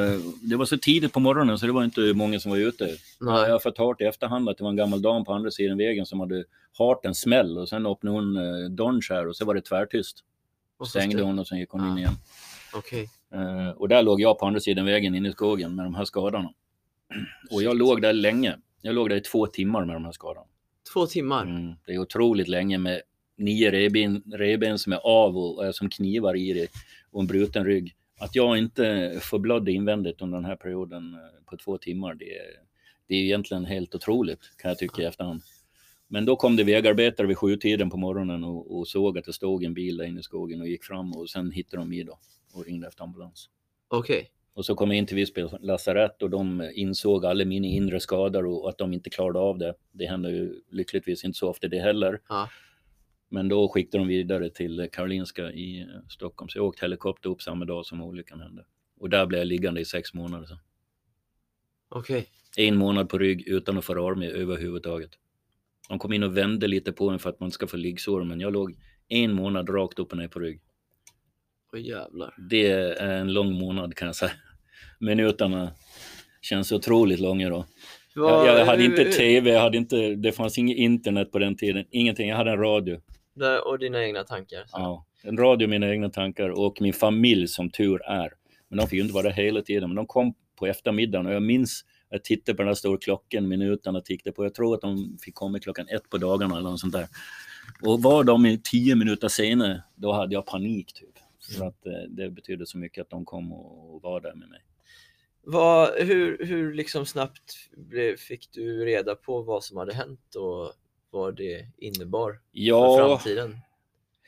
Det 0.43 0.57
var 0.57 0.65
så 0.65 0.79
tidigt 0.79 1.13
på 1.13 1.21
morgonen 1.21 1.59
så 1.59 1.67
det 1.67 1.73
var 1.73 1.85
inte 1.85 2.01
många 2.15 2.41
som 2.41 2.51
var 2.51 2.59
ute. 2.59 2.85
Nej. 2.85 3.43
Jag 3.43 3.51
har 3.53 3.59
fått 3.59 3.79
hört 3.79 4.01
i 4.01 4.05
efterhand 4.05 4.49
att 4.49 4.59
det 4.59 4.65
var 4.65 4.71
en 4.71 4.77
gammal 4.77 5.03
dam 5.03 5.25
på 5.25 5.33
andra 5.33 5.51
sidan 5.51 5.79
vägen 5.79 6.07
som 6.07 6.21
hade 6.21 6.45
hört 6.79 7.05
en 7.05 7.15
smäll 7.15 7.59
och 7.59 7.69
sen 7.69 7.87
öppnade 7.87 8.17
hon 8.17 8.37
eh, 8.97 9.01
så 9.03 9.15
här 9.15 9.29
och 9.29 9.37
så 9.37 9.45
var 9.45 9.55
det 9.55 9.61
tvärtyst. 9.61 10.25
Och 10.79 10.89
Stängde 10.89 11.17
stäng- 11.19 11.27
hon 11.27 11.39
och 11.39 11.47
sen 11.49 11.59
gick 11.59 11.71
hon 11.71 11.81
in 11.87 11.93
Ah. 11.93 11.99
igen. 11.99 12.13
Okej. 12.75 13.09
Eh, 13.35 13.69
och 13.69 13.89
där 13.89 14.03
låg 14.03 14.21
jag 14.21 14.39
på 14.39 14.47
andra 14.47 14.61
sidan 14.61 14.85
vägen 14.87 15.15
inne 15.15 15.29
i 15.29 15.33
skogen 15.33 15.75
med 15.77 15.87
de 15.87 15.95
här 15.95 16.05
skadorna. 16.05 16.53
Och 17.51 17.63
jag 17.63 17.77
låg 17.77 18.03
där 18.03 18.13
länge. 18.13 18.57
Jag 18.83 18.95
låg 18.95 19.09
där 19.09 19.17
i 19.17 19.21
två 19.21 19.47
timmar 19.47 19.85
med 19.85 19.97
de 19.97 20.05
här 20.05 20.13
skadorna. 20.13 20.47
Två 20.93 21.07
timmar? 21.07 21.43
Mm, 21.43 21.75
det 21.87 21.93
är 21.93 21.99
otroligt 21.99 22.49
länge 22.49 22.79
med 22.79 23.01
nio 23.39 23.71
reben, 23.71 24.23
reben 24.33 24.79
som 24.79 24.93
är 24.93 24.97
av 25.07 25.37
och 25.39 25.67
är 25.67 25.73
som 25.73 25.91
knivar 25.91 26.37
i 26.37 26.53
det 26.53 26.69
och 27.13 27.21
en 27.21 27.27
bruten 27.27 27.65
rygg. 27.65 27.95
Att 28.21 28.35
jag 28.35 28.59
inte 28.59 29.19
förblödde 29.23 29.73
invändigt 29.73 30.23
under 30.23 30.39
den 30.39 30.45
här 30.45 30.57
perioden 30.57 31.15
eh, 31.15 31.45
på 31.51 31.57
två 31.57 31.79
timmar, 31.79 32.15
det, 32.15 32.37
är- 32.39 32.63
det 33.09 33.15
är 33.15 33.23
egentligen 33.23 33.65
helt 33.65 33.95
otroligt 33.95 34.41
kan 34.59 34.69
jag 34.69 34.79
tycka 34.79 35.03
i 35.03 35.05
efterhand. 35.05 35.43
Men 36.09 36.25
då 36.25 36.37
kom 36.37 36.57
det 36.57 36.65
vägarbetare 36.65 37.27
vid 37.27 37.39
sjutiden 37.39 37.91
på 37.91 37.97
morgonen 37.97 38.45
och, 38.45 38.79
och 38.79 38.89
såg 38.89 39.19
att 39.19 39.25
det 39.25 39.33
stod 39.33 39.65
en 39.65 39.75
bil 39.75 39.97
där 39.97 40.05
inne 40.05 40.21
i 40.21 40.23
skogen 40.23 40.61
och 40.61 40.69
gick 40.69 40.85
fram 40.85 41.13
och 41.13 41.31
sen 41.31 41.51
hittade 41.51 41.77
de 41.83 41.89
mig 41.89 42.05
då 42.05 42.19
och 42.55 42.65
ringde 42.67 42.87
efter 42.87 43.03
ambulans. 43.05 43.49
Okej. 43.89 44.31
Och 44.55 44.65
så 44.65 44.75
kom 44.75 44.89
jag 44.91 44.99
in 44.99 45.07
till 45.07 45.17
Visby 45.17 45.45
lasarett 45.61 46.23
och 46.23 46.31
de 46.31 46.71
insåg 46.75 47.27
alla 47.27 47.45
mina 47.45 47.67
inre 47.67 48.01
skador 48.01 48.47
och 48.47 48.69
att 48.69 48.79
de 48.79 48.93
inte 48.93 49.11
klarade 49.11 49.39
av 49.39 49.59
det. 49.59 49.75
Det 49.93 50.07
händer 50.07 50.31
ju 50.31 50.61
lyckligtvis 50.71 51.25
inte 51.25 51.39
så 51.39 51.49
ofta 51.49 51.69
det 51.69 51.79
heller. 51.81 52.21
Ja. 52.29 52.49
Men 53.33 53.49
då 53.49 53.69
skickade 53.69 54.05
de 54.05 54.09
vidare 54.09 54.51
till 54.51 54.89
Karolinska 54.93 55.51
i 55.53 55.81
eh, 55.81 55.87
Stockholm. 56.09 56.49
Så 56.49 56.59
jag 56.59 56.67
åkte 56.67 56.85
helikopter 56.85 57.31
upp 57.31 57.43
samma 57.43 57.65
dag 57.65 57.87
som 57.87 58.03
olyckan 58.03 58.41
hände. 58.41 58.65
Och 59.01 59.11
där 59.11 59.27
blev 59.27 59.39
jag 59.39 59.47
liggande 59.47 59.81
i 59.81 59.85
sex 59.85 60.15
månader. 60.15 60.59
Okej. 61.89 62.27
En 62.57 62.77
månad 62.77 63.09
på 63.09 63.19
rygg 63.19 63.49
utan 63.49 63.79
att 63.79 63.85
få 63.85 63.95
röra 63.95 64.15
mig 64.15 64.31
överhuvudtaget. 64.33 65.11
De 65.89 65.99
kom 65.99 66.13
in 66.13 66.23
och 66.23 66.37
vände 66.37 66.67
lite 66.67 66.93
på 66.93 67.11
en 67.11 67.19
för 67.19 67.31
att 67.31 67.41
man 67.41 67.51
ska 67.51 67.67
få 67.67 67.77
liggsår, 67.77 68.25
men 68.25 68.41
jag 68.41 68.53
låg 68.53 68.77
en 69.09 69.33
månad 69.33 69.69
rakt 69.69 69.99
upp 69.99 70.13
och 70.13 70.19
ner 70.19 70.29
på 70.29 70.39
rygg. 70.39 70.61
Åh 71.73 71.81
jävlar. 71.81 72.35
Det 72.51 72.71
är 72.71 73.21
en 73.21 73.33
lång 73.33 73.53
månad 73.53 73.95
kan 73.95 74.07
jag 74.07 74.17
säga. 74.17 74.33
Minuterna 75.01 75.73
känns 76.43 76.73
otroligt 76.73 77.21
långa 77.21 77.51
då. 77.51 77.67
Jag, 78.15 78.47
jag 78.47 78.67
hade 78.67 78.85
inte 78.85 79.05
tv, 79.05 79.51
jag 79.51 79.61
hade 79.61 79.77
inte, 79.77 80.15
det 80.15 80.33
fanns 80.33 80.59
inget 80.59 80.77
internet 80.77 81.33
på 81.33 81.39
den 81.39 81.57
tiden, 81.57 81.85
ingenting. 81.91 82.29
Jag 82.29 82.37
hade 82.37 82.51
en 82.51 82.59
radio. 82.59 83.01
Och 83.65 83.79
dina 83.79 84.05
egna 84.05 84.25
tankar. 84.25 84.65
Så. 84.67 84.77
Ja, 84.79 85.07
en 85.23 85.37
radio, 85.37 85.69
mina 85.69 85.91
egna 85.91 86.11
tankar 86.11 86.49
och 86.49 86.81
min 86.81 86.93
familj 86.93 87.49
som 87.49 87.71
tur 87.71 88.03
är. 88.03 88.33
Men 88.69 88.79
de 88.79 88.87
fick 88.87 88.97
ju 88.97 89.03
inte 89.03 89.15
vara 89.15 89.23
där 89.23 89.31
hela 89.31 89.63
tiden, 89.63 89.89
men 89.89 89.97
de 89.97 90.07
kom 90.07 90.35
på 90.59 90.67
eftermiddagen 90.67 91.27
och 91.27 91.33
jag 91.33 91.43
minns 91.43 91.85
jag 92.13 92.25
tittade 92.25 92.57
på 92.57 92.63
den 92.63 92.69
där 92.69 92.75
stora 92.75 92.99
klockan, 92.99 93.49
minuterna 93.49 94.01
tickade 94.01 94.33
på. 94.33 94.45
Jag 94.45 94.55
tror 94.55 94.75
att 94.75 94.81
de 94.81 95.19
fick 95.23 95.35
komma 95.35 95.59
klockan 95.59 95.89
ett 95.89 96.11
på 96.11 96.19
dagarna 96.19 96.57
eller 96.57 96.71
något 96.71 96.81
sånt 96.81 96.93
där. 96.93 97.07
Och 97.83 98.03
var 98.03 98.25
de 98.25 98.59
tio 98.65 98.95
minuter 98.95 99.29
senare, 99.29 99.83
då 99.95 100.13
hade 100.13 100.35
jag 100.35 100.47
panik 100.47 100.93
typ. 100.93 101.19
För 101.59 101.67
att 101.67 101.87
eh, 101.87 101.93
det 102.09 102.31
betydde 102.31 102.67
så 102.67 102.79
mycket 102.79 103.03
att 103.03 103.11
de 103.11 103.25
kom 103.25 103.53
och, 103.53 104.03
var 104.03 104.21
där 104.21 104.35
med 104.35 104.49
mig. 104.49 104.61
Vad, 105.43 105.91
hur, 105.99 106.47
hur 106.47 106.75
liksom 106.75 107.07
snabbt 107.07 107.53
fick 108.19 108.49
du 108.53 108.85
reda 108.85 109.15
på 109.15 109.43
vad 109.43 109.65
som 109.65 109.77
hade 109.77 109.95
hänt 109.95 110.35
och 110.35 110.73
vad 111.13 111.37
det 111.37 111.67
innebar 111.79 112.33
för 112.33 112.39
Ja, 112.53 113.19
framtiden? 113.19 113.57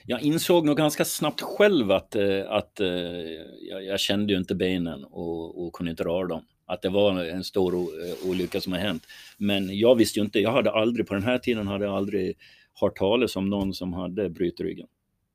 jag 0.07 0.23
insåg 0.23 0.67
nog 0.67 0.77
ganska 0.77 1.05
snabbt 1.05 1.41
själv 1.41 1.91
att, 1.93 2.15
eh, 2.17 2.51
att 2.51 2.81
eh, 2.81 2.89
jag, 3.71 3.85
jag 3.85 4.01
kände 4.01 4.33
ju 4.33 4.39
inte 4.39 4.55
benen 4.55 5.05
och, 5.05 5.67
och 5.67 5.73
kunde 5.73 5.91
inte 5.91 6.05
röra 6.05 6.27
dem. 6.27 6.45
Att 6.67 6.83
det 6.83 6.89
var 6.89 7.25
en 7.25 7.45
stor 7.45 7.75
eh, 7.75 8.31
olycka 8.31 8.61
som 8.61 8.73
har 8.73 8.81
hänt. 8.81 9.03
Men 9.39 9.79
jag 9.79 9.95
visste 9.95 10.19
ju 10.19 10.25
inte, 10.25 10.41
jag 10.41 10.53
hade 10.53 10.71
aldrig, 10.71 11.07
på 11.07 11.15
den 11.15 11.23
här 11.23 11.39
tiden 11.39 11.67
hade 11.67 11.85
jag 11.85 11.95
aldrig 11.95 12.37
hört 12.81 12.97
talas 12.97 13.37
om 13.37 13.51
någon 13.51 13.75
som 13.75 13.93
hade 13.93 14.29
brutit 14.31 14.61
ryggen. 14.61 14.87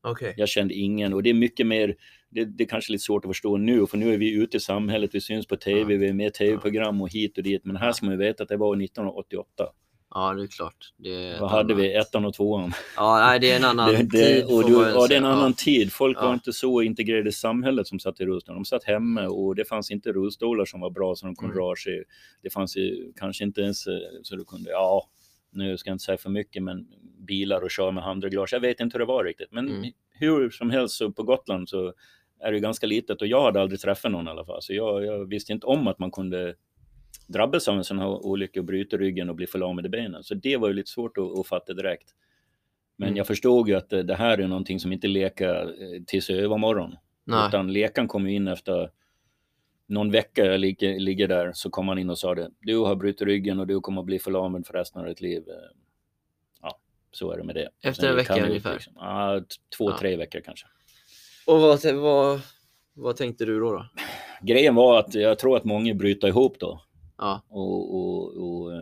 Okej. 0.03 0.33
Jag 0.37 0.49
kände 0.49 0.73
ingen 0.73 1.13
och 1.13 1.23
det 1.23 1.29
är 1.29 1.33
mycket 1.33 1.67
mer, 1.67 1.95
det, 2.29 2.45
det 2.45 2.63
är 2.63 2.67
kanske 2.67 2.91
lite 2.91 3.03
svårt 3.03 3.25
att 3.25 3.29
förstå 3.29 3.57
nu, 3.57 3.87
för 3.87 3.97
nu 3.97 4.13
är 4.13 4.17
vi 4.17 4.31
ute 4.33 4.57
i 4.57 4.59
samhället, 4.59 5.09
vi 5.15 5.21
syns 5.21 5.47
på 5.47 5.55
tv, 5.55 5.93
Ja. 5.93 5.99
vi 5.99 6.07
är 6.07 6.13
med 6.13 6.27
i 6.27 6.31
tv-program 6.31 7.01
och 7.01 7.09
hit 7.13 7.37
och 7.37 7.43
dit. 7.43 7.65
Men 7.65 7.75
här 7.75 7.91
ska 7.91 8.05
man 8.05 8.13
ju 8.13 8.19
veta 8.19 8.43
att 8.43 8.49
det 8.49 8.57
var 8.57 8.75
1988. 8.83 9.63
Ja, 10.13 10.33
det 10.33 10.43
är 10.43 10.47
klart. 10.47 10.93
Det 10.97 11.09
är 11.27 11.39
Vad 11.39 11.49
hade 11.49 11.73
annat- 11.73 11.83
vi? 11.83 11.93
Ettan 11.95 12.25
och 12.25 12.33
tvåan. 12.33 12.71
Ja, 12.95 13.19
nej, 13.27 13.39
det 13.39 13.51
är 13.51 13.55
en 13.57 13.63
annan 13.63 13.93
Det, 13.93 14.07
tid. 14.09 14.45
och 14.45 14.69
du, 14.69 14.73
ja, 14.73 15.07
det 15.07 15.13
är 15.13 15.17
en 15.17 15.25
annan 15.25 15.53
tid. 15.53 15.91
Folk 15.93 16.17
var 16.21 16.27
Ja. 16.27 16.33
inte 16.33 16.53
så 16.53 16.81
integrerade 16.81 17.29
i 17.29 17.31
samhället 17.31 17.87
som 17.87 17.99
satt 17.99 18.21
i 18.21 18.25
rullstol. 18.25 18.55
De 18.55 18.65
satt 18.65 18.83
hemma 18.83 19.27
och 19.27 19.55
det 19.55 19.65
fanns 19.65 19.91
inte 19.91 20.11
rullstolar 20.11 20.65
som 20.65 20.79
var 20.81 20.89
bra 20.89 21.15
så 21.15 21.25
de 21.25 21.35
kunde 21.35 21.53
Mm. 21.53 21.65
röra 21.65 21.75
sig. 21.75 22.03
Det 22.43 22.49
fanns 22.49 22.77
ju 22.77 23.11
kanske 23.15 23.43
inte 23.43 23.61
ens 23.61 23.87
eh, 23.87 23.93
så 24.23 24.35
du 24.35 24.45
kunde, 24.45 24.69
ja, 24.71 25.09
nu 25.51 25.77
ska 25.77 25.89
jag 25.89 25.95
inte 25.95 26.03
säga 26.03 26.17
för 26.17 26.29
mycket, 26.29 26.63
men 26.63 26.87
bilar 27.27 27.61
och 27.63 27.71
köra 27.71 27.91
med 27.91 28.03
handreglage. 28.03 28.53
Jag 28.53 28.59
vet 28.59 28.79
inte 28.79 28.93
hur 28.95 28.99
det 28.99 29.05
var 29.05 29.23
riktigt, 29.23 29.51
men 29.51 29.69
Mm. 29.69 29.91
hur 30.09 30.49
som 30.49 30.69
helst 30.69 30.95
så 30.95 31.11
på 31.11 31.23
Gotland 31.23 31.69
så 31.69 31.93
är 32.39 32.51
det 32.51 32.59
ganska 32.59 32.87
litet 32.87 33.21
och 33.21 33.27
jag 33.27 33.41
hade 33.43 33.61
aldrig 33.61 33.79
träffat 33.79 34.11
någon 34.11 34.27
i 34.27 34.29
alla 34.29 34.45
fall. 34.45 34.61
Så 34.61 34.73
jag, 34.73 35.05
jag 35.05 35.25
visste 35.29 35.51
inte 35.53 35.65
om 35.67 35.87
att 35.87 35.99
man 35.99 36.11
kunde 36.11 36.55
drabbas 37.29 37.67
av 37.67 37.77
en 37.77 37.83
sån 37.83 37.99
här 37.99 38.07
olycka 38.25 38.59
och 38.59 38.65
bryta 38.65 38.97
ryggen 38.97 39.29
och 39.29 39.35
bli 39.35 39.47
förlamad 39.47 39.85
i 39.85 39.89
benen. 39.89 40.23
Så 40.23 40.33
det 40.33 40.57
var 40.57 40.67
ju 40.67 40.73
lite 40.73 40.89
svårt 40.91 41.17
att, 41.17 41.39
att 41.39 41.47
fatta 41.47 41.73
direkt. 41.73 42.09
Men 42.95 43.07
Mm. 43.07 43.17
jag 43.17 43.27
förstod 43.27 43.69
ju 43.69 43.75
att 43.75 43.93
eh, 43.93 43.99
det 43.99 44.15
här 44.15 44.37
är 44.37 44.47
någonting 44.47 44.79
som 44.79 44.91
inte 44.93 45.07
leker 45.07 45.55
eh, 45.63 46.03
tills 46.07 46.29
övermorgon. 46.29 46.95
Nej. 47.23 47.47
Utan 47.47 47.73
läkaren 47.73 48.07
kom 48.07 48.27
in 48.27 48.47
efter 48.47 48.91
någon 49.87 50.11
vecka 50.11 50.45
jag 50.45 50.59
ligger, 50.59 50.99
ligger 50.99 51.27
där 51.27 51.51
så 51.53 51.69
kom 51.69 51.87
han 51.87 51.97
in 51.99 52.09
och 52.09 52.17
sa 52.19 52.35
det. 52.35 52.49
Du 52.59 52.77
har 52.77 52.95
brutit 52.95 53.21
ryggen 53.21 53.59
och 53.59 53.67
du 53.67 53.79
kommer 53.79 54.01
att 54.01 54.05
bli 54.05 54.19
förlamad 54.19 54.65
för 54.67 54.73
resten 54.73 55.01
av 55.01 55.07
ditt 55.07 55.21
liv. 55.21 55.43
Eh, 55.47 55.53
Ja, 56.61 56.79
så 57.11 57.31
är 57.31 57.37
det 57.37 57.43
med 57.43 57.55
det. 57.55 57.69
Efter 57.81 58.01
Sen 58.01 58.09
en 58.09 58.15
vecka 58.15 58.45
ungefär? 58.45 58.73
Liksom. 58.73 58.93
Ja, 58.95 59.41
två, 59.77 59.89
Ja. 59.89 59.97
tre 59.99 60.15
veckor 60.17 60.39
kanske. 60.41 60.67
Och 61.47 61.59
vad, 61.61 61.85
vad, 61.93 62.41
vad 62.93 63.15
tänkte 63.15 63.45
du 63.45 63.59
då? 63.59 63.71
då? 63.71 63.85
Grejen 64.41 64.75
var 64.75 64.99
att 64.99 65.13
jag 65.15 65.39
tror 65.39 65.57
att 65.57 65.63
många 65.63 65.93
bryter 65.93 66.27
ihop 66.27 66.59
då. 66.59 66.81
Ja, 67.19 67.43
och, 67.49 67.95
och, 67.95 68.37
och, 68.37 68.73
eh, 68.73 68.81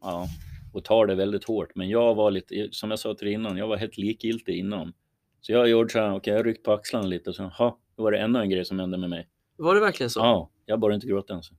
ja, 0.00 0.28
och 0.72 0.84
tar 0.84 1.06
det 1.06 1.14
väldigt 1.14 1.44
hårt. 1.44 1.74
Men 1.74 1.88
jag 1.88 2.14
var 2.14 2.30
lite, 2.30 2.68
som 2.72 2.90
jag 2.90 2.98
sa 2.98 3.14
till 3.14 3.26
dig 3.26 3.34
innan, 3.34 3.56
jag 3.56 3.68
var 3.68 3.76
helt 3.76 3.98
likgiltig 3.98 4.58
innan. 4.58 4.92
Så 5.40 5.52
jag 5.52 5.68
gjorde 5.68 5.90
så 5.90 5.98
här, 5.98 6.14
okej, 6.14 6.34
jag 6.34 6.46
ryckte 6.46 6.62
på 6.62 6.72
axlarna 6.72 7.06
lite 7.06 7.30
och 7.30 7.36
så, 7.36 7.44
ha, 7.44 7.78
då 7.96 8.02
var 8.02 8.12
det 8.12 8.18
ännu 8.18 8.38
en 8.38 8.50
grej 8.50 8.64
som 8.64 8.78
hände 8.78 8.98
med 8.98 9.10
mig. 9.10 9.28
var 9.56 9.74
det 9.74 9.80
verkligen 9.80 10.10
så? 10.10 10.20
Ja, 10.20 10.50
jag 10.66 10.80
började 10.80 10.94
inte 10.94 11.06
gråta 11.06 11.32
ens. 11.32 11.50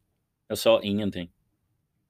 Jag 0.48 0.58
sa 0.58 0.82
ingenting. 0.82 1.32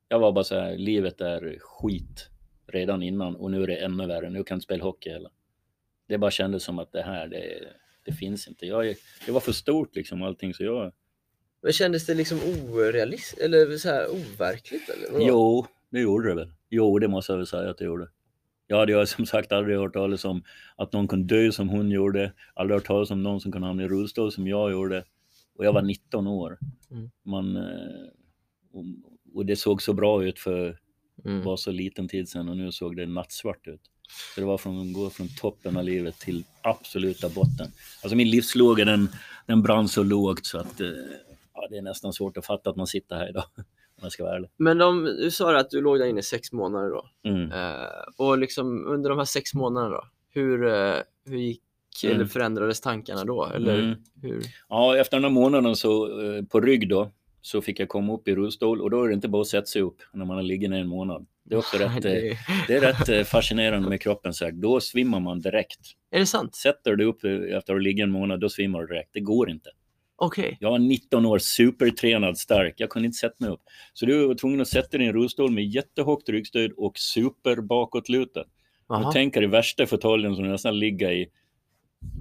Jag 0.08 0.20
var 0.20 0.32
bara 0.32 0.44
så 0.44 0.56
här, 0.56 0.78
livet 0.78 1.22
är 1.22 1.58
skit 1.60 2.30
redan 2.68 3.04
innan 3.04 3.36
och 3.36 3.52
nu 3.52 3.64
är 3.64 3.68
det 3.68 3.76
ännu 3.76 4.08
värre. 4.08 4.30
Nu 4.30 4.44
kan 4.44 4.56
jag 4.56 4.58
inte 4.58 4.64
spela 4.64 4.84
hockey 4.84 5.10
heller. 5.10 5.32
Det 6.08 6.18
bara 6.18 6.32
kändes 6.32 6.64
som 6.64 6.80
att 6.80 6.92
det 6.92 7.02
här, 7.02 7.28
det, 7.28 7.74
det 8.06 8.12
finns 8.12 8.48
inte. 8.48 8.66
Jag, 8.66 8.96
det 9.26 9.32
var 9.32 9.40
för 9.40 9.52
stort 9.52 9.96
liksom 9.96 10.24
allting 10.24 10.54
så 10.54 10.64
jag, 10.64 10.92
Men 11.64 11.74
kändes 11.74 12.06
det 12.06 12.14
liksom 12.14 12.40
orealistiskt 12.40 13.38
eller 13.42 13.78
så 13.78 13.90
här 13.90 14.08
overkligt? 14.10 14.90
Eller? 14.90 15.28
Jo, 15.28 15.66
det 15.90 16.00
gjorde 16.00 16.30
det 16.30 16.36
väl. 16.36 16.52
Jo, 16.70 17.00
det 17.00 17.08
måste 17.08 17.32
jag 17.32 17.38
väl 17.38 17.48
säga 17.48 17.70
att 17.70 17.78
det 17.78 17.86
gjorde. 17.86 18.08
Jag 18.68 18.78
hade 18.78 18.92
ju 18.92 19.06
som 19.06 19.26
sagt 19.26 19.52
aldrig 19.52 19.78
hört 19.78 19.94
talas 19.94 20.26
om 20.26 20.44
att 20.76 20.94
någon 20.94 21.08
kunde 21.08 21.36
dö 21.36 21.52
som 21.52 21.70
hon 21.70 21.92
gjorde. 21.92 22.34
Aldrig 22.54 22.76
hört 22.76 22.88
talas 22.88 23.12
om 23.12 23.24
någon 23.24 23.42
som 23.42 23.52
kunde 23.52 23.68
hamna 23.68 23.84
i 23.84 23.88
rullstol 23.88 24.32
som 24.32 24.48
jag 24.48 24.72
gjorde. 24.72 25.04
Och 25.56 25.66
jag 25.66 25.74
var 25.74 25.82
19 25.82 26.28
år. 26.28 26.58
Mm. 26.92 27.10
Man, 27.26 27.56
eh, 27.56 28.08
och, 28.74 28.84
och 29.36 29.46
det 29.46 29.56
såg 29.56 29.82
så 29.82 29.94
bra 29.94 30.24
ut 30.24 30.40
för 30.40 30.78
Mm. 31.26 31.44
var 31.44 31.58
så 31.58 31.72
liten 31.72 32.08
tid 32.08 32.30
sedan 32.30 32.50
och 32.50 32.58
nu 32.58 32.72
såg 32.72 32.96
det 32.96 33.06
nattsvart 33.06 33.68
ut. 33.68 33.82
Så 34.36 34.42
det 34.42 34.48
var 34.48 34.58
från 34.58 34.82
att 34.82 34.94
gå 34.94 35.10
från 35.10 35.28
toppen 35.28 35.78
av 35.78 35.84
livet 35.84 36.20
till 36.20 36.44
absoluta 36.62 37.30
botten. 37.30 37.72
Alltså 38.04 38.16
min 38.16 38.30
livslåga 38.30 38.86
den, 38.86 39.10
den 39.48 39.62
brann 39.62 39.88
så 39.88 40.04
lågt 40.04 40.46
så 40.46 40.58
att 40.58 40.82
eh, 40.82 40.88
ja, 41.54 41.68
det 41.70 41.78
är 41.78 41.82
nästan 41.82 42.14
svårt 42.14 42.38
att 42.38 42.46
fatta 42.46 42.70
att 42.70 42.76
man 42.76 42.88
sitter 42.88 43.16
här 43.16 43.30
idag. 43.30 43.44
Om 43.56 44.04
jag 44.06 44.12
ska 44.12 44.24
vara 44.24 44.36
ärlig. 44.36 44.50
Men 44.58 44.78
de, 44.78 45.04
du 45.06 45.32
sa 45.32 45.58
att 45.58 45.70
du 45.70 45.82
låg 45.82 46.00
där 46.00 46.06
inne 46.06 46.20
i 46.20 46.24
sex 46.24 46.52
månader 46.52 46.90
då. 46.90 47.10
Mm. 47.30 47.52
Eh, 47.52 47.88
och 48.18 48.38
liksom 48.38 48.88
under 48.88 49.10
de 49.10 49.18
här 49.20 49.26
sex 49.26 49.54
månaderna 49.54 49.96
då, 49.96 50.04
hur, 50.30 50.66
eh, 50.68 50.96
hur 51.26 51.38
gick 51.38 51.62
Mm. 52.04 52.16
eller 52.16 52.26
förändrades 52.26 52.82
tankarna 52.82 53.24
då? 53.24 53.46
Eller 53.46 53.80
Mm. 53.80 53.96
hur? 54.22 54.42
Ja, 54.70 54.98
efter 54.98 55.18
den 55.18 55.24
här 55.24 55.32
månaden 55.32 55.76
så 55.76 56.22
eh, 56.22 56.44
på 56.46 56.60
rygg 56.62 56.90
då 56.90 57.12
så 57.42 57.62
fick 57.62 57.80
jag 57.80 57.90
komma 57.90 58.14
upp 58.14 58.28
i 58.28 58.36
rullstol 58.36 58.82
och 58.82 58.90
då 58.90 59.04
är 59.04 59.08
det 59.08 59.14
inte 59.14 59.28
bara 59.28 59.42
att 59.42 59.48
sätta 59.48 59.66
sig 59.66 59.82
upp 59.82 59.98
när 60.14 60.26
man 60.26 60.36
har 60.36 60.44
ligger 60.44 60.70
ner 60.70 60.80
en 60.82 60.88
månad. 60.88 61.26
Det 61.44 61.56
är 61.56 61.60
också 61.60 61.78
rätt, 61.78 62.06
eh, 62.06 62.12
det, 62.12 62.38
det 62.68 62.76
är 62.76 62.82
rätt 62.82 63.10
eh, 63.10 63.24
fascinerande 63.24 63.90
med 63.90 64.02
kroppen. 64.02 64.34
Så 64.34 64.46
här. 64.46 64.52
Då 64.52 64.80
svimmar 64.80 65.20
man 65.20 65.40
direkt. 65.40 65.80
är 66.12 66.20
det 66.20 66.26
sant? 66.26 66.56
Sätter 66.56 66.96
du 66.96 67.06
upp 67.06 67.24
efter 67.58 67.76
att 67.76 67.84
ligga 67.84 68.04
en 68.04 68.12
månad, 68.12 68.40
då 68.40 68.50
svimmar 68.50 68.82
du 68.82 68.88
direkt. 68.88 69.10
Det 69.14 69.20
går 69.20 69.50
inte. 69.50 69.70
Okej. 70.24 70.58
Jag 70.60 70.72
var 70.72 70.80
19 70.80 71.26
år, 71.26 71.40
supertränad, 71.40 72.38
stark. 72.38 72.74
Jag 72.78 72.90
kunde 72.90 73.06
inte 73.06 73.18
sätta 73.18 73.36
mig 73.40 73.50
upp. 73.50 73.62
Så 73.94 74.06
du 74.06 74.28
var 74.28 74.36
tvungen 74.36 74.62
att 74.62 74.68
sätta 74.68 74.98
dig 74.98 75.06
i 75.06 75.10
en 75.10 75.14
rullstol 75.14 75.52
med 75.52 75.66
jättehögt 75.66 76.30
ryggstöd 76.30 76.72
och 76.72 76.98
super 76.98 77.62
bakåtlutad. 77.62 78.46
Och 78.88 79.14
tänk 79.14 79.34
dig 79.34 79.48
värsta 79.48 79.86
fåtöljen 79.86 80.36
som 80.36 80.44
du 80.44 80.50
nästan 80.50 80.80
ligga 80.80 81.14
i. 81.14 81.28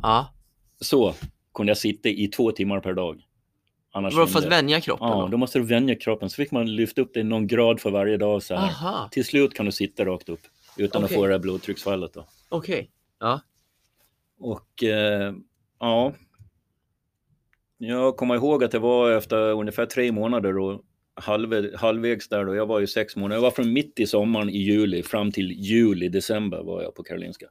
Ja. 0.03 0.35
Så 0.81 1.15
kunde 1.55 1.71
jag 1.71 1.79
sitta 1.79 2.09
i 2.09 2.29
två 2.29 2.53
timmar 2.53 2.81
per 2.81 2.95
dag. 2.95 3.23
Annars 3.93 4.15
för 4.15 4.39
att 4.39 4.45
vänja 4.45 4.81
kroppen? 4.81 5.09
Ja, 5.09 5.15
då? 5.15 5.29
då 5.29 5.37
måste 5.37 5.59
du 5.59 5.65
vänja 5.65 5.95
kroppen. 5.95 6.31
Så 6.31 6.35
fick 6.35 6.51
man 6.51 6.77
lyfta 6.77 7.01
upp 7.01 7.11
det 7.15 7.23
någon 7.23 7.47
grad 7.47 7.81
för 7.81 7.91
varje 7.91 8.17
dag. 8.17 8.43
Så 8.43 8.55
här. 8.55 8.63
Aha, 8.63 9.09
Till 9.13 9.25
slut 9.25 9.55
kan 9.55 9.67
du 9.67 9.73
sitta 9.73 10.05
rakt 10.05 10.29
upp 10.29 10.41
utan 10.77 11.05
Okej. 11.05 11.15
att 11.15 11.21
få 11.21 11.27
det 11.27 11.33
här 11.33 11.39
blodtrycksfallet. 11.39 12.17
Okej. 12.49 12.91
Ja. 13.19 13.41
Och 14.39 14.85
eh, 14.85 15.35
ja, 15.81 16.13
jag 17.83 18.17
kommer 18.17 18.35
ihåg 18.35 18.65
att 18.65 18.71
det 18.71 18.79
var 18.79 19.11
efter 19.11 19.37
ungefär 19.37 19.87
tre 19.87 20.13
månader 20.13 20.59
och 20.59 20.83
halv, 21.15 21.77
halvvägs 21.77 22.29
där 22.29 22.45
då. 22.45 22.55
Jag 22.55 22.67
var 22.67 22.81
ju 22.81 22.87
sex 22.87 23.17
månader. 23.17 23.37
Jag 23.37 23.43
var 23.43 23.51
från 23.51 23.73
mitt 23.73 24.01
i 24.01 24.07
sommaren 24.07 24.51
i 24.51 24.59
juli 24.59 25.03
fram 25.03 25.33
till 25.33 25.53
juli, 25.53 26.09
december 26.09 26.63
var 26.63 26.83
jag 26.83 26.95
på 26.95 27.03
Karolinska. 27.03 27.47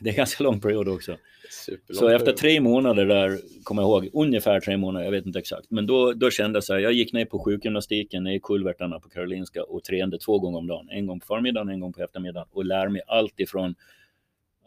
Det 0.00 0.08
är 0.08 0.12
en 0.12 0.16
ganska 0.16 0.44
lång 0.44 0.60
period 0.60 0.88
också. 0.88 1.16
Superlång 1.50 1.98
Så 1.98 2.08
efter 2.08 2.32
tre 2.32 2.60
månader 2.60 3.06
där, 3.06 3.38
kommer 3.62 3.82
jag 3.82 3.88
ihåg, 3.88 4.10
ungefär 4.12 4.60
tre 4.60 4.76
månader, 4.76 5.04
jag 5.04 5.12
vet 5.12 5.26
inte 5.26 5.38
exakt, 5.38 5.70
men 5.70 5.86
då, 5.86 6.12
då 6.12 6.30
kände 6.30 6.56
jag 6.56 6.64
så 6.64 6.72
här, 6.72 6.80
jag 6.80 6.92
gick 6.92 7.12
ner 7.12 7.24
på 7.24 7.38
sjukgymnastiken, 7.38 8.24
ner 8.24 8.34
i 8.34 8.40
kulvertarna 8.40 9.00
på 9.00 9.08
Karolinska 9.08 9.62
och 9.62 9.84
tränade 9.84 10.18
två 10.18 10.38
gånger 10.38 10.58
om 10.58 10.66
dagen. 10.66 10.88
En 10.90 11.06
gång 11.06 11.20
på 11.20 11.26
förmiddagen, 11.26 11.68
en 11.68 11.80
gång 11.80 11.92
på 11.92 12.02
eftermiddagen 12.02 12.48
och 12.50 12.64
lär 12.64 12.88
mig 12.88 13.02
allt 13.06 13.40
ifrån 13.40 13.74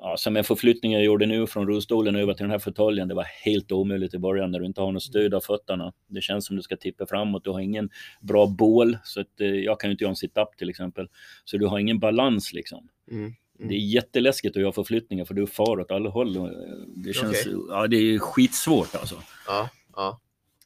Ja, 0.03 0.17
som 0.17 0.37
en 0.37 0.43
förflyttning 0.43 0.91
jag 0.93 1.03
gjorde 1.03 1.25
nu 1.25 1.47
från 1.47 1.67
rullstolen 1.67 2.15
över 2.15 2.33
till 2.33 2.43
den 2.43 2.51
här 2.51 2.59
fåtöljen, 2.59 3.07
det 3.07 3.13
var 3.13 3.23
helt 3.23 3.71
omöjligt 3.71 4.13
i 4.13 4.17
början 4.17 4.51
när 4.51 4.59
du 4.59 4.65
inte 4.65 4.81
har 4.81 4.91
något 4.91 5.03
stöd 5.03 5.33
av 5.33 5.39
fötterna. 5.41 5.93
Det 6.07 6.21
känns 6.21 6.45
som 6.45 6.55
du 6.55 6.61
ska 6.61 6.77
tippa 6.77 7.05
framåt, 7.05 7.43
du 7.43 7.49
har 7.49 7.59
ingen 7.59 7.89
bra 8.21 8.47
bål, 8.47 8.97
så 9.03 9.21
att, 9.21 9.41
eh, 9.41 9.47
jag 9.47 9.79
kan 9.79 9.89
ju 9.89 9.91
inte 9.91 10.03
göra 10.03 10.09
en 10.11 10.15
sit-up 10.15 10.57
till 10.57 10.69
exempel. 10.69 11.07
Så 11.45 11.57
du 11.57 11.65
har 11.67 11.79
ingen 11.79 11.99
balans 11.99 12.53
liksom. 12.53 12.87
Mm. 13.11 13.23
Mm. 13.23 13.35
Det 13.69 13.75
är 13.75 13.79
jätteläskigt 13.79 14.55
att 14.55 14.61
göra 14.61 14.71
förflyttningar 14.71 15.25
för 15.25 15.33
du 15.33 15.47
far 15.47 15.79
åt 15.79 15.91
alla 15.91 16.09
håll. 16.09 16.35
eh, 16.35 16.43
Det 16.87 17.13
känns, 17.13 17.41
Okej. 17.47 17.53
ja 17.69 17.87
det 17.87 17.97
är 17.97 18.19
skitsvårt 18.19 18.95
alltså. 18.95 19.15
Ja, 19.47 19.69
ja. 19.95 20.19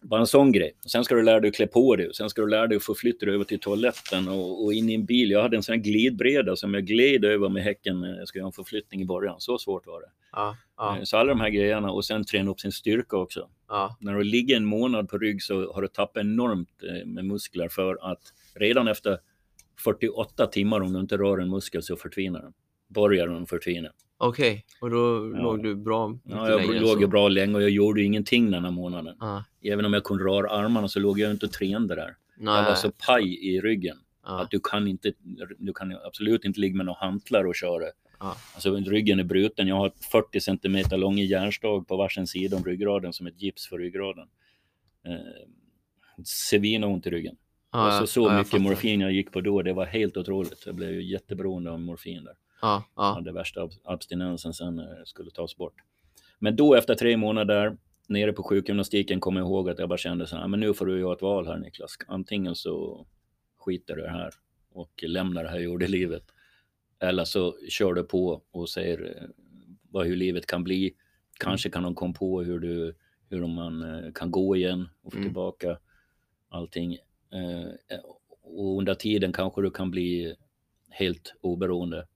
Bara 0.10 0.20
en 0.20 0.28
sån 0.28 0.52
grej. 0.52 0.72
Sen 0.86 1.04
ska 1.04 1.16
du 1.16 1.24
lära 1.24 1.40
dig 1.40 1.50
att 1.50 1.56
klä 1.56 1.68
på 1.68 1.96
dig. 1.96 2.14
Sen 2.14 2.30
ska 2.30 2.42
du 2.42 2.50
lära 2.50 2.68
dig 2.68 2.76
att 2.76 2.84
förflytta 2.84 3.26
dig 3.26 3.36
över 3.36 3.44
till 3.46 3.60
toaletten 3.60 4.28
och, 4.28 4.64
och 4.66 4.74
in 4.74 4.90
i 4.90 4.94
en 4.94 5.06
bil. 5.06 5.32
Jag 5.32 5.42
hade 5.42 5.58
en 5.58 5.64
sån 5.64 5.74
här 5.74 5.80
glidbreda 5.82 6.56
som 6.56 6.74
jag 6.74 6.86
gled 6.86 7.26
över 7.26 7.50
med 7.50 7.64
häcken 7.64 8.02
när 8.02 8.18
jag 8.18 8.28
skulle 8.28 8.40
göra 8.40 8.48
en 8.48 8.52
förflyttning 8.52 9.02
i 9.02 9.06
början. 9.06 9.36
Så 9.42 9.58
svårt 9.58 9.88
var 9.88 10.02
det. 10.02 10.08
ja, 10.32 10.58
ja, 10.78 10.98
Eh, 10.98 11.04
Så 11.04 11.18
alla 11.18 11.30
de 11.30 11.40
här 11.40 11.50
grejerna 11.50 11.92
och 11.92 12.06
sen 12.06 12.26
träna 12.26 12.52
upp 12.52 12.60
sin 12.60 12.72
styrka 12.72 13.18
också. 13.18 13.50
ja. 13.68 13.98
När 14.00 14.14
du 14.14 14.24
ligger 14.24 14.56
en 14.58 14.66
månad 14.66 15.10
på 15.10 15.18
rygg 15.18 15.42
så 15.44 15.74
har 15.74 15.82
du 15.82 15.88
tappat 15.88 16.22
enormt 16.22 16.84
eh, 16.84 17.06
med 17.06 17.26
muskler 17.26 17.70
för 17.70 18.12
att 18.12 18.22
redan 18.56 18.88
efter 18.88 19.18
48 19.84 20.48
timmar 20.48 20.82
om 20.82 20.94
du 20.94 21.00
inte 21.00 21.18
rör 21.18 21.38
en 21.38 21.50
muskel 21.50 21.84
så 21.84 21.96
förtvinar 21.96 22.42
den. 22.42 22.54
Börjar 22.88 23.28
den 23.28 23.46
förtvina. 23.46 23.90
Okej, 24.18 24.66
och 24.82 24.90
då 24.90 25.20
låg 25.20 25.64
du 25.64 25.76
bra 25.76 26.18
Ja, 26.24 26.50
jag 26.50 26.62
längre 26.62 26.78
än 26.78 26.84
låg 26.84 27.02
så. 27.02 27.08
bra 27.08 27.28
länge 27.28 27.56
och 27.56 27.64
jag 27.64 27.70
gjorde 27.70 28.04
ingenting 28.04 28.52
den 28.52 28.64
här 28.64 28.72
månaden. 28.72 29.16
Ja. 29.20 29.44
Även 29.64 29.86
om 29.86 29.94
jag 29.94 30.04
kunde 30.04 30.24
röra 30.24 30.50
armarna 30.50 30.88
så 30.88 31.00
låg 31.00 31.20
jag 31.20 31.32
inte 31.32 31.46
och 31.46 31.52
tränade 31.52 31.96
där. 31.96 32.16
Nej. 32.38 32.56
Jag 32.56 32.64
var 32.64 32.76
så 32.76 32.92
paj 32.92 33.48
i 33.48 33.62
ryggen 33.62 33.98
ja. 34.26 34.42
att 34.42 34.52
du 34.52 34.60
kan, 34.60 34.88
inte, 34.88 35.14
du 35.58 35.74
kan 35.74 35.98
absolut 36.06 36.46
inte 36.46 36.60
ligga 36.60 36.76
med 36.76 36.86
några 36.86 37.00
hantlar 37.00 37.46
och 37.46 37.56
köra. 37.56 37.84
Ja. 38.20 38.38
Alltså 38.54 38.76
ryggen 38.76 39.20
är 39.20 39.24
bruten. 39.24 39.68
Jag 39.68 39.76
har 39.76 39.92
40 40.12 40.40
centimeter 40.40 40.98
lång 40.98 41.18
järnstag 41.18 41.88
på 41.88 41.98
varsin 41.98 42.28
sida 42.28 42.58
om 42.58 42.64
ryggraden 42.64 43.14
som 43.14 43.28
ett 43.28 43.42
gips 43.42 43.68
för 43.68 43.78
ryggraden. 43.78 44.28
Eh, 45.06 46.24
Sevinont 46.24 47.08
i 47.08 47.10
ryggen. 47.10 47.36
ja, 47.72 47.80
alltså 47.80 48.08
så 48.08 48.28
ja, 48.28 48.38
mycket 48.38 48.62
morfin 48.62 49.02
jag 49.02 49.12
gick 49.12 49.32
på 49.32 49.42
då, 49.42 49.62
det 49.62 49.74
var 49.74 49.86
helt 49.86 50.18
otroligt. 50.18 50.64
Jag 50.66 50.76
blev 50.76 51.02
jätteberoende 51.02 51.72
av 51.72 51.80
morfin 51.80 52.24
där. 52.24 52.34
Ja, 52.66 52.84
ja. 52.96 53.04
hade 53.14 53.32
värsta 53.32 53.62
ab- 53.62 53.80
abstinensen 53.84 54.54
sen 54.54 54.76
det 54.76 55.02
skulle 55.06 55.32
tas 55.32 55.58
bort. 55.58 55.74
Men 56.40 56.56
då 56.56 56.76
efter 56.76 56.96
tre 56.96 57.18
månader 57.18 57.78
nere 58.08 58.34
på 58.34 58.44
sjukgymnastiken 58.44 59.20
kommer 59.20 59.40
jag 59.42 59.48
ihåg 59.48 59.70
att 59.70 59.80
jag 59.80 59.90
bara 59.90 59.98
kände 59.98 60.28
så 60.28 60.36
här, 60.36 60.48
men 60.48 60.60
nu 60.60 60.74
får 60.74 60.86
du 60.86 61.00
göra 61.00 61.14
ett 61.14 61.22
val 61.22 61.48
här 61.48 61.58
Niklas. 61.58 61.98
Antingen 62.08 62.56
så 62.56 63.06
skiter 63.58 63.96
du 63.96 64.02
det 64.02 64.10
här 64.10 64.34
och 64.72 65.04
lämnar 65.08 65.44
det 65.44 65.50
här 65.50 65.60
jordelivet. 65.60 66.24
Eller 67.00 67.24
så 67.26 67.56
kör 67.70 67.94
du 67.94 68.04
på 68.04 68.42
och 68.52 68.70
ser 68.70 69.18
eh, 69.18 69.28
vad, 69.92 70.06
hur 70.08 70.16
livet 70.16 70.46
kan 70.46 70.64
bli. 70.64 70.96
Kanske 71.40 71.70
kan 71.70 71.84
de 71.84 71.96
komma 71.96 72.14
på 72.14 72.42
hur, 72.44 72.60
du, 72.60 72.96
hur 73.30 73.48
man 73.48 73.82
eh, 73.82 74.12
kan 74.14 74.32
gå 74.32 74.56
igen 74.56 74.90
och 75.02 75.12
få 75.14 75.18
Mm. 75.18 75.28
tillbaka 75.30 75.78
allting. 76.50 76.94
Eh, 77.32 78.00
och 78.44 78.78
under 78.78 78.94
tiden 78.96 79.34
kanske 79.34 79.62
du 79.62 79.72
kan 79.72 79.92
bli 79.92 80.36
helt 80.90 81.36
oberoende. 81.42 82.08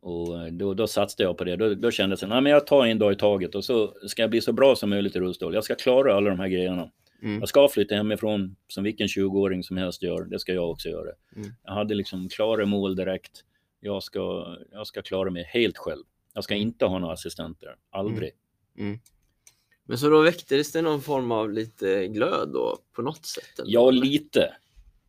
Och 0.00 0.42
eh, 0.42 0.52
då, 0.52 0.74
då 0.74 0.86
satsade 0.86 1.22
jag 1.22 1.38
på 1.38 1.44
det. 1.44 1.56
Då, 1.56 1.74
då 1.74 1.90
kände 1.90 2.16
jag 2.20 2.32
att 2.32 2.48
jag 2.48 2.66
tar 2.66 2.86
en 2.86 2.98
dag 2.98 3.12
i 3.12 3.16
taget 3.16 3.54
och 3.54 3.64
så 3.64 3.94
ska 4.06 4.22
jag 4.22 4.30
bli 4.30 4.40
så 4.40 4.52
bra 4.52 4.76
som 4.76 4.90
möjligt 4.90 5.16
i 5.16 5.20
rullstol. 5.20 5.54
Jag 5.54 5.64
ska 5.64 5.74
klara 5.74 6.14
alla 6.14 6.30
de 6.30 6.38
här 6.38 6.48
grejerna. 6.48 6.90
Mm. 7.22 7.38
Jag 7.40 7.48
ska 7.48 7.68
flytta 7.68 7.94
hemifrån 7.94 8.56
som 8.68 8.84
vilken 8.84 9.06
20-åring 9.06 9.62
som 9.62 9.76
helst 9.76 10.02
gör. 10.02 10.24
Det 10.24 10.38
ska 10.38 10.52
jag 10.52 10.70
också 10.70 10.88
göra. 10.88 11.10
Mm. 11.36 11.48
Jag 11.64 11.72
hade 11.72 11.94
liksom 11.94 12.28
klara 12.28 12.66
mål 12.66 12.96
direkt. 12.96 13.44
Jag 13.80 14.02
ska, 14.02 14.56
jag 14.72 14.86
ska 14.86 15.02
klara 15.02 15.30
mig 15.30 15.44
helt 15.52 15.78
själv. 15.78 16.02
Jag 16.34 16.44
ska 16.44 16.54
inte 16.54 16.84
ha 16.84 16.98
några 16.98 17.14
assistenter. 17.14 17.76
Aldrig. 17.90 18.30
Men 19.84 19.98
så 19.98 20.10
då 20.10 20.22
väcktes 20.22 20.72
det 20.72 20.82
någon 20.82 21.02
form 21.02 21.32
av 21.32 21.52
lite 21.52 22.06
glöd 22.06 22.48
då 22.52 22.78
på 22.92 23.02
något 23.02 23.26
sätt? 23.26 23.58
eller? 23.58 23.72
Ja, 23.72 23.90
lite. 23.90 24.54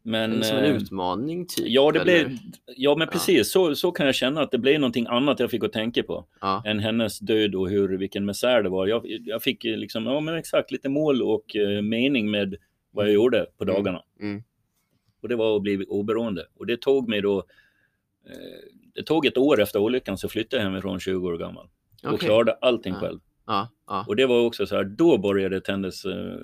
Men... 0.03 0.43
Som 0.43 0.57
en 0.57 0.63
eh, 0.63 0.75
utmaning 0.75 1.45
typ? 1.47 1.65
Ja, 1.67 1.91
det 1.91 1.99
blev, 2.03 2.37
ja, 2.77 2.95
men 2.95 3.07
precis. 3.07 3.51
Så, 3.51 3.75
så 3.75 3.91
kan 3.91 4.05
jag 4.05 4.15
känna 4.15 4.41
att 4.41 4.51
det 4.51 4.57
blev 4.57 4.79
någonting 4.79 5.05
annat 5.09 5.39
jag 5.39 5.51
fick 5.51 5.63
att 5.63 5.73
tänka 5.73 6.03
på. 6.03 6.25
Ja, 6.41 6.63
än 6.65 6.79
hennes 6.79 7.19
död 7.19 7.55
och 7.55 7.69
hur, 7.69 7.97
vilken 7.97 8.25
misär 8.25 8.63
det 8.63 8.69
var. 8.69 8.87
Jag, 8.87 9.05
jag 9.25 9.43
fick 9.43 9.65
eh, 9.65 9.77
liksom, 9.77 10.05
ja 10.05 10.19
men 10.19 10.35
exakt, 10.35 10.71
lite 10.71 10.89
mål 10.89 11.21
och 11.21 11.55
eh, 11.55 11.81
mening 11.81 12.31
med 12.31 12.55
vad 12.91 13.05
jag 13.05 13.13
gjorde 13.13 13.45
på 13.57 13.63
Mm. 13.63 13.75
dagarna. 13.75 14.03
Mm. 14.21 14.43
Och 15.21 15.29
det 15.29 15.35
var 15.35 15.55
att 15.55 15.61
bli 15.61 15.85
oberoende. 15.87 16.45
Och 16.55 16.65
det 16.67 16.77
tog 16.81 17.09
mig 17.09 17.21
då, 17.21 17.37
eh, 18.29 18.35
det 18.95 19.03
tog 19.03 19.25
ett 19.25 19.37
år 19.37 19.61
efter 19.61 19.79
olyckan 19.79 20.17
så 20.17 20.29
flyttade 20.29 20.63
jag 20.63 20.69
hemifrån 20.69 20.99
20 20.99 21.27
år 21.27 21.37
gammal. 21.37 21.65
Och 22.03 22.13
okej. 22.13 22.19
klarade 22.27 22.53
allting 22.61 22.93
Ja. 22.93 22.99
själv. 22.99 23.19
Ja, 23.91 24.05
Och 24.07 24.15
det 24.15 24.25
var 24.25 24.45
också 24.45 24.65
så 24.65 24.75
här, 24.75 24.83
då 24.83 25.17
började 25.17 25.55
det 25.55 25.61
tändas, 25.61 26.05
eh, 26.05 26.35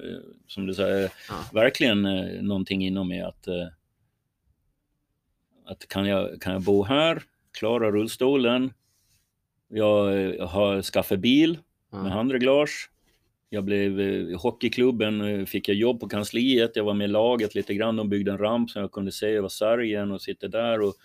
som 0.47 0.65
du 0.65 0.73
säger, 0.73 1.11
Ja. 1.29 1.35
verkligen 1.53 2.05
eh, 2.05 2.41
någonting 2.41 2.85
inom 2.85 3.07
mig 3.07 3.21
att, 3.21 3.47
eh, 3.47 3.67
att 5.65 5.87
kan, 5.87 6.05
jag, 6.05 6.41
kan 6.41 6.53
jag 6.53 6.61
bo 6.61 6.83
här, 6.83 7.23
klara 7.57 7.91
rullstolen, 7.91 8.73
jag 9.67 10.03
har 10.47 10.81
skaffat 10.81 11.19
bil 11.19 11.59
med 11.91 12.05
ja. 12.05 12.09
handreglage, 12.09 12.89
jag 13.49 13.63
blev 13.63 13.99
eh, 13.99 14.05
i 14.07 14.33
hockeyklubben, 14.33 15.21
eh, 15.21 15.45
fick 15.45 15.69
jag 15.69 15.77
jobb 15.77 15.99
på 15.99 16.09
kansliet, 16.09 16.75
jag 16.75 16.83
var 16.83 16.93
med 16.93 17.05
i 17.05 17.11
laget 17.11 17.55
lite 17.55 17.73
grann, 17.73 17.95
de 17.95 18.09
byggde 18.09 18.31
en 18.31 18.37
ramp 18.37 18.69
som 18.69 18.81
jag 18.81 18.91
kunde 18.91 19.11
se 19.11 19.27
över 19.27 19.49
sargen 19.49 20.11
och 20.11 20.21
sitta 20.21 20.47
där 20.47 20.81
och 20.81 20.95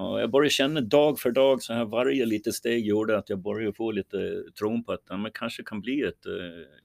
Ja, 0.00 0.20
jag 0.20 0.30
började 0.30 0.50
känna 0.50 0.80
dag 0.80 1.18
för 1.18 1.30
dag, 1.30 1.62
så 1.62 1.72
här 1.72 1.84
varje 1.84 2.26
litet 2.26 2.54
steg 2.54 2.86
gjorde 2.86 3.18
att 3.18 3.30
jag 3.30 3.38
började 3.38 3.72
få 3.72 3.90
lite 3.90 4.44
tron 4.58 4.84
på 4.84 4.92
att 4.92 5.02
ja, 5.08 5.16
men 5.16 5.32
kanske 5.32 5.62
kan 5.62 5.80
bli 5.80 6.02
ett 6.02 6.26
eh, 6.26 6.32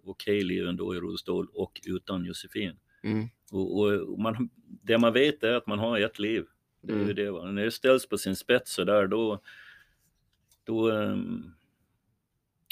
okej 0.04 0.44
liv 0.44 0.68
ändå 0.68 0.96
i 0.96 1.00
rullstol 1.00 1.48
och 1.54 1.82
utan 1.86 2.26
Josefin. 2.26 2.76
Mm. 3.04 3.28
Och, 3.52 3.80
och, 3.80 4.20
man, 4.20 4.50
det 4.84 4.98
man 4.98 5.14
vet 5.14 5.44
är 5.44 5.54
att 5.54 5.68
man 5.68 5.80
har 5.80 6.00
ett 6.00 6.20
liv. 6.20 6.46
Det 6.82 6.94
är 6.94 6.98
Mm. 6.98 7.16
det. 7.16 7.32
Va? 7.32 7.52
När 7.52 7.64
det 7.64 7.72
ställs 7.72 8.10
på 8.10 8.18
sin 8.18 8.36
spets 8.36 8.74
så 8.74 8.84
där, 8.84 9.08
då, 9.08 9.40
då, 10.64 10.92
ehm, 10.92 11.44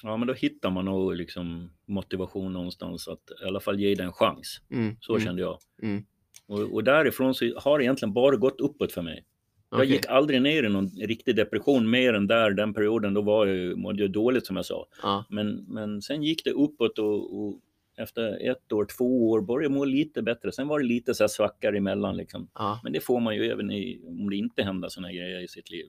ja, 0.04 0.18
men 0.18 0.28
då 0.28 0.34
hittar 0.34 0.70
man 0.70 0.86
nog 0.86 1.16
liksom 1.16 1.72
motivation 1.86 2.54
någonstans 2.54 3.08
att 3.08 3.32
i 3.44 3.46
alla 3.46 3.60
fall 3.60 3.80
ge 3.80 3.96
det 3.96 4.04
en 4.04 4.14
chans. 4.14 4.62
Mm. 4.70 4.96
Så 5.02 5.14
mm. 5.14 5.26
kände 5.26 5.42
jag. 5.42 5.60
Mm. 5.82 6.06
Och, 6.48 6.74
och 6.74 6.84
därifrån 6.84 7.34
så 7.34 7.60
har 7.60 7.78
det 7.78 7.84
egentligen 7.84 8.14
bara 8.14 8.36
gått 8.36 8.62
uppåt 8.62 8.92
för 8.92 9.02
mig. 9.02 9.26
Jag 9.72 9.86
gick 9.86 10.05
aldrig 10.05 10.41
ner 10.41 10.63
i 10.63 10.69
någon 10.69 10.89
riktig 10.89 11.36
depression 11.36 11.89
mer 11.89 12.13
än 12.13 12.28
där, 12.28 12.51
den 12.51 12.74
perioden, 12.74 13.13
då 13.13 13.22
var 13.22 13.47
jag, 13.47 13.78
mådde 13.78 14.01
jag 14.01 14.11
dåligt 14.11 14.45
som 14.45 14.55
jag 14.55 14.65
sa. 14.65 14.88
Ja, 15.03 15.26
Men, 15.30 15.65
men 15.67 16.01
sen 16.01 16.24
gick 16.24 16.43
det 16.43 16.51
uppåt 16.51 16.99
och, 16.99 17.39
och 17.39 17.59
efter 17.97 18.51
ett 18.51 18.72
år, 18.72 18.86
två 18.86 19.30
år 19.30 19.41
började 19.41 19.65
jag 19.65 19.72
må 19.72 19.86
lite 19.86 20.22
bättre. 20.22 20.51
Sen 20.51 20.67
var 20.67 20.80
det 20.80 20.86
lite 20.86 21.13
så 21.13 21.24
här 21.24 21.28
svackar 21.28 21.74
emellan 21.74 22.17
liksom. 22.17 22.49
ja. 22.53 22.80
Men 22.84 22.93
det 22.93 22.99
får 22.99 23.19
man 23.19 23.36
ju 23.36 23.51
även 23.51 23.72
i, 23.72 24.01
om 24.05 24.30
det 24.30 24.36
inte 24.36 24.63
händer 24.63 24.89
sådana 24.89 25.11
grejer 25.11 25.43
i 25.43 25.47
sitt 25.47 25.72
liv. 25.72 25.86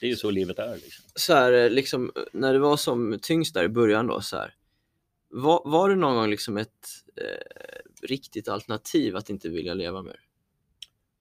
Det 0.00 0.06
är 0.06 0.10
ju 0.10 0.16
så 0.16 0.30
livet 0.30 0.58
är 0.58 0.74
liksom. 0.74 1.04
Så 1.14 1.34
här, 1.34 1.52
eh, 1.52 1.70
liksom, 1.70 2.12
när 2.32 2.52
det 2.52 2.58
var 2.58 2.76
som 2.76 3.18
tyngst 3.22 3.54
där 3.54 3.64
i 3.64 3.68
början 3.68 4.06
då, 4.06 4.20
så 4.20 4.36
här, 4.36 4.54
var, 5.28 5.62
var 5.64 5.88
det 5.88 5.96
någon 5.96 6.16
gång 6.16 6.30
liksom 6.30 6.56
ett 6.56 6.86
eh, 7.16 8.06
riktigt 8.08 8.48
alternativ 8.48 9.16
att 9.16 9.30
inte 9.30 9.48
vilja 9.48 9.74
leva 9.74 10.02
mer? 10.02 10.20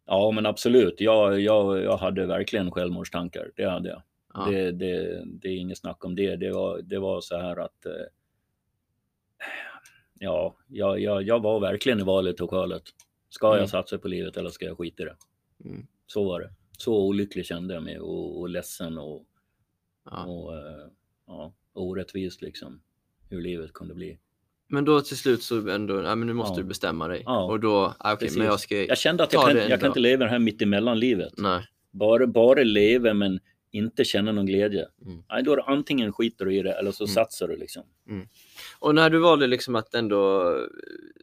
Ja 0.06 0.32
men 0.32 0.46
absolut, 0.46 1.02
jag, 1.02 1.40
jag, 1.42 1.84
jag 1.84 1.98
hade 1.98 2.26
verkligen 2.26 2.72
självmordstankar. 2.72 3.52
Det 3.56 3.66
hade 3.70 3.90
jag. 3.90 4.02
Ja. 4.34 4.46
Det, 4.50 4.72
det, 4.72 5.24
det 5.26 5.48
är 5.48 5.58
inget 5.58 5.78
snack 5.78 6.06
om 6.06 6.16
det. 6.16 6.36
Det 6.36 6.52
var, 6.52 6.82
det 6.82 7.00
var 7.00 7.22
så 7.22 7.38
här 7.38 7.58
att 7.60 7.86
eh, 7.86 7.92
ja, 10.20 10.56
jag, 10.68 11.00
jag, 11.00 11.24
jag 11.24 11.40
var 11.42 11.60
verkligen 11.60 12.00
i 12.00 12.04
valet 12.04 12.42
och 12.42 12.50
kvalet. 12.50 12.84
Ska 13.30 13.48
Mm. 13.48 13.60
jag 13.60 13.70
satsa 13.70 13.98
på 13.98 14.08
livet 14.08 14.38
eller 14.38 14.50
ska 14.50 14.66
jag 14.66 14.78
skita 14.78 15.04
i 15.04 15.06
det? 15.06 15.16
Mm. 15.70 15.88
Så 16.08 16.24
var 16.24 16.40
det. 16.40 16.54
Så 16.78 17.04
olycklig 17.08 17.46
kände 17.46 17.74
jag 17.74 17.84
mig 17.84 18.00
och, 18.00 18.40
och 18.40 18.50
ledsen 18.50 18.98
och, 18.98 19.26
Ja. 20.12 20.26
och 20.26 20.58
eh, 20.58 20.88
ja, 21.28 21.54
orättvist 21.74 22.42
liksom. 22.42 22.82
Hur 23.30 23.42
livet 23.42 23.74
kunde 23.74 23.94
bli. 23.94 24.20
Men 24.68 24.86
då 24.86 25.02
till 25.02 25.18
slut 25.18 25.44
så 25.44 25.70
ändå, 25.70 26.02
ja, 26.04 26.16
men 26.16 26.28
nu 26.28 26.34
måste 26.34 26.60
Ja. 26.60 26.64
du 26.64 26.68
bestämma 26.68 27.08
dig. 27.08 27.22
Ja. 27.26 27.44
Och 27.44 27.60
då, 27.60 27.76
ah, 27.76 27.96
okej, 28.14 28.18
Precis. 28.18 28.38
men 28.38 28.48
jag 28.48 28.60
ska... 28.60 28.84
Jag 28.86 28.98
kände 28.98 29.24
att 29.24 29.34
jag, 29.34 29.48
kan, 29.48 29.58
jag 29.70 29.80
kan 29.80 29.88
inte 29.88 30.00
leva 30.00 30.24
det 30.26 30.32
här 30.32 30.40
mitt 30.40 30.62
emellan 30.62 31.00
livet. 31.00 31.34
Nej. 31.38 31.66
Bara, 31.92 32.28
bara 32.28 32.64
leva 32.64 33.14
men 33.14 33.40
inte 33.72 34.04
känna 34.06 34.32
någon 34.32 34.46
glädje. 34.46 34.86
Mm. 35.06 35.24
Nej, 35.30 35.44
då 35.44 35.52
är 35.52 35.56
det 35.58 35.64
antingen 35.64 36.14
skiter 36.14 36.46
du 36.46 36.56
i 36.56 36.62
det 36.62 36.72
eller 36.72 36.92
så 36.92 37.04
Mm. 37.04 37.14
satsar 37.14 37.48
du 37.48 37.56
liksom. 37.58 37.84
Och 38.80 38.96
när 38.96 39.10
du 39.10 39.20
valde 39.20 39.48
liksom 39.48 39.76
att 39.76 39.94
ändå 39.96 40.54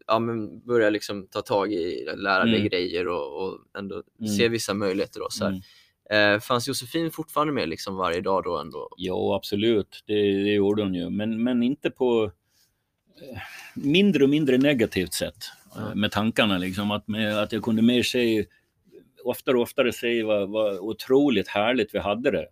ja, 0.06 0.18
men 0.18 0.60
börja 0.66 0.90
liksom 0.90 1.26
ta 1.26 1.40
tag 1.42 1.72
i, 1.72 2.08
lära 2.16 2.44
dig 2.44 2.54
Mm. 2.56 2.68
grejer 2.68 3.08
och, 3.08 3.42
och 3.44 3.58
ändå 3.78 4.02
Mm. 4.20 4.28
se 4.32 4.48
vissa 4.48 4.74
möjligheter. 4.74 5.20
Då, 5.20 5.26
så. 5.30 5.44
Mm. 5.46 5.60
Eh, 6.10 6.40
fanns 6.40 6.68
Josefin 6.68 7.10
fortfarande 7.10 7.52
med 7.52 7.68
liksom 7.68 7.96
varje 7.96 8.20
dag 8.20 8.44
då 8.44 8.58
ändå? 8.58 8.88
Ja, 8.96 9.36
absolut. 9.36 10.02
Det, 10.06 10.14
det 10.42 10.52
gjorde 10.52 10.82
hon 10.82 10.94
ju. 10.94 11.10
Men, 11.10 11.42
men 11.42 11.62
inte 11.62 11.90
på 11.90 12.30
mindre 13.74 14.24
och 14.24 14.30
mindre 14.30 14.58
negativt 14.58 15.12
sätt 15.14 15.36
eh, 15.76 15.82
Ja. 15.88 15.94
med 15.94 16.10
tankarna. 16.12 16.58
Liksom, 16.58 16.90
att, 16.90 17.08
med, 17.08 17.38
att 17.38 17.52
jag 17.52 17.62
kunde 17.62 17.82
mer 17.82 18.02
se, 18.02 18.44
oftare 19.24 19.56
och 19.56 19.62
oftare 19.62 19.92
se 19.92 20.22
vad, 20.22 20.50
vad 20.50 20.78
otroligt 20.78 21.48
härligt 21.48 21.94
vi 21.94 21.98
hade 21.98 22.30
det. 22.30 22.46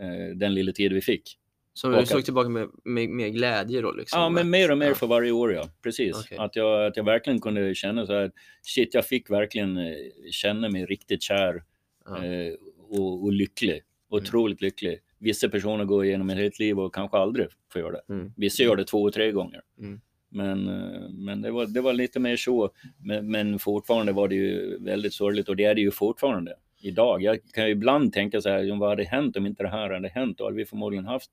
eh, 0.00 0.36
Den 0.36 0.54
lilla 0.54 0.72
tid 0.72 0.92
vi 0.92 1.00
fick. 1.00 1.36
Så 1.74 1.88
du 1.88 2.06
såg 2.06 2.24
tillbaka 2.24 2.48
med, 2.48 2.68
med, 2.84 3.08
med 3.08 3.32
glädje 3.34 3.80
då? 3.80 3.92
Liksom, 3.92 4.20
Ja, 4.20 4.28
men 4.28 4.50
mer 4.50 4.70
och 4.70 4.78
mer 4.78 4.86
ja. 4.86 4.94
för 4.94 5.06
varje 5.06 5.30
år, 5.30 5.52
ja. 5.52 5.68
Precis. 5.82 6.16
Okej. 6.16 6.38
Att, 6.38 6.56
jag, 6.56 6.86
att 6.86 6.96
jag 6.96 7.04
verkligen 7.04 7.40
kunde 7.40 7.74
känna 7.74 8.06
så 8.06 8.12
här, 8.12 8.30
shit, 8.62 8.94
jag 8.94 9.06
fick 9.06 9.30
verkligen 9.30 9.76
eh, 9.76 9.94
känna 10.30 10.68
mig 10.68 10.86
riktigt 10.86 11.22
kär 11.22 11.62
Ja. 12.04 12.16
Mm. 12.16 12.48
eh, 12.48 12.54
och, 12.88 13.24
och 13.24 13.32
lycklig. 13.32 13.82
Otroligt 14.10 14.60
lycklig. 14.62 14.98
Vissa 15.20 15.48
personer 15.48 15.84
går 15.84 16.04
igenom 16.04 16.30
ett 16.30 16.36
helt 16.36 16.58
liv 16.58 16.80
och 16.80 16.94
kanske 16.94 17.16
aldrig 17.16 17.46
får 17.72 17.80
göra 17.80 17.92
det. 17.92 18.02
Mm. 18.14 18.32
Vissa 18.36 18.62
gör 18.62 18.76
det 18.76 18.84
två 18.84 19.02
och 19.02 19.12
tre 19.12 19.32
gånger. 19.32 19.60
Mm. 19.78 20.00
Men, 20.28 20.68
eh, 20.68 21.08
men 21.10 21.42
det, 21.42 21.50
var, 21.50 21.66
det 21.66 21.80
var 21.80 21.92
lite 21.92 22.20
mer 22.20 22.36
så. 22.36 22.70
Men, 22.98 23.30
men 23.30 23.58
fortfarande 23.58 24.12
var 24.12 24.28
det 24.28 24.34
ju 24.34 24.78
väldigt 24.80 25.14
sorgligt 25.14 25.48
och 25.48 25.56
det 25.56 25.64
är 25.64 25.74
det 25.74 25.80
ju 25.80 25.90
fortfarande 25.90 26.54
idag. 26.82 27.22
Jag 27.22 27.38
kan 27.54 27.64
ju 27.64 27.70
ibland 27.70 28.12
tänka 28.12 28.40
så 28.40 28.48
här, 28.48 28.78
vad 28.80 28.88
hade 28.88 29.04
hänt 29.04 29.36
om 29.36 29.46
inte 29.46 29.62
det 29.62 29.68
här 29.68 29.90
hade 29.90 30.08
hänt? 30.08 30.38
Då 30.38 30.44
hade 30.44 30.56
vi 30.56 30.64
förmodligen 30.64 31.06
haft 31.06 31.30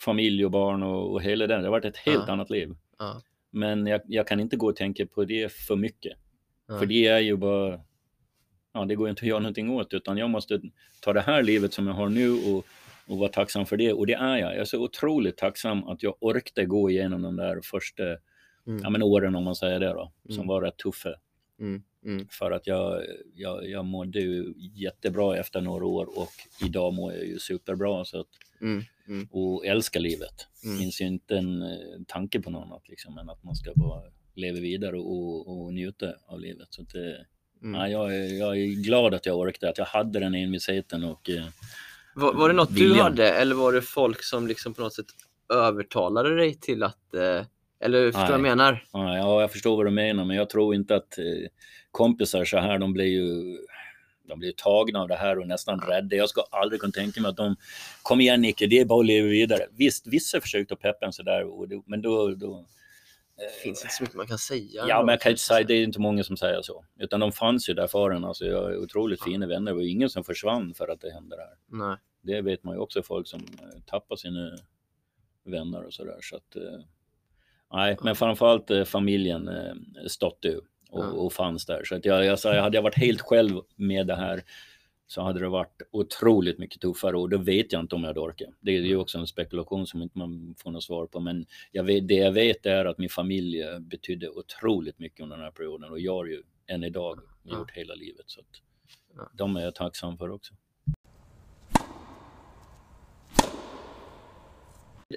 familj 0.00 0.44
och 0.44 0.50
barn 0.50 0.82
och, 0.82 1.12
och 1.12 1.22
hela 1.22 1.46
den. 1.46 1.60
Det 1.60 1.66
har 1.66 1.70
varit 1.70 1.84
ett 1.84 1.96
helt 1.96 2.24
Ja. 2.26 2.32
annat 2.32 2.50
liv. 2.50 2.74
Ja. 2.98 3.20
Men 3.50 3.86
jag, 3.86 4.00
jag 4.06 4.26
kan 4.26 4.40
inte 4.40 4.56
gå 4.56 4.66
och 4.68 4.76
tänka 4.76 5.06
på 5.06 5.24
det 5.24 5.52
för 5.52 5.76
mycket. 5.76 6.12
Ja. 6.68 6.78
För 6.78 6.86
det 6.86 7.06
är 7.06 7.18
ju 7.18 7.36
bara, 7.36 7.80
ja 8.74 8.84
det 8.84 8.94
går 8.94 9.08
inte 9.08 9.20
att 9.20 9.28
göra 9.28 9.38
någonting 9.40 9.70
åt 9.70 9.94
utan 9.94 10.18
jag 10.18 10.30
måste 10.30 10.60
ta 11.00 11.12
det 11.12 11.20
här 11.20 11.42
livet 11.42 11.72
som 11.72 11.86
jag 11.86 11.94
har 11.94 12.08
nu 12.08 12.30
och, 12.32 12.66
och 13.10 13.18
vara 13.18 13.28
tacksam 13.28 13.66
för 13.66 13.76
det. 13.76 13.92
Och 13.92 14.06
det 14.06 14.12
är 14.14 14.36
jag. 14.36 14.52
Jag 14.52 14.60
är 14.60 14.64
så 14.64 14.78
otroligt 14.82 15.36
tacksam 15.36 15.84
att 15.88 16.02
jag 16.02 16.14
orkade 16.20 16.66
gå 16.66 16.90
igenom 16.90 17.22
de 17.22 17.36
där 17.36 17.60
första 17.64 18.02
Mm. 18.66 18.80
ja, 18.82 18.90
men 18.90 19.02
åren 19.02 19.34
om 19.34 19.44
man 19.44 19.54
säger 19.56 19.80
det 19.80 19.86
då, 19.88 20.12
som 20.26 20.34
Mm. 20.34 20.46
var 20.46 20.62
rätt 20.62 20.76
tuffa. 20.78 21.14
Mm. 21.60 21.82
Mm. 22.04 22.28
För 22.30 22.50
att 22.50 22.66
jag, 22.66 23.02
jag, 23.34 23.68
jag 23.68 23.84
mådde 23.84 24.20
ju 24.20 24.54
jättebra 24.74 25.36
efter 25.36 25.60
några 25.60 25.86
år 25.86 26.18
och 26.18 26.28
idag 26.66 26.94
mår 26.94 27.12
jag 27.12 27.26
ju 27.26 27.38
superbra. 27.38 28.04
Så 28.04 28.20
att, 28.20 28.26
Mm. 28.60 28.82
Mm. 29.08 29.28
och 29.30 29.66
älskar 29.66 30.00
livet. 30.00 30.46
Det 30.62 30.68
Mm. 30.68 30.80
finns 30.80 31.00
ju 31.00 31.04
inte 31.06 31.36
en 31.36 31.62
eh, 31.62 31.68
tanke 32.06 32.40
på 32.40 32.50
något 32.50 32.66
annat 32.66 32.88
liksom, 32.88 33.18
än 33.18 33.30
att 33.30 33.42
man 33.44 33.54
ska 33.56 33.72
bara 33.76 34.02
leva 34.34 34.58
vidare 34.60 34.96
och, 34.98 35.48
och 35.62 35.74
njuta 35.74 36.14
av 36.26 36.40
livet. 36.40 36.68
Så 36.70 36.82
att, 36.82 36.94
Mm. 37.62 37.80
ja, 37.80 37.88
jag, 37.88 38.16
är, 38.16 38.38
jag 38.38 38.56
är 38.58 38.82
glad 38.82 39.14
att 39.14 39.26
jag 39.26 39.38
orkade, 39.38 39.70
att 39.70 39.78
jag 39.78 39.84
hade 39.84 40.20
den 40.20 40.34
envisheten 40.34 41.04
och 41.04 41.30
eh, 41.30 41.46
Var, 42.14 42.32
var 42.32 42.48
det 42.48 42.54
något 42.54 42.74
du 42.74 42.88
Viljan. 42.88 42.98
hade 42.98 43.30
eller 43.32 43.54
var 43.54 43.72
det 43.72 43.82
folk 43.82 44.22
som 44.24 44.46
liksom 44.46 44.74
på 44.74 44.82
något 44.82 44.94
sätt 44.94 45.06
övertalade 45.54 46.36
dig 46.36 46.54
till 46.54 46.82
att, 46.82 47.14
eh, 47.14 47.44
eller 47.80 48.12
förstår 48.12 48.20
du 48.20 48.26
vad 48.26 48.32
jag 48.32 48.40
menar? 48.40 48.84
ja, 48.92 49.16
ja, 49.16 49.40
jag 49.40 49.52
förstår 49.52 49.76
vad 49.76 49.86
du 49.86 49.90
menar, 49.90 50.24
men 50.24 50.36
jag 50.36 50.50
tror 50.50 50.74
inte 50.74 50.96
att 50.96 51.18
eh, 51.18 51.24
kompisar 51.90 52.44
så 52.44 52.58
här, 52.58 52.78
de 52.78 52.92
blir 52.92 53.06
ju 53.06 53.58
de 54.30 54.38
blir 54.38 54.52
tagna 54.52 55.00
av 55.00 55.08
det 55.08 55.16
här 55.16 55.38
och 55.38 55.48
nästan 55.48 55.80
rädda. 55.80 56.16
Jag 56.16 56.28
ska 56.28 56.42
aldrig 56.50 56.80
kunna 56.80 56.92
tänka 56.92 57.20
mig 57.20 57.28
att 57.28 57.36
de, 57.36 57.56
kom 58.02 58.20
igen 58.20 58.40
Nicke, 58.40 58.66
det 58.66 58.80
är 58.80 58.84
bara 58.84 59.00
att 59.00 59.06
leva 59.06 59.28
vidare. 59.28 59.66
Visst, 59.70 60.06
vissa 60.06 60.40
försökte 60.40 60.76
peppa 60.76 61.06
en 61.06 61.12
sådär, 61.12 61.44
men 61.90 62.02
då, 62.02 62.28
då 62.34 62.66
Det 63.40 63.62
finns 63.62 63.82
inte 63.82 63.94
så 63.94 64.02
mycket 64.02 64.16
man 64.16 64.26
kan 64.26 64.38
säga. 64.38 64.84
Ja, 64.88 65.02
men 65.02 65.12
jag 65.12 65.20
kan 65.20 65.30
inte 65.30 65.42
säga, 65.42 65.66
det 65.66 65.74
är 65.74 65.82
inte 65.82 66.00
många 66.00 66.24
som 66.24 66.36
säger 66.36 66.62
så. 66.62 66.84
Utan 66.98 67.20
de 67.20 67.32
fanns 67.32 67.68
ju 67.68 67.74
där 67.74 67.86
för 67.86 68.10
en. 68.10 68.24
Alltså, 68.24 68.44
jag 68.44 68.72
är 68.72 68.78
otroligt 68.78 69.22
fina 69.22 69.46
vänner. 69.46 69.72
Det 69.72 69.76
var 69.76 69.90
ingen 69.90 70.10
som 70.10 70.24
försvann 70.24 70.74
för 70.74 70.88
att 70.88 71.00
det 71.00 71.12
hände 71.12 71.36
där. 71.36 71.78
Nej. 71.78 71.96
Det 72.22 72.40
vet 72.40 72.64
man 72.64 72.74
ju 72.74 72.80
också, 72.80 73.02
folk 73.02 73.28
som 73.28 73.40
eh, 73.40 73.80
tappar 73.86 74.16
sina 74.16 74.50
vänner 75.44 75.84
och 75.84 75.92
sådär. 75.92 76.18
Så 76.20 76.36
att, 76.36 76.56
eh, 76.56 76.80
nej, 77.72 77.96
men 78.02 78.16
framförallt 78.16 78.70
eh, 78.70 78.84
familjen 78.84 79.50
stötte 80.06 80.60
och, 80.90 81.24
och 81.24 81.32
fanns 81.32 81.66
där. 81.66 81.84
Så 81.84 81.94
att 81.94 82.04
jag, 82.04 82.24
jag, 82.24 82.38
sa, 82.38 82.60
hade 82.60 82.76
jag 82.76 82.82
varit 82.82 82.98
helt 82.98 83.20
själv 83.20 83.60
med 83.76 84.06
det 84.06 84.16
här 84.16 84.42
så 85.10 85.22
hade 85.22 85.40
det 85.40 85.48
varit 85.48 85.82
otroligt 85.90 86.58
mycket 86.58 86.80
tuffare 86.80 87.16
och 87.16 87.28
då 87.28 87.38
vet 87.38 87.72
jag 87.72 87.80
inte 87.80 87.94
om 87.94 88.00
jag 88.00 88.08
hade 88.08 88.20
orkat. 88.20 88.48
Det 88.60 88.76
är 88.76 88.80
ju 88.80 88.96
också 88.96 89.18
en 89.18 89.26
spekulation 89.26 89.86
som 89.86 90.02
inte 90.02 90.18
man 90.18 90.54
får 90.58 90.70
något 90.70 90.84
svar 90.84 91.06
på. 91.06 91.20
Men 91.20 91.46
jag 91.72 91.84
vet, 91.84 92.08
det 92.08 92.14
jag 92.14 92.32
vet 92.32 92.66
är 92.66 92.84
att 92.84 92.98
min 92.98 93.08
familj 93.08 93.62
eh, 93.62 93.78
betydde 93.78 94.30
otroligt 94.30 94.98
mycket 94.98 95.20
under 95.20 95.36
den 95.36 95.44
här 95.44 95.50
perioden 95.50 95.90
och 95.90 96.00
gör 96.00 96.24
ju 96.24 96.42
än 96.66 96.84
idag, 96.84 97.20
gjort 97.44 97.70
hela 97.70 97.94
livet. 97.94 98.24
Så 98.26 98.40
att 98.40 98.46
de 99.32 99.56
är 99.56 99.60
jag 99.60 99.74
tacksam 99.74 100.18
för 100.18 100.30
också. 100.30 100.54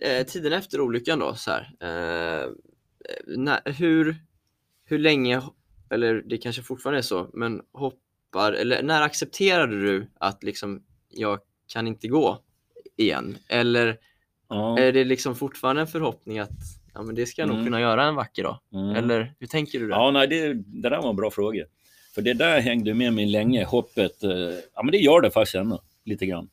Eh, 0.01 0.25
tiden 0.25 0.53
efter 0.53 0.81
olyckan 0.81 1.19
då, 1.19 1.35
så 1.35 1.51
här. 1.51 1.71
Eh, 1.79 2.51
när, 3.27 3.71
hur, 3.71 4.15
hur 4.85 4.99
länge, 4.99 5.41
eller 5.89 6.21
det 6.25 6.37
kanske 6.37 6.61
fortfarande 6.61 6.99
är 6.99 7.01
så, 7.01 7.29
men 7.33 7.61
hoppar, 8.33 8.53
eller 8.53 8.83
när 8.83 9.01
accepterade 9.01 9.81
du 9.81 10.07
att 10.19 10.43
liksom, 10.43 10.83
jag 11.09 11.39
kan 11.73 11.87
inte 11.87 12.07
gå 12.07 12.39
igen? 12.97 13.37
Eller 13.47 13.97
Ja. 14.49 14.79
är 14.79 14.91
det 14.91 15.03
liksom 15.03 15.35
fortfarande 15.35 15.81
en 15.81 15.87
förhoppning 15.87 16.39
att 16.39 16.49
ja, 16.93 17.01
men 17.01 17.15
det 17.15 17.25
ska 17.25 17.41
jag 17.41 17.47
nog 17.47 17.55
Mm. 17.57 17.65
kunna 17.65 17.81
göra 17.81 18.03
en 18.03 18.15
vacker 18.15 18.43
dag? 18.43 18.59
Mm. 18.73 18.95
Eller 18.95 19.33
hur 19.39 19.47
tänker 19.47 19.79
du 19.79 19.87
där? 19.87 19.95
Ja, 19.95 20.11
nej, 20.11 20.27
det, 20.27 20.53
det 20.53 20.89
där 20.89 21.01
var 21.01 21.09
en 21.09 21.15
bra 21.15 21.31
fråga. 21.31 21.65
För 22.15 22.21
det 22.21 22.33
där 22.33 22.61
hängde 22.61 22.93
med 22.93 23.13
mig 23.13 23.25
länge, 23.25 23.63
hoppet. 23.65 24.23
Eh, 24.23 24.31
ja, 24.75 24.83
men 24.83 24.91
det 24.91 24.97
gör 24.97 25.21
det 25.21 25.31
faktiskt 25.31 25.55
ännu, 25.55 25.77
lite 26.05 26.25
grann. 26.25 26.49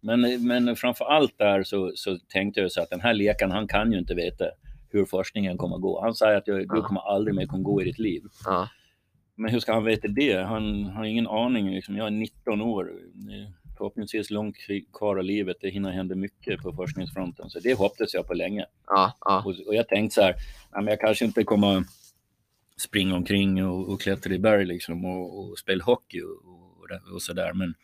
Men, 0.00 0.46
men 0.46 0.76
framför 0.76 1.04
allt 1.04 1.38
där 1.38 1.62
så, 1.62 1.92
så 1.94 2.18
tänkte 2.28 2.60
jag 2.60 2.72
så 2.72 2.80
att 2.82 2.90
den 2.90 3.00
här 3.00 3.14
läkaren, 3.14 3.50
han 3.52 3.68
kan 3.68 3.92
ju 3.92 3.98
inte 3.98 4.14
veta 4.14 4.44
hur 4.90 5.04
forskningen 5.04 5.58
kommer 5.58 5.76
att 5.76 5.82
gå. 5.82 6.00
Han 6.00 6.14
säger 6.14 6.36
att 6.36 6.46
jag, 6.48 6.58
du 6.58 6.82
kommer 6.82 7.00
aldrig 7.00 7.34
mer 7.34 7.46
kunna 7.46 7.62
gå 7.62 7.82
i 7.82 7.84
ditt 7.84 7.98
liv. 7.98 8.22
Ja. 8.44 8.68
Men 9.36 9.50
hur 9.50 9.60
ska 9.60 9.72
han 9.74 9.84
veta 9.84 10.08
det? 10.08 10.36
Han 10.36 10.84
har 10.84 11.04
ingen 11.04 11.26
aning. 11.26 11.70
Liksom. 11.70 11.96
Jag 11.96 12.06
är 12.06 12.10
19 12.10 12.60
år. 12.60 12.92
Förhoppningsvis 13.76 14.30
långt 14.30 14.56
kvar 14.92 15.16
av 15.16 15.24
livet. 15.24 15.56
Det 15.60 15.68
hinner 15.70 15.90
hända 15.90 16.14
mycket 16.14 16.62
på 16.62 16.72
forskningsfronten. 16.72 17.50
Så 17.50 17.58
det 17.60 17.74
hoppades 17.74 18.14
jag 18.14 18.26
på 18.26 18.34
länge. 18.34 18.64
Ja, 18.86 19.16
ja, 19.20 19.38
Och, 19.46 19.54
och 19.66 19.74
jag 19.74 19.88
tänkte 19.88 20.14
så 20.14 20.22
här, 20.22 20.34
jag 20.72 21.00
kanske 21.00 21.24
inte 21.24 21.44
kommer 21.44 21.84
springa 22.76 23.14
omkring 23.14 23.66
och, 23.66 23.88
och 23.88 24.00
klättra 24.00 24.34
i 24.34 24.38
berg 24.38 24.64
liksom 24.66 25.04
och, 25.04 25.38
och 25.38 25.58
spela 25.58 25.84
hockey 25.84 26.20
och, 26.22 27.14
och, 27.14 27.22
sådär. 27.22 27.52
Men, 27.52 27.74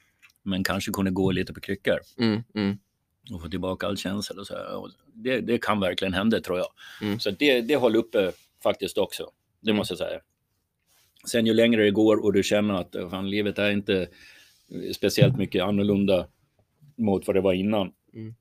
men 0.42 0.64
kanske 0.64 0.90
kunna 0.92 1.11
gå 1.11 1.30
lite 1.30 1.53
på 1.53 1.61
kryckor 1.61 1.98
mm, 2.18 2.42
mm, 2.55 2.78
och 3.34 3.42
få 3.42 3.48
tillbaka 3.48 3.86
all 3.86 3.96
känsla. 3.96 4.40
Och 4.40 4.46
så 4.46 4.55
här. 4.55 4.90
Det, 5.14 5.40
det 5.40 5.59
kan 5.59 5.80
verkligen 5.80 6.14
hända 6.14 6.40
tror 6.40 6.59
jag. 6.59 6.68
Mm. 7.03 7.20
Så 7.20 7.30
det, 7.30 7.61
det 7.61 7.76
håller 7.76 7.98
uppe 7.98 8.32
faktiskt 8.62 8.98
också. 8.98 9.30
Det 9.61 9.70
Mm. 9.70 9.78
måste 9.78 9.92
jag 9.92 9.98
säga. 9.98 10.20
Sen 11.27 11.47
ju 11.47 11.55
längre 11.55 11.85
det 11.85 11.91
går 11.91 12.25
och 12.25 12.33
du 12.33 12.43
känner 12.43 12.75
att 12.75 12.95
eh, 12.95 13.11
fan, 13.11 13.31
livet 13.31 13.59
är 13.59 13.70
inte 13.70 14.09
speciellt 14.95 15.37
mycket 15.37 15.62
annorlunda 15.62 16.27
mot 16.97 17.27
vad 17.27 17.37
det 17.37 17.41
var 17.41 17.53
innan. 17.53 17.93
Mm. 18.14 18.35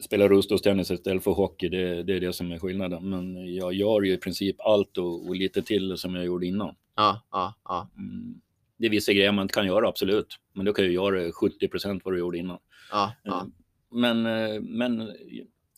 Spela 0.00 0.28
rullstolstennis 0.28 0.90
istället 0.90 1.24
för 1.24 1.30
hockey, 1.30 1.68
det, 1.68 2.02
det 2.02 2.14
är 2.14 2.20
det 2.20 2.32
som 2.32 2.52
är 2.52 2.58
skillnaden. 2.58 3.10
Men 3.10 3.54
jag 3.54 3.74
gör 3.74 4.02
ju 4.02 4.12
i 4.12 4.16
princip 4.16 4.60
allt 4.60 4.98
och, 4.98 5.28
och 5.28 5.36
lite 5.36 5.62
till 5.62 5.96
som 5.96 6.14
jag 6.14 6.24
gjorde 6.24 6.46
innan. 6.46 6.74
ja, 6.96 7.20
ja, 7.30 7.54
ja, 7.64 7.88
Mm. 7.98 8.40
Det 8.80 8.86
är 8.86 8.90
vissa 8.90 9.12
grejer 9.12 9.32
man 9.32 9.42
inte 9.42 9.54
kan 9.54 9.66
göra, 9.66 9.88
absolut. 9.88 10.38
Men 10.52 10.66
då 10.66 10.72
kan 10.72 10.84
jag 10.84 10.94
göra 10.94 11.32
70 11.32 11.68
procent 11.68 12.04
vad 12.04 12.14
du 12.14 12.18
gjorde 12.18 12.38
innan. 12.38 12.58
ja, 12.90 13.12
ja. 13.22 13.46
Men, 13.90 14.26
eh, 14.26 14.60
men 14.60 15.12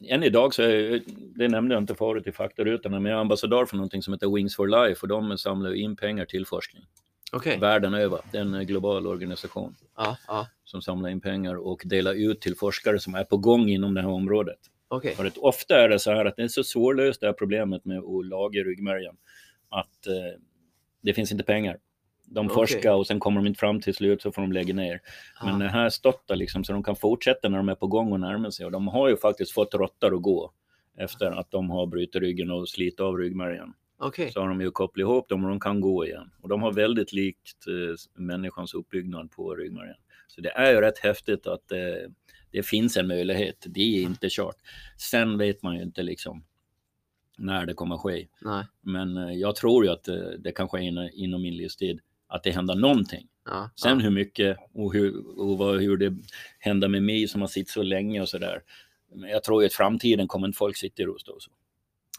än 0.09 0.23
idag 0.23 0.55
så 0.55 0.63
är, 0.63 1.01
det 1.37 1.49
nämnde 1.49 1.75
jag 1.75 1.83
inte 1.83 1.95
förut 1.95 2.27
i 2.27 2.33
faktarutorna, 2.33 3.01
men 3.01 3.11
jag 3.11 3.17
är 3.17 3.21
ambassadör 3.21 3.67
för 3.67 3.77
någonting 3.77 4.03
som 4.03 4.13
heter 4.15 4.35
Wings 4.35 4.57
for 4.57 4.69
Life 4.87 4.99
och 5.03 5.09
de 5.09 5.39
samlar 5.39 5.75
in 5.75 5.97
pengar 5.97 6.25
till 6.25 6.47
forskning 6.47 6.83
Okej. 7.33 7.59
världen 7.59 7.95
över. 7.95 8.21
Det 8.33 8.39
är 8.39 8.43
en 8.43 8.67
global 8.67 9.07
organisation 9.07 9.75
Ja, 9.97 10.17
ja, 10.27 10.47
som 10.65 10.83
samlar 10.83 11.09
in 11.09 11.21
pengar 11.21 11.55
och 11.55 11.83
delar 11.85 12.15
ut 12.15 12.41
till 12.41 12.57
forskare 12.57 12.99
som 12.99 13.15
är 13.15 13.25
på 13.25 13.37
gång 13.37 13.69
inom 13.69 13.95
det 13.95 14.01
här 14.03 14.09
området. 14.09 14.59
okej. 14.89 15.15
För 15.15 15.25
att 15.25 15.39
ofta 15.39 15.81
är 15.85 15.89
det 15.89 15.99
så 15.99 16.11
här 16.11 16.25
att 16.25 16.37
det 16.37 16.43
är 16.43 16.49
så 16.49 16.65
svårlöst 16.65 17.21
det 17.21 17.27
här 17.27 17.35
problemet 17.35 17.85
med 17.85 17.99
att 17.99 18.27
laga 18.27 18.61
ryggmärgen 18.63 19.17
att 19.69 20.07
eh, 20.07 20.41
det 21.03 21.15
finns 21.15 21.33
inte 21.33 21.45
pengar. 21.45 21.79
De 22.33 22.47
Okej. 22.47 22.55
forskar 22.55 22.93
och 22.95 23.07
sen 23.07 23.21
kommer 23.21 23.41
de 23.41 23.47
inte 23.47 23.59
fram 23.59 23.81
till 23.81 23.95
slut 23.95 24.23
så 24.23 24.33
får 24.33 24.43
de 24.43 24.53
lägga 24.53 24.75
ner. 24.75 25.01
Men 25.45 25.53
Ja. 25.53 25.59
det 25.59 25.69
här 25.71 25.89
stöttar 25.89 26.37
liksom 26.37 26.65
så 26.65 26.73
de 26.73 26.83
kan 26.83 26.97
fortsätta 26.97 27.49
när 27.49 27.57
de 27.57 27.69
är 27.69 27.75
på 27.75 27.87
gång 27.87 28.13
och 28.13 28.21
närmar 28.21 28.51
sig. 28.51 28.67
Och 28.67 28.73
de 28.73 28.89
har 28.89 29.09
ju 29.09 29.17
faktiskt 29.17 29.53
fått 29.53 29.75
råttor 29.75 30.15
att 30.17 30.23
gå 30.23 30.53
efter 30.99 31.27
att 31.31 31.51
de 31.51 31.71
har 31.71 31.87
brutit 31.87 32.17
ryggen 32.23 32.51
och 32.51 32.69
slitit 32.69 33.01
av 33.01 33.17
ryggmärgen. 33.17 33.73
Okej. 33.99 34.33
Så 34.33 34.41
har 34.41 34.49
de 34.49 34.61
ju 34.61 34.71
kopplat 34.71 35.03
ihop 35.03 35.29
dem 35.29 35.45
och 35.45 35.51
de 35.51 35.61
kan 35.61 35.81
gå 35.81 36.07
igen. 36.07 36.31
Och 36.41 36.49
de 36.49 36.63
har 36.63 36.73
väldigt 36.73 37.13
likt 37.13 37.67
eh, 37.67 38.23
människans 38.23 38.75
uppbyggnad 38.75 39.31
på 39.31 39.55
ryggmärgen. 39.55 39.97
Så 40.29 40.41
det 40.41 40.51
är 40.51 40.73
ju 40.73 40.81
rätt 40.81 40.99
häftigt 40.99 41.47
att 41.47 41.73
eh, 41.73 41.79
det 42.53 42.63
finns 42.63 42.97
en 42.97 43.07
möjlighet. 43.07 43.65
Det 43.69 43.81
är 43.99 44.03
inte 44.03 44.27
kört. 44.31 44.57
Sen 45.11 45.39
vet 45.39 45.63
man 45.63 45.77
ju 45.77 45.83
inte 45.83 46.03
liksom 46.03 46.45
när 47.39 47.67
det 47.67 47.75
kommer 47.75 47.95
att 47.95 48.01
ske. 48.01 48.27
Nej. 48.43 48.65
Men 48.81 49.17
eh, 49.17 49.33
jag 49.33 49.57
tror 49.57 49.85
ju 49.85 49.91
att 49.91 50.09
eh, 50.09 50.17
det 50.39 50.53
kan 50.53 50.69
ske 50.69 50.81
in, 50.81 51.11
inom 51.13 51.43
min 51.43 51.57
livstid, 51.57 52.01
att 52.31 52.43
det 52.43 52.51
händer 52.51 52.75
någonting. 52.75 53.27
Ja, 53.45 53.71
Sen 53.77 53.99
ja. 53.99 54.05
hur 54.05 54.11
mycket 54.11 54.59
och, 54.75 54.93
hur, 54.93 55.39
och 55.41 55.59
vad, 55.59 55.81
hur 55.81 55.97
det 55.97 56.17
händer 56.59 56.89
med 56.89 57.03
mig 57.03 57.29
som 57.29 57.41
har 57.41 57.49
suttit 57.49 57.69
så 57.69 57.83
länge 57.83 58.21
och 58.21 58.29
sådär. 58.29 58.63
Men 59.15 59.31
jag 59.31 59.45
tror 59.45 59.65
att 59.65 59.73
i 59.73 59.75
framtiden 59.75 60.29
kommer 60.29 60.47
inte 60.47 60.57
folk 60.57 60.77
sitta 60.77 61.03
i 61.03 61.07
rullstol. 61.07 61.41
så. 61.41 61.51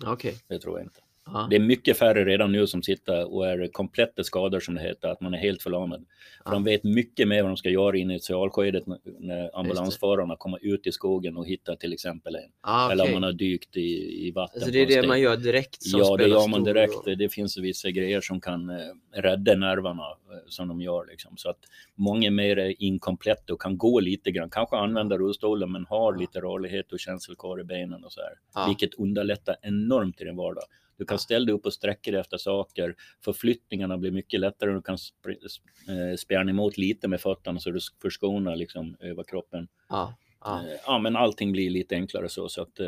Okej. 0.06 0.38
Det 0.48 0.60
tror 0.60 0.80
jag 0.80 0.86
inte. 0.86 1.02
Ja. 1.26 1.48
Det 1.50 1.56
är 1.56 1.60
mycket 1.60 1.98
färre 1.98 2.26
redan 2.26 2.52
nu 2.52 2.68
som 2.68 2.84
sitter 2.84 3.34
och 3.34 3.48
är 3.48 3.68
kompletta 3.68 4.24
skador 4.24 4.60
som 4.60 4.76
det 4.76 4.82
heter, 4.82 5.08
att 5.08 5.22
man 5.22 5.34
är 5.34 5.38
helt 5.38 5.62
förlamad. 5.64 6.06
För 6.44 6.50
Ja. 6.50 6.52
de 6.52 6.64
vet 6.64 6.84
mycket 6.84 7.28
mer 7.28 7.42
vad 7.42 7.50
de 7.52 7.58
ska 7.58 7.70
göra 7.70 7.98
i 7.98 8.00
initialskedet 8.00 8.84
när- 9.20 9.60
ambulansförarna 9.60 10.36
kommer 10.36 10.60
ut 10.66 10.88
i 10.88 10.92
skogen 10.92 11.38
och 11.38 11.48
hittar 11.48 11.76
till 11.76 11.94
exempel 11.94 12.36
en. 12.36 12.42
Ah, 12.62 12.92
Eller 12.92 13.06
om 13.06 13.12
man 13.14 13.24
har 13.24 13.32
dykt 13.34 13.78
i, 13.78 14.28
i 14.28 14.32
vatten. 14.32 14.56
Alltså 14.62 14.72
det 14.72 14.80
är 14.96 15.02
det 15.02 15.08
man 15.08 15.22
gör 15.22 15.38
direkt 15.38 15.84
som 15.84 16.00
Ja, 16.00 16.18
det 16.18 16.28
gör 16.28 16.48
man 16.48 16.64
direkt. 16.64 16.94
roll. 17.08 17.18
Det 17.18 17.30
finns 17.30 17.58
vissa 17.58 17.90
grejer 17.92 18.22
som 18.22 18.42
kan 18.42 18.70
eh, 18.70 18.76
rädda 19.14 19.56
nerverna 19.56 20.04
eh, 20.04 20.38
som 20.48 20.68
de 20.68 20.82
gör. 20.82 21.06
Liksom. 21.12 21.38
Så 21.38 21.50
att 21.50 21.60
många 21.96 22.28
är 22.28 22.32
mer 22.32 22.76
inkompletta 22.80 23.54
och 23.54 23.62
kan 23.62 23.78
gå 23.78 24.00
lite 24.00 24.32
grann. 24.32 24.50
Kanske 24.50 24.76
använda 24.78 25.18
rullstolen 25.18 25.72
men 25.72 25.86
har 25.86 26.18
lite 26.18 26.40
rörlighet 26.42 26.92
och 26.92 27.00
känsel 27.00 27.36
kvar 27.36 27.60
i 27.62 27.64
benen 27.64 28.04
och 28.04 28.12
så 28.12 28.22
här. 28.22 28.34
Ja. 28.56 28.66
Vilket 28.68 28.94
underlättar 28.94 29.56
enormt 29.62 30.22
i 30.22 30.24
din 30.24 30.36
vardag. 30.36 30.64
Du 31.02 31.06
kan 31.06 31.20
ställa 31.20 31.46
dig 31.46 31.56
upp 31.56 31.66
och 31.66 31.74
sträcka 31.74 32.12
dig 32.12 32.20
efter 32.20 32.38
saker. 32.38 32.96
Förflyttningarna 33.26 33.98
blir 33.98 34.12
mycket 34.12 34.40
lättare. 34.40 34.72
Du 34.72 34.82
kan 34.82 34.98
eh, 35.28 36.16
spjärna 36.18 36.50
emot 36.52 36.78
lite 36.78 37.08
med 37.08 37.22
fötterna 37.22 37.60
så 37.60 37.72
du 37.72 37.80
förskonar 38.02 38.56
liksom 38.56 38.96
över 39.00 39.24
kroppen. 39.24 39.68
Ja, 39.90 40.16
ja, 40.44 40.60
Eh, 40.68 40.76
Ja, 40.86 41.00
men 41.00 41.16
allting 41.16 41.52
blir 41.52 41.70
lite 41.70 41.96
enklare 41.96 42.30
så. 42.30 42.50
så 42.50 42.62
att, 42.62 42.80
eh, 42.80 42.88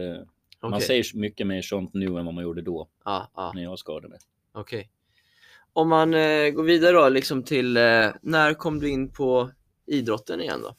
Man 0.61 0.81
säger 0.81 1.17
mycket 1.17 1.47
mer 1.47 1.61
sånt 1.61 1.93
nu 1.93 2.05
än 2.05 2.25
vad 2.25 2.33
man 2.33 2.43
gjorde 2.43 2.61
då 2.61 2.87
Ja, 3.05 3.31
ja, 3.35 3.51
när 3.55 3.63
jag 3.63 3.79
skadade 3.79 4.07
mig. 4.09 4.19
okej. 4.51 4.89
Om 5.73 5.89
man 5.89 6.13
eh, 6.13 6.49
går 6.49 6.63
vidare 6.63 6.91
då, 6.91 7.09
liksom 7.09 7.43
till 7.43 7.77
eh, 7.77 8.07
när 8.21 8.53
kom 8.53 8.79
du 8.79 8.89
in 8.89 9.09
på 9.09 9.49
idrotten 9.85 10.41
igen 10.41 10.61
då? 10.61 10.75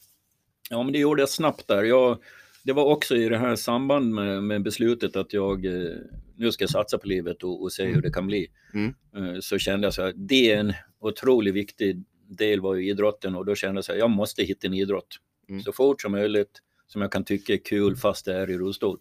Ja, 0.69 0.83
men 0.83 0.93
det 0.93 0.99
gjorde 0.99 1.21
jag 1.21 1.29
snabbt 1.29 1.67
där. 1.67 1.83
Jag, 1.83 2.17
det 2.63 2.73
var 2.73 2.83
också 2.85 3.15
i 3.15 3.29
det 3.29 3.37
här 3.37 3.55
samband 3.55 4.13
med, 4.13 4.43
med 4.43 4.63
beslutet 4.63 5.15
att 5.15 5.33
jag 5.33 5.65
eh, 5.65 5.97
nu 6.37 6.51
ska 6.51 6.63
jag 6.63 6.69
satsa 6.69 6.97
på 6.97 7.07
livet 7.07 7.43
och, 7.43 7.61
och 7.61 7.71
se 7.71 7.85
hur 7.85 8.01
det 8.01 8.11
kan 8.11 8.27
bli. 8.27 8.47
Mm. 8.73 8.93
Eh, 9.15 9.39
så 9.39 9.57
kände 9.57 9.87
jag 9.87 9.93
så 9.93 10.01
här, 10.01 10.13
det 10.15 10.51
är 10.51 10.57
en 10.57 10.73
otroligt 10.99 11.53
viktig 11.53 12.03
del 12.29 12.61
var 12.61 12.75
ju 12.75 12.89
idrotten 12.89 13.35
och 13.35 13.45
då 13.45 13.55
kände 13.55 13.77
jag 13.77 13.85
så 13.85 13.91
här, 13.91 13.99
jag 13.99 14.09
måste 14.09 14.43
hitta 14.43 14.67
en 14.67 14.73
idrott 14.73 15.19
Mm. 15.49 15.61
så 15.61 15.71
fort 15.71 16.01
som 16.01 16.11
möjligt 16.11 16.61
som 16.87 17.01
jag 17.01 17.11
kan 17.11 17.23
tycka 17.23 17.53
är 17.53 17.57
kul 17.57 17.95
fast 17.95 18.25
det 18.25 18.33
är 18.33 18.49
i 18.49 18.57
rullstol. 18.57 18.99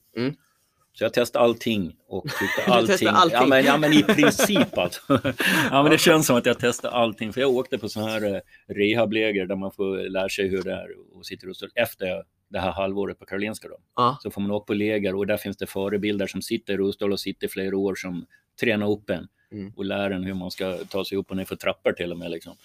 Så 0.99 1.05
jag 1.05 1.12
testade 1.12 1.45
allting 1.45 1.97
och 2.09 2.24
tyckte 2.24 2.64
allting. 2.72 3.09
allting? 3.09 3.38
Ja, 3.40 3.47
men, 3.47 3.64
ja 3.64 3.76
men 3.76 3.92
i 3.92 4.03
princip 4.03 4.78
alltså. 4.78 5.01
ja 5.70 5.82
men 5.82 5.92
det 5.92 5.99
känns 5.99 6.26
som 6.26 6.36
att 6.36 6.47
jag 6.47 6.59
testade 6.59 6.95
allting 6.95 7.32
för 7.32 7.40
jag 7.40 7.51
åkte 7.51 7.78
på 7.78 7.88
sådana 7.88 8.11
här 8.11 8.34
eh, 8.34 8.40
rehabläger 8.74 9.47
där 9.47 9.57
man 9.57 9.72
får 9.72 10.09
lära 10.09 10.28
sig 10.28 10.49
hur 10.49 10.62
det 10.62 10.72
är 10.72 10.88
att 11.20 11.26
sitta 11.26 11.47
i 11.47 11.49
rullstol 11.49 11.68
efter 11.74 12.22
det 12.49 12.59
här 12.61 12.72
halvåret 12.72 13.18
på 13.18 13.24
Karolinska 13.26 13.68
då. 13.68 13.76
Ja, 13.97 14.18
Så 14.22 14.30
får 14.30 14.40
man 14.40 14.51
åka 14.51 14.64
på 14.64 14.74
läger 14.74 15.14
och 15.14 15.26
där 15.26 15.36
finns 15.36 15.57
det 15.57 15.66
förebilder 15.66 16.26
som 16.26 16.42
sitter 16.42 16.72
i 16.74 16.76
rullstol 16.76 17.12
och 17.12 17.20
sitter 17.20 17.49
flera 17.49 17.76
år 17.76 17.95
som 17.95 18.26
tränar 18.61 18.90
upp 18.90 19.11
en 19.11 19.28
Mm. 19.53 19.72
och 19.76 19.84
lär 19.84 20.11
en 20.11 20.24
hur 20.24 20.34
man 20.34 20.51
ska 20.51 20.76
ta 20.76 21.05
sig 21.05 21.18
upp 21.18 21.30
och 21.30 21.36
ner 21.36 21.45
för 21.45 21.57
trappor 21.57 21.92
till 21.92 22.12
och 22.12 22.18
med. 22.18 22.30
Liksom. 22.30 22.57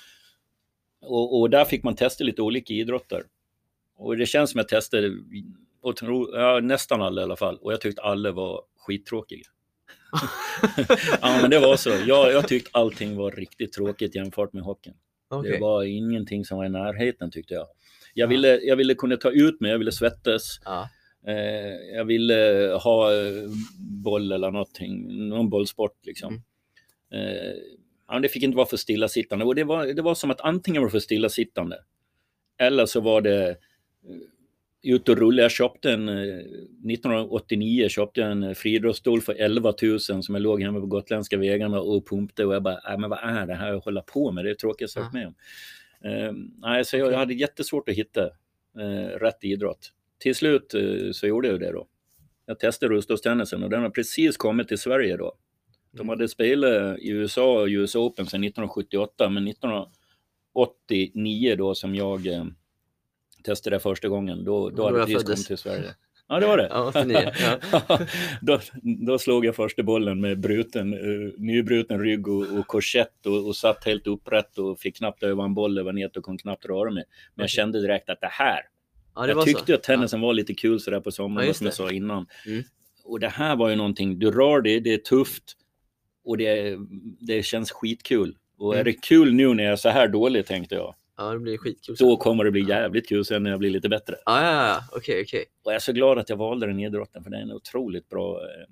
Och, 1.01 1.39
och 1.39 1.49
där 1.49 1.65
fick 1.65 1.83
man 1.83 1.95
testa 1.95 2.23
lite 2.23 2.41
olika 2.41 2.73
idrotter. 2.73 3.23
Och 3.97 4.17
det 4.17 4.25
känns 4.25 4.51
som 4.51 4.57
jag 4.57 4.67
testade 4.67 5.11
otro, 5.81 6.37
ja, 6.37 6.59
nästan 6.59 7.01
alla 7.01 7.21
i 7.21 7.23
alla 7.23 7.35
fall 7.35 7.57
och 7.57 7.73
jag 7.73 7.81
tyckte 7.81 8.01
alla 8.01 8.31
var 8.31 8.61
skittråkiga. 8.77 9.43
ja 11.21 11.39
men 11.41 11.49
det 11.49 11.59
var 11.59 11.75
så. 11.75 11.89
Jag, 11.89 12.31
jag 12.31 12.47
tyckte 12.47 12.69
allting 12.73 13.15
var 13.15 13.31
riktigt 13.31 13.73
tråkigt 13.73 14.15
jämfört 14.15 14.53
med 14.53 14.63
hockeyn. 14.63 14.93
okej. 15.29 15.51
Det 15.51 15.59
var 15.59 15.83
ingenting 15.83 16.45
som 16.45 16.57
var 16.57 16.65
i 16.65 16.69
närheten 16.69 17.31
tyckte 17.31 17.53
jag. 17.53 17.67
Jag 18.13 18.27
ville, 18.27 18.59
jag 18.59 18.75
ville 18.75 18.95
kunna 18.95 19.17
ta 19.17 19.31
ut 19.31 19.61
mig, 19.61 19.71
jag 19.71 19.77
ville 19.79 19.91
svettas. 19.91 20.59
Ja, 20.65 20.89
Eh, 21.27 21.95
jag 21.95 22.05
ville 22.05 22.71
ha 22.83 23.13
eh, 23.13 23.49
boll 24.03 24.31
eller 24.31 24.51
någonting, 24.51 25.27
någon 25.27 25.49
bollsport 25.49 26.05
liksom. 26.05 26.43
Mm. 27.11 27.27
Eh, 27.27 27.53
ja, 28.07 28.19
det 28.19 28.29
fick 28.29 28.43
inte 28.43 28.57
vara 28.57 28.67
för 28.67 28.77
stillasittande 28.77 29.45
och 29.45 29.55
det 29.55 29.63
var, 29.63 29.85
det 29.85 30.01
var 30.01 30.15
som 30.15 30.31
att 30.31 30.41
antingen 30.41 30.81
var 30.81 30.87
det 30.87 30.91
för 30.91 30.99
stillasittande 30.99 31.77
eller 32.57 32.85
så 32.85 33.01
var 33.01 33.21
det 33.21 33.49
eh, 33.49 33.55
ut 34.83 35.09
och 35.09 35.17
rulla. 35.17 35.41
Jag 35.41 35.51
köpte 35.51 35.91
en, 35.91 36.09
eh, 36.09 36.39
1989 36.83 37.89
köpte 37.89 38.21
jag 38.21 38.31
en 38.31 38.55
friidrottsstol 38.55 39.21
för 39.21 39.33
11 39.33 39.73
000 39.81 39.99
som 39.99 40.23
jag 40.27 40.41
låg 40.41 40.61
hemma 40.61 40.79
på 40.79 40.85
gotländska 40.85 41.37
vägarna 41.37 41.79
och 41.79 42.07
pumpade 42.07 42.45
och 42.45 42.55
jag 42.55 42.63
bara, 42.63 42.93
äh, 42.93 42.97
men 42.97 43.09
vad 43.09 43.19
är 43.19 43.47
det 43.47 43.55
här 43.55 43.67
jag 43.67 43.79
håller 43.79 44.01
på 44.01 44.31
med? 44.31 44.45
Det 44.45 44.49
är 44.49 44.53
det 44.53 44.59
tråkigaste 44.59 44.99
jag 44.99 45.03
varit 45.03 45.13
med 45.13 45.27
om. 45.27 45.35
Eh, 46.03 46.31
nej, 46.57 46.85
så 46.85 46.97
jag, 46.97 47.11
jag 47.11 47.17
hade 47.17 47.33
jättesvårt 47.33 47.89
att 47.89 47.95
hitta 47.95 48.25
eh, 48.79 49.19
rätt 49.19 49.43
idrott. 49.43 49.93
Till 50.19 50.35
slut 50.35 50.73
eh, 50.73 51.11
så 51.11 51.27
gjorde 51.27 51.47
jag 51.47 51.59
det 51.59 51.71
då. 51.71 51.87
Jag 52.45 52.59
testade 52.59 52.93
rullstolstennisen 52.93 53.63
och 53.63 53.69
den 53.69 53.81
har 53.81 53.89
precis 53.89 54.37
kommit 54.37 54.67
till 54.67 54.77
Sverige 54.77 55.17
då. 55.17 55.33
De 55.91 56.09
hade 56.09 56.27
spelat 56.27 56.99
i 56.99 57.09
USA 57.09 57.61
och 57.61 57.67
US 57.67 57.95
Open 57.95 58.25
sedan 58.25 58.43
1978, 58.43 59.29
men 59.29 59.47
1989 59.47 61.55
då 61.57 61.75
som 61.75 61.95
jag 61.95 62.27
eh, 62.27 62.45
testade 63.43 63.75
det 63.75 63.79
första 63.79 64.07
gången, 64.07 64.43
då, 64.43 64.69
då 64.69 64.85
hade 64.85 64.99
precis 65.05 65.23
kommit 65.23 65.47
till 65.47 65.57
Sverige. 65.57 65.93
Ja, 66.31 66.39
det 66.39 66.47
var 66.47 66.57
det. 66.57 66.67
Ja, 66.71 66.87
89, 66.87 67.31
ja. 67.71 67.99
då, 68.41 68.59
då 69.07 69.19
slog 69.19 69.45
jag 69.45 69.55
första 69.55 69.83
bollen 69.83 70.21
med 70.21 70.39
bruten, 70.39 70.93
uh, 70.93 71.33
nybruten 71.37 71.99
rygg 71.99 72.27
och, 72.27 72.59
och 72.59 72.67
korsett 72.67 73.25
och, 73.25 73.47
och 73.47 73.55
satt 73.55 73.85
helt 73.85 74.07
upprätt 74.07 74.57
och 74.57 74.79
fick 74.79 74.97
knappt 74.97 75.23
öva 75.23 75.43
en 75.43 75.53
boll 75.53 75.77
över 75.77 75.93
nät 75.93 76.17
och 76.17 76.23
kom 76.23 76.37
knappt 76.37 76.65
röra 76.65 76.91
mig. 76.91 77.03
Men 77.35 77.43
jag 77.43 77.49
kände 77.49 77.81
direkt 77.81 78.09
att 78.09 78.21
det 78.21 78.29
här, 78.31 78.61
ja 79.15 79.21
det 79.21 79.31
jag 79.31 79.45
tyckte 79.45 79.65
så. 79.65 79.73
att 79.73 79.83
tennisen 79.83 80.21
var 80.21 80.33
lite 80.33 80.53
kul 80.53 80.79
sådär 80.79 80.99
på 80.99 81.11
sommaren, 81.11 81.53
som 81.53 81.65
jag 81.65 81.73
sa 81.73 81.91
innan. 81.91 82.27
Mm. 82.45 82.63
Och 83.03 83.19
det 83.19 83.29
här 83.29 83.55
var 83.55 83.69
ju 83.69 83.75
någonting, 83.75 84.19
du 84.19 84.31
rör 84.31 84.61
dig, 84.61 84.79
det 84.79 84.93
är 84.93 84.97
tufft 84.97 85.43
och 86.25 86.37
det, 86.37 86.77
det 87.19 87.43
känns 87.43 87.71
skitkul. 87.71 88.35
Och 88.57 88.73
är 88.73 88.81
Mm. 88.81 88.85
det 88.85 89.01
kul 89.01 89.33
nu 89.33 89.53
när 89.53 89.63
jag 89.63 89.73
är 89.73 89.77
så 89.77 89.89
här 89.89 90.07
dålig, 90.07 90.45
tänkte 90.45 90.75
jag, 90.75 90.95
Ja, 91.19 91.33
det 91.33 91.39
blir 91.39 91.57
skitkul. 91.57 91.95
då 91.99 92.17
kommer 92.17 92.43
det 92.43 92.51
bli 92.51 92.69
jävligt 92.69 93.09
kul 93.09 93.25
sen 93.25 93.43
när 93.43 93.49
jag 93.49 93.59
blir 93.59 93.69
lite 93.69 93.89
bättre. 93.89 94.15
Ja, 94.25 94.41
ja, 94.43 94.67
ja, 94.67 94.81
okej, 94.91 95.23
okej. 95.27 95.45
Och 95.63 95.71
jag 95.71 95.75
är 95.75 95.79
så 95.79 95.91
glad 95.93 96.17
att 96.19 96.29
jag 96.29 96.37
valde 96.37 96.67
den 96.67 96.79
idrotten, 96.79 97.23
för 97.23 97.29
det 97.31 97.37
är 97.37 97.41
en 97.41 97.51
otroligt 97.51 98.09
bra 98.09 98.41
eh, 98.41 98.65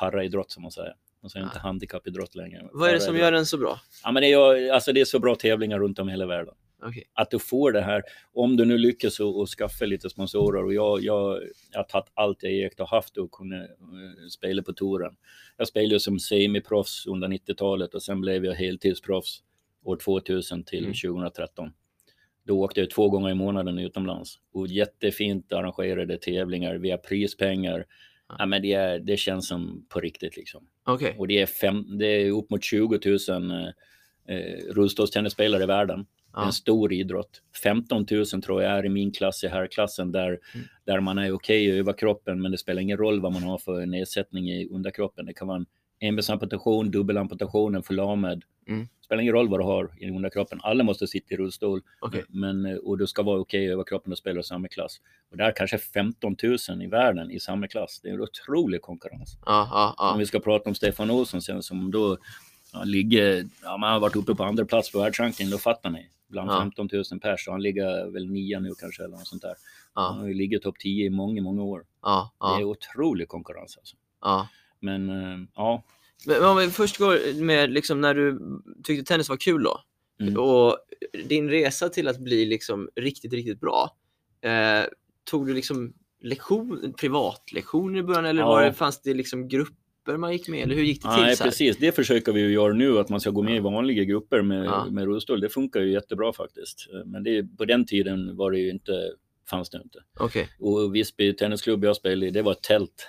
paraidrott 0.00 0.50
som 0.50 0.62
man 0.62 0.72
säger. 0.72 0.94
Man 1.22 1.30
säger 1.30 1.44
inte 1.46 1.56
Ja. 1.58 1.62
handikappidrott 1.62 2.34
längre. 2.34 2.68
Vad 2.72 2.88
är 2.88 2.92
det 2.92 3.00
som 3.00 3.16
gör 3.16 3.32
den 3.32 3.46
så 3.46 3.58
bra? 3.58 3.80
Ja, 4.04 4.12
men 4.12 4.22
det, 4.22 4.32
är, 4.32 4.72
alltså 4.72 4.92
det 4.92 5.00
är 5.00 5.04
så 5.04 5.18
bra 5.18 5.34
tävlingar 5.34 5.78
runt 5.78 5.98
om 5.98 6.08
i 6.08 6.12
hela 6.12 6.26
världen. 6.26 6.54
Okej. 6.84 7.04
Att 7.12 7.30
du 7.30 7.38
får 7.38 7.72
det 7.72 7.80
här, 7.80 8.02
om 8.32 8.56
du 8.56 8.64
nu 8.64 8.78
lyckas 8.78 9.20
och, 9.20 9.40
och 9.40 9.48
skaffa 9.48 9.84
lite 9.84 10.10
sponsorer 10.10 10.64
och 10.64 10.74
jag, 10.74 11.00
jag, 11.02 11.42
jag 11.70 11.78
har 11.78 11.84
tagit 11.84 12.10
allt 12.14 12.42
jag 12.42 12.52
ägt 12.52 12.80
och 12.80 12.88
haft 12.88 13.16
och 13.16 13.30
kunde 13.30 13.56
eh, 13.56 14.28
spela 14.30 14.62
på 14.62 14.72
touren. 14.72 15.16
Jag 15.56 15.68
spelade 15.68 16.00
som 16.00 16.18
semiproffs 16.18 17.06
under 17.06 17.28
90-talet 17.28 17.94
och 17.94 18.02
sen 18.02 18.20
blev 18.20 18.44
jag 18.44 18.54
heltidsproffs 18.54 19.42
år 19.84 19.96
2000 19.96 20.64
till 20.64 20.84
Mm. 20.84 20.94
2013. 20.94 21.72
Då 22.44 22.60
åkte 22.60 22.80
jag 22.80 22.90
två 22.90 23.08
gånger 23.10 23.30
i 23.30 23.34
månaden 23.34 23.78
utomlands 23.78 24.38
och 24.52 24.66
jättefint 24.66 25.52
arrangerade 25.52 26.18
tävlingar 26.18 26.74
via 26.74 26.98
prispengar. 26.98 27.84
Ja. 28.38 28.46
Men 28.46 28.62
det, 28.62 28.72
är, 28.72 28.98
det 28.98 29.16
känns 29.16 29.48
som 29.48 29.86
på 29.88 30.00
riktigt 30.00 30.36
liksom. 30.36 30.66
Okej. 30.84 31.14
Och 31.18 31.28
det 31.28 31.38
är, 31.40 31.46
fem, 31.46 31.98
det 31.98 32.06
är 32.06 32.30
upp 32.30 32.50
mot 32.50 32.64
20 32.64 33.00
000 33.28 33.50
eh, 33.50 34.36
eh, 34.36 34.58
rullstolstennisspelare 34.74 35.62
i 35.62 35.66
världen. 35.66 36.06
Ja. 36.34 36.46
en 36.46 36.52
stor 36.52 36.92
idrott. 36.92 37.42
15 37.62 38.06
000 38.10 38.24
tror 38.26 38.62
jag 38.62 38.72
är 38.72 38.86
i 38.86 38.88
min 38.88 39.12
klass, 39.12 39.44
i 39.44 39.48
herrklassen, 39.48 40.12
där, 40.12 40.28
Mm. 40.28 40.66
där 40.84 41.00
man 41.00 41.18
är 41.18 41.32
okej 41.32 41.66
okay 41.68 41.78
över 41.78 41.92
kroppen, 41.92 42.42
men 42.42 42.50
det 42.52 42.58
spelar 42.58 42.82
ingen 42.82 42.96
roll 42.98 43.20
vad 43.20 43.32
man 43.32 43.42
har 43.42 43.58
för 43.58 43.86
nedsättning 43.86 44.50
i 44.50 44.68
underkroppen. 44.68 45.26
Det 45.26 45.32
kan 45.32 45.48
vara 45.48 45.56
en 45.58 45.66
enbensamputation, 46.00 46.90
dubbelamputation, 46.90 47.74
en 47.74 47.82
förlamad. 47.82 48.44
Mm. 48.68 48.88
Spelar 49.00 49.22
ingen 49.22 49.34
roll 49.34 49.48
vad 49.48 49.60
du 49.60 49.64
har 49.64 49.90
i 49.98 50.10
underkroppen. 50.10 50.60
Alla 50.62 50.84
måste 50.84 51.06
sitta 51.06 51.34
i 51.34 51.36
rullstol 51.36 51.82
Okej. 52.00 52.24
men, 52.28 52.66
eh, 52.66 52.76
och 52.76 52.98
du 52.98 53.06
ska 53.06 53.22
vara 53.22 53.40
okej 53.40 53.72
över 53.72 53.84
kroppen 53.84 54.12
och 54.12 54.18
spela 54.18 54.40
i 54.40 54.42
samma 54.42 54.68
klass. 54.68 55.00
Och 55.30 55.36
där 55.36 55.44
är 55.44 55.52
kanske 55.56 55.78
15 55.78 56.36
000 56.68 56.82
i 56.82 56.86
världen 56.86 57.30
i 57.30 57.40
samma 57.40 57.68
klass. 57.68 58.00
Det 58.02 58.08
är 58.08 58.12
en 58.14 58.20
otrolig 58.20 58.82
konkurrens. 58.82 59.36
Ja, 59.46 59.68
ja, 59.70 59.88
Om 59.98 60.06
ja. 60.06 60.16
vi 60.18 60.26
ska 60.26 60.40
prata 60.40 60.68
om 60.68 60.74
Stefan 60.74 61.10
Olsson 61.10 61.42
sen 61.42 61.62
som 61.62 61.90
då 61.90 62.18
ja, 62.72 62.84
ligger, 62.84 63.44
ja, 63.62 63.76
man 63.76 63.92
har 63.92 64.00
varit 64.00 64.16
uppe 64.16 64.34
på 64.34 64.44
andra 64.44 64.64
plats 64.64 64.92
på 64.92 64.98
världsrankingen, 64.98 65.50
då 65.50 65.58
fattar 65.58 65.90
ni. 65.90 66.08
Bland 66.28 66.50
Ja. 66.50 66.58
15 66.60 66.88
000 66.92 67.20
pers, 67.20 67.48
han 67.48 67.62
ligger 67.62 68.10
väl 68.10 68.26
nia 68.30 68.60
nu 68.60 68.70
kanske 68.80 69.04
eller 69.04 69.16
något 69.16 69.26
sånt 69.26 69.42
där. 69.42 69.54
Han 69.94 70.04
Ja, 70.14 70.20
har 70.20 70.28
ju 70.28 70.34
ligger 70.34 70.58
topp 70.58 70.78
10 70.78 71.06
i 71.06 71.10
många, 71.10 71.42
många 71.42 71.62
år. 71.62 71.84
ja, 72.02 72.30
Det 72.40 72.62
är 72.62 72.64
otrolig 72.64 73.28
konkurrens 73.28 73.76
alltså. 73.78 73.96
Men 74.80 75.08
eh, 75.10 75.38
ja, 75.54 75.82
Men 76.26 76.44
om 76.44 76.56
vi 76.56 76.68
först 76.68 76.98
går 76.98 77.42
med 77.42 77.70
liksom 77.72 78.00
när 78.00 78.14
du 78.14 78.38
tyckte 78.84 79.04
tennis 79.04 79.28
var 79.28 79.36
kul 79.36 79.62
då 79.62 79.80
Mm. 80.20 80.36
och 80.38 80.78
din 81.24 81.50
resa 81.50 81.88
till 81.88 82.08
att 82.08 82.18
bli 82.18 82.46
liksom 82.46 82.88
riktigt, 82.96 83.32
riktigt 83.32 83.60
bra. 83.60 83.96
Eh, 84.44 84.84
tog 85.30 85.46
du 85.46 85.54
liksom 85.54 85.92
lektion, 86.22 86.94
privatlektioner 86.98 87.98
i 87.98 88.02
början 88.02 88.24
eller 88.24 88.42
Ja. 88.42 88.48
var 88.48 88.62
det, 88.62 88.72
fanns 88.72 89.02
det 89.02 89.14
liksom 89.14 89.48
grupp 89.48 89.68
grupper 90.04 90.18
man 90.18 90.32
gick 90.32 90.48
med 90.48 90.62
eller 90.62 90.74
hur 90.74 90.82
gick 90.82 91.02
det 91.02 91.14
till? 91.14 91.22
Nej, 91.22 91.36
så 91.36 91.44
här? 91.44 91.50
precis. 91.50 91.76
Det 91.76 91.92
försöker 91.92 92.32
vi 92.32 92.40
ju 92.40 92.52
göra 92.52 92.72
nu, 92.72 92.98
att 92.98 93.08
man 93.08 93.20
ska 93.20 93.30
gå 93.30 93.42
med 93.42 93.56
i 93.56 93.58
vanliga 93.58 94.04
grupper 94.04 94.42
med, 94.42 94.64
Ja. 94.66 94.86
med 94.90 95.04
rullstol. 95.04 95.40
Det 95.40 95.48
funkar 95.48 95.80
ju 95.80 95.92
jättebra 95.92 96.32
faktiskt. 96.32 96.86
Men 97.06 97.22
det, 97.24 97.56
på 97.58 97.64
den 97.64 97.84
tiden 97.86 98.36
var 98.36 98.50
det 98.50 98.58
ju 98.58 98.70
inte, 98.70 98.92
fanns 99.56 99.70
det 99.70 99.80
inte. 99.84 99.98
Okej. 100.20 100.48
Och 100.58 100.94
Visby 100.94 101.32
tennisklubb 101.36 101.84
jag 101.84 101.96
spelade 101.96 102.26
i, 102.26 102.30
det 102.30 102.42
var 102.42 102.52
ett 102.52 102.62
tält. 102.62 103.08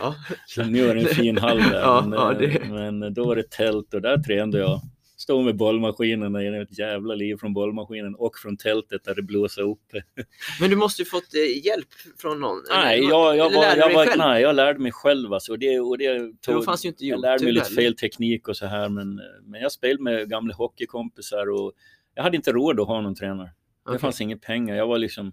Ja. 0.00 0.14
Nu 0.68 0.88
är 0.88 0.94
det 0.94 1.00
en 1.00 1.06
fin 1.06 1.38
hall 1.38 1.58
där. 1.58 1.80
Ja, 1.80 2.04
men, 2.06 2.18
ja, 2.18 2.32
det- 2.32 2.64
men 2.68 3.14
då 3.14 3.24
var 3.24 3.36
det 3.36 3.50
tält 3.50 3.94
och 3.94 4.02
där 4.02 4.18
tränade 4.18 4.58
jag. 4.58 4.80
Stod 5.16 5.44
med 5.44 5.56
bollmaskinen, 5.56 6.34
är 6.34 6.62
ett 6.62 6.78
jävla 6.78 7.14
liv 7.14 7.36
från 7.36 7.54
bollmaskinen 7.54 8.14
och 8.14 8.36
från 8.36 8.56
tältet 8.56 9.04
där 9.04 9.14
det 9.14 9.22
blåser 9.22 9.62
upp. 9.62 9.92
Men 10.60 10.70
du 10.70 10.76
måste 10.76 11.02
ju 11.02 11.06
fått 11.06 11.34
eh, 11.34 11.66
hjälp 11.66 11.88
från 12.18 12.40
någon? 12.40 12.62
Nej, 12.70 12.98
eller, 12.98 13.08
jag, 13.08 13.36
jag, 13.36 13.46
eller 13.52 13.56
var, 13.56 13.76
jag, 13.76 13.94
var, 13.94 14.16
nej, 14.16 14.42
jag 14.42 14.56
lärde 14.56 14.78
mig 14.78 14.92
själv 14.92 15.32
alltså. 15.32 15.52
Och 15.52 15.58
det, 15.58 15.80
och 15.80 15.98
det 15.98 16.18
då 16.18 16.32
tog, 16.40 16.64
fanns 16.64 16.84
ju 16.84 16.88
inte 16.88 17.06
jag 17.06 17.20
lärde 17.20 17.44
mig 17.44 17.52
lite 17.52 17.64
heller. 17.66 17.76
fel 17.82 17.96
teknik 17.96 18.48
och 18.48 18.56
så 18.56 18.66
här, 18.66 18.88
men, 18.88 19.20
men 19.42 19.60
jag 19.60 19.72
spelade 19.72 20.02
med 20.02 20.28
gamla 20.30 20.54
hockeykompisar 20.54 21.50
och 21.50 21.72
jag 22.14 22.22
hade 22.22 22.36
inte 22.36 22.52
råd 22.52 22.80
att 22.80 22.86
ha 22.86 23.00
någon 23.00 23.14
tränare. 23.14 23.50
Det 23.92 23.98
fanns 23.98 24.20
inga 24.20 24.36
pengar. 24.36 24.76
Jag 24.76 24.86
var 24.86 24.98
liksom 24.98 25.32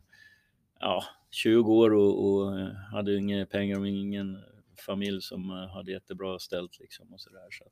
ja, 0.81 1.03
20 1.31 1.73
år 1.73 1.93
och, 1.93 2.25
och 2.33 2.59
eh, 2.59 2.67
hade 2.93 3.15
inga 3.17 3.45
pengar 3.45 3.79
och 3.79 3.87
ingen 3.87 4.37
familj 4.85 5.21
som 5.21 5.49
eh, 5.49 5.73
hade 5.75 5.91
jättebra 5.91 6.39
ställt 6.39 6.79
liksom 6.79 7.13
och 7.13 7.21
så 7.21 7.29
där. 7.29 7.47
Så 7.51 7.63
att, 7.63 7.71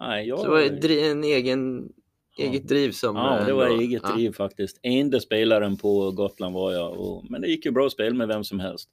nej, 0.00 0.28
jag, 0.28 0.38
Så 0.38 0.44
det 0.44 0.50
var 0.50 0.60
dri- 0.60 1.10
en 1.10 1.24
egen, 1.24 1.92
Ja. 2.36 2.44
eget 2.44 2.68
driv 2.68 2.90
som... 2.90 3.16
Ja, 3.16 3.38
eh, 3.40 3.46
det 3.46 3.52
var 3.52 3.66
ändå- 3.66 3.80
eget 3.82 4.02
ja. 4.04 4.14
driv 4.14 4.32
faktiskt. 4.32 4.80
Enda 4.82 5.20
spelaren 5.20 5.76
på 5.76 6.10
Gotland 6.10 6.54
var 6.54 6.72
jag. 6.72 6.92
Och, 7.00 7.30
men 7.30 7.40
det 7.40 7.48
gick 7.48 7.64
ju 7.64 7.70
bra 7.70 7.86
att 7.86 7.92
spela 7.92 8.14
med 8.16 8.28
vem 8.28 8.44
som 8.44 8.60
helst. 8.60 8.90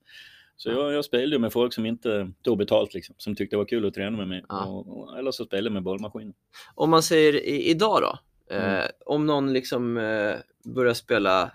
Så 0.59 0.69
jag, 0.69 0.93
jag 0.93 1.05
spelade 1.05 1.31
ju 1.35 1.39
med 1.39 1.53
folk 1.53 1.73
som 1.73 1.85
inte 1.85 2.31
tog 2.41 2.57
betalt, 2.57 2.93
liksom, 2.93 3.15
som 3.17 3.35
tyckte 3.35 3.55
det 3.55 3.57
var 3.57 3.65
kul 3.65 3.85
att 3.85 3.93
träna 3.93 4.17
med 4.17 4.27
mig. 4.27 4.43
Ja. 4.49 4.65
Och, 4.65 4.97
och, 4.99 5.17
eller 5.19 5.31
så 5.31 5.45
spelade 5.45 5.65
jag 5.65 5.73
med 5.73 5.83
bollmaskin. 5.83 6.33
Om 6.75 6.89
man 6.89 7.03
säger 7.03 7.33
i, 7.33 7.69
idag 7.69 8.01
då, 8.01 8.19
eh, 8.55 8.73
Mm. 8.73 8.87
om 9.05 9.25
någon 9.25 9.53
liksom 9.53 9.97
eh, 9.97 10.35
börjar 10.75 10.93
spela 10.93 11.41
eh, 11.43 11.49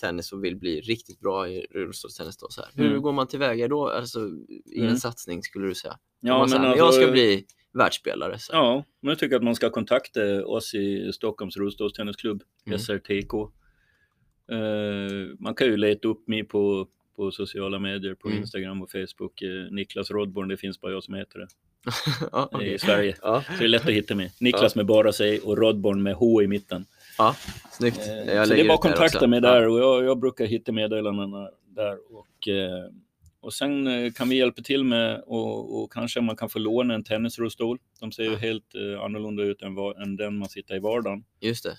tennis 0.00 0.32
och 0.32 0.44
vill 0.44 0.56
bli 0.56 0.80
riktigt 0.80 1.20
bra 1.20 1.48
i 1.48 1.66
rullstolstennis 1.70 2.36
då, 2.36 2.46
så 2.50 2.60
här. 2.62 2.70
hur 2.74 2.86
Mm. 2.90 3.02
går 3.02 3.12
man 3.12 3.26
tillväga 3.28 3.68
då, 3.68 3.88
alltså 3.88 4.20
i 4.66 4.78
en 4.80 4.84
Mm. 4.86 4.96
satsning 4.96 5.42
skulle 5.42 5.66
du 5.66 5.74
säga? 5.74 5.98
Ja, 6.20 6.38
man 6.38 6.48
säger, 6.48 6.62
men 6.62 6.70
jag 6.70 6.80
alltså- 6.86 7.00
ska 7.02 7.10
bli 7.12 7.44
världsspelare. 7.72 8.38
Så. 8.38 8.52
Ja, 8.52 8.84
men 9.00 9.08
jag 9.08 9.18
tycker 9.18 9.36
att 9.36 9.42
man 9.42 9.54
ska 9.54 9.70
kontakta 9.70 10.46
oss 10.46 10.74
i 10.74 11.12
Stockholms 11.12 11.56
rullstolstennisklubb, 11.56 12.42
Mm. 12.66 12.78
SRTK. 12.78 13.34
Eh, 14.52 15.36
man 15.38 15.54
kan 15.54 15.66
ju 15.66 15.76
leta 15.76 16.08
upp 16.08 16.28
mig 16.28 16.44
på, 16.44 16.88
på 17.16 17.30
sociala 17.30 17.78
medier, 17.78 18.14
på 18.14 18.28
Mm. 18.28 18.40
Instagram 18.40 18.82
och 18.82 18.90
Facebook. 18.90 19.42
Eh, 19.42 19.70
Niklas 19.70 20.10
Rodborn, 20.10 20.48
det 20.48 20.56
finns 20.56 20.80
bara 20.80 20.92
jag 20.92 21.04
som 21.04 21.14
heter 21.14 21.38
det 21.38 21.46
ja, 22.32 22.48
okej. 22.52 22.74
i 22.74 22.78
Sverige. 22.78 23.16
ja, 23.22 23.42
Så 23.46 23.52
det 23.58 23.64
är 23.64 23.68
lätt 23.68 23.82
att 23.86 23.92
hitta 23.92 24.14
mig. 24.14 24.32
Niklas 24.40 24.76
med 24.76 24.86
bara 24.86 25.12
sig 25.12 25.40
och 25.40 25.58
Rodborn 25.58 26.02
med 26.02 26.14
H 26.14 26.42
i 26.42 26.46
mitten. 26.46 26.84
Ja, 27.18 27.36
snyggt. 27.70 27.98
Eh, 28.08 28.34
Jag 28.34 28.48
så 28.48 28.54
det 28.54 28.60
är 28.60 28.68
bara 28.68 28.74
att 28.74 28.80
kontakta 28.80 29.26
mig 29.26 29.40
där 29.40 29.68
och 29.68 29.80
jag, 29.80 30.04
jag 30.04 30.18
brukar 30.18 30.44
hitta 30.44 30.72
meddelandena 30.72 31.50
där. 31.66 31.98
Och, 32.16 32.48
eh, 32.48 32.90
och 33.40 33.52
sen 33.54 33.86
eh, 33.86 34.12
kan 34.12 34.28
vi 34.28 34.36
hjälpa 34.36 34.62
till 34.62 34.84
med 34.84 35.20
och, 35.26 35.82
och 35.82 35.92
kanske 35.92 36.20
man 36.20 36.36
kan 36.36 36.48
få 36.50 36.58
låna 36.58 36.94
en 36.94 37.04
tennisrullstol. 37.04 37.78
De 38.00 38.12
ser 38.12 38.22
ju 38.22 38.36
helt 38.36 38.74
annorlunda 39.04 39.42
ut 39.42 39.62
än, 39.62 39.74
va- 39.74 39.94
än 40.02 40.16
den 40.16 40.36
man 40.38 40.48
sitter 40.48 40.74
i 40.74 40.78
vardagen. 40.78 41.24
Just 41.40 41.64
det. 41.64 41.78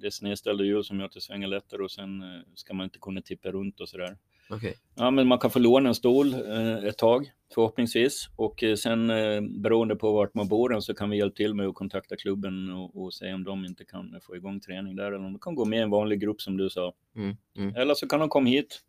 Det 0.00 0.06
är 0.06 0.10
snedställda 0.10 0.64
hjul 0.64 0.84
som 0.84 0.98
gör 0.98 1.06
att 1.06 1.12
det 1.12 1.20
svänger 1.20 1.48
lättare 1.48 1.82
och 1.82 1.90
sen 1.90 2.24
ska 2.54 2.74
man 2.74 2.84
inte 2.84 2.98
kunna 2.98 3.20
tippa 3.20 3.50
runt 3.50 3.80
och 3.80 3.88
sådär. 3.88 4.16
Okej. 4.50 4.74
Ja, 4.94 5.10
men 5.10 5.26
man 5.26 5.38
kan 5.38 5.50
få 5.50 5.58
låna 5.58 5.88
en 5.88 5.94
stol 5.94 6.34
eh, 6.34 6.84
ett 6.84 6.98
tag 6.98 7.30
förhoppningsvis 7.54 8.28
och 8.36 8.62
eh, 8.62 8.74
sen 8.74 9.10
eh, 9.10 9.40
beroende 9.40 9.96
på 9.96 10.12
vart 10.12 10.34
man 10.34 10.48
bor 10.48 10.80
så 10.80 10.94
kan 10.94 11.10
vi 11.10 11.16
hjälpa 11.16 11.36
till 11.36 11.54
med 11.54 11.66
att 11.66 11.74
kontakta 11.74 12.16
klubben 12.16 12.70
och, 12.70 13.02
och 13.02 13.14
se 13.14 13.32
om 13.32 13.44
de 13.44 13.64
inte 13.64 13.84
kan 13.84 14.20
få 14.22 14.36
igång 14.36 14.60
träning 14.60 14.96
där 14.96 15.06
eller 15.06 15.26
om 15.26 15.32
de 15.32 15.38
kan 15.38 15.54
gå 15.54 15.64
med 15.64 15.78
i 15.78 15.82
en 15.82 15.90
vanlig 15.90 16.20
grupp 16.20 16.40
som 16.40 16.56
du 16.56 16.70
sa. 16.70 16.92
Mm, 17.16 17.36
mm. 17.56 17.76
Eller 17.76 17.94
så 17.94 18.08
kan 18.08 18.20
de 18.20 18.28
komma 18.28 18.48
hit. 18.48 18.82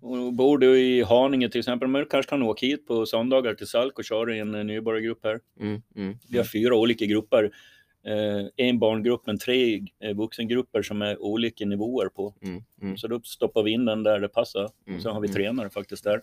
Och 0.00 0.32
bor 0.32 0.58
du 0.58 0.80
i 0.80 1.02
Haninge 1.02 1.48
till 1.48 1.58
exempel, 1.58 1.88
men 1.88 2.00
du 2.00 2.08
kanske 2.08 2.30
kan 2.30 2.42
åka 2.42 2.66
hit 2.66 2.86
på 2.86 3.06
söndagar 3.06 3.54
till 3.54 3.66
Salk 3.66 3.98
och 3.98 4.04
köra 4.04 4.36
i 4.36 4.38
en 4.38 4.54
eh, 4.54 4.64
nybörjargrupp 4.64 5.24
här. 5.24 5.40
Mm, 5.60 5.82
mm. 5.96 6.18
Vi 6.28 6.38
har 6.38 6.44
fyra 6.44 6.76
olika 6.76 7.04
grupper. 7.04 7.50
Eh, 8.08 8.46
en 8.66 8.78
barngrupp, 8.78 9.22
men 9.26 9.38
tre 9.38 9.82
eh, 10.04 10.16
vuxengrupper 10.16 10.82
som 10.82 11.02
är 11.02 11.22
olika 11.22 11.66
nivåer 11.66 12.08
på. 12.08 12.34
Mm, 12.42 12.62
mm. 12.82 12.96
Så 12.96 13.08
då 13.08 13.20
stoppar 13.20 13.62
vi 13.62 13.70
in 13.70 13.84
den 13.84 14.02
där 14.02 14.20
det 14.20 14.28
passar. 14.28 14.70
Mm, 14.88 15.00
sen 15.00 15.12
har 15.12 15.20
vi 15.20 15.28
mm. 15.28 15.34
tränare 15.36 15.70
faktiskt 15.70 16.04
där. 16.04 16.20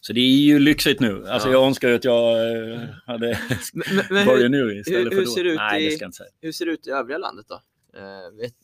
Så 0.00 0.12
det 0.12 0.20
är 0.20 0.24
ju 0.46 0.58
lyxigt 0.58 1.00
nu. 1.00 1.26
Alltså 1.28 1.48
Ja. 1.48 1.52
jag 1.52 1.66
önskar 1.66 1.88
ju 1.88 1.94
att 1.94 2.04
jag 2.04 2.52
eh, 2.72 2.80
hade 3.06 3.38
Men, 3.72 3.84
men, 4.10 4.26
börjat 4.26 4.40
hur, 4.42 4.48
nu 4.48 4.78
istället 4.80 5.04
hur 5.12 5.18
för 5.18 5.24
då. 5.24 5.30
ser 5.30 5.44
det 5.44 5.50
ut 5.50 5.56
Nej, 5.56 5.82
i- 5.82 5.84
det 5.84 5.90
ska 5.90 6.02
jag 6.04 6.08
inte 6.08 6.16
säga. 6.16 6.30
hur 6.40 6.52
ser 6.52 6.66
det 6.66 6.72
ut 6.72 6.86
i 6.86 6.90
övriga 6.90 7.18
landet 7.18 7.46
då? 7.48 7.54
Eh, 7.98 8.36
vet, 8.40 8.54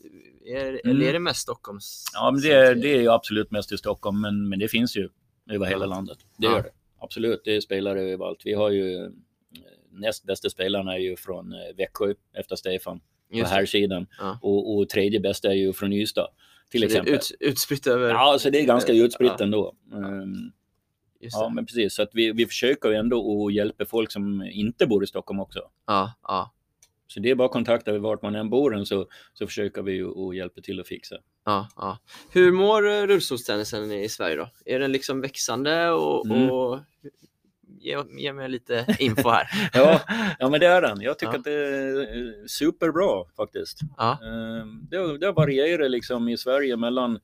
är, 0.46 0.68
Mm. 0.68 0.80
Eller 0.84 1.06
är 1.08 1.12
det 1.12 1.18
mest 1.18 1.40
Stockholms? 1.40 2.04
Ja, 2.14 2.30
men 2.30 2.40
det 2.42 2.52
är, 2.52 2.74
det 2.74 2.88
är 2.94 3.00
ju 3.00 3.08
absolut 3.10 3.50
mest 3.50 3.72
i 3.72 3.78
Stockholm, 3.78 4.20
men, 4.20 4.48
men 4.48 4.58
det 4.58 4.68
finns 4.68 4.96
ju 4.96 5.08
över 5.50 5.66
hela 5.66 5.84
Ja. 5.84 5.88
landet. 5.88 6.18
Det 6.36 6.46
Ja. 6.46 6.52
gör 6.52 6.62
det. 6.62 6.70
Absolut, 6.98 7.40
det 7.44 7.56
är 7.56 7.60
spelare 7.60 8.02
överallt. 8.02 8.40
Vi 8.44 8.52
har 8.54 8.70
ju 8.70 9.10
näst 10.00 10.24
bästa 10.24 10.50
spelarna 10.50 10.94
är 10.94 10.98
ju 10.98 11.16
från 11.16 11.52
eh, 11.52 11.58
Växjö 11.76 12.14
efter 12.32 12.56
Stefan 12.56 13.00
på 13.00 13.36
Just 13.38 13.50
det. 13.50 13.56
här 13.56 13.66
sidan 13.66 14.06
Ja. 14.18 14.38
och, 14.42 14.76
och 14.76 14.88
tredje 14.88 15.20
bästa 15.20 15.48
är 15.48 15.54
ju 15.54 15.72
från 15.72 15.92
Ystad 15.92 16.28
till 16.70 16.80
Så 16.80 16.86
exempel. 16.86 17.14
Ut, 17.14 17.32
utspritt 17.40 17.86
över... 17.86 18.08
Ja, 18.10 18.36
så 18.38 18.50
det 18.50 18.60
är 18.60 18.64
ganska 18.66 18.92
utspritt 18.92 19.32
Ja. 19.38 19.44
ändå. 19.44 19.74
Um, 19.92 20.52
ja, 21.18 21.48
det. 21.48 21.54
men 21.54 21.66
precis. 21.66 21.94
Så 21.94 22.02
att 22.02 22.10
vi, 22.12 22.32
vi 22.32 22.46
försöker 22.46 22.88
ju 22.88 22.94
ändå 22.94 23.46
att 23.46 23.54
hjälpa 23.54 23.84
folk 23.86 24.10
som 24.10 24.42
inte 24.42 24.86
bor 24.86 25.04
i 25.04 25.06
Stockholm 25.06 25.40
också. 25.40 25.60
ja, 25.86 26.12
ja, 26.22 26.52
Så 27.06 27.20
det 27.20 27.30
är 27.30 27.34
bara 27.34 27.46
att 27.46 27.52
kontakta 27.52 27.98
vart 27.98 28.22
man 28.22 28.34
än 28.34 28.50
bor 28.50 28.84
så, 28.84 29.06
så 29.32 29.46
försöker 29.46 29.82
vi 29.82 29.92
ju 29.92 30.28
att 30.28 30.36
hjälpa 30.36 30.60
till 30.60 30.80
att 30.80 30.88
fixa. 30.88 31.16
ja, 31.44 31.68
ja. 31.76 31.98
Hur 32.30 32.52
mår 32.52 32.88
eh, 32.88 33.02
rullstolstennisen 33.06 33.92
i 33.92 34.08
Sverige 34.08 34.36
då? 34.36 34.48
Är 34.64 34.78
den 34.78 34.92
liksom 34.92 35.20
växande 35.20 35.90
och... 35.90 36.26
Mm. 36.26 36.50
och... 36.50 36.78
Ge, 37.84 37.96
ge 38.18 38.32
mig 38.32 38.48
lite 38.48 38.86
info 38.98 39.28
här. 39.28 39.46
Ja, 39.72 40.00
ja 40.38 40.48
men 40.48 40.60
det 40.60 40.66
är 40.66 40.82
den. 40.82 41.00
Jag 41.00 41.18
tycker 41.18 41.32
Ja. 41.32 41.38
att 41.38 41.44
det 41.44 41.52
är 41.52 42.00
eh, 42.00 42.46
superbra 42.46 43.24
faktiskt. 43.36 43.78
Ja. 43.96 44.18
Ehm, 44.22 44.86
Det, 44.90 45.18
det 45.18 45.32
varierar 45.32 45.88
liksom 45.88 46.28
i 46.28 46.36
Sverige 46.38 46.76
mellan 46.76 47.18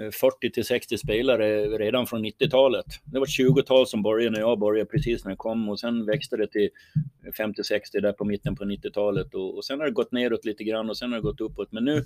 eh, 0.00 0.10
40 0.10 0.50
till 0.50 0.64
60 0.64 0.98
spelare 0.98 1.64
redan 1.64 2.06
från 2.06 2.24
90-talet. 2.24 2.86
Det 3.04 3.18
var 3.18 3.26
20-tal 3.26 3.86
som 3.86 4.02
började 4.02 4.30
när 4.30 4.40
jag 4.40 4.58
började 4.58 4.90
precis 4.90 5.24
när 5.24 5.30
jag 5.32 5.38
kom 5.38 5.68
och 5.68 5.80
sen 5.80 6.06
växte 6.06 6.36
det 6.36 6.46
till 6.46 6.68
50-60 7.38 8.00
där 8.02 8.12
på 8.12 8.24
mitten 8.24 8.56
på 8.56 8.64
90-talet 8.64 9.34
och, 9.34 9.56
och 9.56 9.64
sen 9.64 9.78
har 9.78 9.86
det 9.86 9.92
gått 9.92 10.12
neråt 10.12 10.44
lite 10.44 10.64
grann 10.64 10.90
och 10.90 10.96
sen 10.96 11.10
har 11.10 11.18
det 11.18 11.22
gått 11.22 11.40
uppåt. 11.40 11.72
Men 11.72 11.84
nu 11.84 12.04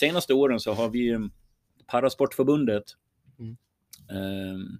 senaste 0.00 0.34
åren 0.34 0.60
så 0.60 0.72
har 0.72 0.88
vi 0.88 1.10
eh, 1.10 1.20
Parasportförbundet 1.86 2.84
Mm. 3.38 3.56
ehm, 4.10 4.78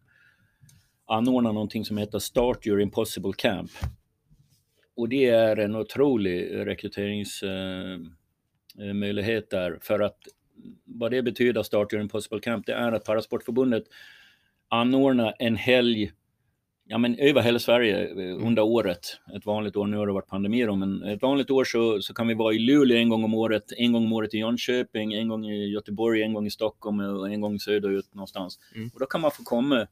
anordnat 1.11 1.55
någonting 1.55 1.85
som 1.85 1.99
heter 1.99 2.19
Start 2.19 2.67
Your 2.67 2.81
Impossible 2.81 3.33
Camp. 3.37 3.71
Och 4.97 5.09
det 5.09 5.29
är 5.29 5.57
en 5.57 5.77
otrolig 5.77 6.55
rekryteringsmöjlighet 6.55 9.51
där 9.51 9.79
för 9.83 10.01
att 10.01 10.19
vad 10.85 11.11
det 11.11 11.23
betyder 11.23 11.63
Start 11.63 11.93
Your 11.93 12.03
Impossible 12.03 12.41
Camp 12.41 12.67
det 12.67 12.73
är 12.73 12.93
att 12.93 13.05
Parasportförbundet 13.05 13.85
anordnar 14.69 15.35
en 15.39 15.57
helg 15.57 16.13
ja, 16.91 16.99
men 16.99 17.19
över 17.19 17.43
hela 17.43 17.59
Sverige 17.59 18.09
eh, 18.09 18.47
under 18.47 18.63
året. 18.63 19.01
Ett 19.37 19.47
vanligt 19.47 19.77
år, 19.77 19.87
nu 19.87 19.97
har 19.97 20.07
det 20.07 20.13
varit 20.13 20.27
pandemi 20.27 20.65
då, 20.65 20.77
men 20.77 21.03
ett 21.03 21.23
vanligt 21.23 21.51
år 21.51 21.65
så, 21.65 22.03
så 22.03 22.15
kan 22.15 22.29
vi 22.29 22.35
vara 22.35 22.55
i 22.55 22.59
Luleå 22.59 22.99
en 22.99 23.09
gång 23.09 23.25
om 23.25 23.35
året, 23.35 23.65
en 23.77 23.93
gång 23.93 24.05
om 24.05 24.13
året 24.13 24.35
i 24.35 24.39
Jönköping, 24.39 25.13
en 25.13 25.29
gång 25.29 25.45
i 25.45 25.67
Göteborg, 25.67 26.23
en 26.23 26.35
gång 26.35 26.47
i 26.47 26.51
Stockholm 26.51 27.01
och 27.01 27.31
en 27.31 27.41
gång 27.41 27.59
söderut 27.59 28.15
någonstans. 28.15 28.59
Mm. 28.75 28.91
Och 28.95 29.01
då 29.01 29.07
kan 29.07 29.21
man 29.21 29.31
få 29.31 29.45
komma, 29.45 29.87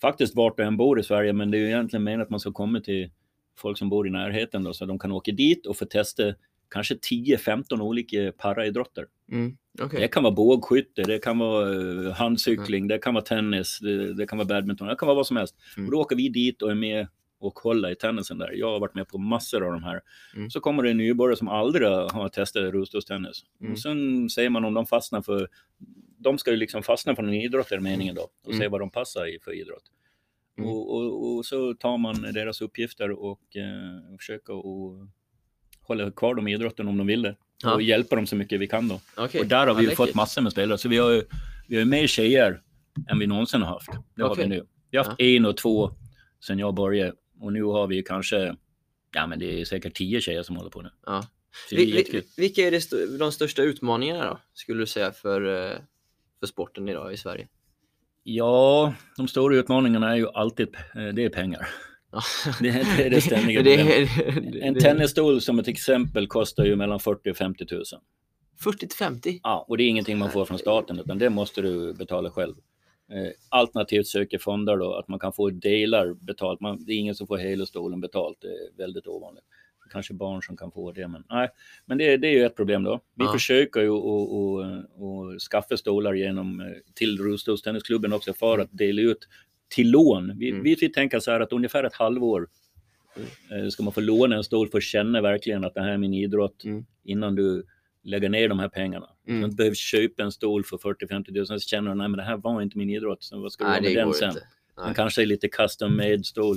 faktiskt 0.00 0.36
vart 0.36 0.56
du 0.56 0.62
än 0.62 0.76
bor 0.76 1.00
i 1.00 1.02
Sverige, 1.02 1.32
men 1.32 1.50
det 1.50 1.56
är 1.56 1.60
ju 1.60 1.66
egentligen 1.66 2.04
menat 2.04 2.24
att 2.24 2.30
man 2.30 2.40
ska 2.40 2.52
komma 2.52 2.80
till 2.80 3.10
folk 3.58 3.78
som 3.78 3.88
bor 3.88 4.06
i 4.06 4.10
närheten 4.10 4.64
då, 4.64 4.72
så 4.72 4.86
de 4.86 4.98
kan 4.98 5.12
åka 5.12 5.32
dit 5.32 5.66
och 5.66 5.76
få 5.76 5.84
testa 5.84 6.22
kanske 6.70 6.94
10-15 6.94 7.80
olika 7.80 8.32
paraidrotter. 8.38 9.06
Mm. 9.32 9.56
Okej. 9.82 10.00
Det 10.00 10.08
kan 10.08 10.22
vara 10.22 10.34
bågskytte, 10.34 11.02
det 11.02 11.18
kan 11.18 11.38
vara 11.38 11.72
eh, 12.06 12.12
handcykling, 12.12 12.88
det 12.88 12.98
kan 12.98 13.14
vara 13.14 13.24
tennis, 13.24 13.78
det, 13.80 14.14
det 14.14 14.26
kan 14.26 14.38
vara 14.38 14.48
badminton, 14.48 14.88
det 14.88 14.96
kan 14.96 15.06
vara 15.06 15.16
vad 15.16 15.26
som 15.26 15.36
helst. 15.36 15.56
Mm. 15.76 15.86
Och 15.86 15.92
då 15.92 16.00
åker 16.00 16.16
vi 16.16 16.28
dit 16.28 16.62
och 16.62 16.70
är 16.70 16.74
med 16.74 17.08
och 17.40 17.58
håller 17.58 17.90
i 17.90 17.94
tennisen 17.94 18.38
där. 18.38 18.52
Jag 18.54 18.70
har 18.70 18.80
varit 18.80 18.94
med 18.94 19.08
på 19.08 19.18
massor 19.18 19.66
av 19.66 19.72
de 19.72 19.82
här. 19.82 20.00
Mm. 20.36 20.50
Så 20.50 20.60
kommer 20.60 20.82
det 20.82 20.90
en 20.90 20.96
nybörjare 20.96 21.36
som 21.36 21.48
aldrig 21.48 21.88
har 21.88 22.28
testat 22.28 22.62
rullstolstennis. 22.62 23.44
Mm. 23.60 23.72
Och 23.72 23.78
sen 23.78 24.30
säger 24.30 24.50
man 24.50 24.64
om 24.64 24.74
de 24.74 24.86
fastnar 24.86 25.22
för... 25.22 25.48
De 26.18 26.38
ska 26.38 26.50
ju 26.50 26.56
liksom 26.56 26.82
fastna 26.82 27.16
för 27.16 27.22
en 27.22 27.34
idrott 27.34 27.72
är 27.72 27.80
meningen 27.80 28.14
då. 28.14 28.22
Och 28.22 28.46
Mm. 28.52 28.58
se 28.60 28.68
vad 28.68 28.80
de 28.80 28.90
passar 28.90 29.26
i 29.26 29.38
för 29.44 29.60
idrott. 29.60 29.82
Mm. 30.58 30.70
Och, 30.70 30.94
och, 30.96 31.36
och 31.36 31.46
så 31.46 31.74
tar 31.74 31.98
man 31.98 32.22
deras 32.22 32.60
uppgifter 32.60 33.10
och 33.10 33.56
eh, 33.56 34.16
försöker 34.18 34.52
att 34.58 35.08
hålla 35.82 36.10
kvar 36.10 36.34
dem 36.34 36.48
i 36.48 36.54
idrotten 36.54 36.88
om 36.88 36.98
de 36.98 37.06
vill 37.06 37.22
det. 37.22 37.36
Ja. 37.62 37.74
Och 37.74 37.82
hjälpa 37.82 38.16
dem 38.16 38.26
så 38.26 38.36
mycket 38.36 38.60
vi 38.60 38.66
kan 38.66 38.88
då. 38.88 39.00
Okej. 39.16 39.40
Och 39.40 39.46
där 39.46 39.66
har 39.66 39.74
vi 39.74 39.82
läckert. 39.82 39.96
fått 39.96 40.14
massor 40.14 40.42
med 40.42 40.52
spelare. 40.52 40.78
Så 40.78 40.88
vi 40.88 40.98
har 40.98 41.10
ju 41.10 41.22
vi 41.68 41.76
har 41.76 41.80
ju 41.84 41.90
mer 41.90 42.06
tjejer 42.06 42.60
än 43.08 43.18
vi 43.18 43.26
någonsin 43.26 43.62
har 43.62 43.68
haft. 43.68 43.90
Det 44.14 44.22
har 44.22 44.30
Okej. 44.30 44.44
vi 44.44 44.50
nu. 44.50 44.66
Vi 44.90 44.98
har 44.98 45.04
haft 45.04 45.16
Ja. 45.20 45.26
en 45.26 45.44
och 45.46 45.56
två 45.56 45.90
sen 46.46 46.58
jag 46.58 46.74
började. 46.74 47.12
Och 47.40 47.52
nu 47.52 47.62
har 47.62 47.86
vi 47.86 48.02
kanske, 48.02 48.56
ja 49.14 49.26
men 49.26 49.38
det 49.38 49.60
är 49.60 49.64
säkert 49.64 49.94
tio 49.94 50.20
tjejer 50.20 50.42
som 50.42 50.56
håller 50.56 50.70
på 50.70 50.82
nu. 50.82 50.90
Ja. 51.06 51.22
Så 51.68 51.74
det 51.74 51.82
är 51.82 51.86
Vi- 51.86 51.96
jättekul. 51.96 52.22
vi- 52.36 52.42
vilka 52.42 52.66
är 52.66 52.72
st- 52.72 53.06
de 53.18 53.32
största 53.32 53.62
utmaningarna 53.62 54.24
då, 54.24 54.38
skulle 54.54 54.80
du 54.82 54.86
säga, 54.86 55.12
för, 55.12 55.70
eh, 55.72 55.76
för 56.40 56.46
sporten 56.46 56.88
idag 56.88 57.12
i 57.12 57.16
Sverige? 57.16 57.48
Ja, 58.22 58.94
de 59.16 59.28
stora 59.28 59.56
utmaningarna 59.56 60.10
är 60.12 60.16
ju 60.16 60.28
alltid, 60.28 60.68
eh, 60.94 61.08
det 61.14 61.24
är 61.24 61.28
pengar. 61.28 61.68
Ja. 62.12 62.20
Det, 62.60 62.70
det 62.96 63.06
är 63.06 63.10
det 63.10 63.20
ständiga 63.20 63.60
problemet. 63.62 64.08
En 64.62 64.74
tennisstol 64.74 65.40
som 65.40 65.58
ett 65.58 65.68
exempel 65.68 66.26
kostar 66.26 66.64
ju 66.64 66.76
mellan 66.76 67.00
40 67.00 67.30
och 67.30 67.36
50 67.36 67.66
000. 67.70 67.82
40 68.62 68.78
till 68.88 68.96
50? 68.96 69.40
Ja, 69.42 69.64
och 69.68 69.76
det 69.78 69.82
är 69.84 69.88
ingenting 69.88 70.18
man 70.18 70.30
får 70.30 70.44
från 70.44 70.58
staten 70.58 70.98
utan 70.98 71.18
det 71.18 71.30
måste 71.30 71.62
du 71.62 71.94
betala 71.94 72.30
själv. 72.30 72.54
Eh, 73.10 73.32
alternativt 73.48 74.06
söker 74.06 74.38
fonder 74.38 74.76
då 74.76 74.94
att 74.94 75.08
man 75.08 75.18
kan 75.18 75.32
få 75.32 75.50
delar 75.50 76.14
betalt. 76.14 76.60
Man, 76.60 76.84
det 76.84 76.92
är 76.92 76.96
ingen 76.96 77.14
som 77.14 77.26
får 77.26 77.38
hela 77.38 77.66
stolen 77.66 78.00
betalt. 78.00 78.38
Det 78.40 78.48
är 78.48 78.76
väldigt 78.76 79.06
ovanligt. 79.06 79.44
Kanske 79.92 80.14
barn 80.14 80.42
som 80.42 80.56
kan 80.56 80.70
få 80.72 80.92
det, 80.92 81.08
men 81.08 81.24
nej. 81.30 81.48
Men 81.86 81.98
det, 81.98 82.16
det 82.16 82.28
är 82.28 82.32
ju 82.32 82.44
ett 82.44 82.56
problem 82.56 82.82
då. 82.82 83.00
Vi 83.14 83.24
Ja. 83.24 83.32
försöker 83.32 83.80
ju 83.80 83.90
att- 83.92 85.42
skaffa 85.50 85.76
stolar 85.76 86.14
genom 86.14 86.60
eh, 86.60 86.66
till 86.94 87.18
rullstolstennisklubben 87.18 88.12
också 88.12 88.32
för 88.32 88.58
att 88.58 88.68
dela 88.72 89.02
ut 89.02 89.18
till 89.68 89.90
lån. 89.90 90.38
Vi, 90.38 90.50
Mm. 90.50 90.62
vi, 90.62 90.74
vi 90.80 90.88
tänker 90.88 91.20
så 91.20 91.30
här 91.30 91.40
att 91.40 91.52
ungefär 91.52 91.84
ett 91.84 91.94
halvår 91.94 92.48
eh, 93.50 93.68
ska 93.68 93.82
man 93.82 93.92
få 93.92 94.00
låna 94.00 94.36
en 94.36 94.44
stol 94.44 94.68
för 94.68 94.78
att 94.78 94.84
känna 94.84 95.20
verkligen 95.20 95.64
att 95.64 95.74
det 95.74 95.80
här 95.80 95.90
är 95.92 95.98
min 95.98 96.14
idrott 96.14 96.64
Mm. 96.64 96.84
innan 97.04 97.34
du 97.34 97.64
lägger 98.02 98.28
ner 98.28 98.48
de 98.48 98.58
här 98.58 98.68
pengarna. 98.68 99.10
Mm. 99.28 99.44
Inte 99.44 99.56
behöver 99.56 99.74
köpa 99.74 100.22
en 100.22 100.32
stol 100.32 100.64
för 100.64 100.76
40-50 100.76 101.36
000 101.36 101.46
så 101.46 101.58
känner 101.58 101.94
nej 101.94 102.08
men 102.08 102.18
det 102.18 102.22
här 102.22 102.36
var 102.36 102.62
inte 102.62 102.78
min 102.78 102.90
idrott. 102.90 103.22
Så 103.22 103.40
vad 103.40 103.52
ska 103.52 103.64
du 103.64 103.70
Nej, 103.70 103.92
göra 103.92 104.06
med 104.06 104.14
den 104.20 104.32
sen? 104.32 104.42
Den 104.76 104.94
kanske 104.94 105.22
är 105.22 105.26
lite 105.26 105.48
custom 105.48 105.96
made 105.96 106.24
stol. 106.24 106.56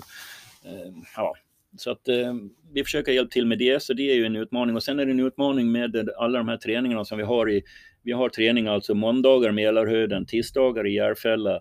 Eh, 0.66 0.94
ja. 1.16 1.36
Så 1.78 1.92
att 1.92 2.08
eh, 2.08 2.34
vi 2.72 2.84
försöker 2.84 3.12
hjälpa 3.12 3.30
till 3.30 3.46
med 3.46 3.58
det, 3.58 3.84
så 3.84 3.94
det 3.94 4.12
är 4.12 4.16
ju 4.16 4.26
en 4.26 4.36
utmaning. 4.36 4.76
Och 4.76 4.84
sen 4.84 5.00
är 5.00 5.06
det 5.06 5.12
en 5.12 5.20
utmaning 5.20 5.72
med 5.72 6.10
alla 6.18 6.38
de 6.38 6.48
här 6.48 6.58
träningarna 6.58 7.06
som 7.06 7.18
vi 7.18 7.24
har 7.24 7.52
i. 7.52 7.64
Vi 8.04 8.12
har 8.12 8.30
träning 8.30 8.68
alltså 8.68 8.94
måndagar 8.94 9.50
i 9.50 9.52
Mälarhöjden, 9.52 10.26
tisdagar 10.26 10.88
i 10.88 10.96
Järfälla, 10.96 11.56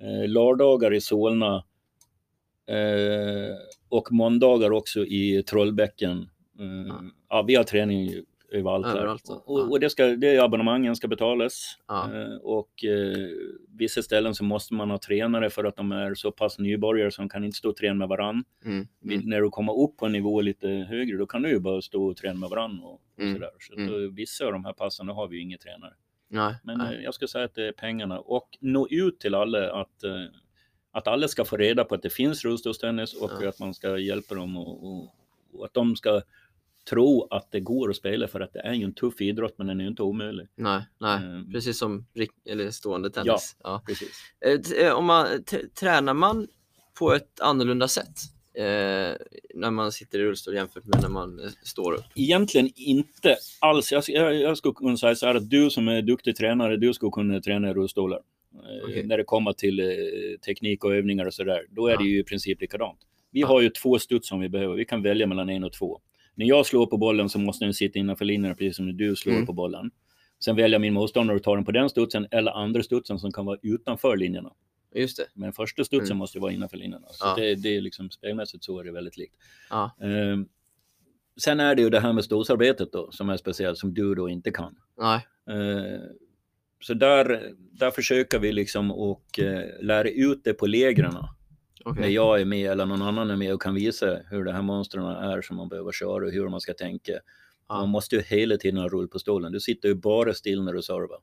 eh, 0.00 0.28
lördagar 0.28 0.94
i 0.94 1.00
Solna 1.00 1.64
eh, 2.66 3.56
och 3.88 4.12
måndagar 4.12 4.70
också 4.72 5.06
i 5.06 5.42
Trollbäcken. 5.42 6.28
Ja. 6.88 7.02
ja, 7.28 7.42
vi 7.42 7.54
har 7.54 7.64
träning 7.64 8.10
överallt. 8.52 8.86
Överallt, 8.86 9.22
ja. 9.28 9.42
Och, 9.46 9.70
och 9.70 9.80
det, 9.80 9.90
ska, 9.90 10.06
det 10.06 10.28
är 10.36 10.44
abonnemangen 10.44 10.96
ska 10.96 11.08
betalas. 11.08 11.78
Ja. 11.88 12.10
Eh, 12.14 12.36
och 12.42 12.84
eh, 12.84 13.28
vissa 13.68 14.02
ställen 14.02 14.34
så 14.34 14.44
måste 14.44 14.74
man 14.74 14.90
ha 14.90 14.98
tränare 14.98 15.50
för 15.50 15.64
att 15.64 15.76
de 15.76 15.92
är 15.92 16.14
så 16.14 16.32
pass 16.32 16.58
nybörjare 16.58 17.10
så 17.10 17.22
de 17.22 17.28
kan 17.28 17.44
inte 17.44 17.56
stå 17.58 17.68
och 17.68 17.76
träna 17.76 17.94
med 17.94 18.08
varann. 18.08 18.44
Mm. 18.64 18.86
Vi- 19.00 19.14
Mm. 19.14 19.28
När 19.28 19.40
du 19.40 19.50
kommer 19.50 19.78
upp 19.82 19.96
på 19.96 20.06
en 20.06 20.12
nivå 20.12 20.40
lite 20.40 20.68
högre 20.68 21.16
då 21.16 21.26
kan 21.26 21.42
du 21.42 21.48
ju 21.50 21.58
bara 21.60 21.82
stå 21.82 22.04
och 22.06 22.16
träna 22.16 22.38
med 22.40 22.48
varann. 22.50 22.80
Och, 22.82 22.92
och 22.92 23.00
Mm. 23.20 23.34
sådär. 23.34 23.50
Så 23.58 23.74
Mm. 23.74 23.88
eh, 24.04 24.10
vissa 24.10 24.44
av 24.46 24.52
de 24.52 24.64
här 24.64 24.72
passen 24.72 25.06
då 25.06 25.12
har 25.14 25.28
vi 25.28 25.36
ju 25.36 25.42
inga 25.42 25.58
tränare. 25.58 25.94
Nej, 26.28 26.54
Men 26.64 26.78
nej. 26.78 26.96
eh, 26.96 27.02
jag 27.02 27.14
ska 27.14 27.26
säga 27.26 27.44
att 27.44 27.54
det 27.54 27.66
är 27.68 27.72
pengarna 27.72 28.18
och 28.20 28.48
nå 28.60 28.88
ut 28.90 29.20
till 29.20 29.34
alla 29.34 29.72
att, 29.72 30.02
eh, 30.04 30.12
att 30.92 31.08
alla 31.08 31.28
ska 31.28 31.44
få 31.44 31.56
reda 31.56 31.84
på 31.84 31.94
att 31.94 32.02
det 32.02 32.10
finns 32.10 32.44
rullstolstennis 32.44 33.14
och 33.22 33.30
Ja. 33.42 33.48
att 33.48 33.58
man 33.60 33.74
ska 33.74 33.98
hjälpa 33.98 34.34
dem 34.34 34.56
och, 34.56 34.84
och, 34.86 35.14
och 35.52 35.64
att 35.64 35.74
de 35.74 35.96
ska 35.96 36.20
tro 36.90 37.26
att 37.30 37.50
det 37.52 37.60
går 37.60 37.90
att 37.90 37.96
spela 37.96 38.28
för 38.28 38.40
att 38.40 38.52
det 38.52 38.60
är 38.60 38.72
ju 38.74 38.84
en 38.84 38.94
tuff 38.94 39.20
idrott 39.20 39.54
men 39.58 39.66
den 39.66 39.80
är 39.80 39.84
ju 39.84 39.90
inte 39.90 40.02
omöjlig. 40.02 40.46
nej, 40.56 40.82
nej. 41.00 41.16
Mm. 41.16 41.52
Precis 41.52 41.78
som 41.78 42.06
eller 42.48 42.70
stående 42.70 43.10
tennis. 43.10 43.56
Ja. 43.62 43.82
Precis. 43.86 44.12
Eh, 44.46 44.86
eh, 44.86 44.92
Om 44.92 45.04
man, 45.04 45.26
tränar 45.80 46.14
man 46.14 46.48
på 46.98 47.12
ett 47.14 47.40
annorlunda 47.40 47.88
sätt 47.88 48.18
eh, 48.54 48.62
när 49.54 49.70
man 49.70 49.92
sitter 49.92 50.18
i 50.18 50.22
rullstol 50.24 50.54
jämfört 50.54 50.84
med 50.84 51.02
när 51.02 51.08
man 51.08 51.38
eh, 51.40 51.50
står 51.62 51.92
upp? 51.92 52.04
Egentligen 52.14 52.70
inte 52.76 53.36
alls. 53.60 53.92
Jag, 53.92 54.04
jag, 54.08 54.34
jag 54.34 54.58
skulle 54.58 54.74
kunna 54.74 54.96
säga 54.96 55.14
så 55.14 55.26
här 55.26 55.34
att 55.34 55.50
du 55.50 55.70
som 55.70 55.88
är 55.88 56.02
duktig 56.02 56.36
tränare, 56.36 56.76
du 56.76 56.92
skulle 56.94 57.10
kunna 57.12 57.40
träna 57.40 57.70
i 57.70 57.74
rullstolar. 57.74 58.20
Eh, 58.54 58.84
Okej. 58.88 59.04
När 59.06 59.16
det 59.18 59.24
kommer 59.24 59.52
till 59.52 59.80
teknik 60.46 60.84
och 60.84 60.94
övningar 60.94 61.26
och 61.26 61.34
sådär, 61.34 61.66
då 61.70 61.86
är 61.86 61.92
Ja. 61.92 61.98
det 61.98 62.04
ju 62.04 62.18
i 62.20 62.24
princip 62.24 62.60
likadant. 62.60 62.98
Vi 63.30 63.40
Ja. 63.40 63.46
har 63.46 63.60
ju 63.60 63.70
två 63.70 63.98
studs 63.98 64.28
som 64.28 64.40
vi 64.40 64.48
behöver. 64.48 64.74
Vi 64.74 64.84
kan 64.84 65.02
välja 65.02 65.26
mellan 65.26 65.48
en 65.48 65.64
och 65.64 65.72
två. 65.72 66.00
När 66.40 66.46
jag 66.46 66.66
slår 66.66 66.86
på 66.86 66.96
bollen 66.96 67.28
så 67.28 67.38
måste 67.38 67.64
den 67.64 67.74
sitta 67.74 67.98
innanför 67.98 68.24
linjen 68.24 68.54
precis 68.56 68.76
som 68.76 68.86
när 68.86 68.92
du 68.92 69.16
slår 69.16 69.32
Mm. 69.32 69.46
på 69.46 69.52
bollen. 69.52 69.90
Sen 70.44 70.56
väljer 70.56 70.78
min 70.78 70.92
motståndare 70.94 71.36
att 71.36 71.42
ta 71.42 71.54
den 71.54 71.64
på 71.64 71.72
den 71.72 71.88
studsen 71.90 72.26
eller 72.30 72.52
andra 72.52 72.82
studsen 72.82 73.18
som 73.18 73.32
kan 73.32 73.46
vara 73.46 73.58
utanför 73.62 74.16
linjerna. 74.16 74.52
Just 74.94 75.16
det. 75.16 75.26
Men 75.34 75.52
första 75.52 75.84
studsen 75.84 76.06
Mm. 76.06 76.18
måste 76.18 76.38
vara 76.38 76.52
innanför 76.52 76.76
linjerna. 76.76 77.06
Så 77.10 77.26
Ja. 77.26 77.34
det, 77.36 77.54
det 77.54 77.76
är 77.76 77.80
liksom 77.80 78.10
spelmässigt 78.10 78.64
så 78.64 78.80
är 78.80 78.84
det 78.84 78.92
väldigt 78.92 79.16
likt. 79.16 79.34
Ja. 79.70 79.96
Ehm, 80.00 80.48
sen 81.40 81.60
är 81.60 81.74
det 81.74 81.82
ju 81.82 81.90
det 81.90 82.00
här 82.00 82.12
med 82.12 82.24
stolsarbetet 82.24 82.92
då 82.92 83.10
som 83.12 83.30
är 83.30 83.36
speciellt 83.36 83.78
som 83.78 83.94
du 83.94 84.14
då 84.14 84.28
inte 84.28 84.50
kan. 84.50 84.76
Nej. 84.98 85.26
Ehm, 85.50 86.00
så 86.82 86.94
där, 86.94 87.52
där 87.72 87.90
försöker 87.90 88.38
vi 88.38 88.52
liksom 88.52 88.90
och 88.90 89.38
eh, 89.38 89.64
lära 89.82 90.08
ut 90.10 90.44
det 90.44 90.52
på 90.54 90.66
lägren 90.66 91.14
Okej. 91.84 92.00
när 92.00 92.08
jag 92.08 92.40
är 92.40 92.44
med 92.44 92.70
eller 92.70 92.86
någon 92.86 93.02
annan 93.02 93.30
är 93.30 93.36
med 93.36 93.54
och 93.54 93.62
kan 93.62 93.74
visa 93.74 94.18
hur 94.30 94.44
de 94.44 94.52
här 94.52 94.62
monstren 94.62 95.04
är 95.04 95.42
som 95.42 95.56
man 95.56 95.68
behöver 95.68 95.92
köra 95.92 96.24
och 96.26 96.32
hur 96.32 96.48
man 96.48 96.60
ska 96.60 96.74
tänka. 96.74 97.12
Ja. 97.68 97.74
Man 97.78 97.88
måste 97.88 98.16
ju 98.16 98.22
hela 98.22 98.56
tiden 98.56 98.80
ha 98.80 98.88
rull 98.88 99.08
på 99.08 99.18
stolen. 99.18 99.52
Du 99.52 99.60
sitter 99.60 99.88
ju 99.88 99.94
bara 99.94 100.34
still 100.34 100.62
när 100.62 100.72
du 100.72 100.82
servar. 100.82 101.18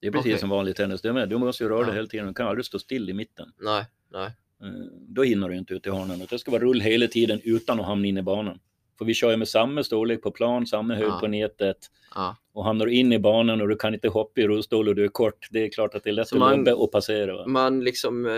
Det 0.00 0.06
är 0.06 0.10
precis 0.12 0.26
Okej. 0.30 0.38
som 0.40 0.48
vanlig 0.48 0.76
tennis. 0.76 1.02
Du, 1.02 1.12
med. 1.12 1.28
du 1.28 1.38
måste 1.38 1.64
ju 1.64 1.68
röra 1.68 1.78
dig 1.80 1.88
Ja. 1.88 1.94
hela 1.94 2.06
tiden. 2.08 2.26
Du 2.26 2.34
kan 2.34 2.46
aldrig 2.46 2.64
stå 2.64 2.78
still 2.78 3.10
i 3.10 3.12
mitten. 3.12 3.52
Nej, 3.60 3.84
nej. 4.12 4.26
Eh, 4.62 4.68
Då 5.08 5.22
hinner 5.22 5.48
du 5.48 5.56
inte 5.56 5.74
ut 5.74 5.86
i 5.86 5.90
hörnen. 5.90 6.26
Det 6.30 6.38
ska 6.38 6.50
vara 6.50 6.62
rull 6.62 6.80
hela 6.80 7.06
tiden 7.06 7.40
utan 7.44 7.80
att 7.80 7.86
hamna 7.86 8.06
in 8.06 8.18
i 8.18 8.22
banan. 8.22 8.58
För 8.98 9.04
vi 9.04 9.14
kör 9.14 9.30
ju 9.30 9.36
med 9.36 9.48
samma 9.48 9.82
storlek 9.82 10.22
på 10.22 10.30
plan, 10.30 10.66
samma 10.66 10.94
höjd 10.94 11.08
Ja. 11.08 11.18
på 11.20 11.26
nätet. 11.26 11.76
Ja. 12.14 12.36
Och 12.54 12.64
hamnar 12.64 12.86
du 12.86 12.92
in 12.94 13.12
i 13.12 13.18
banan 13.18 13.60
och 13.60 13.68
du 13.68 13.76
kan 13.76 13.94
inte 13.94 14.08
hoppa 14.08 14.40
i 14.40 14.46
rullstol 14.46 14.88
och 14.88 14.94
du 14.94 15.04
är 15.04 15.08
kort, 15.08 15.48
det 15.50 15.64
är 15.64 15.68
klart 15.70 15.94
att 15.94 16.04
det 16.04 16.10
är 16.10 16.14
lätt 16.14 16.32
att 16.32 16.38
lobba 16.56 16.74
och 16.74 16.92
passera. 16.92 17.36
Va? 17.36 17.46
Man 17.46 17.84
liksom 17.84 18.26
eh, 18.26 18.32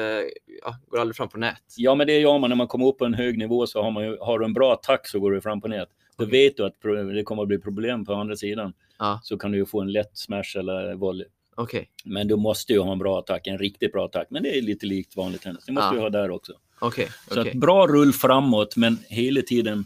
ja, 0.63 0.77
går 0.89 0.99
aldrig 1.01 1.17
fram 1.17 1.29
på 1.29 1.39
nät. 1.39 1.57
Ja, 1.77 1.95
men 1.95 2.07
det 2.07 2.19
gör 2.21 2.39
man 2.39 2.51
när 2.51 2.57
man 2.57 2.67
kommer 2.69 2.87
upp 2.87 2.99
på 2.99 3.05
en 3.05 3.15
hög 3.15 3.39
nivå 3.39 3.67
så 3.67 3.83
har, 3.83 3.91
man 3.91 4.05
ju, 4.05 4.17
har 4.21 4.39
du 4.39 4.45
en 4.45 4.53
bra 4.55 4.73
attack 4.73 5.09
så 5.09 5.21
går 5.21 5.31
du 5.33 5.41
fram 5.41 5.61
på 5.61 5.69
nät. 5.69 5.89
Då 6.17 6.25
Okej. 6.25 6.45
vet 6.47 6.57
du 6.57 6.65
att 6.65 6.75
det 7.15 7.23
kommer 7.23 7.43
att 7.43 7.49
bli 7.49 7.59
problem 7.59 8.05
på 8.05 8.15
andra 8.15 8.37
sidan. 8.37 8.73
Ja. 8.99 9.21
Så 9.23 9.39
kan 9.39 9.53
du 9.53 9.59
ju 9.59 9.67
få 9.67 9.81
en 9.81 9.93
lätt 9.93 10.11
smash 10.19 10.59
eller 10.59 10.95
volley. 10.95 11.27
Okej, 11.57 11.91
Men 12.05 12.29
du 12.29 12.37
måste 12.37 12.73
ju 12.73 12.79
ha 12.81 12.93
en 12.93 12.99
bra 12.99 13.19
attack, 13.19 13.47
en 13.47 13.59
riktigt 13.59 13.93
bra 13.93 14.05
attack. 14.05 14.27
Men 14.31 14.43
det 14.43 14.59
är 14.59 14.63
lite 14.63 14.87
likt 14.87 15.17
vanlig 15.17 15.41
tennis. 15.41 15.65
Det 15.67 15.73
måste 15.73 15.87
Ja. 15.87 15.93
du 15.93 16.01
ha 16.01 16.11
där 16.11 16.31
också. 16.31 16.53
okej, 16.81 17.09
Så 17.31 17.45
bra 17.55 17.87
rull 17.87 18.13
framåt, 18.13 18.77
men 18.77 18.99
hela 19.09 19.43
tiden 19.43 19.85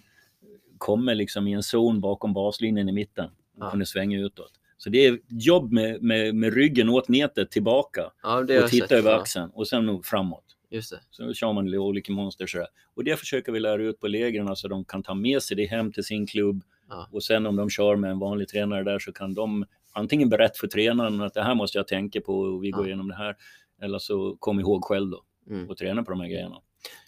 kommer 0.78 1.14
liksom 1.14 1.48
i 1.48 1.52
en 1.52 1.62
zon 1.62 2.00
bakom 2.00 2.32
baslinjen 2.32 2.88
i 2.88 2.92
mitten. 2.92 3.24
Och 3.26 3.64
Ja. 3.64 3.70
kunna 3.70 3.84
svänga 3.84 4.18
utåt. 4.18 4.52
Så 4.76 4.90
det 4.90 5.06
är 5.06 5.18
jobb 5.28 5.72
med, 5.72 6.02
med, 6.02 6.34
med 6.34 6.54
ryggen 6.54 6.88
åt 6.88 7.08
nätet 7.08 7.50
tillbaka 7.50 8.10
Ja, 8.22 8.38
och 8.38 8.46
titta 8.48 8.68
sett. 8.86 8.92
över 8.92 9.14
axeln 9.14 9.50
och 9.54 9.68
sen 9.68 10.02
framåt. 10.02 10.44
just 10.70 10.90
det. 10.90 11.00
Så 11.10 11.32
kör 11.34 11.52
man 11.52 11.74
olika 11.74 12.12
monster 12.12 12.46
sådär. 12.46 12.66
Och 12.94 13.04
det 13.04 13.16
försöker 13.16 13.52
vi 13.52 13.60
lära 13.60 13.82
ut 13.82 14.00
på 14.00 14.08
lägren 14.08 14.56
så 14.56 14.68
de 14.68 14.84
kan 14.84 15.02
ta 15.02 15.14
med 15.14 15.42
sig 15.42 15.56
det 15.56 15.66
hem 15.66 15.92
till 15.92 16.04
sin 16.04 16.26
klubb. 16.26 16.62
Ja. 16.88 17.08
Och 17.12 17.22
sen 17.22 17.46
om 17.46 17.56
de 17.56 17.70
kör 17.70 17.96
med 17.96 18.10
en 18.10 18.18
vanlig 18.18 18.48
tränare 18.48 18.84
där 18.84 18.98
så 18.98 19.12
kan 19.12 19.34
de 19.34 19.64
antingen 19.92 20.28
berätta 20.28 20.54
för 20.60 20.66
tränaren 20.66 21.20
att 21.20 21.34
det 21.34 21.42
här 21.42 21.54
måste 21.54 21.78
jag 21.78 21.88
tänka 21.88 22.20
på 22.20 22.38
och 22.38 22.64
vi 22.64 22.70
går 22.70 22.82
Ja. 22.84 22.86
igenom 22.86 23.08
det 23.08 23.14
här. 23.16 23.36
Eller 23.82 23.98
så 23.98 24.36
kom 24.38 24.60
ihåg 24.60 24.84
själv 24.84 25.10
då 25.10 25.24
Mm. 25.50 25.68
och 25.70 25.76
träna 25.76 26.02
på 26.02 26.10
de 26.10 26.20
här 26.20 26.28
grejerna. 26.28 26.56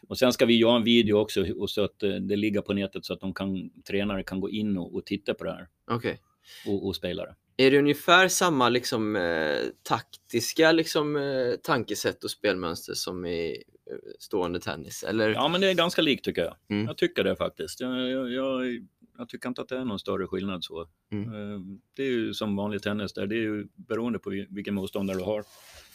Och 0.08 0.18
sen 0.18 0.32
ska 0.32 0.46
vi 0.46 0.56
göra 0.56 0.76
en 0.76 0.84
video 0.84 1.16
också 1.16 1.52
och 1.52 1.70
så 1.70 1.84
att 1.84 2.02
eh, 2.02 2.10
det 2.10 2.36
ligger 2.36 2.60
på 2.60 2.72
nätet 2.72 3.04
så 3.04 3.12
att 3.12 3.20
de 3.20 3.34
kan, 3.34 3.70
tränare 3.88 4.22
kan 4.22 4.40
gå 4.40 4.50
in 4.50 4.78
och, 4.78 4.94
och 4.94 5.06
titta 5.06 5.34
på 5.34 5.44
det 5.44 5.52
här 5.52 5.68
Okej. 5.90 6.20
och, 6.66 6.86
och 6.86 6.96
spela 6.96 7.22
det. 7.22 7.34
Är 7.56 7.70
det 7.70 7.78
ungefär 7.78 8.28
samma 8.28 8.68
liksom, 8.68 9.16
eh, 9.16 9.58
taktiska 9.82 10.72
liksom, 10.72 11.16
eh, 11.16 11.54
tankesätt 11.62 12.24
och 12.24 12.30
spelmönster 12.30 12.94
som 12.94 13.26
i 13.26 13.62
eh, 13.90 13.96
stående 14.18 14.60
tennis? 14.60 15.02
Eller? 15.02 15.30
Ja, 15.30 15.48
men 15.48 15.60
det 15.60 15.70
är 15.70 15.74
ganska 15.74 16.02
likt 16.02 16.24
tycker 16.24 16.42
jag. 16.42 16.56
Mm. 16.70 16.86
Jag 16.86 16.96
tycker 16.96 17.24
det 17.24 17.36
faktiskt. 17.36 17.80
Jag, 17.80 18.10
jag, 18.10 18.32
jag, 18.32 18.86
jag 19.20 19.28
tycker 19.28 19.48
inte 19.48 19.62
att 19.62 19.68
det 19.68 19.76
är 19.78 19.84
någon 19.84 19.98
större 19.98 20.26
skillnad 20.26 20.64
så. 20.64 20.86
Mm. 21.12 21.24
Eh, 21.54 21.60
Det 21.96 22.02
är 22.02 22.06
ju 22.06 22.34
som 22.34 22.56
vanlig 22.56 22.82
tennis 22.82 23.12
där. 23.12 23.26
Det 23.26 23.34
är 23.34 23.42
ju 23.42 23.66
beroende 23.74 24.18
på 24.18 24.30
vil- 24.30 24.46
vilken 24.50 24.74
motståndare 24.74 25.16
du 25.18 25.24
har. 25.24 25.44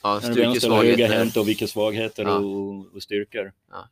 ja, 0.03 0.21
styrkesvagheter. 0.21 1.39
och 1.39 1.47
vilka 1.47 1.67
svagheter 1.67 2.23
Ja. 2.23 2.37
och, 2.37 2.95
och 2.95 3.03
styrkor. 3.03 3.51
Ja. 3.71 3.89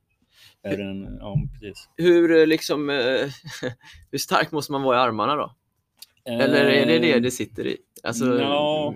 Är 0.70 0.80
en, 0.80 1.18
ja, 1.20 1.36
precis. 1.54 1.90
Hur, 1.98 2.38
eh, 2.40 2.48
liksom, 2.48 2.90
eh, 2.90 2.96
hur 4.12 4.18
stark 4.18 4.52
måste 4.52 4.72
man 4.72 4.82
vara 4.84 4.98
i 4.98 5.00
armarna 5.00 5.36
då? 5.36 5.56
Eller 6.26 6.66
är 6.66 6.86
det 6.86 7.00
det 7.00 7.12
Eh, 7.14 7.22
det 7.22 7.32
sitter 7.32 7.68
i? 7.68 7.78
Alltså, 8.04 8.40
Ja. 8.40 8.96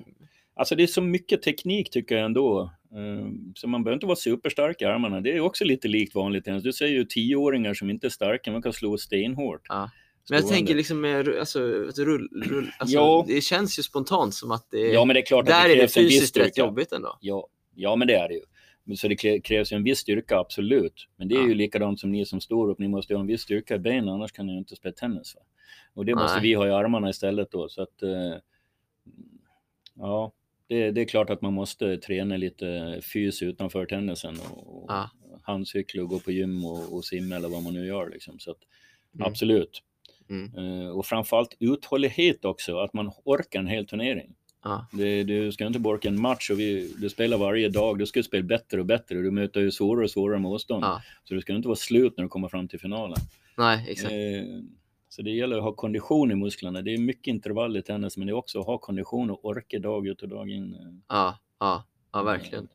Alltså 0.55 0.75
det 0.75 0.83
är 0.83 0.87
så 0.87 1.01
mycket 1.01 1.41
teknik 1.41 1.89
tycker 1.89 2.15
jag 2.15 2.25
ändå. 2.25 2.71
Eh, 2.91 3.27
Så 3.55 3.67
man 3.67 3.83
behöver 3.83 3.95
inte 3.95 4.05
vara 4.05 4.15
superstark 4.15 4.81
i 4.81 4.85
armarna. 4.85 5.21
Det 5.21 5.31
är 5.37 5.39
också 5.39 5.65
lite 5.65 5.87
likt 5.87 6.15
vanligt 6.15 6.45
tennis. 6.45 6.63
Du 6.63 6.73
säger 6.73 6.93
ju 6.93 7.05
tioåringar 7.05 7.73
som 7.73 7.89
inte 7.89 8.07
är 8.07 8.09
starka, 8.09 8.51
man 8.51 8.61
kan 8.61 8.73
slå 8.73 8.97
stenhårt. 8.97 9.61
Ja. 9.69 9.89
Men 10.29 10.39
jag 10.39 10.49
tänker 10.49 10.75
liksom 10.75 11.01
med 11.01 11.29
alltså, 11.39 11.59
att 11.89 11.97
rull, 11.97 12.29
rull, 12.45 12.71
alltså, 12.79 12.95
Ja. 12.95 13.25
det 13.27 13.41
känns 13.41 13.79
ju 13.79 13.83
spontant 13.83 14.33
som 14.33 14.51
att 14.51 14.67
det 14.71 14.77
Ja, 14.79 15.05
men 15.05 15.13
det 15.13 15.19
är 15.19 15.25
klart 15.25 15.45
där 15.45 15.53
att 15.61 15.63
det 15.65 15.73
är 15.73 15.81
det 15.81 15.87
fysiskt 15.93 16.37
rätt 16.37 16.57
jobbigt 16.57 16.91
ändå. 16.91 17.17
Ja, 17.21 17.47
ja, 17.75 17.95
men 17.95 18.07
det 18.07 18.15
är 18.15 18.27
det 18.27 18.33
ju. 18.33 18.95
Så 18.95 19.07
det 19.07 19.15
krä- 19.15 19.41
krävs 19.41 19.71
en 19.71 19.83
viss 19.83 19.99
styrka, 19.99 20.37
absolut. 20.37 21.07
Men 21.15 21.27
det 21.27 21.35
är 21.35 21.39
Ja. 21.41 21.47
ju 21.47 21.53
likadant 21.53 21.99
som 21.99 22.11
ni 22.11 22.25
som 22.25 22.41
står 22.41 22.69
upp. 22.69 22.79
Ni 22.79 22.87
måste 22.87 23.13
ha 23.13 23.21
en 23.21 23.27
viss 23.27 23.41
styrka 23.41 23.75
i 23.75 23.79
benen, 23.79 24.09
annars 24.09 24.31
kan 24.31 24.45
ni 24.47 24.57
inte 24.57 24.75
spela 24.75 24.93
tennis. 24.93 25.35
Va? 25.35 25.41
Och 25.93 26.05
det 26.05 26.15
måste 26.15 26.33
Nej. 26.39 26.43
vi 26.43 26.53
ha 26.53 26.67
i 26.67 26.71
armarna 26.71 27.09
istället 27.09 27.51
då. 27.51 27.69
Så 27.69 27.81
att, 27.81 28.03
eh, 28.03 28.35
ja, 29.95 30.31
det, 30.67 30.91
det 30.91 31.01
är 31.01 31.05
klart 31.05 31.29
att 31.29 31.41
man 31.41 31.53
måste 31.53 31.97
träna 31.97 32.37
lite 32.37 32.99
fys 33.13 33.41
utanför 33.41 33.85
tennisen. 33.85 34.35
Och, 34.39 34.85
Ja. 34.87 35.09
handcykla 35.43 36.03
och 36.03 36.09
gå 36.09 36.19
på 36.19 36.31
gym 36.31 36.65
och, 36.65 36.93
och 36.95 37.05
simma 37.05 37.35
eller 37.35 37.49
vad 37.49 37.63
man 37.63 37.73
nu 37.73 37.85
gör. 37.85 38.09
Liksom. 38.09 38.39
Så 38.39 38.51
att, 38.51 38.57
Mm. 39.15 39.27
Absolut. 39.27 39.81
Mm. 40.29 40.81
Eh, 40.81 40.89
och 40.89 41.05
framförallt 41.05 41.55
uthållighet 41.59 42.45
också, 42.45 42.77
att 42.79 42.93
man 42.93 43.11
orkar 43.23 43.59
en 43.59 43.67
hel 43.67 43.87
turnering. 43.87 44.35
Ja. 44.63 44.87
Det, 44.91 45.23
du 45.23 45.51
ska 45.51 45.67
inte 45.67 45.79
bara 45.79 45.93
orka 45.93 46.07
en 46.07 46.21
match 46.21 46.49
och 46.49 46.59
vi, 46.59 46.93
du 46.97 47.09
spelar 47.09 47.37
varje 47.37 47.69
dag, 47.69 47.99
du 47.99 48.05
ska 48.05 48.23
spela 48.23 48.43
bättre 48.43 48.79
och 48.79 48.85
bättre. 48.85 49.15
Du 49.15 49.31
möter 49.31 49.59
ju 49.61 49.71
svårare 49.71 50.03
och 50.03 50.11
svårare 50.11 50.39
motstånd. 50.39 50.83
Ja. 50.83 51.01
Så 51.23 51.33
du 51.33 51.41
ska 51.41 51.53
inte 51.53 51.67
vara 51.67 51.75
slut 51.75 52.13
när 52.17 52.23
du 52.23 52.29
kommer 52.29 52.47
fram 52.47 52.67
till 52.67 52.79
finalen. 52.79 53.17
Nej, 53.57 53.85
exakt. 53.89 54.11
Eh, 54.11 54.61
så 55.09 55.21
det 55.21 55.31
gäller 55.31 55.57
att 55.57 55.63
ha 55.63 55.71
kondition 55.73 56.31
i 56.31 56.35
musklerna. 56.35 56.81
Det 56.81 56.93
är 56.93 56.97
mycket 56.97 57.27
intervall 57.27 57.77
i 57.77 57.81
tennis, 57.81 58.17
men 58.17 58.27
det 58.27 58.31
är 58.31 58.35
också 58.35 58.59
att 58.59 58.65
ha 58.65 58.77
kondition 58.77 59.31
och 59.31 59.45
orka 59.45 59.79
dag 59.79 60.07
ut 60.07 60.21
och 60.21 60.29
dag 60.29 60.49
in. 60.49 60.73
eh. 60.73 60.79
Ja, 61.07 61.39
ja, 61.59 61.83
ja 62.13 62.23
verkligen. 62.23 62.67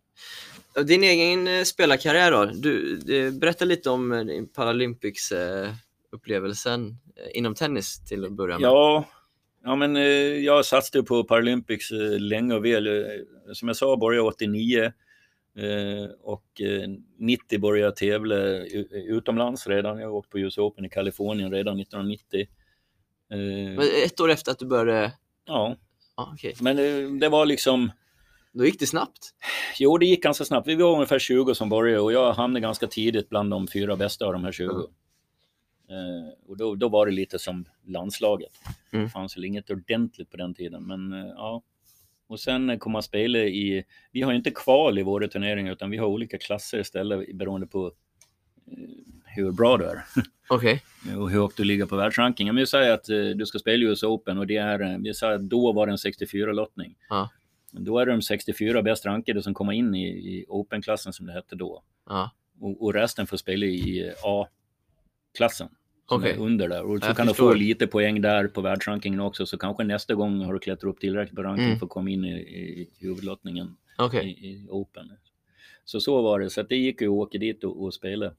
Och 0.76 0.86
Din 0.86 1.04
egen 1.04 1.48
eh, 1.48 1.62
spelarkarriär 1.62 2.32
då? 2.32 2.44
Du, 2.44 2.98
berätta 3.32 3.64
lite 3.64 3.90
om 3.90 4.12
eh, 4.12 4.24
din 4.24 4.46
Paralympics-upplevelsen 6.12 6.96
inom 7.34 7.54
tennis 7.54 8.04
till 8.04 8.24
att 8.24 8.32
börja 8.32 8.58
med. 8.58 8.66
Ja, 8.68 9.04
ja 9.64 9.76
men 9.76 9.96
eh, 9.96 10.02
jag 10.44 10.64
satsade 10.66 11.04
på 11.04 11.24
Paralympics 11.24 11.90
eh, 11.90 12.18
länge 12.20 12.54
och 12.54 12.64
väl. 12.64 12.86
Eh, 12.86 13.04
Som 13.52 13.68
jag 13.68 13.76
sa 13.76 13.96
började 13.96 14.16
jag 14.16 14.26
89 14.26 14.84
eh, 14.84 14.92
och 16.20 16.60
eh, 16.60 16.88
90 17.18 17.58
började 17.60 17.86
jag 17.86 17.96
tävla 17.96 18.36
utomlands 18.92 19.66
redan. 19.66 19.98
Jag 19.98 20.06
har 20.08 20.14
åkt 20.14 20.30
på 20.30 20.38
US 20.38 20.58
Open 20.58 20.84
i 20.84 20.88
Kalifornien 20.88 21.52
redan 21.52 21.80
1990. 21.80 22.40
Eh, 22.40 23.38
Men 23.38 23.80
Ett 24.04 24.20
år 24.20 24.30
efter 24.30 24.52
att 24.52 24.58
du 24.58 24.66
började... 24.66 25.12
Ja, 25.46 25.76
Ja, 26.16 26.30
okej. 26.34 26.54
men 26.60 26.78
eh, 26.78 27.10
det 27.20 27.28
var 27.28 27.46
liksom, 27.46 27.90
Då 28.52 28.64
gick 28.64 28.80
det 28.80 28.86
snabbt. 28.86 29.30
jo 29.78 29.98
det 29.98 30.06
gick 30.06 30.22
ganska 30.22 30.44
snabbt. 30.44 30.66
Vi 30.68 30.74
var 30.74 30.94
ungefär 30.94 31.18
20 31.18 31.54
som 31.54 31.68
började 31.68 32.00
och 32.00 32.12
jag 32.12 32.32
hamnade 32.32 32.60
ganska 32.60 32.86
tidigt 32.86 33.28
bland 33.28 33.50
de 33.50 33.68
fyra 33.68 33.96
bästa 33.96 34.26
av 34.26 34.32
de 34.32 34.44
här 34.44 34.52
20. 34.52 34.70
Mm. 34.70 34.86
Eh, 35.92 36.32
och 36.46 36.56
då, 36.56 36.74
då 36.74 36.88
var 36.88 37.06
det 37.06 37.12
lite 37.12 37.38
som 37.38 37.64
landslaget. 37.86 38.52
Mm. 38.92 39.04
Det 39.04 39.10
fanns 39.10 39.36
väl 39.36 39.44
inget 39.44 39.70
ordentligt 39.70 40.30
på 40.30 40.36
den 40.36 40.54
tiden, 40.54 40.86
men 40.86 41.12
eh, 41.12 41.32
ja. 41.36 41.62
Och 42.26 42.40
sen 42.40 42.78
kom 42.78 42.92
man 42.92 43.02
spela 43.02 43.38
i, 43.38 43.84
vi 44.12 44.22
har 44.22 44.32
inte 44.32 44.50
kval 44.50 44.98
i 44.98 45.02
våra 45.02 45.28
turneringar 45.28 45.72
utan 45.72 45.90
vi 45.90 45.96
har 45.96 46.06
olika 46.06 46.38
klasser 46.38 46.78
istället 46.78 47.36
beroende 47.36 47.66
på 47.66 47.86
eh, 47.86 48.72
hur 49.24 49.52
bra 49.52 49.76
du 49.76 49.84
är 49.84 50.04
Okej. 50.48 50.82
och 51.18 51.30
hur 51.30 51.40
högt 51.40 51.56
du 51.56 51.64
ligger 51.64 51.86
på 51.86 51.96
världsrankingen. 51.96 52.54
Men 52.54 52.62
vi 52.62 52.66
säger 52.66 52.92
att 52.92 53.04
du 53.36 53.46
ska 53.46 53.58
spela 53.58 53.82
i 53.82 53.86
US 53.86 54.02
Open 54.02 54.38
och 54.38 54.46
det 54.46 54.56
är, 54.56 54.98
vi 54.98 55.14
säger 55.14 55.32
att 55.32 55.40
då 55.40 55.72
var 55.72 55.86
det 55.86 55.92
en 55.92 55.96
64-lottning. 55.96 56.96
Ja. 57.08 57.30
Då 57.70 57.98
är 57.98 58.06
det 58.06 58.12
de 58.12 58.22
64 58.22 58.82
bäst 58.82 59.06
rankade 59.06 59.42
som 59.42 59.54
kommer 59.54 59.72
in 59.72 59.94
i, 59.94 60.06
i 60.08 60.44
Open-klassen 60.48 61.12
som 61.12 61.26
det 61.26 61.32
hette 61.32 61.56
då. 61.56 61.82
Ja. 62.08 62.30
Och, 62.60 62.82
och 62.82 62.94
resten 62.94 63.26
får 63.26 63.36
spela 63.36 63.66
i 63.66 64.12
A-klassen. 64.24 65.68
Som 66.08 66.20
Okej. 66.20 66.32
är 66.32 66.38
under 66.38 66.68
där. 66.68 66.82
Och 66.82 66.98
så 67.00 67.06
Jag 67.06 67.16
kan 67.16 67.26
du 67.26 67.32
förstår. 67.32 67.48
få 67.52 67.54
lite 67.54 67.86
poäng 67.86 68.20
där 68.20 68.48
på 68.48 68.60
världsrankingen 68.60 69.20
också. 69.20 69.46
Så 69.46 69.58
kanske 69.58 69.84
nästa 69.84 70.14
gång 70.14 70.40
har 70.44 70.52
du 70.52 70.58
klättrat 70.58 70.90
upp 70.90 71.00
tillräckligt 71.00 71.36
på 71.36 71.42
ranking 71.42 71.66
Mm. 71.66 71.78
för 71.78 71.86
att 71.86 71.90
komma 71.90 72.10
in 72.10 72.24
i, 72.24 72.32
i 72.40 72.90
huvudlottningen 72.98 73.76
Okej. 73.98 74.26
i, 74.40 74.46
i 74.48 74.66
Open. 74.70 75.10
Så 75.84 76.00
så 76.00 76.22
var 76.22 76.40
det. 76.40 76.50
Så 76.50 76.60
att 76.60 76.68
det 76.68 76.76
gick 76.76 77.00
ju 77.00 77.06
att 77.06 77.12
åka 77.12 77.38
dit 77.38 77.64
och, 77.64 77.82
och 77.84 77.94
spela 77.94 78.26
eh, 78.26 78.32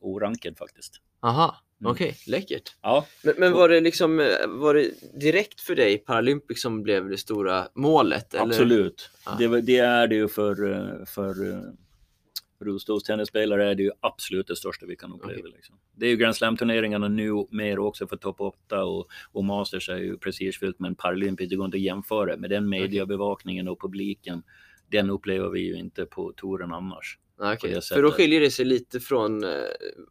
orankad 0.00 0.58
faktiskt. 0.58 1.00
Aha. 1.20 1.56
Mm. 1.80 1.92
Okej, 1.92 2.16
läckert. 2.26 2.76
Ja, 2.82 3.06
Men, 3.24 3.34
men 3.38 3.52
var 3.52 3.68
det 3.68 3.80
liksom, 3.80 4.20
eh, 4.20 4.26
var 4.48 4.74
det 4.74 4.90
direkt 5.20 5.60
för 5.60 5.74
dig 5.76 5.98
Paralympics 5.98 6.62
som 6.62 6.82
blev 6.82 7.08
det 7.08 7.18
stora 7.18 7.68
målet? 7.74 8.34
Eller? 8.34 8.44
Absolut. 8.44 9.10
Ja. 9.26 9.36
Det, 9.38 9.60
det 9.60 9.78
är 9.78 10.06
det 10.06 10.14
ju 10.14 10.28
för, 10.28 10.70
eh, 10.72 11.04
för 11.06 11.50
eh, 11.52 11.60
rullstolstennisspelare 12.60 13.70
är 13.70 13.74
det 13.74 13.82
ju 13.82 13.90
absolut 14.00 14.46
det 14.46 14.56
största 14.56 14.86
vi 14.86 14.96
kan 14.96 15.12
uppleva. 15.12 15.40
Okej. 15.40 15.52
Liksom. 15.56 15.78
Det 15.96 16.06
är 16.06 16.10
ju 16.10 16.16
Grand 16.16 16.36
Slam-turneringarna 16.36 17.08
nu 17.08 17.46
mer 17.50 17.78
också 17.78 18.06
för 18.06 18.16
topp 18.16 18.40
8 18.40 18.84
och, 18.84 19.06
och 19.32 19.44
Masters 19.44 19.88
är 19.88 19.96
ju 19.98 20.18
prestigefyllt 20.18 20.78
men 20.78 20.94
Paralympics, 20.94 21.50
det 21.50 21.56
går 21.56 21.64
inte 21.64 21.76
att 21.76 21.82
jämföra 21.82 22.36
med 22.36 22.50
den 22.50 22.68
mediebevakningen 22.68 23.68
och 23.68 23.80
publiken. 23.80 24.42
Den 24.90 25.10
upplever 25.10 25.48
vi 25.48 25.60
ju 25.60 25.74
inte 25.74 26.06
på 26.06 26.32
touren 26.32 26.72
annars. 26.72 27.18
Okej. 27.40 27.74
det 27.74 27.84
För 27.84 28.02
då 28.02 28.10
skiljer 28.10 28.40
det 28.40 28.50
sig 28.50 28.64
lite 28.64 29.00
från 29.00 29.44
eh, 29.44 29.50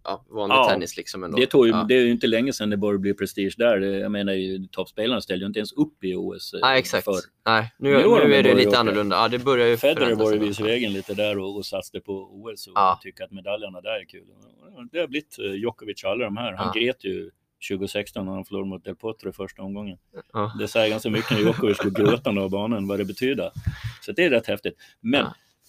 ja, 0.04 0.26
vanlig 0.30 0.56
Ja, 0.56 0.70
tennis 0.70 0.98
liksom 0.98 1.24
ändå. 1.24 1.38
Det, 1.38 1.46
tog 1.46 1.66
ju, 1.68 1.72
ja. 1.72 1.86
det 1.90 1.96
är 1.96 2.02
ju 2.02 2.12
inte 2.12 2.28
länge 2.28 2.54
sedan 2.54 2.70
det 2.70 2.78
började 2.78 3.00
bli 3.00 3.14
prestige 3.14 3.54
där. 3.58 3.78
Jag 3.82 4.12
menar, 4.12 4.68
toppspelarna 4.72 5.22
ställde 5.22 5.44
ju 5.44 5.48
inte 5.48 5.60
ens 5.60 5.72
upp 5.74 6.04
i 6.04 6.16
OS 6.16 6.54
eh, 6.54 6.60
Nej, 6.62 6.80
exakt. 6.80 7.06
förr. 7.06 7.20
Nej, 7.46 7.74
nu, 7.80 7.90
Nu 7.90 7.98
nu, 7.98 8.34
är 8.36 8.44
det 8.44 8.54
lite 8.54 8.70
åka. 8.70 8.78
annorlunda. 8.78 9.16
Ja, 9.16 9.28
det 9.28 9.40
börjar 9.40 9.68
ju 9.68 9.78
Federer 9.78 9.96
förändras 9.96 10.20
var 10.20 10.32
ju 10.32 10.36
ändå. 10.38 10.48
vis 10.48 10.60
vägen 10.60 10.94
lite 10.94 11.14
där 11.14 11.38
och, 11.40 11.56
och 11.58 11.66
satsade 11.66 12.02
på 12.02 12.14
OS 12.14 12.68
och 12.68 12.74
Ja. 12.76 13.00
tycker 13.04 13.24
att 13.24 13.32
medaljerna 13.32 13.82
där 13.82 14.00
är 14.02 14.06
kul. 14.06 14.26
Det 14.92 15.00
har 15.00 15.08
blivit 15.08 15.40
eh, 15.40 15.52
Djokovic 15.54 16.04
och 16.04 16.10
alla 16.12 16.26
de 16.26 16.38
här. 16.38 16.54
Han 16.54 16.72
Ja. 16.76 16.82
grät 16.82 17.04
ju 17.04 17.32
2016 17.70 18.26
när 18.26 18.34
han 18.34 18.46
förlorade 18.46 18.70
mot 18.70 18.86
Del 18.86 18.96
Potro 18.96 19.30
i 19.30 19.34
första 19.34 19.62
omgången. 19.62 19.98
Ja. 20.34 20.56
Det 20.60 20.68
säger 20.68 20.90
ganska 20.90 21.10
mycket 21.10 21.32
när 21.32 21.40
Djokovic 21.40 21.78
går 21.78 21.90
gråtande 22.06 22.42
av 22.42 22.50
banan 22.50 22.88
vad 22.88 23.00
det 23.00 23.06
betyder. 23.06 23.52
Så 24.02 24.12
det 24.12 24.24
är 24.24 24.30
rätt 24.30 24.48
häftigt. 24.48 24.74
Men 25.02 25.26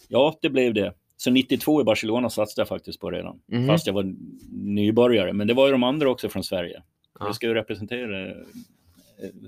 ja, 0.08 0.38
det 0.42 0.50
blev 0.50 0.74
det. 0.74 0.94
Så 1.20 1.30
92 1.30 1.80
i 1.80 1.84
Barcelona 1.84 2.30
satsade 2.30 2.60
jag 2.60 2.68
faktiskt 2.68 3.00
på 3.00 3.10
redan. 3.10 3.40
Mhm. 3.46 3.66
Fast 3.66 3.86
jag 3.86 3.94
var 3.94 4.14
nybörjare. 4.52 5.32
Men 5.32 5.46
det 5.46 5.54
var 5.54 5.66
ju 5.66 5.72
de 5.72 5.82
andra 5.82 6.10
också 6.10 6.28
från 6.28 6.44
Sverige. 6.44 6.82
Ja. 7.18 7.26
Jag 7.26 7.34
ska 7.34 7.46
ju 7.46 7.54
representera 7.54 8.26
eh, 8.26 8.34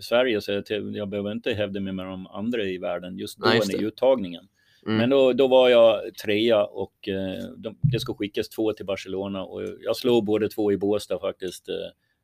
Sverige 0.00 0.40
så 0.40 0.62
jag, 0.92 1.08
behöver 1.08 1.32
inte 1.32 1.52
hävda 1.52 1.80
mig 1.80 1.92
med 1.92 2.06
de 2.06 2.26
andra 2.26 2.64
i 2.64 2.78
världen 2.78 3.18
just 3.18 3.38
då 3.38 3.46
Nej, 3.46 3.56
just 3.56 3.74
i 3.74 3.84
uttagningen. 3.84 4.48
Mm. 4.86 4.98
Men 4.98 5.10
då, 5.10 5.32
då 5.32 5.48
var 5.48 5.68
jag 5.68 6.14
trea 6.24 6.64
och 6.64 7.08
eh, 7.08 7.44
de, 7.56 7.76
det 7.82 8.00
ska 8.00 8.14
skickas 8.14 8.48
två 8.48 8.72
till 8.72 8.86
Barcelona 8.86 9.44
och 9.44 9.62
jag 9.80 9.96
slog 9.96 10.24
både 10.24 10.48
två 10.48 10.72
i 10.72 10.76
Båstad 10.76 11.18
faktiskt 11.18 11.68
eh, 11.68 11.74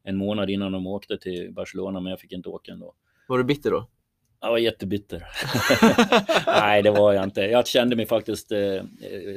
en 0.05 0.17
månad 0.17 0.51
innan 0.51 0.73
de 0.73 0.87
åkte 0.87 1.19
till 1.19 1.53
Barcelona 1.53 2.01
men 2.01 2.11
jag 2.11 2.21
fick 2.21 2.33
inte 2.33 2.49
åka 2.49 2.73
ändå. 2.73 2.95
Var 3.29 3.39
du 3.39 3.45
bitter 3.45 3.71
då? 3.71 3.89
Jag 4.47 4.51
var 4.51 4.59
jättebitter. 4.59 5.27
Nej, 6.47 6.83
det 6.83 6.91
var 6.91 7.13
jag 7.13 7.25
inte. 7.25 7.41
Jag 7.41 7.67
kände 7.67 7.97
mig 7.97 8.07
faktiskt 8.07 8.53
eh, 8.53 8.59
eh, 8.61 8.83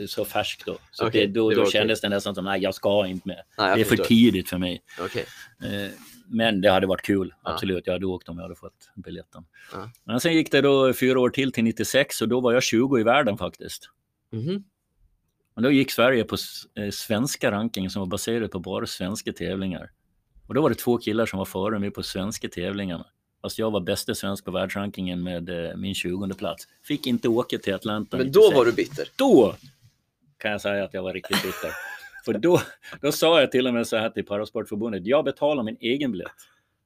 så 0.07 0.25
färsk 0.25 0.65
då. 0.65 0.77
Så 0.91 1.07
Okej, 1.07 1.27
det, 1.27 1.33
då, 1.33 1.49
det 1.49 1.55
då 1.55 1.61
okej. 1.61 1.71
kändes 1.71 2.01
det 2.01 2.09
nästan 2.09 2.35
som, 2.35 2.45
nej 2.45 2.61
jag 2.61 2.75
ska 2.75 3.07
inte 3.07 3.27
med. 3.27 3.41
Nej, 3.57 3.75
det 3.75 3.81
är 3.81 3.83
för 3.85 3.89
förstår. 3.89 4.03
tidigt 4.05 4.49
för 4.49 4.57
mig. 4.57 4.81
Okej. 5.01 5.25
Eh, 5.63 5.91
Men 6.27 6.61
det 6.61 6.69
hade 6.71 6.87
varit 6.87 7.01
kul, 7.01 7.33
Ja. 7.43 7.51
absolut. 7.53 7.83
Jag 7.87 7.93
hade 7.93 8.05
åkt 8.05 8.29
om 8.29 8.37
jag 8.37 8.43
hade 8.43 8.55
fått 8.55 8.89
biljetten. 8.95 9.43
Ja. 9.73 9.91
Men 10.03 10.19
sen 10.19 10.33
gick 10.33 10.51
det 10.51 10.61
då 10.61 10.93
fyra 10.93 11.19
år 11.19 11.29
till 11.29 11.51
till 11.51 11.63
96 11.63 12.21
och 12.21 12.27
då 12.27 12.39
var 12.41 12.53
jag 12.53 12.63
20 12.63 12.99
i 12.99 13.03
världen 13.03 13.37
faktiskt. 13.37 13.89
Mhm. 14.31 14.63
Och 15.55 15.61
då 15.61 15.71
gick 15.71 15.91
Sverige 15.91 16.23
på 16.23 16.37
eh, 16.75 16.89
svenska 16.89 17.51
rankingen 17.51 17.89
som 17.91 17.99
var 17.99 18.07
baserad 18.07 18.51
på 18.51 18.59
bara 18.59 18.85
svenska 18.85 19.33
tävlingar. 19.33 19.91
Och 20.47 20.53
då 20.53 20.61
var 20.61 20.69
det 20.69 20.75
två 20.75 20.97
killar 20.97 21.25
som 21.25 21.37
var 21.39 21.45
före 21.45 21.79
mig 21.79 21.91
på 21.91 22.03
svenska 22.03 22.49
tävlingarna. 22.49 23.05
Fast 23.41 23.59
jag 23.59 23.71
var 23.71 23.79
bästa 23.79 24.15
svensk 24.15 24.45
på 24.45 24.51
världsrankingen 24.51 25.23
med 25.23 25.49
eh, 25.49 25.75
min 25.77 25.95
20 25.95 26.33
plats. 26.33 26.67
Fick 26.83 27.07
inte 27.07 27.27
åka 27.29 27.57
till 27.57 27.73
Atlanta. 27.73 28.17
Men 28.17 28.31
då 28.31 28.39
96. 28.39 28.57
var 28.57 28.65
du 28.65 28.71
bitter? 28.71 29.07
Då 29.15 29.55
kan 30.37 30.51
jag 30.51 30.61
säga 30.61 30.83
att 30.83 30.93
jag 30.93 31.03
var 31.03 31.13
riktigt 31.13 31.43
bitter. 31.43 31.71
För 32.25 32.33
då, 32.33 32.61
då 33.01 33.11
sa 33.11 33.39
jag 33.39 33.51
till 33.51 33.67
och 33.67 33.73
med 33.73 33.87
så 33.87 33.97
här 33.97 34.09
till 34.09 34.25
Parasportförbundet, 34.25 35.05
jag 35.05 35.25
betalar 35.25 35.63
min 35.63 35.77
egen 35.79 36.11
biljett. 36.11 36.31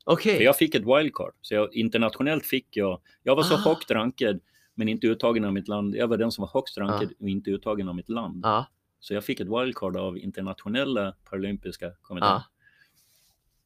Okej. 0.05 0.37
För 0.37 0.43
jag 0.43 0.57
fick 0.57 0.75
ett 0.75 0.83
wildcard. 0.85 1.33
Så 1.41 1.53
jag, 1.53 1.73
internationellt 1.75 2.45
fick 2.45 2.67
jag, 2.77 3.01
jag 3.23 3.35
var 3.35 3.43
så 3.43 3.53
Ah. 3.53 3.57
högt 3.57 3.91
rankad 3.91 4.39
men 4.75 4.89
inte 4.89 5.07
uttagen 5.07 5.45
av 5.45 5.53
mitt 5.53 5.67
land. 5.67 5.95
Jag 5.95 6.07
var 6.07 6.17
den 6.17 6.31
som 6.31 6.41
var 6.41 6.49
högst 6.53 6.77
rankad 6.77 7.13
och 7.19 7.29
inte 7.29 7.49
uttagen 7.51 7.89
av 7.89 7.95
mitt 7.95 8.09
land. 8.09 8.39
Ja. 8.43 8.65
Så 8.99 9.13
jag 9.13 9.23
fick 9.23 9.39
ett 9.39 9.47
wildcard 9.47 9.97
av 9.97 10.17
internationella 10.17 11.15
paralympiska 11.29 11.91
kommittén. 12.01 12.29
Ja. 12.29 12.43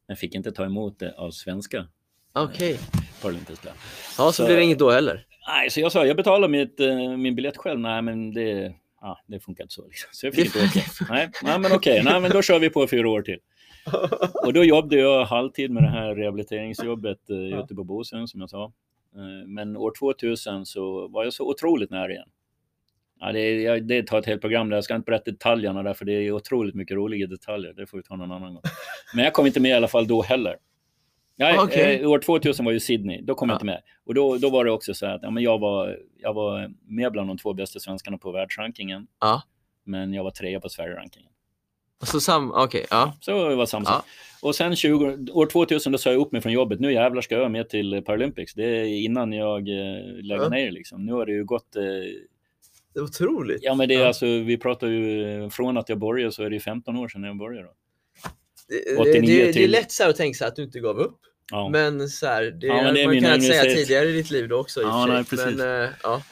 Men 0.08 0.16
fick 0.16 0.34
inte 0.34 0.52
ta 0.52 0.64
emot 0.64 0.98
det 0.98 1.14
av 1.18 1.30
svenska 1.30 1.86
Okej. 2.32 2.78
paralympiska. 3.22 3.68
Ja, 3.68 3.74
så, 4.26 4.32
Så- 4.32 4.46
blir 4.46 4.56
det 4.56 4.62
inget 4.62 4.78
då 4.78 4.90
heller? 4.90 5.24
Nej, 5.48 5.70
så 5.70 5.80
jag 5.80 5.92
sa, 5.92 6.06
jag 6.06 6.16
betalar 6.16 6.48
mitt, 6.48 6.80
eh, 6.80 7.16
min 7.16 7.34
biljett 7.34 7.56
själv. 7.56 7.80
Nej, 7.80 8.02
men 8.02 8.34
det, 8.34 8.74
ja, 9.00 9.18
det 9.26 9.40
funkar 9.40 9.64
inte 9.64 9.74
så. 9.74 9.86
Liksom. 9.86 10.08
Så 10.12 10.26
jag 10.26 10.34
fick 10.34 10.44
inte 10.44 10.58
åka. 10.58 10.80
Nej, 11.10 11.30
nej, 11.42 11.58
men 11.58 11.72
okej, 11.72 12.02
nej, 12.04 12.20
men 12.20 12.30
då 12.30 12.42
kör 12.42 12.58
vi 12.58 12.70
på 12.70 12.86
fyra 12.86 13.08
år 13.08 13.22
till. 13.22 13.38
Och 14.44 14.52
då 14.52 14.64
jobbade 14.64 14.96
jag 14.96 15.24
halvtid 15.24 15.70
med 15.70 15.82
det 15.82 15.88
här 15.88 16.14
rehabiliteringsjobbet 16.14 17.30
eh, 17.30 17.60
ute 17.60 17.74
på 17.74 17.84
Bosön, 17.84 18.28
som 18.28 18.40
jag 18.40 18.50
sa. 18.50 18.64
Eh, 19.14 19.46
men 19.48 19.76
år 19.76 19.92
2000 19.98 20.66
så 20.66 21.08
var 21.08 21.24
jag 21.24 21.32
så 21.32 21.48
otroligt 21.50 21.90
nära 21.90 22.10
igen. 22.12 22.28
Ja, 23.20 23.32
det, 23.32 23.60
jag, 23.62 23.86
det 23.86 24.06
tar 24.06 24.18
ett 24.18 24.26
helt 24.26 24.40
program 24.40 24.68
där. 24.68 24.76
Jag 24.76 24.84
ska 24.84 24.94
inte 24.94 25.04
berätta 25.10 25.30
detaljerna 25.30 25.82
där, 25.82 25.94
för 25.94 26.04
det 26.04 26.12
är 26.12 26.32
otroligt 26.32 26.74
mycket 26.74 26.96
roliga 26.96 27.26
detaljer. 27.26 27.72
Det 27.72 27.86
får 27.86 27.96
vi 27.98 28.02
ta 28.02 28.16
någon 28.16 28.32
annan 28.32 28.54
gång. 28.54 28.62
Men 29.14 29.24
jag 29.24 29.32
kom 29.32 29.46
inte 29.46 29.60
med 29.60 29.68
i 29.70 29.74
alla 29.74 29.88
fall 29.88 30.06
då 30.06 30.22
heller. 30.22 30.56
Ja, 31.40 31.64
Okej. 31.64 32.00
eh, 32.00 32.10
år 32.10 32.18
2000 32.18 32.64
var 32.64 32.72
ju 32.72 32.80
Sydney, 32.80 33.20
då 33.22 33.34
kom 33.34 33.48
jag 33.48 33.54
Ja. 33.54 33.56
inte 33.56 33.66
med. 33.66 33.82
Och 34.06 34.14
då, 34.14 34.36
då 34.36 34.50
var 34.50 34.64
det 34.64 34.70
också 34.70 34.94
så 34.94 35.06
att 35.06 35.22
ja, 35.22 35.30
men 35.30 35.42
jag, 35.42 35.58
var, 35.58 35.98
jag 36.22 36.34
var 36.34 36.70
med 36.86 37.12
bland 37.12 37.30
de 37.30 37.38
två 37.38 37.52
bästa 37.54 37.78
svenskarna 37.80 38.18
på 38.18 38.30
världsrankingen. 38.32 39.06
Ja. 39.20 39.42
Men 39.84 40.14
jag 40.14 40.24
var 40.24 40.30
trea 40.30 40.60
på 40.60 40.68
Sverige-rankingen. 40.68 41.30
Så 42.02 42.20
sam... 42.20 42.52
Okej, 42.54 42.86
ja. 42.90 43.16
Så 43.20 43.56
var 43.56 43.66
samma 43.66 43.84
Ja. 43.88 44.04
Och 44.42 44.54
sen 44.54 44.76
20, 44.76 45.16
år 45.32 45.46
2000 45.46 45.92
då 45.92 45.98
sa 45.98 46.10
jag 46.12 46.20
upp 46.20 46.32
mig 46.32 46.40
från 46.40 46.52
jobbet. 46.52 46.80
Nu 46.80 46.92
jävlar 46.92 47.22
ska 47.22 47.34
jag 47.34 47.50
med 47.50 47.68
till 47.68 48.02
Paralympics. 48.06 48.54
Det 48.54 48.64
är 48.64 48.84
innan 48.84 49.32
jag 49.32 49.58
eh, 49.68 50.02
lägger 50.22 50.42
Ja. 50.42 50.48
ner 50.48 50.70
liksom. 50.70 51.06
Nu 51.06 51.12
har 51.12 51.26
det 51.26 51.32
ju 51.32 51.44
gått... 51.44 51.76
Eh, 51.76 51.82
Det 52.94 53.00
är 53.00 53.02
otroligt. 53.04 53.58
ja 53.62 53.74
men 53.74 53.88
det 53.88 53.94
är 53.94 54.00
Ja. 54.00 54.06
alltså, 54.06 54.26
vi 54.26 54.56
pratar 54.56 54.86
ju 54.86 55.24
eh, 55.44 55.48
från 55.48 55.76
att 55.78 55.88
jag 55.88 55.98
började 55.98 56.32
så 56.32 56.42
är 56.42 56.50
det 56.50 56.56
ju 56.56 56.60
15 56.60 56.96
år 56.96 57.08
sedan 57.08 57.22
jag 57.24 57.36
började. 57.38 57.66
Då. 57.66 57.72
Det, 58.68 58.94
det, 59.04 59.10
89 59.10 59.20
det, 59.20 59.42
det 59.44 59.48
är 59.48 59.52
till- 59.52 59.70
lätt 59.70 59.92
så 59.92 60.08
att 60.08 60.16
tänka 60.16 60.36
här 60.44 60.48
att 60.48 60.56
du 60.56 60.62
inte 60.62 60.80
gav 60.80 60.98
upp. 60.98 61.18
Ja. 61.50 61.68
Men 61.68 62.08
så 62.08 62.26
här, 62.26 62.42
det, 62.42 62.66
Ja, 62.66 62.82
men 62.82 62.94
det 62.94 63.04
man 63.04 63.14
min 63.14 63.24
kan 63.24 63.34
inte 63.34 63.46
säga 63.46 63.62
tidigare 63.62 64.08
i 64.08 64.12
ditt 64.12 64.30
liv 64.30 64.48
då 64.48 64.56
också. 64.56 64.80
Ja, 64.80 65.06
nej, 65.06 65.24
precis. 65.24 65.56
Men, 65.56 65.82
eh, 65.84 65.90
ja. 66.02 66.22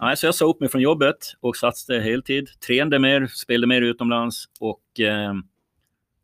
Nej, 0.00 0.16
så 0.16 0.26
jag 0.26 0.34
sa 0.34 0.44
upp 0.44 0.60
mig 0.60 0.68
från 0.68 0.80
jobbet 0.80 1.16
och 1.40 1.56
satsade 1.56 2.00
heltid. 2.00 2.48
Tränade 2.66 2.98
mer, 2.98 3.26
spelade 3.26 3.66
mer 3.66 3.82
utomlands 3.82 4.44
och, 4.60 5.00
eh, 5.00 5.34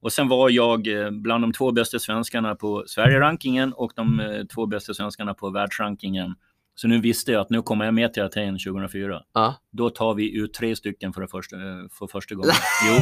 och 0.03 0.13
sen 0.13 0.29
var 0.29 0.51
jag 0.51 0.89
eh, 0.89 1.11
bland 1.11 1.45
de 1.45 1.53
två 1.53 1.73
bästa 1.73 1.99
svenskarna 1.99 2.55
på 2.55 2.85
Sverige-rankingen 2.87 3.73
och 3.73 3.93
de 3.97 4.21
eh, 4.21 4.45
två 4.55 4.67
bästa 4.67 4.95
svenskarna 4.95 5.35
på 5.35 5.51
världsrankingen. 5.51 6.35
Så 6.75 6.89
nu 6.89 7.01
visste 7.01 7.33
jag 7.33 7.41
att 7.41 7.51
nu 7.51 7.63
kommer 7.63 7.85
jag 7.85 7.95
med 7.95 8.13
till 8.13 8.23
Aten 8.23 8.59
2004. 8.59 9.23
Ja. 9.33 9.55
Då 9.71 9.91
tar 9.91 10.15
vi 10.15 10.37
ut 10.37 10.55
tre 10.55 10.77
stycken 10.77 11.13
för, 11.13 11.21
det 11.21 11.29
första, 11.29 11.57
eh, 11.57 11.63
för 11.91 12.07
första 12.07 12.35
gången. 12.35 12.55
Jo. 12.89 12.95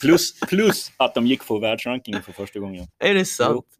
Plus, 0.00 0.40
plus 0.40 0.92
att 0.96 1.14
de 1.14 1.26
gick 1.26 1.46
på 1.46 1.58
världsrankingen 1.58 2.22
för 2.22 2.32
första 2.32 2.58
gången. 2.58 2.86
Är 2.98 3.14
det 3.14 3.24
sant? 3.24 3.50
Jo. 3.54 3.76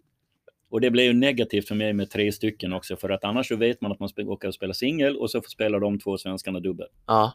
Och 0.76 0.80
det 0.80 0.90
blev 0.90 1.04
ju 1.04 1.12
negativt 1.12 1.68
för 1.68 1.74
mig 1.74 1.92
med 1.92 2.10
tre 2.10 2.32
stycken 2.32 2.72
också, 2.72 2.96
för 2.96 3.08
att 3.10 3.24
annars 3.24 3.48
så 3.48 3.56
vet 3.56 3.80
man 3.80 3.92
att 3.92 4.00
man 4.00 4.10
åka 4.28 4.48
och 4.48 4.54
spela 4.54 4.74
singel 4.74 5.16
och 5.16 5.30
så 5.30 5.40
får 5.40 5.48
spela 5.48 5.78
de 5.78 5.98
två 5.98 6.18
svenskarna 6.18 6.60
dubbel. 6.60 6.86
Ja, 7.06 7.32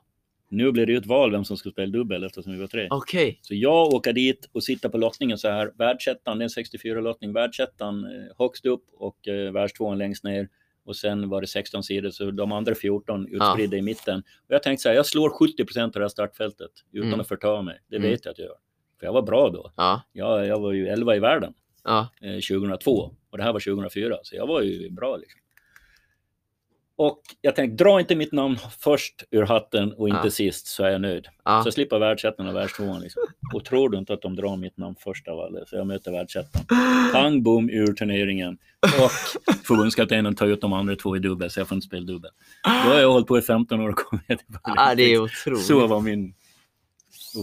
Nu 0.49 0.71
blir 0.71 0.85
det 0.85 0.91
ju 0.91 0.97
ett 0.97 1.05
val 1.05 1.31
vem 1.31 1.45
som 1.45 1.57
ska 1.57 1.69
spela 1.69 1.91
dubbel 1.91 2.23
eftersom 2.23 2.53
vi 2.53 2.59
var 2.59 2.67
tre. 2.67 2.87
okej. 2.91 3.39
Så 3.41 3.55
jag 3.55 3.93
åker 3.93 4.13
dit 4.13 4.49
och 4.51 4.63
sitter 4.63 4.89
på 4.89 4.97
lottningen 4.97 5.37
så 5.37 5.47
här. 5.49 5.71
Världsettan, 5.77 6.37
det 6.39 6.43
är 6.43 6.57
en 6.59 6.65
64-lottning. 6.65 7.33
Världsettan 7.33 8.05
eh, 8.05 8.11
högst 8.37 8.65
upp 8.65 8.83
och 8.93 9.27
eh, 9.27 9.51
världstvåan 9.51 9.97
längst 9.97 10.23
ner. 10.23 10.49
Och 10.85 10.95
sen 10.95 11.29
var 11.29 11.41
det 11.41 11.47
16 11.47 11.83
sidor, 11.83 12.09
så 12.09 12.31
de 12.31 12.51
andra 12.51 12.75
14 12.75 13.27
utspridda 13.27 13.77
i 13.77 13.81
mitten. 13.81 14.19
Och 14.19 14.53
jag 14.55 14.63
tänkte 14.63 14.81
så 14.83 14.89
här, 14.89 14.95
jag 14.95 15.05
slår 15.05 15.29
70 15.29 15.65
procent 15.65 15.95
av 15.95 15.99
det 15.99 16.03
här 16.03 16.09
startfältet 16.09 16.71
utan 16.91 17.07
Mm. 17.07 17.19
att 17.19 17.27
förta 17.27 17.61
mig. 17.61 17.79
Det 17.87 17.95
Mm. 17.95 18.09
vet 18.11 18.25
jag 18.25 18.31
att 18.31 18.39
jag 18.39 18.45
gör. 18.45 18.57
För 18.99 19.05
jag 19.05 19.13
var 19.13 19.21
bra 19.21 19.49
då. 19.49 19.71
Ja, 19.75 20.01
Jag, 20.13 20.47
jag 20.47 20.59
var 20.59 20.71
ju 20.71 20.87
11 20.87 21.15
i 21.15 21.19
världen 21.19 21.53
ja. 21.83 22.07
eh, 22.21 22.33
2002 22.39 23.11
och 23.31 23.37
det 23.37 23.43
här 23.43 23.53
var 23.53 23.59
2004, 23.59 24.17
så 24.23 24.35
jag 24.35 24.47
var 24.47 24.61
ju 24.61 24.89
bra. 24.89 25.17
Liksom. 25.17 25.37
Och 26.95 27.21
jag 27.41 27.55
tänkte, 27.55 27.83
dra 27.83 27.99
inte 27.99 28.15
mitt 28.15 28.31
namn 28.31 28.57
först 28.79 29.23
ur 29.31 29.43
hatten 29.43 29.93
och 29.93 30.09
inte 30.09 30.21
Ja. 30.23 30.29
sist 30.31 30.67
så 30.67 30.83
är 30.83 30.89
jag 30.89 31.01
nöjd. 31.01 31.27
ja. 31.43 31.61
Så 31.63 31.67
jag 31.67 31.73
slipper 31.73 31.99
världsettan 31.99 32.47
och 32.47 32.55
världstvåan. 32.55 33.01
Liksom. 33.01 33.23
Och 33.53 33.65
tror 33.65 33.89
du 33.89 33.97
inte 33.97 34.13
att 34.13 34.21
de 34.21 34.35
drar 34.35 34.57
mitt 34.57 34.77
namn 34.77 34.95
först 34.99 35.27
av 35.27 35.39
alla, 35.39 35.65
så 35.65 35.75
jag 35.75 35.87
möter 35.87 36.11
världsettan. 36.11 36.61
Pang 37.13 37.43
bom 37.43 37.69
ur 37.69 37.93
turneringen. 37.93 38.57
Och 38.81 39.11
förbundskaptenen 39.65 40.35
tar 40.35 40.47
ut 40.47 40.61
de 40.61 40.73
andra 40.73 40.95
två 40.95 41.15
i 41.15 41.19
dubbel, 41.19 41.51
så 41.51 41.59
jag 41.59 41.67
får 41.67 41.75
inte 41.75 41.87
spela 41.87 42.05
dubbel. 42.05 42.31
Då 42.63 42.69
har 42.69 42.99
jag 42.99 43.11
hållit 43.11 43.27
på 43.27 43.37
i 43.37 43.41
15 43.41 43.81
år 43.81 43.89
och 43.89 43.95
kommit 43.95 44.27
till 44.27 44.37
ja, 44.63 44.95
det 44.95 45.03
är 45.03 45.17
otroligt. 45.21 45.65
Så 45.65 45.87
var 45.87 46.01
min 46.01 46.33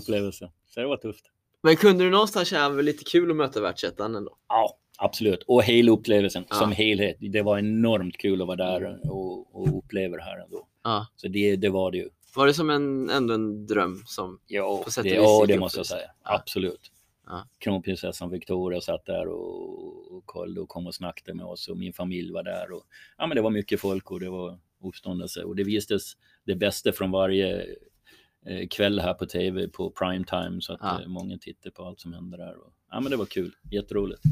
upplevelse. 0.03 0.51
Så 0.75 0.81
det 0.81 0.87
var 0.87 0.97
tufft. 0.97 1.25
Men 1.63 1.77
kunde 1.77 2.05
du 2.05 2.11
någonstans 2.11 2.49
känna 2.49 2.65
att 2.67 2.73
det 2.73 2.77
var 2.77 2.83
lite 2.83 3.05
kul 3.05 3.31
att 3.31 3.37
möta 3.37 3.61
världsettan 3.61 4.15
ändå? 4.15 4.37
Ja, 4.49 4.77
absolut. 4.99 5.43
Och 5.43 5.63
hela 5.63 5.93
upplevelsen 5.93 6.45
Ja. 6.51 6.57
som 6.57 6.73
helhet. 6.73 7.17
Det 7.21 7.43
var 7.43 7.59
enormt 7.59 8.17
kul 8.19 8.41
att 8.43 8.47
vara 8.47 8.57
där 8.57 9.11
och, 9.11 9.57
och 9.57 9.79
uppleva 9.79 10.17
det 10.17 10.23
här 10.23 10.45
ändå. 10.45 10.69
Ja. 10.85 11.07
Så 11.17 11.29
det, 11.29 11.57
det 11.57 11.69
var 11.69 11.91
det 11.91 11.99
ju. 11.99 12.09
Var 12.37 12.47
det 12.47 12.55
som 12.55 12.71
en, 12.71 13.11
ändå 13.11 13.35
en 13.35 13.67
dröm? 13.67 14.03
Som... 14.07 14.41
Ja, 14.47 14.83
På 14.85 14.91
sätt 14.91 15.05
och 15.05 15.11
det, 15.11 15.15
ja, 15.17 15.45
det 15.49 15.59
måste 15.59 15.79
jag 15.79 15.87
säga. 15.87 16.11
Ja. 16.25 16.35
Absolut. 16.35 16.93
Ja. 17.27 17.49
Kronprinsessan 17.59 18.31
Victoria 18.31 18.81
satt 18.81 19.07
där 19.07 19.29
och, 19.29 20.17
och 20.17 20.27
Carl 20.27 20.55
då 20.55 20.67
kom 20.67 20.87
och 20.87 20.95
snackade 20.95 21.35
med 21.35 21.47
oss 21.47 21.69
och 21.69 21.77
min 21.77 21.93
familj 21.93 22.33
var 22.33 22.43
där. 22.43 22.73
Och, 22.73 22.83
ja, 23.19 23.27
men 23.27 23.37
det 23.37 23.43
var 23.43 23.51
mycket 23.51 23.81
folk 23.81 24.11
och 24.11 24.21
det 24.21 24.31
var 24.31 24.59
uppståndelse 24.85 25.43
och 25.45 25.57
det 25.57 25.65
visades 25.65 26.13
det 26.45 26.55
bästa 26.55 26.93
från 26.93 27.11
varje 27.11 27.61
eh, 28.47 28.69
kväll 28.71 29.01
här 29.01 29.15
på 29.15 29.27
tv 29.27 29.69
på 29.69 29.91
prime 29.91 30.25
time 30.25 30.61
så 30.61 30.73
att 30.73 30.81
Ja. 30.83 31.01
eh, 31.03 31.09
många 31.09 31.39
tittade 31.39 31.71
på 31.71 31.85
allt 31.85 32.01
som 32.01 32.13
hände 32.13 32.37
där. 32.37 32.57
Och, 32.57 32.73
ja, 32.91 33.01
men 33.01 33.11
det 33.11 33.17
var 33.17 33.27
kul. 33.27 33.55
Jätteroligt. 33.71 34.23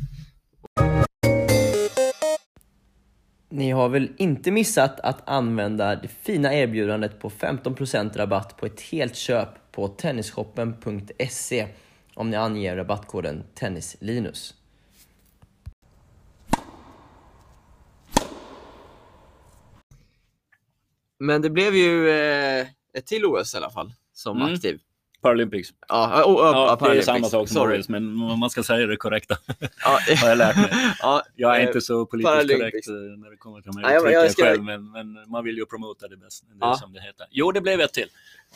Ni 3.49 3.71
har 3.71 3.89
väl 3.89 4.13
inte 4.17 4.51
missat 4.51 5.01
att 5.01 5.29
använda 5.29 5.97
det 5.97 6.09
fina 6.09 6.55
erbjudandet 6.55 7.21
på 7.21 7.31
15% 7.31 8.17
rabatt 8.17 8.57
på 8.57 8.67
ett 8.67 8.81
helt 8.81 9.17
köp 9.17 9.49
på 9.73 9.89
tennisshoppen.se 9.89 11.69
om 12.15 12.31
ni 12.31 12.37
anger 12.37 12.77
rabattkoden 12.77 13.45
TennisLinus. 13.55 14.55
Men 21.19 21.43
det 21.43 21.51
blev 21.51 21.75
ju 21.75 22.11
eh, 22.11 22.67
ett 22.95 23.07
till 23.07 23.25
OS 23.25 23.55
i 23.55 23.57
alla 23.57 23.71
fall, 23.71 23.93
som 24.13 24.37
Mm. 24.43 24.55
aktiv. 24.55 24.81
Paralympics. 25.27 25.69
Ja, 25.89 26.25
oh, 26.25 26.33
oh, 26.35 26.41
Ja, 26.47 26.67
det 26.67 26.73
är 26.73 26.77
Paralympics. 26.77 27.07
samma 27.07 27.29
sak 27.29 27.49
som 27.49 27.55
Sorry. 27.55 27.81
OS, 27.81 27.89
men 27.89 28.17
man 28.17 28.51
ska 28.51 28.63
säga 28.63 28.87
det 28.87 28.97
korrekta. 28.97 29.37
Ja, 29.85 29.99
har 30.21 30.29
jag 30.29 30.39
lärt 30.39 30.57
mig. 30.57 30.71
ja, 31.01 31.23
Jag 31.37 31.57
är 31.57 31.61
eh, 31.61 31.67
inte 31.67 31.81
så 31.81 32.07
politiskt 32.07 32.29
Paralympics. 32.33 32.87
korrekt 32.87 32.89
eh, 32.89 33.19
när 33.19 33.31
det 33.31 33.37
kommer 33.37 33.61
till 33.61 33.71
de 33.73 33.85
här 33.85 33.93
jag- 33.95 34.03
uttrycken 34.03 34.31
ska- 34.31 34.43
själv, 34.45 34.63
men, 34.63 34.91
men 34.91 35.19
man 35.31 35.45
vill 35.45 35.57
ju 35.57 35.67
promota 35.67 36.09
det 36.09 36.17
bästa, 36.17 36.47
det 36.47 36.57
Ja. 36.61 36.75
som 36.75 36.93
det 36.93 37.01
heter. 37.01 37.27
Jo, 37.31 37.53
det 37.53 37.61
blev 37.61 37.81
ett 37.81 37.93
till. 37.93 38.09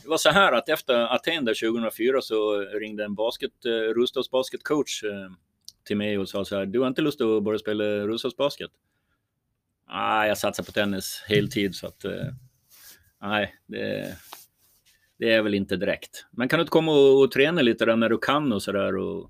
Det 0.03 0.09
var 0.09 0.19
så 0.19 0.31
här 0.31 0.53
att 0.53 0.69
efter 0.69 1.15
Aten 1.15 1.45
där 1.45 1.55
2004 1.55 2.21
så 2.23 2.61
ringde 2.61 3.05
en 3.05 3.15
basket, 3.15 3.65
eh, 3.67 3.71
Roslags 3.71 4.31
basketcoach 4.31 5.03
eh, 5.05 5.31
till 5.87 5.97
mig 5.97 6.19
och 6.19 6.29
sa 6.29 6.45
så 6.45 6.57
här, 6.57 6.67
du 6.67 6.81
har 6.81 6.89
inte 6.89 7.03
lust 7.03 7.21
att 7.21 7.43
börja 7.43 7.59
spela 7.59 7.85
Roslags 7.85 8.37
basket? 8.37 8.71
Nej, 9.93 10.29
jag 10.29 10.39
satsar 10.39 10.65
på 10.65 10.73
tennis 10.73 11.23
heltid 11.27 11.75
så 11.75 11.87
att 11.87 12.05
eh, 12.05 12.13
nej, 13.23 13.55
det, 13.67 14.17
det 15.21 15.33
är 15.33 15.43
väl 15.43 15.55
inte 15.55 15.77
direkt. 15.77 16.27
Men 16.31 16.49
kan 16.49 16.59
du 16.59 16.61
inte 16.61 16.71
komma 16.71 16.93
och, 16.93 17.23
och 17.23 17.33
träna 17.33 17.63
lite 17.63 17.85
där 17.85 17.97
när 17.97 18.09
du 18.09 18.19
kan 18.19 18.53
och 18.53 18.63
sådär 18.63 18.97
och, 18.97 19.23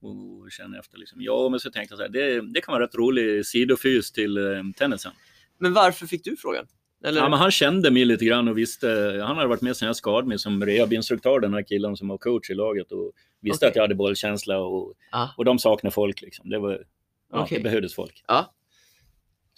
och 0.00 0.50
känna 0.50 0.78
efter 0.78 0.98
liksom. 0.98 1.18
Ja, 1.22 1.48
men 1.48 1.60
så 1.60 1.70
tänkte 1.70 1.92
jag 1.92 1.98
så 1.98 2.02
här, 2.02 2.10
det, 2.10 2.52
det 2.52 2.60
kan 2.60 2.72
vara 2.72 2.84
rätt 2.84 2.94
rolig 2.94 3.46
sidofys 3.46 4.12
till 4.12 4.36
eh, 4.36 4.62
tennisen. 4.78 5.12
Men 5.58 5.72
varför 5.72 6.06
fick 6.06 6.24
du 6.24 6.36
frågan? 6.36 6.66
Eller? 7.04 7.20
Ja, 7.20 7.28
men 7.28 7.38
han 7.38 7.50
kände 7.50 7.90
mig 7.90 8.04
lite 8.04 8.24
grann 8.24 8.48
och 8.48 8.58
visste, 8.58 8.88
han 9.26 9.36
hade 9.36 9.48
varit 9.48 9.60
med 9.62 9.76
sen 9.76 9.86
jag 9.86 9.96
skadade 9.96 10.28
mig 10.28 10.38
som 10.38 10.64
rehabinstruktör, 10.66 11.40
den 11.40 11.54
här 11.54 11.62
killen 11.62 11.96
som 11.96 12.08
var 12.08 12.18
coach 12.18 12.50
i 12.50 12.54
laget 12.54 12.92
och 12.92 13.12
visste 13.40 13.56
Okej. 13.66 13.68
att 13.70 13.76
jag 13.76 13.82
hade 13.82 13.94
bollkänsla 13.94 14.58
och, 14.58 14.94
Ja. 15.12 15.30
och 15.36 15.44
de 15.44 15.58
saknar 15.58 15.90
folk 15.90 16.20
liksom. 16.22 16.50
Det, 16.50 16.58
var, 16.58 16.84
ja, 17.32 17.42
Okej. 17.42 17.58
det 17.58 17.64
behövdes 17.64 17.94
folk. 17.94 18.22
Ja. 18.26 18.54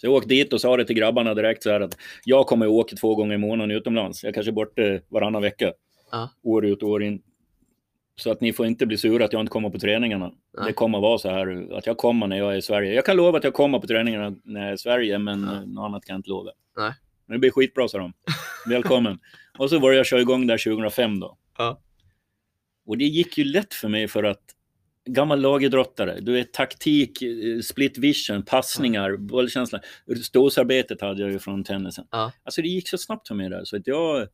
Så 0.01 0.07
jag 0.07 0.13
åkte 0.13 0.29
dit 0.29 0.53
och 0.53 0.61
sa 0.61 0.77
det 0.77 0.85
till 0.85 0.95
grabbarna 0.95 1.33
direkt 1.33 1.63
så 1.63 1.69
här 1.69 1.81
att 1.81 1.97
jag 2.23 2.47
kommer 2.47 2.65
att 2.65 2.71
åka 2.71 2.95
två 2.95 3.15
gånger 3.15 3.33
i 3.35 3.37
månaden 3.37 3.71
utomlands. 3.71 4.23
Jag 4.23 4.33
kanske 4.33 4.49
är 4.49 4.53
borta 4.53 4.81
varannan 5.09 5.41
vecka. 5.41 5.73
Ja. 6.11 6.29
År 6.43 6.65
ut 6.65 6.83
och 6.83 6.89
år 6.89 7.03
in. 7.03 7.21
Så 8.15 8.31
att 8.31 8.41
ni 8.41 8.53
får 8.53 8.65
inte 8.65 8.85
bli 8.85 8.97
sura 8.97 9.25
att 9.25 9.33
jag 9.33 9.39
inte 9.39 9.51
kommer 9.51 9.69
på 9.69 9.79
träningarna. 9.79 10.31
Nej. 10.57 10.65
Det 10.67 10.73
kommer 10.73 10.99
vara 10.99 11.17
så 11.17 11.29
här 11.29 11.73
att 11.77 11.85
jag 11.85 11.97
kommer 11.97 12.27
när 12.27 12.37
jag 12.37 12.53
är 12.53 12.57
i 12.57 12.61
Sverige. 12.61 12.93
Jag 12.93 13.05
kan 13.05 13.17
lova 13.17 13.37
att 13.37 13.43
jag 13.43 13.53
kommer 13.53 13.79
på 13.79 13.87
träningarna 13.87 14.35
när 14.43 14.59
jag 14.59 14.69
är 14.69 14.73
i 14.73 14.77
Sverige, 14.77 15.19
men 15.19 15.43
Ja. 15.43 15.53
ja. 15.53 15.65
något 15.65 15.85
annat 15.85 16.05
kan 16.05 16.13
jag 16.13 16.19
inte 16.19 16.29
lova. 16.29 16.51
Nej. 16.77 16.93
Men 17.25 17.35
det 17.35 17.39
blir 17.39 17.51
skitbra, 17.51 17.87
sa 17.87 17.97
de. 17.97 18.13
Välkommen. 18.69 19.19
och 19.57 19.69
så 19.69 19.79
började 19.79 19.97
jag 19.97 20.05
köra 20.05 20.21
igång 20.21 20.47
där 20.47 20.57
2005 20.57 21.19
då. 21.19 21.37
Ja. 21.57 21.81
Och 22.85 22.97
det 22.97 23.05
gick 23.05 23.37
ju 23.37 23.43
lätt 23.43 23.73
för 23.73 23.87
mig 23.87 24.07
för 24.07 24.23
att 24.23 24.43
gammal 25.05 25.41
lagidrottare, 25.41 26.19
du 26.19 26.33
vet 26.33 26.53
taktik, 26.53 27.21
eh, 27.21 27.59
split 27.59 27.97
vision, 27.97 28.43
passningar, 28.43 29.17
bollkänsla. 29.17 29.79
Ståsarbetet 30.23 31.01
hade 31.01 31.21
jag 31.21 31.31
ju 31.31 31.39
från 31.39 31.63
tennisen. 31.63 32.05
Ja. 32.11 32.31
Alltså 32.43 32.61
det 32.61 32.67
gick 32.67 32.89
så 32.89 32.97
snabbt 32.97 33.27
för 33.27 33.35
mig 33.35 33.49
där 33.49 33.63
så 33.63 33.77
att 33.77 33.87
jag 33.87 34.27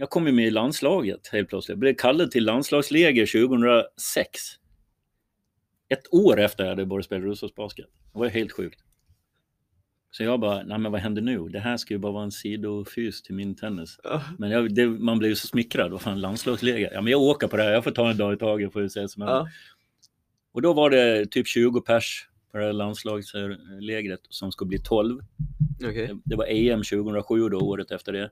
jag 0.00 0.10
kom 0.10 0.26
ju 0.26 0.32
med 0.32 0.46
i 0.46 0.50
landslaget 0.50 1.28
helt 1.32 1.48
plötsligt. 1.48 1.68
Jag 1.68 1.78
blev 1.78 1.94
kallad 1.94 2.30
till 2.30 2.44
landslagsläger 2.44 3.26
2006. 3.26 4.40
Ett 5.88 6.14
år 6.14 6.40
efter 6.40 6.64
jag 6.64 6.70
hade 6.70 6.86
börjat 6.86 7.04
spela 7.04 7.24
rullstolsbasket. 7.24 7.86
Det 8.12 8.18
var 8.18 8.28
helt 8.28 8.52
sjukt. 8.52 8.80
Så 10.10 10.22
jag 10.22 10.40
bara, 10.40 10.62
nej 10.62 10.78
men 10.78 10.92
vad 10.92 11.00
händer 11.00 11.22
nu? 11.22 11.48
Det 11.48 11.58
här 11.60 11.76
ska 11.76 11.94
ju 11.94 11.98
bara 11.98 12.12
vara 12.12 12.24
en 12.24 12.30
sidofys 12.32 13.22
till 13.22 13.34
min 13.34 13.54
tennis. 13.54 14.00
Ja. 14.04 14.22
Men 14.38 14.50
jag, 14.50 14.74
det, 14.74 14.86
man 14.86 15.18
blev 15.18 15.28
ju 15.28 15.36
så 15.36 15.46
smickrad. 15.46 15.90
Vad 15.92 16.00
fan, 16.00 16.20
landslagsläger? 16.20 16.90
Ja 16.92 17.00
men 17.00 17.10
jag 17.10 17.20
åker 17.20 17.48
på 17.48 17.56
det 17.56 17.62
här. 17.62 17.70
Jag 17.72 17.84
får 17.84 17.90
ta 17.90 18.10
en 18.10 18.16
dag 18.16 18.32
i 18.32 18.36
taget 18.36 18.72
får 18.72 18.80
vi 18.80 18.90
se 18.90 19.08
som. 19.08 19.22
Ja. 19.22 19.48
Och 20.52 20.62
då 20.62 20.72
var 20.72 20.90
det 20.90 21.26
typ 21.26 21.46
20 21.46 21.80
pers 21.80 22.28
på 22.52 22.58
det 22.58 22.64
här 22.64 22.72
landslagslägret 22.72 24.20
som 24.28 24.52
skulle 24.52 24.68
bli 24.68 24.78
12. 24.78 25.20
Okej. 25.84 26.06
Det- 26.06 26.20
Det 26.24 26.36
var 26.36 26.46
EM 26.48 26.82
2007 26.82 27.48
då, 27.48 27.58
året 27.58 27.90
efter 27.90 28.12
det. 28.12 28.30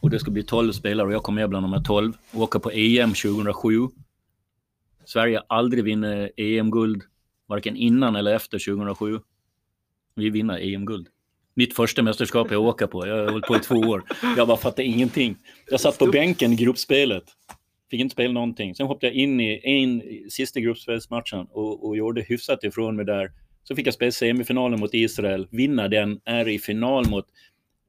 Och 0.00 0.10
det 0.10 0.18
skulle 0.18 0.34
bli 0.34 0.42
12 0.42 0.72
spelare 0.72 1.06
och 1.06 1.12
jag 1.12 1.22
kom 1.22 1.34
med 1.34 1.48
bland 1.48 1.64
de 1.64 1.72
här 1.72 1.82
12. 1.82 2.12
Åka 2.32 2.58
på 2.60 2.70
EM 2.70 3.14
2007. 3.14 3.70
Sverige 5.04 5.36
har 5.36 5.56
aldrig 5.56 5.84
vunnit 5.84 6.30
EM-guld, 6.36 7.02
varken 7.46 7.76
innan 7.76 8.16
eller 8.16 8.34
efter 8.34 8.58
2007. 8.58 9.18
Vi 10.20 10.30
vinner 10.30 10.74
EM-guld. 10.74 11.08
Mitt 11.54 11.76
första 11.76 12.02
mästerskap 12.02 12.50
jag 12.50 12.62
åker 12.62 12.86
på. 12.86 13.06
Jag 13.06 13.16
har 13.16 13.30
hållit 13.30 13.46
på 13.46 13.56
i 13.56 13.60
två 13.60 13.74
år. 13.74 14.04
Jag 14.36 14.48
bara 14.48 14.56
fattade 14.56 14.84
ingenting. 14.84 15.36
Jag 15.70 15.80
satt 15.80 15.98
på 15.98 16.06
bänken 16.06 16.52
i 16.52 16.56
gruppspelet. 16.56 17.24
Fick 17.90 18.00
inte 18.00 18.12
spela 18.12 18.32
någonting. 18.32 18.74
Sen 18.74 18.86
hoppade 18.86 19.06
jag 19.06 19.14
in 19.14 19.40
i 19.40 19.60
en 19.64 20.02
sista 20.30 20.60
gruppspelsmatchen 20.60 21.46
och, 21.50 21.86
och 21.86 21.96
gjorde 21.96 22.22
hyfsat 22.22 22.64
ifrån 22.64 22.96
mig 22.96 23.04
där. 23.04 23.32
Så 23.62 23.76
fick 23.76 23.86
jag 23.86 23.94
spela 23.94 24.12
semifinalen 24.12 24.80
mot 24.80 24.94
Israel. 24.94 25.48
Vinna 25.50 25.88
den, 25.88 26.20
är 26.24 26.48
i 26.48 26.58
final 26.58 27.08
mot 27.08 27.26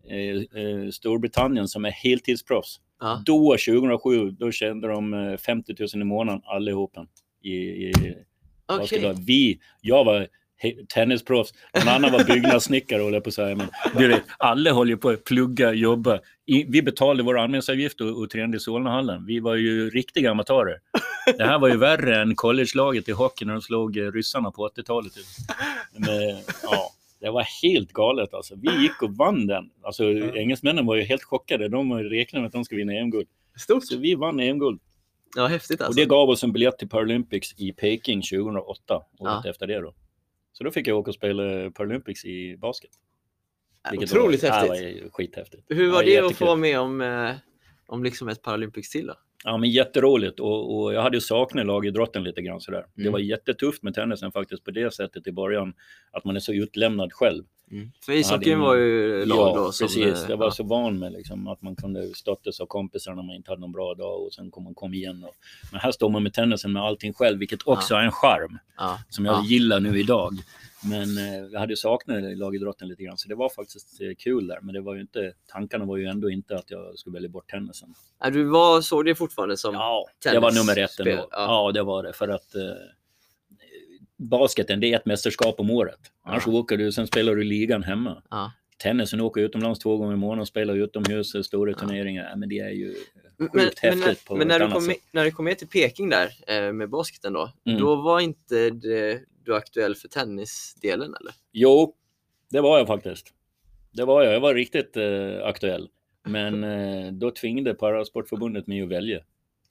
eh, 0.10 0.62
eh, 0.62 0.90
Storbritannien 0.92 1.68
som 1.68 1.86
är 1.86 1.92
heltidsproffs. 1.92 2.80
Ja. 3.00 3.24
Då, 3.26 3.50
2007, 3.52 4.32
då 4.32 4.52
tjänade 4.52 4.88
de 4.88 5.14
eh, 5.14 5.38
50 5.38 5.76
000 5.80 6.02
i 6.02 6.06
månaden 6.06 6.42
allihopa. 6.46 7.08
I, 7.44 7.52
i, 7.52 7.94
vara? 8.68 9.14
Vi, 9.14 9.60
jag 9.82 10.06
var 10.06 10.28
tennisproffs, 10.94 11.54
någon 11.74 11.88
annan 11.88 12.12
var 12.12 12.24
byggnadssnickare 12.24 13.02
håller 13.02 13.16
jag 13.16 13.24
på 13.24 13.28
att 13.28 13.34
säga. 13.34 13.56
Men 13.56 13.68
du 13.98 14.08
vet, 14.08 14.24
alla 14.38 14.72
håller 14.72 14.96
på 14.96 15.10
att 15.10 15.24
plugga, 15.24 15.74
jobba. 15.74 16.20
I, 16.46 16.64
vi 16.64 16.82
betalade 16.82 17.24
våra 17.24 17.42
anmälningsavgift 17.44 18.02
och, 18.02 18.22
och 18.22 18.30
tränade 18.30 18.58
i 18.58 18.60
Solnahallen. 18.60 19.26
Vi 19.26 19.40
var 19.40 19.56
ju 19.56 19.90
riktiga 19.90 20.32
amatörer. 20.32 20.80
Det 21.38 21.44
här 21.44 21.60
var 21.60 21.68
ju 21.68 21.78
värre 21.78 22.22
än 22.22 22.36
collegelaget 22.36 23.10
i 23.10 23.12
hockey 23.12 23.46
när 23.46 23.54
de 23.54 23.62
slog 23.62 23.98
eh, 23.98 24.12
ryssarna 24.12 24.52
på 24.52 24.70
80-talet. 24.78 25.14
Men, 25.98 26.38
ja, 26.64 26.92
det 27.20 27.30
var 27.30 27.46
helt 27.64 27.94
galet 27.94 28.34
alltså. 28.34 28.56
Vi 28.62 28.82
gick 28.82 29.02
och 29.02 29.16
vann 29.18 29.48
den. 29.48 29.70
Alltså, 29.84 30.04
engelsmännen 30.36 30.86
var 30.86 30.96
ju 30.96 31.02
helt 31.02 31.24
chockade. 31.24 31.70
De 31.70 31.94
räknade 31.94 32.42
med 32.42 32.48
att 32.48 32.54
de 32.54 32.66
skulle 32.66 32.78
vinna 32.80 32.94
EM-guld. 32.94 33.28
Stort. 33.60 33.86
Så 33.88 33.98
vi 33.98 34.16
vann 34.16 34.40
EM-guld. 34.40 34.82
Ja, 35.36 35.48
häftigt 35.48 35.80
Och 35.80 35.86
alltså. 35.86 36.00
det 36.00 36.06
gav 36.06 36.30
oss 36.30 36.44
en 36.44 36.52
biljett 36.52 36.78
till 36.78 36.90
Paralympics 36.90 37.54
i 37.58 37.72
Peking 37.72 38.22
2008, 38.22 38.96
året 38.96 39.04
Ja. 39.20 39.44
efter 39.50 39.68
det 39.68 39.80
då. 39.80 39.94
Så 40.54 40.64
då 40.64 40.72
fick 40.72 40.88
jag 40.88 40.98
åka 40.98 41.12
och 41.12 41.16
spela 41.16 41.72
Paralympics 41.72 42.26
i 42.26 42.58
basket. 42.58 42.92
Vilket 43.92 44.12
Otroligt 44.12 44.44
var, 44.44 44.50
häftigt. 44.50 44.82
Ja, 44.82 44.90
det 44.96 45.02
var 45.04 45.10
skithäftigt. 45.10 45.64
Hur 45.70 45.92
var 45.92 45.98
Ja, 46.04 46.06
det 46.06 46.18
att 46.18 46.24
jättekul. 46.24 46.36
få 46.38 46.46
vara 46.46 46.56
med 46.56 46.80
om, 46.80 47.02
eh, 47.02 47.32
om 47.86 48.04
liksom 48.04 48.28
ett 48.28 48.42
Paralympics 48.42 48.90
till 48.90 49.08
då? 49.08 49.14
Ja, 49.44 49.58
men 49.58 49.70
jätteroligt 49.70 50.40
och, 50.40 50.82
och 50.84 50.94
jag 50.94 51.02
hade 51.02 51.18
ju 51.18 51.22
saknat 51.22 51.66
lagidrotten 51.66 52.24
lite 52.24 52.42
grann 52.42 52.62
sådär. 52.62 52.86
Det 52.96 53.02
Mm. 53.02 53.12
var 53.14 53.20
jättetufft 53.20 53.84
med 53.84 53.94
tennisen 53.94 54.32
faktiskt 54.32 54.64
på 54.64 54.72
det 54.72 54.94
sättet 54.94 55.28
i 55.28 55.32
början, 55.32 55.74
att 56.12 56.26
man 56.26 56.36
är 56.36 56.40
så 56.40 56.54
utlämnad 56.54 57.14
själv. 57.14 57.44
För 58.06 58.12
ishockeyn 58.14 58.60
var 58.60 58.76
ju 58.76 59.26
lag 59.26 59.38
ja, 59.38 59.56
då 59.56 59.72
som... 59.72 59.88
precis. 59.88 60.24
eh, 60.24 60.30
Jag 60.30 60.38
var 60.38 60.46
ja. 60.46 60.52
så 60.52 60.64
van 60.64 61.00
med 61.00 61.12
liksom, 61.12 61.48
att 61.48 61.62
man 61.62 61.76
kunde 61.76 62.14
stöttas 62.16 62.60
av 62.60 62.66
kompisar 62.66 63.14
när 63.16 63.24
man 63.24 63.36
inte 63.36 63.52
hade 63.52 63.62
någon 63.62 63.72
bra 63.72 63.94
dag 63.94 64.22
och 64.26 64.34
sen 64.34 64.52
kom 64.52 64.64
man 64.64 64.76
kom 64.76 64.94
igen. 64.94 65.24
Och, 65.24 65.36
men 65.72 65.82
här 65.82 65.92
står 65.92 66.10
man 66.10 66.24
med 66.24 66.34
tennisen 66.34 66.74
med 66.74 66.84
allting 66.84 67.14
själv, 67.14 67.40
vilket 67.40 67.68
också 67.68 67.96
är 67.96 68.00
en 68.04 68.12
charm. 68.12 68.58
Ja. 68.78 69.00
som 69.10 69.26
jag 69.26 69.36
Ja. 69.36 69.44
gillar 69.46 69.80
nu 69.80 70.00
idag. 70.00 70.34
Men 70.84 71.18
eh, 71.18 71.36
jag 71.52 71.60
hade 71.60 71.78
saknat 71.78 72.38
lagidrotten 72.38 72.88
lite 72.88 73.04
grann, 73.04 73.18
så 73.18 73.28
det 73.30 73.36
var 73.36 73.50
faktiskt 73.50 74.02
eh, 74.02 74.08
kul 74.18 74.48
där. 74.48 74.60
Men 74.62 74.74
det 74.74 74.82
var 74.82 74.96
ju 74.96 75.02
inte, 75.02 75.34
tankarna 75.48 75.86
var 75.86 75.98
ju 75.98 76.06
ändå 76.06 76.30
inte 76.30 76.56
att 76.56 76.72
jag 76.72 77.00
skulle 77.00 77.14
välja 77.14 77.30
bort 77.30 77.50
tennisen. 77.50 77.94
Ja, 78.20 78.30
Du 78.30 78.44
var, 78.44 78.82
såg 78.82 79.06
det 79.06 79.16
fortfarande 79.16 79.58
som... 79.58 79.74
Ja, 79.74 80.06
det 80.24 80.40
var 80.40 80.52
nummer 80.52 80.80
ett 80.80 81.00
ändå. 81.00 81.12
ja. 81.12 81.28
Ja. 81.32 81.72
det 81.72 81.84
var 81.84 82.04
det. 82.04 82.14
För 82.14 82.28
att 82.28 82.56
eh, 82.56 82.62
basketen, 84.30 84.80
det 84.80 84.92
är 84.94 84.96
ett 84.96 85.06
mästerskap 85.06 85.60
om 85.60 85.70
året. 85.70 86.00
Annars 86.24 86.44
Ja. 86.48 86.54
åker 86.54 86.78
du, 86.78 86.92
sen 86.92 87.08
spelar 87.08 87.36
du 87.36 87.44
ligan 87.44 87.84
hemma. 87.84 88.24
Ja. 88.30 88.52
Tennisen 88.78 89.22
åker 89.22 89.42
utomlands 89.42 89.80
två 89.80 89.98
gånger 89.98 90.14
i 90.14 90.18
månaden 90.18 90.40
och 90.42 90.48
spelar 90.48 90.76
utomhus, 90.76 91.46
stora 91.46 91.74
turneringar. 91.74 92.30
Ja, 92.30 92.36
men 92.36 92.50
det 92.50 92.60
är 92.60 92.70
ju 92.70 92.96
Men, 93.38 93.50
sjukt 93.50 93.80
men, 93.84 93.92
häftigt 94.02 94.26
på 94.26 94.36
men 94.36 94.48
när, 94.48 94.60
du 94.60 94.66
kom 94.72 94.86
med, 94.86 94.96
sätt. 94.96 95.04
när 95.12 95.26
du 95.26 95.32
kom 95.32 95.46
med 95.46 95.58
till 95.58 95.68
Peking 95.68 96.10
där 96.10 96.30
eh, 96.48 96.74
med 96.74 96.90
basketen 96.90 97.34
då, 97.34 97.52
Mm. 97.66 97.80
då 97.80 97.96
var 97.96 98.20
inte 98.20 98.70
det, 98.70 99.20
du 99.46 99.56
aktuell 99.56 99.96
för 99.96 100.08
tennisdelen 100.08 101.16
eller? 101.22 101.34
Jo, 101.52 101.96
det 102.50 102.62
var 102.62 102.78
jag 102.78 102.88
faktiskt. 102.88 103.28
Det 103.92 104.06
var 104.06 104.24
jag. 104.24 104.34
Jag 104.34 104.40
var 104.40 104.54
riktigt 104.54 104.98
eh, 104.98 105.44
aktuell. 105.44 105.90
Men 106.26 106.64
eh, 107.06 107.12
då 107.12 107.32
tvingade 107.32 107.74
Parasportförbundet 107.74 108.68
mig 108.68 108.82
att 108.82 108.90
välja. 108.90 109.20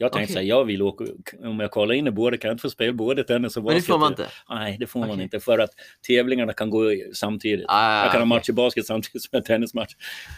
Jag 0.02 0.12
tänkte 0.12 0.32
Okej. 0.32 0.34
säga, 0.34 0.48
jag 0.56 0.64
vill 0.64 0.82
åka, 0.82 1.04
om 1.44 1.60
jag 1.60 1.70
kollar 1.70 1.94
in 1.94 2.06
i 2.06 2.10
båda 2.10 2.36
kan 2.36 2.48
jag 2.48 2.54
inte 2.54 2.62
få 2.62 2.70
spela 2.70 2.92
både 2.92 3.24
tennis 3.24 3.56
och 3.56 3.62
Men 3.62 3.68
det 3.70 3.74
basket. 3.76 3.86
får 3.92 3.98
man 3.98 4.12
inte? 4.12 4.26
Nej, 4.50 4.76
det 4.80 4.86
får 4.86 5.00
man 5.00 5.10
Okej. 5.10 5.22
inte 5.22 5.40
för 5.40 5.58
att 5.58 5.70
tävlingarna 6.08 6.52
kan 6.52 6.70
gå 6.70 6.92
i- 6.92 7.10
samtidigt. 7.14 7.64
Ah, 7.68 8.02
jag 8.02 8.12
kan 8.12 8.20
ha 8.20 8.26
okej. 8.26 8.28
match 8.38 8.48
i 8.48 8.52
basket 8.52 8.86
samtidigt 8.86 9.22
som 9.22 9.36
en 9.36 9.42
tennismatch. 9.42 9.92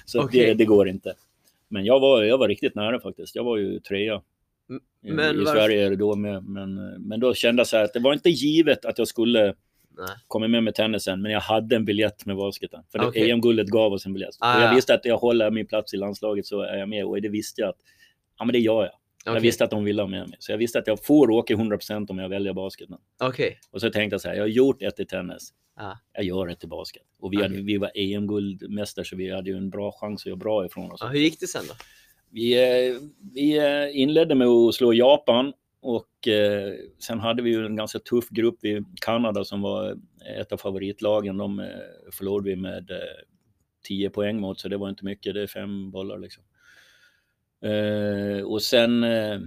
Så 0.05 0.21
Okej. 0.25 0.47
det, 0.47 0.55
det 0.55 0.65
går 0.65 0.89
inte. 0.89 1.15
Men 1.69 1.85
jag 1.85 2.01
var, 2.01 2.23
jag 2.23 2.39
var 2.39 2.49
riktigt 2.49 2.75
nära 2.75 3.01
faktiskt. 3.01 3.35
Jag 3.35 3.45
var 3.45 3.57
ju 3.57 3.79
trea 3.81 4.23
i, 5.05 5.13
men 5.13 5.35
i 5.35 5.39
varför- 5.39 5.53
Sverige 5.53 5.97
då 5.97 6.15
med. 6.17 6.45
Men, 6.45 6.75
men 7.09 7.21
då 7.21 7.35
kände 7.35 7.61
jag 7.61 7.67
så 7.67 7.77
här 7.77 7.85
att 7.85 7.93
det 7.93 8.01
var 8.01 8.13
inte 8.13 8.31
givet 8.31 8.85
att 8.85 8.99
jag 8.99 9.09
skulle 9.09 9.43
Nej. 9.45 9.55
komma 10.29 10.49
med 10.49 10.63
med 10.65 10.75
tennisen, 10.75 11.23
men 11.23 11.33
jag 11.33 11.41
hade 11.41 11.77
en 11.77 11.85
biljett 11.85 12.27
med 12.27 12.37
basketen. 12.37 12.83
För 12.93 13.09
Okej. 13.09 13.31
EM-guldet 13.31 13.67
gav 13.67 13.93
oss 13.93 14.07
en 14.07 14.13
biljett. 14.13 14.37
Ah, 14.41 14.57
och 14.57 14.63
jag 14.63 14.71
ja. 14.71 14.75
visste 14.75 14.95
att 14.95 15.05
jag 15.05 15.17
håller 15.19 15.51
min 15.51 15.67
plats 15.67 15.95
i 15.95 15.97
landslaget 15.97 16.47
så 16.47 16.61
är 16.61 16.77
jag 16.77 16.89
med 16.89 17.05
och 17.05 17.23
det 17.23 17.29
visste 17.29 17.61
jag 17.61 17.69
att 17.71 17.79
ja, 18.39 18.45
men 18.45 18.53
det 18.53 18.59
gör 18.59 18.83
jag. 18.83 18.93
Jag 19.25 19.33
Okej. 19.33 19.43
visste 19.43 19.65
att 19.65 19.71
de 19.71 19.85
ville 19.85 20.03
ha 20.03 20.07
med 20.07 20.29
mig. 20.29 20.37
Så 20.41 20.53
jag 20.53 20.59
visste 20.59 20.79
att 20.79 20.87
jag 20.87 21.05
får 21.05 21.31
åka 21.31 21.55
100% 21.55 22.11
om 22.11 22.19
jag 22.19 22.29
väljer 22.29 22.53
basketen. 22.53 22.97
Okej. 23.21 23.59
Och 23.71 23.81
så 23.81 23.91
tänkte 23.91 24.15
jag 24.15 24.21
så 24.21 24.29
här, 24.29 24.35
jag 24.35 24.43
har 24.43 24.49
gjort 24.49 24.83
ett 24.83 25.01
i 25.01 25.05
tennis. 25.05 25.53
Ja. 25.77 25.99
Jag 26.13 26.25
gör 26.25 26.49
ett 26.49 26.65
i 26.65 26.67
basket. 26.67 27.03
Och 27.19 27.33
vi, 27.33 27.37
hade, 27.37 27.49
Okej. 27.49 27.63
vi 27.63 27.79
var 27.79 27.91
EM-guldmästare 27.95 29.05
så 29.05 29.17
vi 29.17 29.31
hade 29.31 29.51
ju 29.51 29.57
en 29.57 29.71
bra 29.71 29.93
chans 29.93 30.23
att 30.23 30.27
göra 30.27 30.37
bra 30.37 30.67
ifrån 30.67 30.93
oss. 30.93 31.01
Ja, 31.03 31.09
hur 31.09 31.19
gick 31.19 31.41
det 31.41 31.47
sen 31.47 31.65
då? 31.69 31.75
Vi, 32.31 32.53
eh, 32.55 32.97
vi 33.35 33.59
eh, 33.59 34.01
inledde 34.01 34.35
med 34.35 34.47
att 34.47 34.75
slå 34.75 34.93
Japan 34.93 35.53
och 35.83 36.29
eh, 36.29 36.75
sen 36.99 37.21
hade 37.21 37.43
vi 37.43 37.51
ju 37.51 37.67
en 37.67 37.77
ganska 37.77 37.99
tuff 37.99 38.29
grupp. 38.29 38.59
Vi, 38.61 38.85
Kanada 39.01 39.45
som 39.45 39.63
var 39.63 39.99
ett 40.39 40.53
av 40.53 40.57
favoritlagen, 40.57 41.37
de 41.37 41.61
eh, 41.61 41.67
förlorade 42.13 42.51
vi 42.51 42.57
med 42.57 42.91
eh, 42.91 42.97
10 43.89 44.11
poäng 44.11 44.41
mot, 44.41 44.61
så 44.61 44.69
det 44.69 44.77
var 44.77 44.89
inte 44.89 45.05
mycket. 45.05 45.35
Det 45.35 45.43
är 45.43 45.47
fem 45.47 45.91
bollar 45.91 46.19
liksom. 46.19 46.45
Eh, 47.63 48.45
och 48.45 48.63
sen 48.63 49.05
eh, 49.05 49.39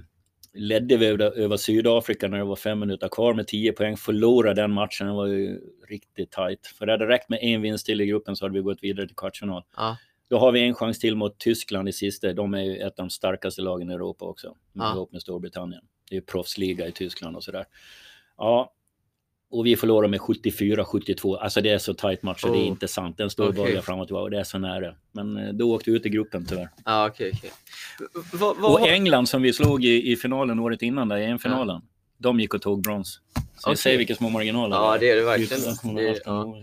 ledde 0.54 0.98
vi 0.98 1.06
över, 1.06 1.38
över 1.38 1.58
Sydafrika 1.58 2.28
när 2.28 2.38
det 2.38 2.44
var 2.44 2.56
fem 2.56 2.80
minuter 2.80 3.08
kvar 3.08 3.34
med 3.34 3.48
10 3.48 3.72
poäng. 3.72 3.98
Förlorade 3.98 4.62
den 4.62 4.72
matchen, 4.72 5.08
det 5.08 5.14
var 5.14 5.26
ju 5.26 5.62
riktigt 5.88 6.32
tajt. 6.32 6.68
För 6.68 6.86
det 6.86 6.92
hade 6.92 7.08
räckt 7.08 7.30
med 7.30 7.40
en 7.42 7.62
vinst 7.62 7.86
till 7.86 8.02
i 8.02 8.06
gruppen 8.06 8.36
så 8.36 8.46
hade 8.46 8.54
vi 8.54 8.62
gått 8.62 8.84
vidare 8.84 9.08
till 9.08 9.16
kvartsfinal. 9.16 9.64
Ja. 9.76 9.98
Då 10.30 10.38
har 10.38 10.52
vi 10.52 10.62
en 10.62 10.74
chans 10.74 11.00
till 11.00 11.16
mot 11.16 11.38
Tyskland 11.38 11.90
i 11.90 11.94
sista. 11.94 12.34
De 12.34 12.54
är 12.54 12.64
ju 12.64 12.78
ett 12.78 13.00
av 13.00 13.06
de 13.06 13.10
starkaste 13.10 13.62
lagen 13.62 13.90
i 13.90 13.94
Europa 13.94 14.26
också. 14.26 14.56
Ja. 14.74 14.94
Ihop 14.94 15.12
med 15.12 15.22
Storbritannien. 15.22 15.82
Det 16.10 16.16
är 16.16 16.20
ju 16.20 16.26
proffsliga 16.26 16.88
i 16.88 16.92
Tyskland 16.92 17.36
och 17.36 17.44
sådär. 17.44 17.66
Ja, 18.38 18.74
och 19.52 19.66
vi 19.66 19.76
förlorar 19.76 20.08
med 20.08 20.20
74-72. 20.20 21.38
Alltså 21.38 21.62
det 21.62 21.70
är 21.70 21.78
så 21.78 21.94
tajt 21.94 22.24
match 22.24 22.42
så 22.42 22.48
det 22.48 22.58
är 22.58 22.62
Oh. 22.64 22.68
inte 22.68 22.88
sant. 22.88 23.18
Den 23.18 23.30
står 23.30 23.44
och 23.44 23.50
Okej. 23.50 23.64
böljar 23.64 23.82
fram 23.82 24.00
och 24.00 24.08
tillbaka 24.08 24.24
och 24.24 24.32
det 24.32 24.40
är 24.40 24.44
så 24.44 24.58
nära. 24.58 24.94
Men 25.12 25.38
eh, 25.38 25.54
då 25.54 25.74
åkte 25.76 25.92
vi 25.92 25.98
ut 25.98 26.06
i 26.06 26.10
gruppen 26.10 26.46
tyvärr. 26.46 26.70
Ja, 26.86 27.08
okej, 27.08 27.32
okej. 27.38 27.52
Vad- 28.34 28.58
vad- 28.58 28.72
Och 28.82 28.88
England 28.88 29.30
som 29.30 29.42
vi 29.42 29.54
slog 29.54 29.86
i, 29.86 30.12
i 30.12 30.16
finalen 30.16 30.60
året 30.60 30.82
innan, 30.82 31.10
där 31.10 31.18
i 31.18 31.26
EM-finalen, 31.26 31.82
de 32.18 32.40
gick 32.40 32.54
och 32.54 32.62
tog 32.62 32.82
brons. 32.84 33.08
Så 33.14 33.20
Okej. 33.40 33.50
jag 33.66 33.78
säger 33.78 33.98
vilka 33.98 34.16
små 34.16 34.30
marginaler. 34.30 34.76
Ja, 34.76 34.98
det 35.00 35.10
är 35.10 35.16
det 35.16 35.24
verkligen. 35.24 35.96
Det, 35.96 36.20
ja. 36.26 36.56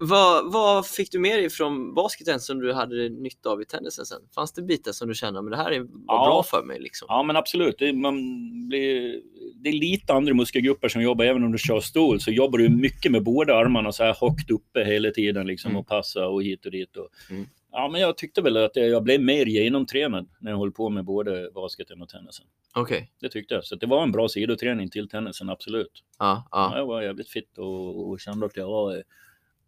Vad, 0.00 0.52
vad 0.52 0.86
fick 0.86 1.12
du 1.12 1.18
med 1.18 1.38
dig 1.38 1.50
från 1.50 1.94
basketen 1.94 2.40
som 2.40 2.58
du 2.60 2.72
hade 2.72 3.08
nytta 3.08 3.50
av 3.50 3.62
i 3.62 3.64
tennisen 3.64 4.06
sen? 4.06 4.18
Fanns 4.34 4.52
det 4.52 4.62
bitar 4.62 4.92
som 4.92 5.08
du 5.08 5.14
kände, 5.14 5.42
men 5.42 5.50
det 5.50 5.56
här 5.56 5.70
är 5.72 5.80
var 5.80 5.88
Ja. 6.06 6.26
bra 6.26 6.42
för 6.42 6.62
mig 6.62 6.80
liksom? 6.80 7.06
Ja, 7.08 7.22
men 7.22 7.36
absolut. 7.36 7.78
Det, 7.78 7.92
man 7.92 8.14
blir, 8.68 9.22
det 9.54 9.68
är 9.68 9.72
lite 9.72 10.12
andra 10.12 10.34
muskelgrupper 10.34 10.88
som 10.88 11.02
jobbar. 11.02 11.24
Även 11.24 11.44
om 11.44 11.52
du 11.52 11.58
kör 11.58 11.80
stol 11.80 12.20
så 12.20 12.30
jobbar 12.30 12.58
du 12.58 12.68
mycket 12.68 13.12
med 13.12 13.22
båda 13.24 13.54
armarna 13.56 13.92
så 13.92 14.04
här 14.04 14.16
högt 14.20 14.50
uppe 14.50 14.84
hela 14.84 15.10
tiden 15.10 15.46
liksom, 15.46 15.68
Mm. 15.70 15.80
och 15.80 15.86
passa 15.86 16.26
och 16.28 16.42
hit 16.42 16.66
och 16.66 16.72
dit. 16.72 16.96
Och, 16.96 17.08
Mm. 17.30 17.46
Ja, 17.72 17.88
men 17.92 18.00
jag 18.00 18.16
tyckte 18.16 18.42
väl 18.42 18.56
att 18.56 18.76
jag, 18.76 18.88
jag 18.88 19.02
blev 19.02 19.20
mer 19.22 19.46
genomtränad 19.46 20.28
när 20.40 20.50
jag 20.50 20.58
höll 20.58 20.72
på 20.72 20.88
med 20.88 21.04
både 21.04 21.50
basketen 21.54 22.02
och 22.02 22.08
tennisen. 22.08 22.46
Okej. 22.74 23.10
Det 23.20 23.28
tyckte 23.28 23.54
jag. 23.54 23.64
Så 23.64 23.74
det 23.76 23.86
var 23.86 24.02
en 24.02 24.12
bra 24.12 24.28
sidoträning 24.28 24.90
till 24.90 25.08
tennisen, 25.08 25.48
absolut. 25.50 26.02
Ja, 26.18 26.48
Ja. 26.50 26.70
ja. 26.72 26.78
Jag 26.78 26.86
var 26.86 27.02
jävligt 27.02 27.28
fit 27.30 27.58
och, 27.58 28.08
och 28.10 28.20
kände 28.20 28.46
att 28.46 28.56
jag 28.56 28.66
var, 28.68 29.02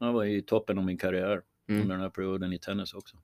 jag 0.07 0.13
var 0.13 0.25
i 0.25 0.43
toppen 0.43 0.79
av 0.79 0.85
min 0.85 0.99
karriär 0.99 1.41
Mm. 1.69 1.83
under 1.83 1.95
den 1.95 2.03
här 2.03 2.11
perioden 2.11 2.53
i 2.53 2.59
tennis 2.59 2.95
också. 2.95 3.17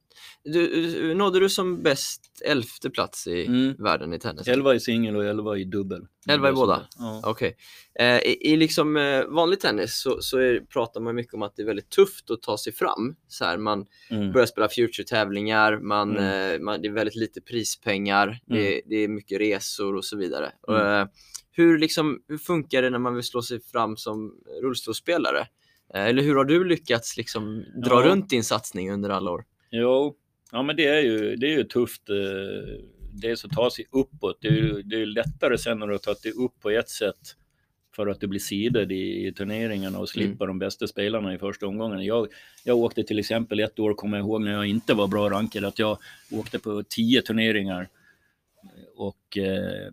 Du, 0.45 0.67
du- 0.69 1.15
nådde 1.15 1.41
du 1.41 1.49
som 1.49 1.83
bäst 1.83 2.23
elfte 2.45 2.91
plats 2.91 3.27
i 3.27 3.47
Mm. 3.47 3.75
världen 3.79 4.13
i 4.13 4.19
tennis? 4.19 4.49
11 4.49 4.75
i 4.75 4.81
singel 4.81 5.17
och 5.17 5.25
11 5.25 5.57
i 5.59 5.65
dubbel. 5.65 6.07
Elva 6.29 6.49
i 6.49 6.53
båda? 6.53 6.87
Ja. 6.99 7.23
Okej. 7.25 7.57
Eh, 7.99 8.17
I 8.19 8.39
i 8.53 8.57
liksom, 8.57 8.97
eh, 8.97 9.25
vanlig 9.25 9.61
tennis 9.61 10.01
så, 10.01 10.21
så 10.21 10.39
är, 10.39 10.61
pratar 10.61 11.01
man 11.01 11.15
mycket 11.15 11.35
om 11.35 11.43
att 11.43 11.57
det 11.57 11.63
är 11.63 11.67
väldigt 11.67 11.91
tufft 11.91 12.31
att 12.31 12.43
ta 12.43 12.59
sig 12.59 12.73
fram. 12.73 13.17
Så 13.29 13.45
här, 13.45 13.59
man 13.59 13.87
Mm. 14.11 14.33
börjar 14.33 14.47
spela 14.47 14.69
future-tävlingar, 14.69 15.79
man, 15.79 16.17
Mm. 16.17 16.55
eh, 16.55 16.61
man, 16.61 16.83
det 16.83 16.89
är 16.89 16.93
väldigt 16.93 17.17
lite 17.17 17.41
prispengar, 17.41 18.39
det, 18.47 18.69
Mm. 18.73 18.81
det 18.87 18.97
är 18.97 19.09
mycket 19.09 19.41
resor 19.41 19.95
och 19.97 20.05
så 20.05 20.17
vidare. 20.17 20.53
Mm. 20.69 20.81
Och, 20.81 20.87
eh, 20.89 21.07
hur, 21.53 21.79
liksom, 21.79 22.23
hur 22.29 22.39
funkar 22.39 22.83
det 22.83 22.91
när 22.91 22.99
man 22.99 23.15
vill 23.15 23.25
slå 23.25 23.43
sig 23.43 23.61
fram 23.61 23.97
som 23.97 24.35
rullstolsspelare? 24.63 25.47
Eh, 25.95 26.05
eller 26.07 26.23
hur 26.23 26.37
har 26.37 26.45
du 26.45 26.65
lyckats 26.65 27.17
liksom, 27.17 27.65
dra 27.85 28.03
Ja. 28.05 28.11
runt 28.11 28.31
din 28.31 28.45
satsning 28.45 28.91
under 28.93 29.11
alla 29.11 29.31
år? 29.31 29.45
Jo, 29.71 30.17
ja 30.53 30.63
men 30.63 30.77
det 30.77 30.87
är 30.87 31.01
ju, 31.01 31.37
det 31.37 31.47
är 31.47 31.57
ju 31.59 31.65
tufft. 31.65 32.11
eh, 32.11 32.17
Dels 33.23 33.45
att 33.45 33.51
ta 33.51 33.71
sig 33.71 33.87
uppåt. 33.93 34.39
Det 34.41 34.49
är 34.49 34.53
ju 34.53 34.83
det 34.83 35.03
är 35.03 35.07
lättare 35.07 35.59
sen 35.59 35.79
när 35.79 35.87
du 35.87 35.93
har 35.93 35.99
tagit 35.99 36.23
dig 36.23 36.33
upp 36.33 36.61
på 36.61 36.71
ett 36.71 36.89
sätt 36.89 37.17
för 37.97 38.07
att 38.07 38.21
du 38.21 38.27
blir 38.27 38.41
sidad 38.41 38.93
i, 38.93 39.27
i 39.27 39.33
turneringarna 39.33 39.99
och 39.99 40.09
slipper 40.09 40.47
de 40.47 40.59
bästa 40.59 40.87
spelarna 40.87 41.35
i 41.35 41.39
första 41.39 41.67
omgången. 41.67 42.05
Jag, 42.05 42.29
jag 42.65 42.77
åkte 42.77 43.03
till 43.03 43.19
exempel 43.19 43.61
ett 43.61 43.79
år, 43.79 43.95
kommer 43.95 44.17
jag 44.19 44.25
ihåg, 44.27 44.43
när 44.43 44.53
jag 44.53 44.67
inte 44.67 44.95
var 44.95 45.07
bra 45.09 45.31
rankad, 45.31 45.65
att 45.65 45.79
jag 45.79 45.99
åkte 46.31 46.59
på 46.59 46.83
tio 46.89 47.23
turneringar 47.23 47.89
och 48.97 49.39
eh, 49.39 49.93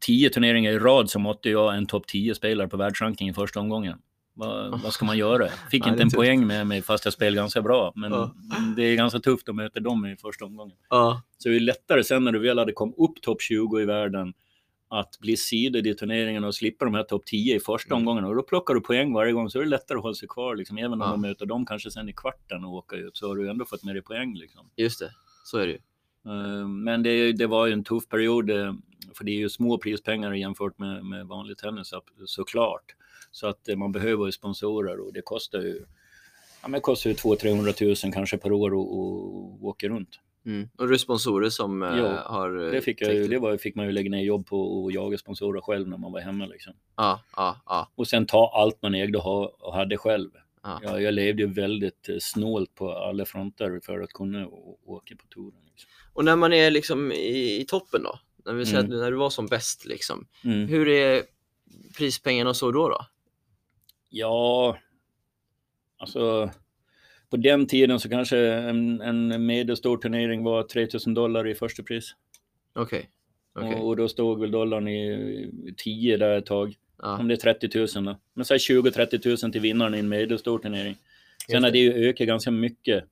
tio 0.00 0.30
turneringar 0.30 0.72
i 0.72 0.78
rad 0.78 1.10
så 1.10 1.18
måtte 1.18 1.50
jag 1.50 1.76
en 1.76 1.86
topp 1.86 2.04
10-spelare 2.14 2.68
på 2.68 2.76
världsranking 2.76 3.28
i 3.28 3.32
första 3.34 3.60
omgången. 3.60 3.98
Vad, 4.34 4.80
vad 4.82 4.92
ska 4.92 5.04
man 5.04 5.18
göra? 5.18 5.48
Fick 5.70 5.82
Ja, 5.86 5.90
inte 5.90 6.02
en 6.02 6.08
tufft. 6.08 6.16
poäng 6.16 6.46
med 6.46 6.66
mig 6.66 6.82
fast 6.82 7.04
jag 7.04 7.14
spelade 7.14 7.36
ganska 7.36 7.62
bra. 7.62 7.92
Men 7.94 8.12
Ja. 8.12 8.34
det 8.76 8.82
är 8.82 8.96
ganska 8.96 9.18
tufft 9.20 9.48
att 9.48 9.54
möta 9.54 9.80
dem 9.80 10.06
i 10.06 10.16
första 10.16 10.44
omgången. 10.44 10.76
Ja, 10.90 11.22
Så 11.38 11.48
det 11.48 11.56
är 11.56 11.60
lättare 11.60 12.04
sen 12.04 12.24
när 12.24 12.32
du 12.32 12.38
väl 12.38 12.58
hade 12.58 12.72
kommit 12.72 12.98
upp 12.98 13.22
topp 13.22 13.40
20 13.42 13.80
i 13.80 13.84
världen 13.84 14.34
att 14.88 15.18
bli 15.20 15.36
sidad 15.36 15.86
i 15.86 15.94
turneringen 15.94 16.44
och 16.44 16.54
slippa 16.54 16.84
de 16.84 16.94
här 16.94 17.02
topp 17.02 17.22
10 17.26 17.56
i 17.56 17.60
första 17.60 17.94
Mm. 17.94 17.98
omgången. 18.08 18.24
Och 18.24 18.34
då 18.36 18.42
plockar 18.42 18.74
du 18.74 18.80
poäng 18.80 19.12
varje 19.12 19.32
gång 19.32 19.50
så 19.50 19.58
är 19.58 19.62
det 19.62 19.68
lättare 19.68 19.96
att 19.98 20.02
hålla 20.02 20.14
sig 20.14 20.28
kvar. 20.28 20.56
Liksom. 20.56 20.78
Även 20.78 20.92
om 20.92 21.00
Ja. 21.00 21.12
du 21.12 21.20
möter 21.20 21.46
dem 21.46 21.66
kanske 21.66 21.90
sen 21.90 22.08
i 22.08 22.12
kvarten 22.12 22.64
och 22.64 22.72
åka 22.74 22.96
ut 22.96 23.16
så 23.16 23.28
har 23.28 23.36
du 23.36 23.50
ändå 23.50 23.64
fått 23.64 23.84
med 23.84 23.94
dig 23.94 24.02
poäng. 24.02 24.34
Liksom. 24.34 24.70
just 24.76 24.98
det. 25.00 25.10
Så 25.44 25.58
är 25.58 25.66
det 25.66 25.72
ju. 25.72 25.78
Eh, 26.26 26.68
Men 26.68 27.02
det, 27.02 27.32
det 27.32 27.46
var 27.46 27.66
ju 27.66 27.72
en 27.72 27.84
tuff 27.84 28.08
period, 28.08 28.50
eh, 28.50 28.74
för 29.14 29.24
det 29.24 29.30
är 29.32 29.38
ju 29.38 29.48
små 29.48 29.78
prispengar 29.78 30.32
jämfört 30.32 30.78
med, 30.78 31.04
med 31.04 31.26
vanlig 31.26 31.58
tennis 31.58 31.88
så- 31.88 32.02
såklart. 32.26 32.84
Så 33.32 33.46
att 33.46 33.68
eh, 33.68 33.76
man 33.76 33.92
behöver 33.92 34.26
ju 34.26 34.32
sponsorer 34.32 35.00
och 35.00 35.12
det 35.12 35.22
kostar 35.22 35.58
ju 35.58 35.84
Ja, 36.62 36.68
men 36.68 36.72
det 36.72 36.80
kostar 36.80 37.10
ju 37.10 37.16
200-300 37.16 38.04
000 38.06 38.12
kanske 38.14 38.38
per 38.38 38.52
år 38.52 38.68
att 38.70 39.62
åka 39.62 39.88
runt. 39.88 40.20
Mm. 40.46 40.68
Och 40.78 40.88
det 40.88 40.94
är 40.94 40.98
sponsorer 40.98 41.48
som 41.50 41.82
eh, 41.82 41.88
Ja, 41.98 42.22
har... 42.26 42.64
eh, 42.66 42.70
Det, 42.70 42.80
fick, 42.80 43.00
jag, 43.02 43.14
ju- 43.14 43.28
det 43.28 43.38
var, 43.38 43.56
fick 43.56 43.74
man 43.74 43.86
ju 43.86 43.92
lägga 43.92 44.10
ner 44.10 44.22
jobb 44.22 44.46
på 44.46 44.82
och 44.82 44.92
jaga 44.92 45.18
sponsorer 45.18 45.60
själv 45.60 45.88
när 45.88 45.96
man 45.96 46.12
var 46.12 46.20
hemma. 46.20 46.46
Liksom. 46.46 46.72
Ja, 46.96 47.20
ja, 47.36 47.56
ja. 47.66 47.88
Och 47.94 48.08
sen 48.08 48.26
ta 48.26 48.50
allt 48.54 48.82
man 48.82 48.94
ägde 48.94 49.18
och, 49.18 49.24
ha, 49.24 49.46
och 49.60 49.74
hade 49.74 49.96
själv. 49.96 50.30
Ja. 50.62 51.00
Jag, 51.00 51.14
levde 51.14 51.42
ju 51.42 51.48
väldigt 51.48 52.08
snålt 52.20 52.74
på 52.74 52.92
alla 52.92 53.24
fronter 53.24 53.80
för 53.82 54.00
att 54.00 54.12
kunna 54.12 54.46
åka 54.86 55.16
på 55.16 55.24
touren. 55.34 55.60
Liksom. 55.70 55.90
Och 56.12 56.24
när 56.24 56.36
man 56.36 56.52
är 56.52 56.70
liksom 56.70 57.12
i, 57.12 57.60
i 57.60 57.64
toppen 57.68 58.02
då? 58.02 58.18
När, 58.44 58.52
vi 58.52 58.66
säger 58.66 58.78
Mm. 58.80 58.92
att 58.92 58.98
när 59.00 59.10
du 59.10 59.16
var 59.16 59.30
som 59.30 59.46
bäst 59.46 59.84
liksom. 59.84 60.26
Mm. 60.44 60.68
Hur 60.68 60.88
är 60.88 61.22
prispengarna 61.98 62.50
och 62.50 62.56
så 62.56 62.70
då? 62.72 62.88
då? 62.88 63.06
Ja, 64.14 64.78
alltså 65.98 66.50
på 67.30 67.36
den 67.36 67.66
tiden 67.66 68.00
så 68.00 68.08
kanske 68.08 68.38
en, 68.52 69.00
en 69.00 69.46
medelstor 69.46 69.96
turnering 69.96 70.44
var 70.44 70.62
3000 70.62 71.14
dollar 71.14 71.48
i 71.48 71.54
första 71.54 71.82
pris. 71.82 72.14
Okej. 72.74 73.10
okej. 73.54 73.74
Och, 73.74 73.86
och 73.88 73.96
då 73.96 74.08
stod 74.08 74.40
väl 74.40 74.50
dollarn 74.50 74.88
i 74.88 75.74
10 75.76 76.16
där 76.16 76.38
ett 76.38 76.46
tag. 76.46 76.74
Ja. 77.02 77.18
Om 77.18 77.28
det 77.28 77.34
är 77.34 77.54
30 77.54 77.78
000 77.98 78.04
då. 78.04 78.16
Men 78.34 78.44
säg 78.44 78.56
20-30 78.58 79.44
000 79.44 79.52
till 79.52 79.60
vinnaren 79.60 79.94
i 79.94 79.98
en 79.98 80.08
medelstor 80.08 80.58
turnering. 80.58 80.96
Sen 81.50 81.64
har 81.64 81.70
det 81.70 81.78
ju 81.78 82.08
ökat 82.08 82.26
ganska 82.26 82.50
mycket. 82.50 83.04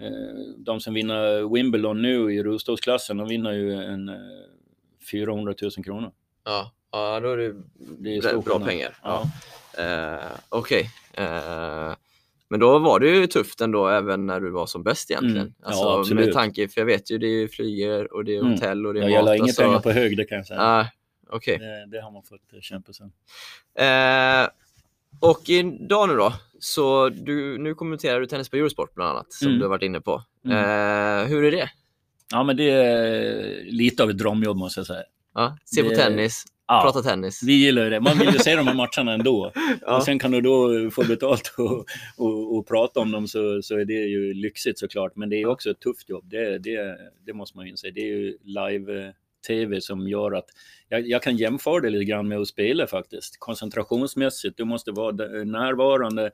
Eh, 0.00 0.54
De 0.56 0.80
som 0.80 0.94
vinner 0.94 1.54
Wimbledon 1.54 2.02
nu 2.02 2.34
i 2.34 2.42
rullstolsklassen, 2.42 3.16
de 3.16 3.28
vinner 3.28 3.52
ju 3.52 3.72
en 3.72 4.08
eh, 4.08 4.14
400 5.10 5.54
000 5.62 5.70
kronor. 5.84 6.12
Ja. 6.44 6.72
ja, 6.92 7.20
då 7.20 7.32
är 7.32 7.36
det, 7.36 7.54
Det 7.98 8.16
är 8.16 8.42
bra, 8.42 8.60
pengar. 8.60 8.96
Ja. 9.02 9.24
Eh, 9.78 10.30
Okej. 10.48 10.90
Eh, 11.12 11.94
men 12.48 12.60
då 12.60 12.78
var 12.78 13.00
det 13.00 13.08
ju 13.08 13.26
tufft 13.26 13.60
ändå 13.60 13.88
även 13.88 14.26
när 14.26 14.40
du 14.40 14.50
var 14.50 14.66
som 14.66 14.82
bäst 14.82 15.10
egentligen. 15.10 15.36
Mm. 15.38 15.54
Ja, 15.62 15.66
Alltså, 15.68 15.88
absolut. 15.88 16.24
med 16.24 16.34
tanke, 16.34 16.68
för 16.68 16.80
jag 16.80 16.86
vet 16.86 17.10
ju 17.10 17.18
det 17.18 17.26
är 17.26 17.48
flyger 17.48 18.12
och 18.14 18.24
det 18.24 18.34
är 18.36 18.40
Mm. 18.40 18.52
hotell 18.52 18.86
och 18.86 18.94
det 18.94 19.00
är 19.00 19.02
Jag 19.02 19.10
mat. 19.10 19.14
gäller 19.16 19.34
inga 19.34 19.42
alltså. 19.42 19.62
pengar 19.62 19.78
på 19.80 19.90
hög, 19.90 20.16
det 20.16 20.24
kan 20.24 20.36
jag 20.38 20.46
säga. 20.46 20.60
Ah, 20.62 20.86
Okej. 21.30 21.58
Det, 21.58 21.86
det 21.86 22.00
har 22.02 22.10
man 22.10 22.22
fått 22.22 22.52
eh, 22.54 22.60
kämpa 22.60 22.92
sen. 22.92 23.12
Eh, 23.78 24.48
och 25.20 25.48
idag 25.48 26.08
nu 26.08 26.14
då, 26.16 26.32
så 26.60 27.08
du, 27.08 27.58
nu 27.58 27.74
kommenterar 27.74 28.20
du 28.20 28.26
tennis 28.26 28.48
på 28.48 28.56
Eurosport 28.56 28.94
bland 28.94 29.10
annat, 29.10 29.32
som 29.32 29.46
Mm. 29.48 29.58
du 29.58 29.64
har 29.64 29.70
varit 29.70 29.82
inne 29.82 30.00
på. 30.00 30.22
Mm. 30.44 30.56
Eh, 30.58 31.28
hur 31.28 31.44
är 31.44 31.50
det? 31.50 31.70
Ja, 32.32 32.42
men 32.42 32.56
det 32.56 32.70
är 32.70 33.64
lite 33.64 34.02
av 34.02 34.10
ett 34.10 34.18
drömjobb 34.18 34.56
måste 34.56 34.80
jag 34.80 34.86
säga. 34.86 35.02
Ja, 35.34 35.58
se 35.64 35.82
på 35.82 35.88
Det- 35.88 35.96
tennis, 35.96 36.44
Ja, 36.68 36.82
prata 36.82 37.02
tennis. 37.02 37.42
vi 37.42 37.52
gillar 37.52 37.84
ju 37.84 37.90
det. 37.90 38.00
Man 38.00 38.18
vill 38.18 38.28
ju 38.28 38.38
se 38.38 38.56
de 38.56 38.66
här 38.66 38.74
matcherna 38.96 39.12
ändå. 39.12 39.52
Ja. 39.80 39.96
Och 39.96 40.02
sen 40.02 40.18
kan 40.18 40.30
du 40.30 40.40
då 40.40 40.90
få 40.90 41.04
betalt 41.04 41.54
och, 41.58 41.86
och, 42.16 42.56
och 42.56 42.66
prata 42.68 43.00
om 43.00 43.12
dem 43.12 43.28
så, 43.28 43.62
så 43.62 43.78
är 43.78 43.84
det 43.84 43.92
ju 43.92 44.34
lyxigt 44.34 44.78
såklart. 44.78 45.16
Men 45.16 45.28
det 45.28 45.36
är 45.36 45.46
också 45.46 45.70
ett 45.70 45.80
tufft 45.80 46.08
jobb. 46.08 46.24
Det, 46.28 46.58
det, 46.58 46.98
det 47.26 47.32
måste 47.32 47.56
man 47.56 47.66
ju 47.66 47.70
inse. 47.70 47.90
Det 47.90 48.00
är 48.00 48.06
ju 48.06 48.38
live-tv 48.42 49.80
som 49.80 50.08
gör 50.08 50.32
att 50.32 50.46
jag, 50.88 51.08
jag 51.08 51.22
kan 51.22 51.36
jämföra 51.36 51.80
det 51.80 51.90
lite 51.90 52.04
grann 52.04 52.28
med 52.28 52.38
att 52.38 52.48
spela 52.48 52.86
faktiskt. 52.86 53.36
Koncentrationsmässigt, 53.38 54.56
du 54.56 54.64
måste 54.64 54.90
vara 54.90 55.12
närvarande, 55.44 56.30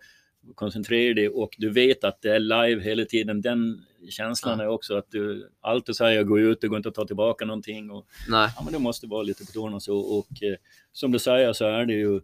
koncentrera 0.55 1.15
dig 1.15 1.29
och 1.29 1.55
du 1.59 1.71
vet 1.71 2.05
att 2.05 2.23
det 2.23 2.29
är 2.37 2.39
live 2.41 2.83
hela 2.83 3.05
tiden. 3.05 3.41
Den 3.41 3.83
känslan 4.11 4.59
Ja. 4.59 4.65
är 4.65 4.69
också 4.69 4.95
att 4.97 5.11
du 5.11 5.51
alltid 5.61 5.97
säger 5.97 6.23
gå 6.25 6.39
ut, 6.39 6.61
det 6.61 6.69
går 6.69 6.77
inte 6.77 6.89
att 6.89 6.95
ta 6.95 7.05
tillbaka 7.07 7.45
någonting. 7.45 7.91
Och, 7.91 8.07
Nej. 8.29 8.51
ja, 8.57 8.63
men 8.65 8.73
det 8.73 8.79
måste 8.79 9.07
vara 9.07 9.23
lite 9.23 9.47
på 9.47 9.53
tårna 9.53 9.81
så. 9.81 9.99
Och 9.99 10.43
eh, 10.43 10.57
som 10.93 11.13
du 11.13 11.19
säger 11.19 11.53
så 11.53 11.65
är 11.65 11.87
det 11.87 11.93
ju 11.95 12.21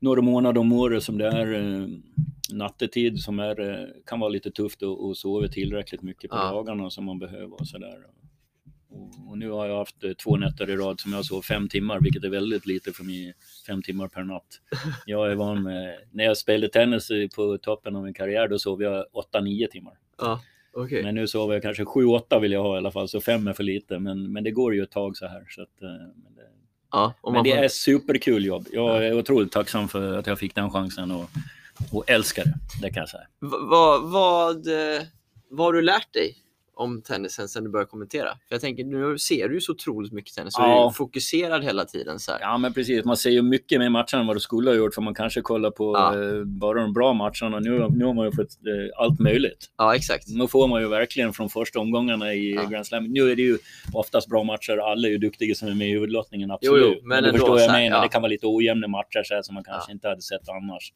några 0.00 0.22
månader 0.22 0.60
om 0.60 0.72
året 0.72 1.02
som 1.02 1.18
det 1.18 1.26
är 1.26 1.54
eh, 1.54 1.88
nattetid 2.52 3.18
som 3.20 3.38
är, 3.38 3.60
eh, 3.60 3.86
kan 4.06 4.20
vara 4.20 4.28
lite 4.30 4.50
tufft 4.50 4.82
att 4.82 5.00
att 5.10 5.16
sova 5.16 5.48
tillräckligt 5.48 6.02
mycket 6.02 6.30
på 6.30 6.36
Ja. 6.36 6.50
dagarna 6.50 6.90
som 6.90 7.04
man 7.04 7.18
behöver 7.18 7.60
och 7.60 7.66
sådär. 7.66 7.96
Och, 9.28 9.38
nu 9.38 9.50
har 9.50 9.66
jag 9.66 9.78
haft 9.78 10.04
eh, 10.04 10.12
två 10.12 10.36
nätter 10.36 10.70
i 10.70 10.76
rad 10.76 11.00
som 11.00 11.12
jag 11.12 11.24
sov 11.24 11.42
fem 11.42 11.68
timmar, 11.68 12.00
vilket 12.00 12.24
är 12.24 12.28
väldigt 12.28 12.66
lite 12.66 12.92
för 12.92 13.04
mig, 13.04 13.34
fem 13.66 13.82
timmar 13.82 14.08
per 14.08 14.22
natt. 14.24 14.60
Jag 15.06 15.30
är 15.30 15.34
van 15.34 15.62
med, 15.62 15.98
när 16.10 16.24
jag 16.24 16.36
spelade 16.36 16.68
tennis 16.72 17.08
på 17.34 17.58
toppen 17.58 17.96
av 17.96 18.02
min 18.04 18.14
karriär, 18.14 18.48
då 18.48 18.58
sov 18.58 18.82
jag 18.82 19.04
åtta, 19.12 19.40
nio 19.40 19.68
timmar. 19.68 19.94
Ja, 20.18 20.40
okej. 20.72 21.02
Men 21.02 21.14
nu 21.14 21.26
sover 21.26 21.54
jag 21.54 21.62
kanske 21.62 21.84
sju, 21.84 22.04
åtta 22.04 22.38
vill 22.38 22.52
jag 22.52 22.62
ha 22.62 22.74
i 22.74 22.78
alla 22.78 22.90
fall, 22.90 23.08
så 23.08 23.20
fem 23.20 23.46
är 23.48 23.52
för 23.52 23.62
lite. 23.64 23.98
Men, 23.98 24.32
men 24.32 24.44
det 24.44 24.50
går 24.50 24.74
ju 24.74 24.82
ett 24.82 24.90
tag 24.90 25.16
så 25.16 25.26
här. 25.26 25.44
Så 25.48 25.62
att, 25.62 25.82
eh, 25.82 25.88
men 26.24 26.34
det, 26.34 26.42
Ja, 26.92 27.14
men 27.32 27.44
det 27.44 27.50
får- 27.50 27.58
är 27.58 27.68
superkul 27.68 28.44
jobb. 28.44 28.66
Jag 28.72 29.06
är 29.06 29.18
otroligt 29.18 29.52
tacksam 29.52 29.88
för 29.88 30.18
att 30.18 30.26
jag 30.26 30.38
fick 30.38 30.54
den 30.54 30.70
chansen 30.70 31.10
och, 31.10 31.30
och 31.92 32.10
älskar 32.10 32.44
det. 32.44 32.54
Det 32.82 32.90
kan 32.90 33.00
jag 33.00 33.08
säga. 33.08 33.26
Vad, 33.70 34.10
vad, 34.10 34.66
eh, 34.66 35.02
vad 35.50 35.66
har 35.66 35.72
du 35.72 35.82
lärt 35.82 36.12
dig 36.12 36.36
om 36.76 37.02
tennisen 37.02 37.48
sen 37.48 37.64
du 37.64 37.70
började 37.70 37.90
kommentera? 37.90 38.28
För 38.28 38.54
jag 38.54 38.60
tänker, 38.60 38.84
nu 38.84 39.18
ser 39.18 39.48
du 39.48 39.54
ju 39.54 39.60
så 39.60 39.72
otroligt 39.72 40.12
mycket 40.12 40.34
tennis 40.34 40.58
och 40.58 40.64
är 40.64 40.68
Ja. 40.68 40.88
ju 40.90 40.94
fokuserad 40.94 41.64
hela 41.64 41.84
tiden. 41.84 42.18
Så 42.18 42.32
här. 42.32 42.40
Ja, 42.40 42.58
men 42.58 42.72
precis. 42.72 43.04
Man 43.04 43.16
ser 43.16 43.30
ju 43.30 43.42
mycket 43.42 43.78
mer 43.80 43.88
matcher 43.90 44.16
än 44.16 44.26
vad 44.26 44.36
du 44.36 44.40
skulle 44.40 44.70
ha 44.70 44.74
gjort 44.76 44.94
för 44.94 45.02
man 45.02 45.14
kanske 45.14 45.40
kollar 45.40 45.70
på 45.70 45.94
Ja. 45.96 46.22
eh, 46.38 46.44
bara 46.44 46.80
de 46.80 46.92
bra 46.92 47.12
matcherna. 47.12 47.60
Nu, 47.60 47.88
nu 47.90 48.04
har 48.04 48.14
man 48.14 48.26
ju 48.26 48.32
fått 48.32 48.50
eh, 48.66 49.02
allt 49.02 49.20
möjligt. 49.20 49.70
Ja, 49.78 49.94
exakt. 49.96 50.28
Nu 50.28 50.48
får 50.48 50.68
man 50.68 50.82
ju 50.82 50.88
verkligen 50.88 51.32
från 51.32 51.50
första 51.50 51.78
omgångarna 51.80 52.34
i 52.34 52.54
Ja. 52.54 52.64
Grand 52.64 52.86
Slam. 52.86 53.04
Nu 53.04 53.30
är 53.30 53.36
det 53.36 53.42
ju 53.42 53.58
oftast 53.92 54.28
bra 54.28 54.44
matcher. 54.44 54.76
Alla 54.76 55.08
är 55.08 55.12
ju 55.12 55.18
duktiga 55.18 55.54
som 55.54 55.68
är 55.68 55.74
med 55.74 55.88
i 55.88 55.92
huvudlottningen, 55.92 56.50
absolut. 56.50 56.98
jo, 57.02 57.08
men 57.08 57.22
du 57.22 57.28
ändå 57.28 57.38
förstår 57.38 57.60
jag 57.60 57.72
menar. 57.72 57.96
ja. 57.96 58.02
Det 58.02 58.08
kan 58.08 58.22
vara 58.22 58.30
lite 58.30 58.46
ojämna 58.46 58.88
matcher 58.88 59.22
så 59.24 59.34
här, 59.34 59.42
som 59.42 59.54
man 59.54 59.64
kanske 59.64 59.92
inte 59.92 60.08
hade 60.08 60.22
sett 60.22 60.48
annars. 60.48 60.92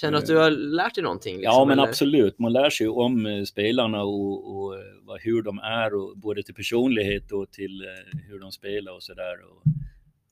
Känner 0.00 0.12
du 0.12 0.18
att 0.18 0.26
du 0.26 0.36
har 0.36 0.50
lärt 0.50 0.94
dig 0.94 1.04
någonting? 1.04 1.36
Liksom, 1.36 1.52
Ja, 1.52 1.64
men 1.64 1.78
eller? 1.78 1.88
absolut. 1.88 2.38
Man 2.38 2.52
lär 2.52 2.70
sig 2.70 2.86
ju 2.86 2.90
om 2.90 3.26
eh, 3.26 3.44
spelarna 3.44 4.02
och, 4.02 4.56
och 4.56 4.74
eh, 4.74 4.80
hur 5.20 5.42
de 5.42 5.58
är, 5.58 5.94
och 5.94 6.18
både 6.18 6.42
till 6.42 6.54
personlighet 6.54 7.32
och 7.32 7.50
till 7.52 7.82
eh, 7.82 8.18
hur 8.28 8.40
de 8.40 8.52
spelar 8.52 8.92
och 8.92 9.02
sådär. 9.02 9.34
Och, 9.50 9.62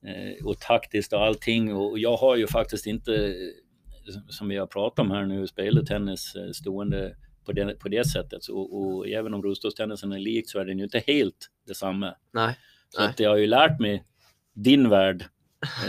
eh, 0.09 0.47
och 0.47 0.59
taktiskt 0.61 1.13
och 1.13 1.25
allting. 1.25 1.75
Och 1.75 1.99
jag 1.99 2.17
har 2.17 2.37
ju 2.37 2.47
faktiskt 2.47 2.87
inte, 2.87 3.15
eh, 3.15 4.21
som 4.29 4.49
vi 4.49 4.57
har 4.57 4.67
pratat 4.67 4.99
om 4.99 5.11
här 5.11 5.25
nu, 5.27 5.47
spelat 5.47 5.87
tennis 5.87 6.35
eh, 6.37 6.51
stående 6.51 7.17
på 7.45 7.53
det, 7.53 7.79
på 7.79 7.89
det 7.89 8.09
sättet. 8.09 8.45
Så, 8.45 8.59
och 8.59 9.09
även 9.09 9.35
om 9.35 9.43
rullstolstennisen 9.43 10.13
är 10.13 10.19
lik 10.19 10.51
så 10.51 10.59
är 10.59 10.65
den 10.65 10.79
ju 10.79 10.85
inte 10.85 11.03
helt 11.07 11.51
detsamma. 11.67 12.15
Nej. 12.33 12.59
Så 12.89 13.01
Nej. 13.01 13.11
att 13.11 13.21
jag 13.21 13.31
har 13.31 13.37
ju 13.37 13.47
lärt 13.47 13.81
mig 13.81 14.05
din 14.55 14.89
värld 14.89 15.25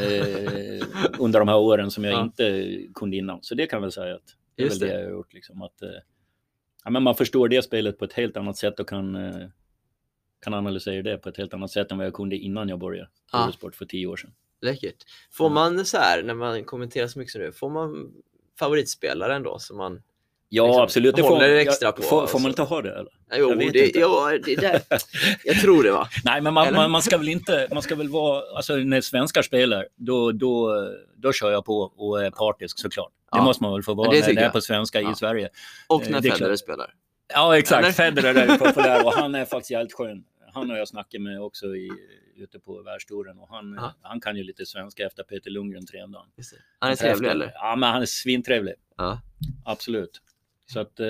eh, 0.01 0.87
under 1.19 1.39
de 1.39 1.47
här 1.47 1.57
åren 1.57 1.91
som 1.91 2.03
jag 2.03 2.13
Ja. 2.13 2.23
inte 2.23 2.77
kunde 2.95 3.17
innan. 3.17 3.39
Så 3.43 3.55
det 3.55 3.67
kan 3.67 3.77
jag 3.77 3.81
väl 3.81 3.91
säga 3.91 4.15
att 4.15 4.35
det 4.55 4.63
är 4.63 4.65
Just 4.67 4.81
väl 4.81 4.89
det 4.89 4.95
det. 4.95 5.01
jag 5.01 5.07
har 5.09 5.13
gjort. 5.15 5.33
Liksom, 5.33 5.61
att, 5.61 5.81
eh, 5.81 5.89
ja, 6.83 6.89
men 6.89 7.03
man 7.03 7.15
förstår 7.15 7.47
det 7.49 7.61
spelet 7.61 7.97
på 7.99 8.05
ett 8.05 8.13
helt 8.13 8.37
annat 8.37 8.57
sätt 8.57 8.79
och 8.79 8.89
kan, 8.89 9.15
eh, 9.15 9.47
kan 10.41 10.53
analysera 10.53 11.01
det 11.01 11.17
på 11.17 11.29
ett 11.29 11.37
helt 11.37 11.53
annat 11.53 11.71
sätt 11.71 11.91
än 11.91 11.97
vad 11.97 12.07
jag 12.07 12.13
kunde 12.13 12.35
innan 12.37 12.69
jag 12.69 12.79
började 12.79 13.09
Ja. 13.31 13.43
Eurosport 13.43 13.75
för 13.75 13.85
tio 13.85 14.07
år 14.07 14.15
sedan. 14.17 14.33
Läckert. 14.61 15.03
Får 15.31 15.49
man 15.49 15.85
så 15.85 15.97
här, 15.97 16.23
när 16.23 16.33
man 16.33 16.63
kommenterar 16.63 17.07
så 17.07 17.19
mycket 17.19 17.31
som 17.31 17.41
du, 17.41 17.51
får 17.51 17.69
man 17.69 18.13
favoritspelare 18.59 19.35
ändå 19.35 19.59
som 19.59 19.77
man... 19.77 20.01
Ja, 20.55 20.65
Liksom, 20.67 20.83
absolut. 20.83 21.15
Det 21.15 21.21
får, 21.23 21.41
extra 21.43 21.91
på, 21.91 22.01
får, 22.01 22.09
får 22.09 22.21
alltså. 22.21 22.39
man 22.39 22.49
inte 22.51 22.61
ha 22.61 22.81
det? 22.81 22.91
Eller? 22.91 23.11
Jo, 23.35 23.49
Jag 23.61 23.73
det, 23.73 23.95
ja, 23.95 24.31
det 24.45 24.55
där. 24.55 24.81
Jag 25.43 25.61
tror 25.61 25.83
det 25.83 25.91
va? 25.91 26.07
Nej, 26.25 26.41
men 26.41 26.53
man, 26.53 26.73
man, 26.73 26.91
man 26.91 27.01
ska 27.01 27.17
väl 27.17 27.29
inte, 27.29 27.67
man 27.73 27.81
ska 27.81 27.95
väl 27.95 28.09
vara, 28.09 28.43
alltså 28.57 28.75
när 28.75 29.01
svenskar 29.01 29.41
spelar, 29.41 29.87
då, 29.95 30.31
då, 30.31 30.73
då 31.17 31.33
kör 31.33 31.51
jag 31.51 31.65
på 31.65 31.77
och 31.79 32.25
är 32.25 32.31
partisk 32.31 32.79
såklart. 32.79 33.11
Det 33.31 33.37
Ja. 33.37 33.43
måste 33.43 33.63
man 33.63 33.73
väl 33.73 33.83
få 33.83 33.93
vara 33.93 34.11
Det 34.11 34.27
när 34.27 34.33
det 34.33 34.41
är 34.41 34.49
på 34.49 34.61
svenska 34.61 35.01
Ja. 35.01 35.11
i 35.11 35.15
Sverige. 35.15 35.49
Och 35.87 36.03
Eh, 36.03 36.09
när 36.09 36.21
det 36.21 36.27
är 36.27 36.31
Federer 36.31 36.55
spelar. 36.55 36.93
Ja, 37.33 37.57
exakt. 37.57 37.95
Federer 37.95 38.35
är 38.35 38.57
populär 38.57 39.05
och 39.05 39.13
han 39.17 39.35
är 39.35 39.45
faktiskt 39.45 39.71
jävligt 39.71 39.93
skön. 39.93 40.23
han 40.53 40.69
har 40.69 40.77
jag 40.77 40.87
snackat 40.87 41.21
med 41.21 41.41
också 41.41 41.65
i, 41.75 41.89
ute 42.37 42.59
på 42.59 42.81
världstouren 42.81 43.39
och 43.39 43.49
han, 43.49 43.73
Ja. 43.77 43.93
han 44.01 44.21
kan 44.21 44.37
ju 44.37 44.43
lite 44.43 44.65
svenska 44.65 45.05
efter 45.05 45.23
Peter 45.23 45.49
Lundgren 45.51 45.85
han. 45.93 46.11
Det. 46.35 46.43
Han 46.79 46.91
är 46.91 46.95
trevlig 46.95 47.29
eller? 47.29 47.51
Ja, 47.55 47.75
men 47.75 47.89
han 47.89 48.01
är 48.01 48.05
svintrevlig. 48.05 48.73
Ja. 48.97 49.19
Absolut. 49.65 50.21
Så 50.65 50.79
att 50.79 50.99
eh, 50.99 51.07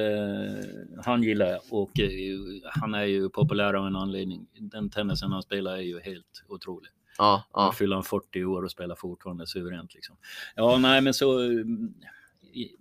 han 1.05 1.23
gillar 1.23 1.45
jag 1.45 1.59
och 1.69 1.99
eh, 1.99 2.09
han 2.73 2.93
är 2.93 3.03
ju 3.05 3.29
populär 3.29 3.73
av 3.73 3.87
en 3.87 3.95
anledning. 3.95 4.47
Den 4.59 4.89
tennisen 4.89 5.31
han 5.31 5.41
spelar 5.41 5.73
är 5.77 5.81
ju 5.81 5.99
helt 5.99 6.43
otrolig. 6.47 6.89
Ja, 7.17 7.43
Han 7.51 7.65
ja. 7.65 7.71
fyller 7.71 7.95
han 7.95 8.03
40 8.03 8.43
år 8.45 8.63
och 8.63 8.71
spelar 8.71 8.95
fortfarande 8.95 9.47
suveränt 9.47 9.93
liksom. 9.93 10.15
Ja, 10.55 10.77
nej 10.77 11.01
men 11.01 11.13
så... 11.13 11.43
i- 12.53 12.75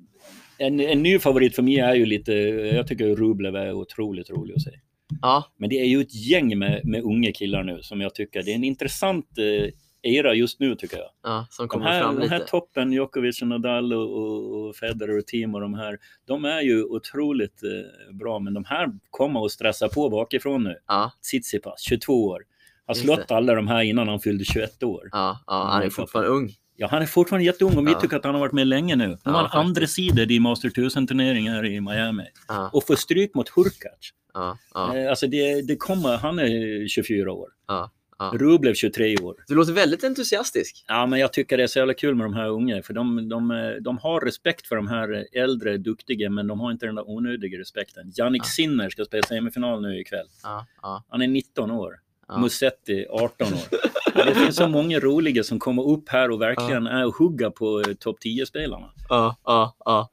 En, 0.58 0.80
en 0.80 1.02
ny 1.02 1.18
favorit 1.18 1.54
för 1.54 1.62
mig 1.62 1.78
är 1.78 1.94
ju 1.94 2.06
lite, 2.06 2.32
jag 2.74 2.86
tycker 2.86 3.16
Rublev 3.16 3.56
är 3.56 3.72
otroligt 3.72 4.30
rolig 4.30 4.54
att 4.54 4.62
se. 4.62 4.70
ja. 5.22 5.44
Men 5.56 5.68
det 5.70 5.76
är 5.80 5.84
ju 5.86 6.00
ett 6.00 6.14
gäng 6.14 6.58
med, 6.58 6.80
med 6.84 7.02
unga 7.02 7.32
killar 7.32 7.62
nu 7.64 7.82
som 7.82 8.00
jag 8.00 8.14
tycker, 8.14 8.42
det 8.42 8.50
är 8.50 8.54
en 8.54 8.64
intressant 8.64 9.38
eh, 9.38 9.70
era 10.04 10.34
just 10.34 10.60
nu 10.60 10.74
tycker 10.74 10.96
jag. 10.96 11.10
ja 11.22 11.46
som 11.50 11.64
De 11.64 11.68
kommer 11.68 11.86
här, 11.86 12.00
fram 12.02 12.20
de 12.20 12.28
här 12.28 12.38
lite. 12.38 12.50
toppen, 12.50 12.92
Djokovic 12.92 13.42
och 13.42 13.48
Nadal 13.48 13.92
och, 13.92 14.66
och, 14.66 14.76
Federer 14.76 15.18
och 15.18 15.26
Team 15.26 15.54
och 15.54 15.60
de 15.60 15.74
här, 15.74 15.98
de 16.26 16.44
är 16.44 16.60
ju 16.60 16.84
otroligt 16.84 17.62
eh, 17.62 18.14
bra, 18.14 18.38
men 18.38 18.54
de 18.54 18.64
här 18.64 18.88
kommer 19.10 19.44
att 19.44 19.50
stressa 19.50 19.88
på 19.88 20.08
bakifrån 20.10 20.64
nu. 20.64 20.76
Ja, 20.86 21.12
Tsitsipas, 21.22 21.80
22 21.82 22.26
år. 22.26 22.42
Har 22.86 22.94
slått 22.94 23.30
alla 23.30 23.54
de 23.54 23.68
här 23.68 23.82
innan 23.82 24.08
han 24.08 24.20
fyllde 24.20 24.44
21 24.44 24.82
år. 24.82 25.08
ja, 25.12 25.40
ja, 25.46 25.68
han 25.72 25.82
är 25.82 25.90
fortfarande 25.90 26.30
ung. 26.30 26.52
Ja, 26.76 26.88
han 26.90 27.02
är 27.02 27.06
fortfarande 27.06 27.44
jätteung 27.46 27.76
och 27.78 27.86
vi 27.86 27.92
Ja. 27.92 28.00
tycker 28.00 28.16
att 28.16 28.24
han 28.24 28.34
har 28.34 28.40
varit 28.40 28.52
med 28.52 28.66
länge 28.66 28.96
nu. 28.96 29.04
Han 29.24 29.34
Ja, 29.34 29.48
var 29.52 29.60
andra 29.60 29.86
sidor 29.86 30.30
i 30.32 30.40
Master 30.40 30.68
1000-turneringen 30.68 31.52
här 31.54 31.64
i 31.64 31.80
Miami. 31.80 32.24
Ja, 32.48 32.70
Och 32.72 32.86
får 32.86 32.96
stryk 32.96 33.34
mot 33.34 33.48
Hurkacz. 33.48 34.08
ja, 34.34 34.58
ja, 34.74 34.96
Eh, 34.96 35.10
Alltså 35.10 35.26
det, 35.26 35.62
det 35.62 35.76
kommer, 35.76 36.16
han 36.16 36.38
är 36.38 36.88
24 36.88 37.32
år. 37.32 37.48
Ja, 38.24 38.30
ja. 38.32 38.38
Rublev 38.38 38.74
23 38.74 39.16
år. 39.16 39.36
Du 39.48 39.54
låter 39.54 39.72
väldigt 39.72 40.04
entusiastisk. 40.04 40.84
Ja, 40.88 41.06
men 41.06 41.20
jag 41.20 41.32
tycker 41.32 41.56
det 41.56 41.62
är 41.62 41.66
så 41.66 41.78
jävla 41.78 41.94
kul 41.94 42.14
med 42.14 42.26
de 42.26 42.34
här 42.34 42.48
unga, 42.48 42.82
för 42.82 42.94
de, 42.94 43.28
de, 43.28 43.74
de 43.80 43.98
har 43.98 44.20
respekt 44.20 44.66
för 44.66 44.76
de 44.76 44.88
här 44.88 45.26
äldre, 45.32 45.76
duktiga, 45.76 46.30
men 46.30 46.46
de 46.46 46.60
har 46.60 46.70
inte 46.72 46.86
den 46.86 46.94
där 46.94 47.10
onödiga 47.10 47.58
respekten. 47.60 48.12
Jannik 48.16 48.42
Ja. 48.42 48.46
Sinner 48.48 48.90
ska 48.90 49.04
spela 49.04 49.22
semifinal 49.22 49.82
nu 49.82 50.00
ikväll. 50.00 50.26
Ja, 50.42 50.66
ja, 50.82 51.04
Han 51.08 51.22
är 51.22 51.28
19 51.28 51.70
år. 51.70 51.94
Ja. 52.28 52.38
Musetti 52.38 53.06
18 53.10 53.46
år. 53.52 53.58
Ja, 54.14 54.24
det 54.24 54.34
finns 54.34 54.56
så 54.56 54.68
många 54.68 55.00
roliga 55.00 55.42
som 55.44 55.58
kommer 55.58 55.88
upp 55.88 56.08
här 56.08 56.30
och 56.30 56.40
verkligen 56.40 56.86
är 56.86 57.06
och 57.06 57.14
hugga 57.14 57.50
på 57.50 57.80
eh, 57.88 57.94
topp 57.94 58.16
10-spelarna. 58.24 58.90
ja, 59.08 59.36
ja, 59.44 59.76
ja. 59.84 60.10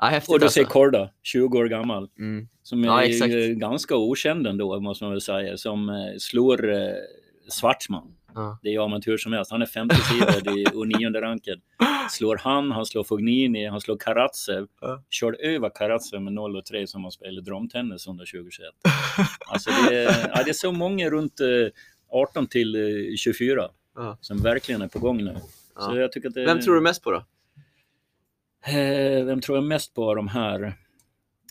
ja 0.00 0.06
häftigt 0.06 0.32
Och 0.34 0.38
du 0.38 0.44
alltså. 0.44 0.60
ser 0.60 0.64
Korda, 0.64 1.10
20 1.22 1.58
år 1.58 1.64
gammal, 1.64 2.08
Mm. 2.18 2.48
som 2.62 2.84
Ja, 2.84 3.02
är 3.02 3.36
eh, 3.50 3.54
ganska 3.54 3.96
okänd 3.96 4.46
ändå, 4.46 4.80
måste 4.80 5.04
man 5.04 5.10
väl 5.12 5.20
säga, 5.20 5.56
som 5.56 5.88
eh, 5.88 5.94
slår 6.18 6.72
eh, 6.72 6.78
Schwartzman. 7.50 8.16
Ja. 8.34 8.58
Det 8.62 8.74
är 8.74 8.84
amatör 8.84 9.16
som 9.16 9.32
helst. 9.32 9.50
Han 9.50 9.62
är 9.62 9.66
50 9.66 9.96
sidor 9.96 10.76
och 10.78 10.88
nionde 10.88 11.20
ranken. 11.20 11.60
Slår 12.10 12.36
han, 12.36 12.70
han 12.72 12.86
slår 12.86 13.04
Fognini, 13.04 13.66
han 13.66 13.80
slår 13.80 13.96
Karatsev. 13.98 14.66
Ja. 14.80 15.02
Kör 15.10 15.36
över 15.44 15.70
Karatsev 15.74 16.22
med 16.22 16.32
0 16.32 16.56
och 16.56 16.64
3 16.64 16.86
som 16.86 17.04
har 17.04 17.10
spelat 17.10 17.44
drömtennis 17.44 18.06
under 18.06 18.24
2021. 18.24 18.68
Alltså 19.52 19.70
det, 19.70 19.96
är, 20.04 20.30
ja, 20.34 20.42
det 20.44 20.50
är 20.50 20.54
så 20.54 20.72
många 20.72 21.10
runt 21.10 21.40
eh, 21.40 21.46
18 22.10 22.46
till 22.46 22.74
eh, 22.74 23.16
24 23.16 23.68
Ja. 23.96 24.18
som 24.20 24.38
verkligen 24.42 24.82
är 24.82 24.88
på 24.88 24.98
gång 24.98 25.24
nu. 25.24 25.34
Så 25.78 25.90
Ja. 25.90 25.96
jag 25.96 26.12
tycker 26.12 26.28
att 26.28 26.34
det, 26.34 26.44
Vem 26.44 26.60
tror 26.60 26.74
du 26.74 26.80
mest 26.80 27.02
på 27.02 27.10
då? 27.10 27.24
Eh, 28.66 29.24
vem 29.24 29.40
tror 29.40 29.56
jag 29.58 29.64
mest 29.64 29.94
på 29.94 30.10
av 30.10 30.16
de 30.16 30.28
här? 30.28 30.74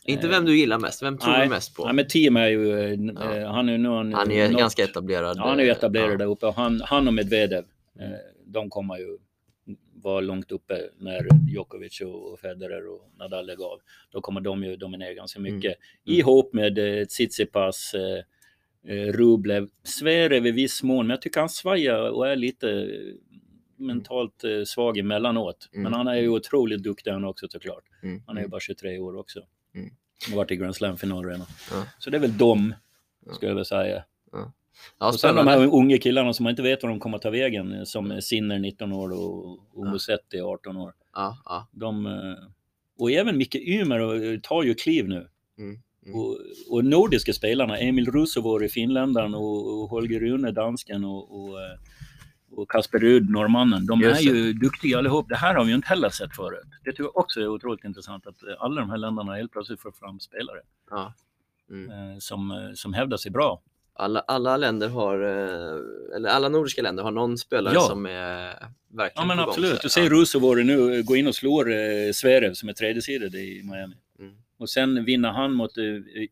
Inte 0.05 0.27
vem 0.27 0.45
du 0.45 0.57
gillar 0.57 0.79
mest, 0.79 1.03
vem 1.03 1.17
tror 1.17 1.31
nej. 1.31 1.43
du 1.43 1.49
mest 1.49 1.75
på? 1.75 1.83
Ja, 1.87 1.93
men 1.93 2.07
team 2.07 2.37
är 2.37 2.47
ju, 2.47 2.79
eh, 2.79 2.99
Ja. 3.15 3.35
eh, 3.35 3.47
han 3.51 3.69
är 3.69 3.73
ju 3.73 3.77
någon, 3.77 4.13
Han 4.13 4.31
är 4.31 4.49
något- 4.49 4.59
ganska 4.59 4.83
etablerad. 4.83 5.37
Ja, 5.37 5.47
han 5.47 5.59
är 5.59 5.63
ju 5.63 5.69
etablerad 5.69 6.11
Ja. 6.11 6.17
där 6.17 6.25
uppe 6.25 6.45
och 6.45 6.53
han, 6.55 6.81
han 6.85 7.07
och 7.07 7.13
Medvedev, 7.13 7.63
eh, 7.99 8.09
de 8.45 8.69
kommer 8.69 8.97
ju 8.97 9.17
vara 9.93 10.21
långt 10.21 10.51
uppe 10.51 10.89
när 10.97 11.27
Djokovic 11.49 12.01
och 12.01 12.39
Federer 12.39 12.87
och 12.87 13.09
Nadal 13.19 13.45
lägger 13.45 13.63
av. 13.65 13.79
Då 14.11 14.21
kommer 14.21 14.41
de 14.41 14.63
ju 14.63 14.75
dominera 14.75 15.13
ganska 15.13 15.39
mycket. 15.39 15.75
Mm. 16.07 16.19
Ihop 16.19 16.53
med 16.53 16.99
eh, 16.99 17.05
Tsitsipas, 17.05 17.93
eh, 17.93 18.23
eh, 18.95 19.11
Rublev, 19.13 19.67
Zverev 19.83 20.47
i 20.47 20.51
viss 20.51 20.83
mån, 20.83 21.07
men 21.07 21.09
jag 21.13 21.21
tycker 21.21 21.39
han 21.39 21.49
svajar 21.49 22.09
och 22.11 22.27
är 22.27 22.35
lite 22.35 22.69
eh, 22.71 22.87
mentalt 23.77 24.43
eh, 24.43 24.63
svag 24.65 24.97
emellanåt. 24.97 25.69
Mm. 25.73 25.83
Men 25.83 25.93
han 25.93 26.07
är 26.07 26.15
ju 26.15 26.29
otroligt 26.29 26.83
duktig 26.83 27.11
han 27.11 27.25
också 27.25 27.47
såklart. 27.49 27.83
Mm. 28.03 28.21
Han 28.27 28.37
är 28.37 28.41
ju 28.41 28.47
bara 28.47 28.59
23 28.61 28.99
år 28.99 29.17
också. 29.17 29.39
Mm. 29.75 29.89
Har 30.29 30.35
varit 30.37 30.51
i 30.51 30.55
Grand 30.55 30.75
Slam-final 30.75 31.25
redan. 31.25 31.45
Ja. 31.71 31.83
Så 31.99 32.09
det 32.09 32.17
är 32.17 32.21
väl 32.21 32.37
Ja. 33.25 33.33
skulle 33.33 33.49
jag 33.51 33.55
väl 33.55 33.65
säga. 33.65 34.03
Ja, 34.99 35.07
och 35.07 35.19
sen 35.19 35.35
de 35.35 35.47
här 35.47 35.75
unga 35.75 35.97
killarna 35.97 36.33
som 36.33 36.43
man 36.43 36.49
inte 36.51 36.61
vet 36.61 36.83
var 36.83 36.89
de 36.89 36.99
kommer 36.99 37.17
ta 37.17 37.29
vägen, 37.29 37.85
som 37.85 38.21
Sinner 38.21 38.59
19 38.59 38.93
år 38.93 39.11
och, 39.11 39.59
Ja. 39.75 39.91
Musetti 39.91 40.41
18 40.41 40.77
år. 40.77 40.93
Ja, 41.13 41.37
ja. 41.45 41.67
De, 41.71 42.05
eh, 42.05 42.47
och 42.99 43.11
även 43.11 43.37
Micke 43.37 43.55
Ymer 43.55 44.33
eh, 44.33 44.39
tar 44.39 44.63
ju 44.63 44.73
kliv 44.73 45.07
nu. 45.07 45.29
Mm. 45.57 45.79
Mm. 46.05 46.19
Och, 46.19 46.37
och 46.69 46.85
nordiska 46.85 47.33
spelarna, 47.33 47.77
Emil 47.77 48.11
Rusovori, 48.11 48.69
finländaren 48.69 49.35
och, 49.35 49.81
och 49.81 49.89
Holger 49.89 50.19
Rune, 50.19 50.51
dansken 50.51 51.05
och, 51.05 51.41
och, 51.41 51.61
eh, 51.61 51.77
och 52.51 52.71
Kasper 52.71 52.99
Rud, 52.99 53.29
norrmannen. 53.29 53.85
De 53.85 54.01
Just 54.01 54.21
är 54.21 54.25
ju 54.25 54.53
duktiga 54.53 54.97
allihop. 54.97 55.29
Det 55.29 55.35
här 55.35 55.55
har 55.55 55.63
vi 55.63 55.69
ju 55.69 55.75
inte 55.75 55.87
heller 55.87 56.09
sett 56.09 56.35
förut. 56.35 56.67
Det 56.83 56.91
tycker 56.91 57.03
jag 57.03 57.17
också 57.17 57.39
är 57.41 57.47
otroligt 57.47 57.83
intressant 57.83 58.27
att 58.27 58.43
eh, 58.43 58.53
alla 58.59 58.81
de 58.81 58.89
här 58.89 58.97
länderna 58.97 59.35
helt 59.35 59.51
plötsligt 59.51 59.81
får 59.81 59.91
fram 59.91 60.19
spelare 60.19 60.59
Ja. 60.89 61.13
Mm. 61.69 61.91
eh, 62.11 62.17
som, 62.19 62.51
eh, 62.51 62.57
som 62.75 62.93
hävdar 62.93 63.17
sig 63.17 63.31
bra. 63.31 63.61
Alla, 63.93 64.19
alla 64.19 64.57
länder 64.57 64.89
har, 64.89 65.19
eller 66.15 66.29
alla 66.29 66.49
nordiska 66.49 66.81
länder 66.81 67.03
har 67.03 67.11
någon 67.11 67.37
spelare 67.37 67.73
Ja. 67.73 67.81
som 67.81 68.05
är 68.05 68.53
verkligen 68.89 69.11
Ja 69.15 69.25
men 69.35 69.39
absolut. 69.39 69.81
Du 69.81 69.89
ser 69.89 70.09
Rusovori 70.09 70.63
nu 70.63 71.03
gå 71.03 71.15
in 71.15 71.27
och 71.27 71.35
slår 71.35 71.71
eh, 71.71 72.11
Zverev 72.13 72.53
som 72.53 72.69
är 72.69 72.73
tredje 72.73 73.01
sidad 73.01 73.35
i 73.35 73.61
Miami. 73.63 73.95
Mm. 74.19 74.33
Och 74.57 74.69
sen 74.69 75.05
vinner 75.05 75.29
han 75.31 75.53
mot 75.53 75.77
eh, 75.77 75.83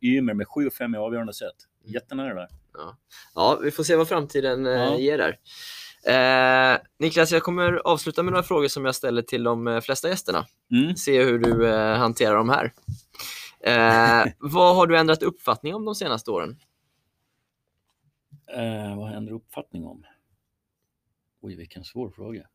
Ymer 0.01 0.33
med 0.33 0.47
7-5 0.47 0.95
i 0.95 0.97
avgörande 0.97 1.33
set. 1.33 1.51
Mm. 1.83 1.93
Jättenära 1.93 2.33
där. 2.33 2.47
Ja, 3.35 3.59
vi 3.63 3.71
får 3.71 3.83
se 3.83 3.95
vad 3.95 4.07
framtiden 4.07 4.65
eh, 4.65 4.71
Ja. 4.73 4.97
ger 4.97 5.17
där. 5.17 5.37
Eh, 6.03 6.77
Niklas, 6.99 7.31
jag 7.31 7.43
kommer 7.43 7.73
avsluta 7.73 8.23
med 8.23 8.31
några 8.31 8.43
frågor 8.43 8.67
som 8.67 8.85
jag 8.85 8.95
ställer 8.95 9.21
till 9.21 9.43
de 9.43 9.67
eh, 9.67 9.81
flesta 9.81 10.09
gästerna. 10.09 10.45
Mm. 10.71 10.95
Se 10.95 11.23
hur 11.23 11.39
du 11.39 11.67
eh, 11.67 11.97
hanterar 11.97 12.35
de 12.35 12.49
här. 12.49 12.73
Eh, 13.59 14.31
vad 14.39 14.75
har 14.75 14.87
du 14.87 14.97
ändrat 14.97 15.23
uppfattning 15.23 15.75
om 15.75 15.85
de 15.85 15.95
senaste 15.95 16.31
åren? 16.31 16.59
Eh, 18.47 18.95
vad 18.95 19.05
har 19.05 19.07
jag 19.07 19.17
ändrat 19.17 19.35
uppfattning 19.35 19.85
om? 19.85 20.05
Oj, 21.41 21.55
vilken 21.55 21.83
svår 21.83 22.09
fråga. 22.09 22.47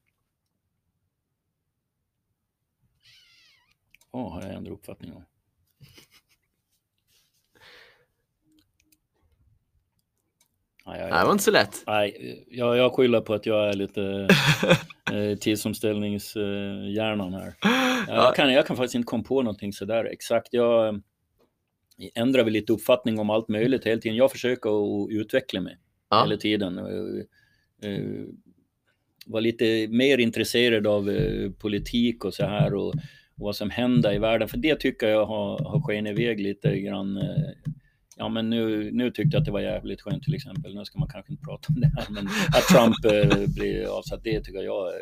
Vad 4.10 4.32
har 4.32 4.42
jag 4.42 4.54
ändrat 4.54 4.72
uppfattning 4.72 5.12
om? 5.12 5.24
Nej, 10.86 11.00
jag, 11.00 11.08
det 11.20 11.24
var 11.24 11.32
inte 11.32 11.44
så 11.44 11.50
lätt. 11.50 11.82
nej 11.86 12.44
jag, 12.50 12.76
jag 12.76 12.92
skyller 12.92 13.20
på 13.20 13.34
att 13.34 13.46
jag 13.46 13.68
är 13.68 13.72
lite 13.72 14.28
eh, 15.12 15.38
tidsomställningshjärnan 15.38 17.34
här. 17.34 17.54
Jag 18.08 18.34
kan, 18.36 18.52
jag 18.52 18.66
kan 18.66 18.76
faktiskt 18.76 18.94
inte 18.94 19.06
komma 19.06 19.22
på 19.24 19.42
någonting 19.42 19.72
sådär 19.72 20.04
exakt. 20.04 20.48
Jag 20.50 20.88
eh, 20.88 20.94
ändrar 22.14 22.44
väl 22.44 22.52
lite 22.52 22.72
uppfattning 22.72 23.18
om 23.18 23.30
allt 23.30 23.48
möjligt 23.48 23.86
hela 23.86 24.00
tiden. 24.00 24.16
Jag 24.16 24.30
försöker 24.30 24.70
att 25.04 25.10
utveckla 25.10 25.60
mig 25.60 25.78
Ja. 26.10 26.22
hela 26.24 26.36
tiden. 26.36 26.78
Eh, 26.78 27.90
eh, 27.90 28.24
Var 29.26 29.40
lite 29.40 29.88
mer 29.88 30.18
intresserad 30.18 30.86
av 30.86 31.10
eh, 31.10 31.50
politik 31.50 32.24
och 32.24 32.34
så 32.34 32.44
här 32.46 32.74
och, 32.74 32.88
och 32.88 32.94
vad 33.34 33.56
som 33.56 33.70
händer 33.70 34.12
i 34.14 34.18
världen. 34.18 34.48
För 34.48 34.56
det 34.58 34.74
tycker 34.80 35.08
jag 35.08 35.26
har, 35.26 35.58
har 35.64 35.80
skenit 35.80 36.18
iväg 36.18 36.40
lite 36.40 36.78
grann. 36.80 37.18
Ja 38.16 38.28
men 38.28 38.50
nu, 38.50 38.90
nu 38.92 39.10
tyckte 39.10 39.36
jag 39.36 39.40
att 39.40 39.44
det 39.44 39.52
var 39.52 39.60
jävligt 39.60 40.02
skönt 40.02 40.22
till 40.22 40.34
exempel. 40.34 40.74
Nu 40.74 40.84
ska 40.84 40.98
man 40.98 41.08
kanske 41.08 41.32
inte 41.32 41.44
prata 41.44 41.68
om 41.68 41.80
det 41.80 41.92
här 41.96 42.06
men 42.10 42.26
att 42.26 42.62
Trump 42.62 43.04
eh, 43.04 43.54
blir 43.54 43.98
avsatt, 43.98 44.24
det 44.24 44.40
tycker 44.40 44.62
jag 44.62 44.88
är 44.88 45.00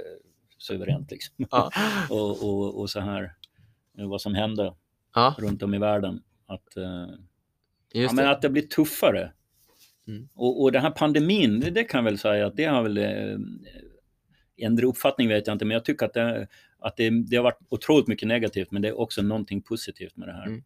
suveränt 0.58 1.10
liksom. 1.10 1.34
Ja. 1.50 1.70
och, 2.10 2.44
och, 2.48 2.80
och 2.80 2.90
så 2.90 3.00
här, 3.00 3.34
vad 3.92 4.20
som 4.20 4.34
händer 4.34 4.74
Ja, 5.14 5.34
runt 5.38 5.62
om 5.62 5.74
i 5.74 5.78
världen. 5.78 6.22
Att, 6.46 6.76
eh, 6.76 7.06
ja, 7.92 8.12
men 8.12 8.28
att 8.28 8.42
det 8.42 8.50
blir 8.50 8.62
tuffare. 8.62 9.32
Mm. 10.08 10.28
Och, 10.34 10.62
och 10.62 10.72
den 10.72 10.82
här 10.82 10.90
pandemin, 10.90 11.60
det, 11.60 11.70
det 11.70 11.84
kan 11.84 11.98
jag 11.98 12.04
väl 12.04 12.18
säga 12.18 12.46
att 12.46 12.56
det 12.56 12.64
har 12.64 12.82
väl 12.82 12.98
eh, 12.98 13.38
ändrat 14.56 14.88
uppfattning 14.88 15.28
vet 15.28 15.46
jag 15.46 15.54
inte, 15.54 15.64
men 15.64 15.74
jag 15.74 15.84
tycker 15.84 16.06
att, 16.06 16.14
det, 16.14 16.48
att 16.78 16.96
det, 16.96 17.10
det 17.10 17.36
har 17.36 17.44
varit 17.44 17.58
otroligt 17.68 18.06
mycket 18.06 18.28
negativt, 18.28 18.70
men 18.70 18.82
det 18.82 18.88
är 18.88 19.00
också 19.00 19.22
någonting 19.22 19.62
positivt 19.62 20.16
med 20.16 20.28
det 20.28 20.32
här. 20.32 20.46
Mm. 20.46 20.62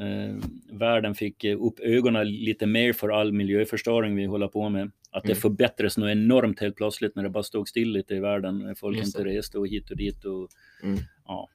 Eh, 0.00 0.36
världen 0.72 1.14
fick 1.14 1.44
eh, 1.44 1.62
upp 1.66 1.80
ögonen 1.80 2.30
lite 2.30 2.66
mer 2.66 2.92
för 2.92 3.08
all 3.08 3.32
miljöförstöring 3.32 4.16
vi 4.16 4.24
håller 4.24 4.48
på 4.48 4.68
med. 4.68 4.90
Att 5.10 5.22
det 5.22 5.32
Mm. 5.32 5.40
förbättras 5.40 5.98
något 5.98 6.10
enormt 6.10 6.60
helt 6.60 6.76
plötsligt 6.76 7.16
när 7.16 7.22
det 7.22 7.30
bara 7.30 7.42
stod 7.42 7.68
still 7.68 7.90
lite 7.92 8.14
i 8.14 8.20
världen. 8.20 8.58
När 8.58 8.74
folk 8.74 8.96
Just 8.98 9.18
inte 9.18 9.28
reste 9.30 9.58
och 9.58 9.68
hit 9.68 9.90
och 9.90 9.96
dit 9.96 10.24
och 10.24 10.48
Mm. 10.82 10.98
ja, 11.26 11.48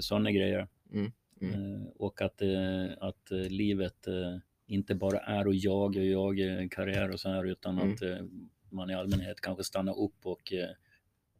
sådana 0.00 0.30
grejer. 0.30 0.68
Mm. 0.92 1.12
Mm. 1.40 1.54
Eh, 1.74 1.86
och 1.96 2.22
att, 2.22 2.42
eh, 2.42 2.84
att 3.00 3.30
eh, 3.30 3.38
livet, 3.50 4.06
eh, 4.06 4.36
inte 4.66 4.94
bara 4.94 5.18
är 5.18 5.48
att 5.48 5.62
jaga 5.64 6.00
och 6.00 6.06
jaga 6.06 6.68
karriär 6.68 7.10
och 7.12 7.20
så 7.20 7.28
här 7.28 7.44
utan 7.44 7.78
Mm. 7.78 7.92
att 7.94 8.02
eh, 8.02 8.16
man 8.70 8.90
i 8.90 8.94
allmänhet 8.94 9.40
kanske 9.40 9.64
stannar 9.64 9.98
upp 10.04 10.26
och, 10.26 10.52
eh, 10.52 10.68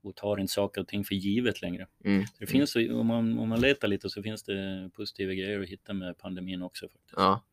och 0.02 0.16
tar 0.16 0.40
inte 0.40 0.52
saker 0.52 0.80
och 0.80 0.88
ting 0.88 1.04
för 1.04 1.14
givet 1.14 1.62
längre. 1.62 1.86
Mm. 2.04 2.24
Det 2.38 2.46
finns, 2.46 2.76
om, 2.76 3.06
man, 3.06 3.38
om 3.38 3.48
man 3.48 3.60
letar 3.60 3.88
lite 3.88 4.10
så 4.10 4.22
finns 4.22 4.42
det 4.42 4.90
positiva 4.96 5.32
grejer 5.32 5.60
att 5.60 5.68
hitta 5.68 5.92
med 5.92 6.18
pandemin 6.18 6.62
också. 6.62 6.88
Faktiskt. 6.88 7.14
Ja. 7.16 7.44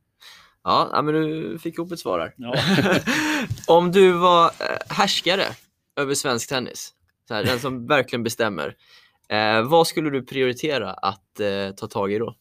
Ja, 0.64 1.02
men 1.04 1.14
du 1.14 1.60
fick 1.60 1.74
ihop 1.74 1.92
ett 1.92 2.00
svar 2.00 2.20
här. 2.20 2.34
Ja. 2.38 2.56
Om 3.76 3.92
du 3.92 4.12
var 4.12 4.46
eh, 4.46 4.96
härskare 4.96 5.44
över 5.96 6.14
svensk 6.14 6.50
tennis, 6.50 6.94
så 7.28 7.34
här, 7.34 7.44
den 7.44 7.60
som 7.60 7.88
verkligen 7.88 8.24
bestämmer, 8.24 8.76
eh, 9.30 9.70
vad 9.70 9.88
skulle 9.88 10.10
du 10.10 10.26
prioritera 10.26 10.94
att 10.94 11.40
eh, 11.40 11.72
ta 11.72 11.88
tag 11.88 12.14
i 12.14 12.18
då? 12.18 12.36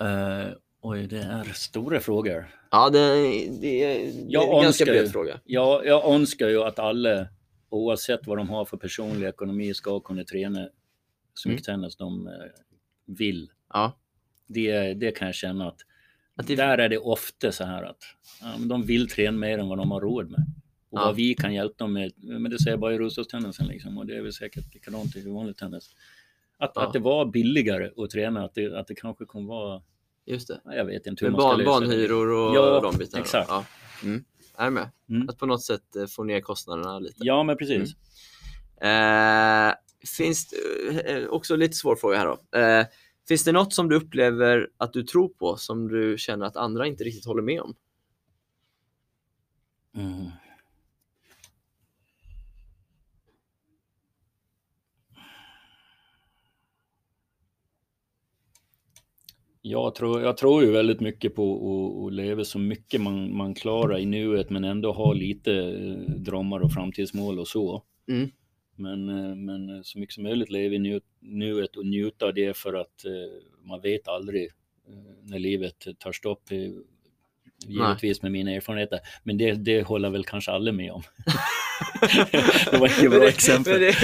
Eh, 0.00 0.52
oj, 0.82 1.06
det 1.06 1.18
är 1.18 1.44
stora 1.44 2.00
frågor. 2.00 2.46
Ja, 2.70 2.90
det, 2.90 2.98
det 3.60 3.84
är, 3.84 4.12
det 4.12 4.26
Jag 4.28 4.48
är 4.48 4.56
en 4.56 4.62
ganska 4.62 4.84
bred 4.84 5.10
fråga. 5.12 5.40
Ja, 5.44 5.82
jag 5.84 6.14
önskar 6.14 6.48
ju 6.48 6.62
att 6.62 6.78
alla, 6.78 7.26
oavsett 7.68 8.26
vad 8.26 8.38
de 8.38 8.48
har 8.48 8.64
för 8.64 8.76
personlig 8.76 9.26
ekonomi, 9.28 9.74
ska 9.74 10.00
kunna 10.00 10.24
träna 10.24 10.68
så 11.34 11.48
mycket 11.48 11.64
tennis 11.64 11.96
de 11.96 12.26
eh, 12.26 12.32
vill. 13.06 13.50
Ja. 13.72 13.92
Det, 14.46 14.94
det 14.94 15.10
kan 15.10 15.26
jag 15.28 15.34
känna 15.34 15.68
att, 15.68 15.78
Att 16.36 16.46
det- 16.46 16.56
där 16.56 16.78
är 16.78 16.88
det 16.88 16.98
ofta 16.98 17.52
så 17.52 17.64
här 17.64 17.82
att 17.82 18.02
ja, 18.40 18.46
de 18.68 18.82
vill 18.82 19.08
träna 19.08 19.38
mer 19.38 19.58
än 19.58 19.68
vad 19.68 19.78
de 19.78 19.90
har 19.90 20.00
råd 20.00 20.30
med. 20.30 20.40
Och 20.90 20.98
Ja. 20.98 21.04
vad 21.04 21.16
vi 21.16 21.34
kan 21.34 21.54
hjälpa 21.54 21.74
dem 21.84 21.92
med, 21.92 22.12
men 22.16 22.50
det 22.50 22.58
säger 22.58 22.70
jag 22.72 22.80
bara 22.80 22.94
i 22.94 22.98
rullstolstennisen 22.98 23.66
liksom, 23.66 23.98
och 23.98 24.06
det 24.06 24.16
är 24.16 24.22
väl 24.22 24.32
säkert 24.32 24.74
likadant 24.74 25.16
i 25.16 25.30
vanlig 25.30 25.56
tennis. 25.56 25.90
Att, 26.58 26.72
Ja. 26.74 26.86
att 26.86 26.92
det 26.92 26.98
var 26.98 27.26
billigare 27.26 27.90
att 27.96 28.10
träna, 28.10 28.44
att 28.44 28.54
det, 28.54 28.78
att 28.78 28.86
det 28.86 28.94
kanske 28.94 29.24
kommer 29.24 29.48
vara, 29.48 29.82
Just 30.26 30.48
det. 30.48 30.60
ja, 30.64 30.74
jag 30.74 30.84
vet 30.84 31.06
inte 31.06 31.24
hur 31.24 31.32
Med 31.32 31.40
man 31.40 31.50
ska 31.58 31.64
ban, 31.64 31.80
lösa 31.82 31.86
banhyror 31.88 32.26
och 32.30 32.56
Ja, 32.56 32.80
de 32.80 32.96
bitarna. 32.98 33.22
exakt. 33.22 33.48
Ja. 33.50 33.64
Mm. 34.02 34.24
Är 34.56 34.70
med? 34.70 34.90
Mm. 35.08 35.28
Att 35.28 35.38
på 35.38 35.46
något 35.46 35.62
sätt 35.62 35.96
eh, 35.96 36.06
få 36.06 36.24
ner 36.24 36.40
kostnaderna 36.40 36.98
lite. 36.98 37.16
Ja, 37.18 37.42
men 37.42 37.56
precis. 37.56 37.94
Eh, 38.82 39.72
finns 40.16 40.52
eh, 41.04 41.26
också 41.26 41.56
lite 41.56 41.74
svår 41.76 41.96
fråga 41.96 42.16
här 42.18 42.26
då. 42.26 42.58
Eh, 42.58 42.86
finns 43.28 43.44
det 43.44 43.52
något 43.52 43.74
som 43.74 43.88
du 43.88 43.96
upplever 43.96 44.68
att 44.76 44.92
du 44.92 45.02
tror 45.02 45.28
på 45.28 45.56
som 45.56 45.88
du 45.88 46.18
känner 46.18 46.46
att 46.46 46.56
andra 46.56 46.86
inte 46.86 47.04
riktigt 47.04 47.26
håller 47.26 47.42
med 47.42 47.60
om? 47.60 47.74
Mm. 49.96 50.30
Jag 59.64 59.94
tror, 59.94 60.22
jag 60.22 60.36
tror 60.36 60.64
ju 60.64 60.70
väldigt 60.70 61.00
mycket 61.00 61.34
på 61.34 62.06
att, 62.06 62.12
leva 62.12 62.44
så 62.44 62.58
mycket 62.58 63.00
man, 63.00 63.36
man 63.36 63.54
klarar 63.54 63.98
i 63.98 64.06
nuet 64.06 64.50
men 64.50 64.64
ändå 64.64 64.92
ha 64.92 65.12
lite 65.12 65.52
eh, 65.52 66.14
drömmar 66.14 66.60
och 66.60 66.72
framtidsmål 66.72 67.38
och 67.38 67.48
så. 67.48 67.82
Mm. 68.08 68.30
Men, 68.76 69.08
eh, 69.08 69.34
men 69.36 69.84
så 69.84 69.98
mycket 69.98 70.14
som 70.14 70.22
möjligt 70.24 70.50
leva 70.50 70.74
i 70.74 70.78
nu, 70.78 71.00
nuet 71.20 71.76
och 71.76 71.86
njuta 71.86 72.26
av 72.26 72.34
det 72.34 72.56
för 72.56 72.74
att 72.74 73.04
eh, 73.04 73.12
man 73.64 73.80
vet 73.80 74.08
aldrig 74.08 74.44
eh, 74.88 74.94
när 75.22 75.38
livet 75.38 75.86
tar 75.98 76.12
stopp. 76.12 76.50
eh, 76.50 76.58
Givetvis 77.66 78.22
med 78.22 78.32
mina 78.32 78.50
erfarenheter. 78.50 79.00
Men 79.22 79.38
det, 79.38 79.52
det 79.52 79.82
håller 79.82 80.10
väl 80.10 80.24
kanske 80.24 80.50
alla 80.50 80.72
med 80.72 80.92
om. 80.92 81.02
det 82.70 82.78
var 82.78 83.00
inget 83.00 83.10
Men 83.10 83.20
bra 83.20 83.28
exempel. 83.28 83.72
Men, 83.72 83.80
det, 83.80 83.94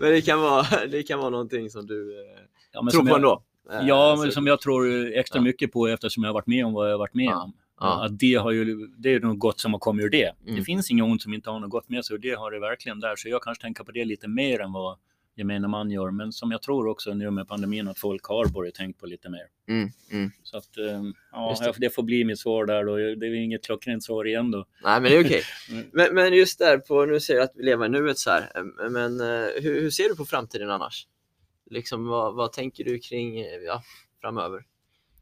men 0.00 0.10
det, 0.10 0.22
kan 0.22 0.40
vara, 0.40 0.86
det 0.86 1.02
kan 1.02 1.18
vara 1.18 1.30
någonting 1.30 1.70
som 1.70 1.86
du 1.86 2.20
eh, 2.20 2.40
Ja, 2.72 2.80
tror 2.80 2.90
som 2.90 3.06
på 3.06 3.10
jag, 3.10 3.16
ändå? 3.16 3.42
Eh, 3.72 3.86
Ja, 3.86 4.16
men 4.22 4.32
som 4.32 4.46
jag 4.46 4.60
tror 4.60 5.12
extra 5.12 5.40
mycket 5.40 5.72
på 5.72 5.86
eftersom 5.88 6.22
jag 6.22 6.28
har 6.28 6.34
varit 6.34 6.46
med 6.46 6.66
om 6.66 6.72
vad 6.72 6.86
jag 6.86 6.92
har 6.92 6.98
varit 6.98 7.14
med 7.14 7.34
om. 7.34 7.52
ja. 7.80 8.04
Att 8.04 8.18
det, 8.18 8.34
har 8.34 8.50
ju, 8.50 8.86
det 8.86 9.14
är 9.14 9.20
något 9.20 9.38
gott 9.38 9.60
som 9.60 9.72
har 9.72 9.80
kommit 9.80 10.04
ur 10.04 10.10
det. 10.10 10.34
Mm. 10.44 10.56
Det 10.56 10.62
finns 10.62 10.90
inget 10.90 11.04
ont 11.04 11.22
som 11.22 11.34
inte 11.34 11.50
har 11.50 11.60
något 11.60 11.70
gott 11.70 11.88
med 11.88 12.04
sig 12.04 12.14
och 12.14 12.20
det 12.20 12.30
har 12.34 12.50
det 12.50 12.60
verkligen 12.60 13.00
där. 13.00 13.16
Så 13.16 13.28
jag 13.28 13.42
kanske 13.42 13.62
tänker 13.62 13.84
på 13.84 13.92
det 13.92 14.04
lite 14.04 14.28
mer 14.28 14.60
än 14.60 14.72
vad 14.72 14.98
gemene 15.36 15.68
man 15.68 15.90
gör. 15.90 16.10
Men 16.10 16.32
som 16.32 16.50
jag 16.50 16.62
tror 16.62 16.86
också 16.86 17.14
nu 17.14 17.30
med 17.30 17.48
pandemin 17.48 17.88
att 17.88 17.98
folk 17.98 18.24
har 18.24 18.46
börjat 18.46 18.74
tänka 18.74 18.98
på 19.00 19.06
lite 19.06 19.28
mer. 19.28 19.46
Mm, 19.68 19.88
mm. 20.12 20.30
Så 20.42 20.56
att, 20.56 20.76
ehm, 20.76 21.14
ja, 21.32 21.56
det. 21.60 21.74
det. 21.78 21.90
får 21.90 22.02
bli 22.02 22.24
mitt 22.24 22.38
svar 22.38 22.64
där 22.66 22.84
då. 22.84 22.96
Det 22.96 23.26
är 23.26 23.34
inget 23.34 23.64
klockrent 23.64 24.04
svar 24.04 24.26
igen 24.26 24.50
då. 24.50 24.66
Nej, 24.84 25.00
men 25.00 25.10
det 25.10 25.16
är 25.16 25.24
okej. 25.24 25.42
Mm. 25.70 25.86
men, 25.92 26.14
men 26.14 26.32
just 26.34 26.58
där 26.58 26.78
på, 26.78 27.04
nu 27.04 27.20
säger 27.20 27.40
jag 27.40 27.44
att 27.44 27.52
vi 27.56 27.62
lever 27.62 27.86
i 27.86 27.88
nuet 27.88 28.18
så 28.18 28.30
här, 28.30 28.52
eh, 28.54 28.90
men 28.90 29.20
eh, 29.20 29.46
hur, 29.62 29.80
hur 29.80 29.90
ser 29.90 30.08
du 30.08 30.16
på 30.16 30.24
framtiden 30.24 30.70
annars? 30.70 31.06
Liksom, 31.70 32.06
vad, 32.06 32.34
vad 32.34 32.52
tänker 32.52 32.84
du 32.84 32.98
kring 32.98 33.40
eh, 33.40 33.46
ja, 33.66 33.82
framöver? 34.20 34.64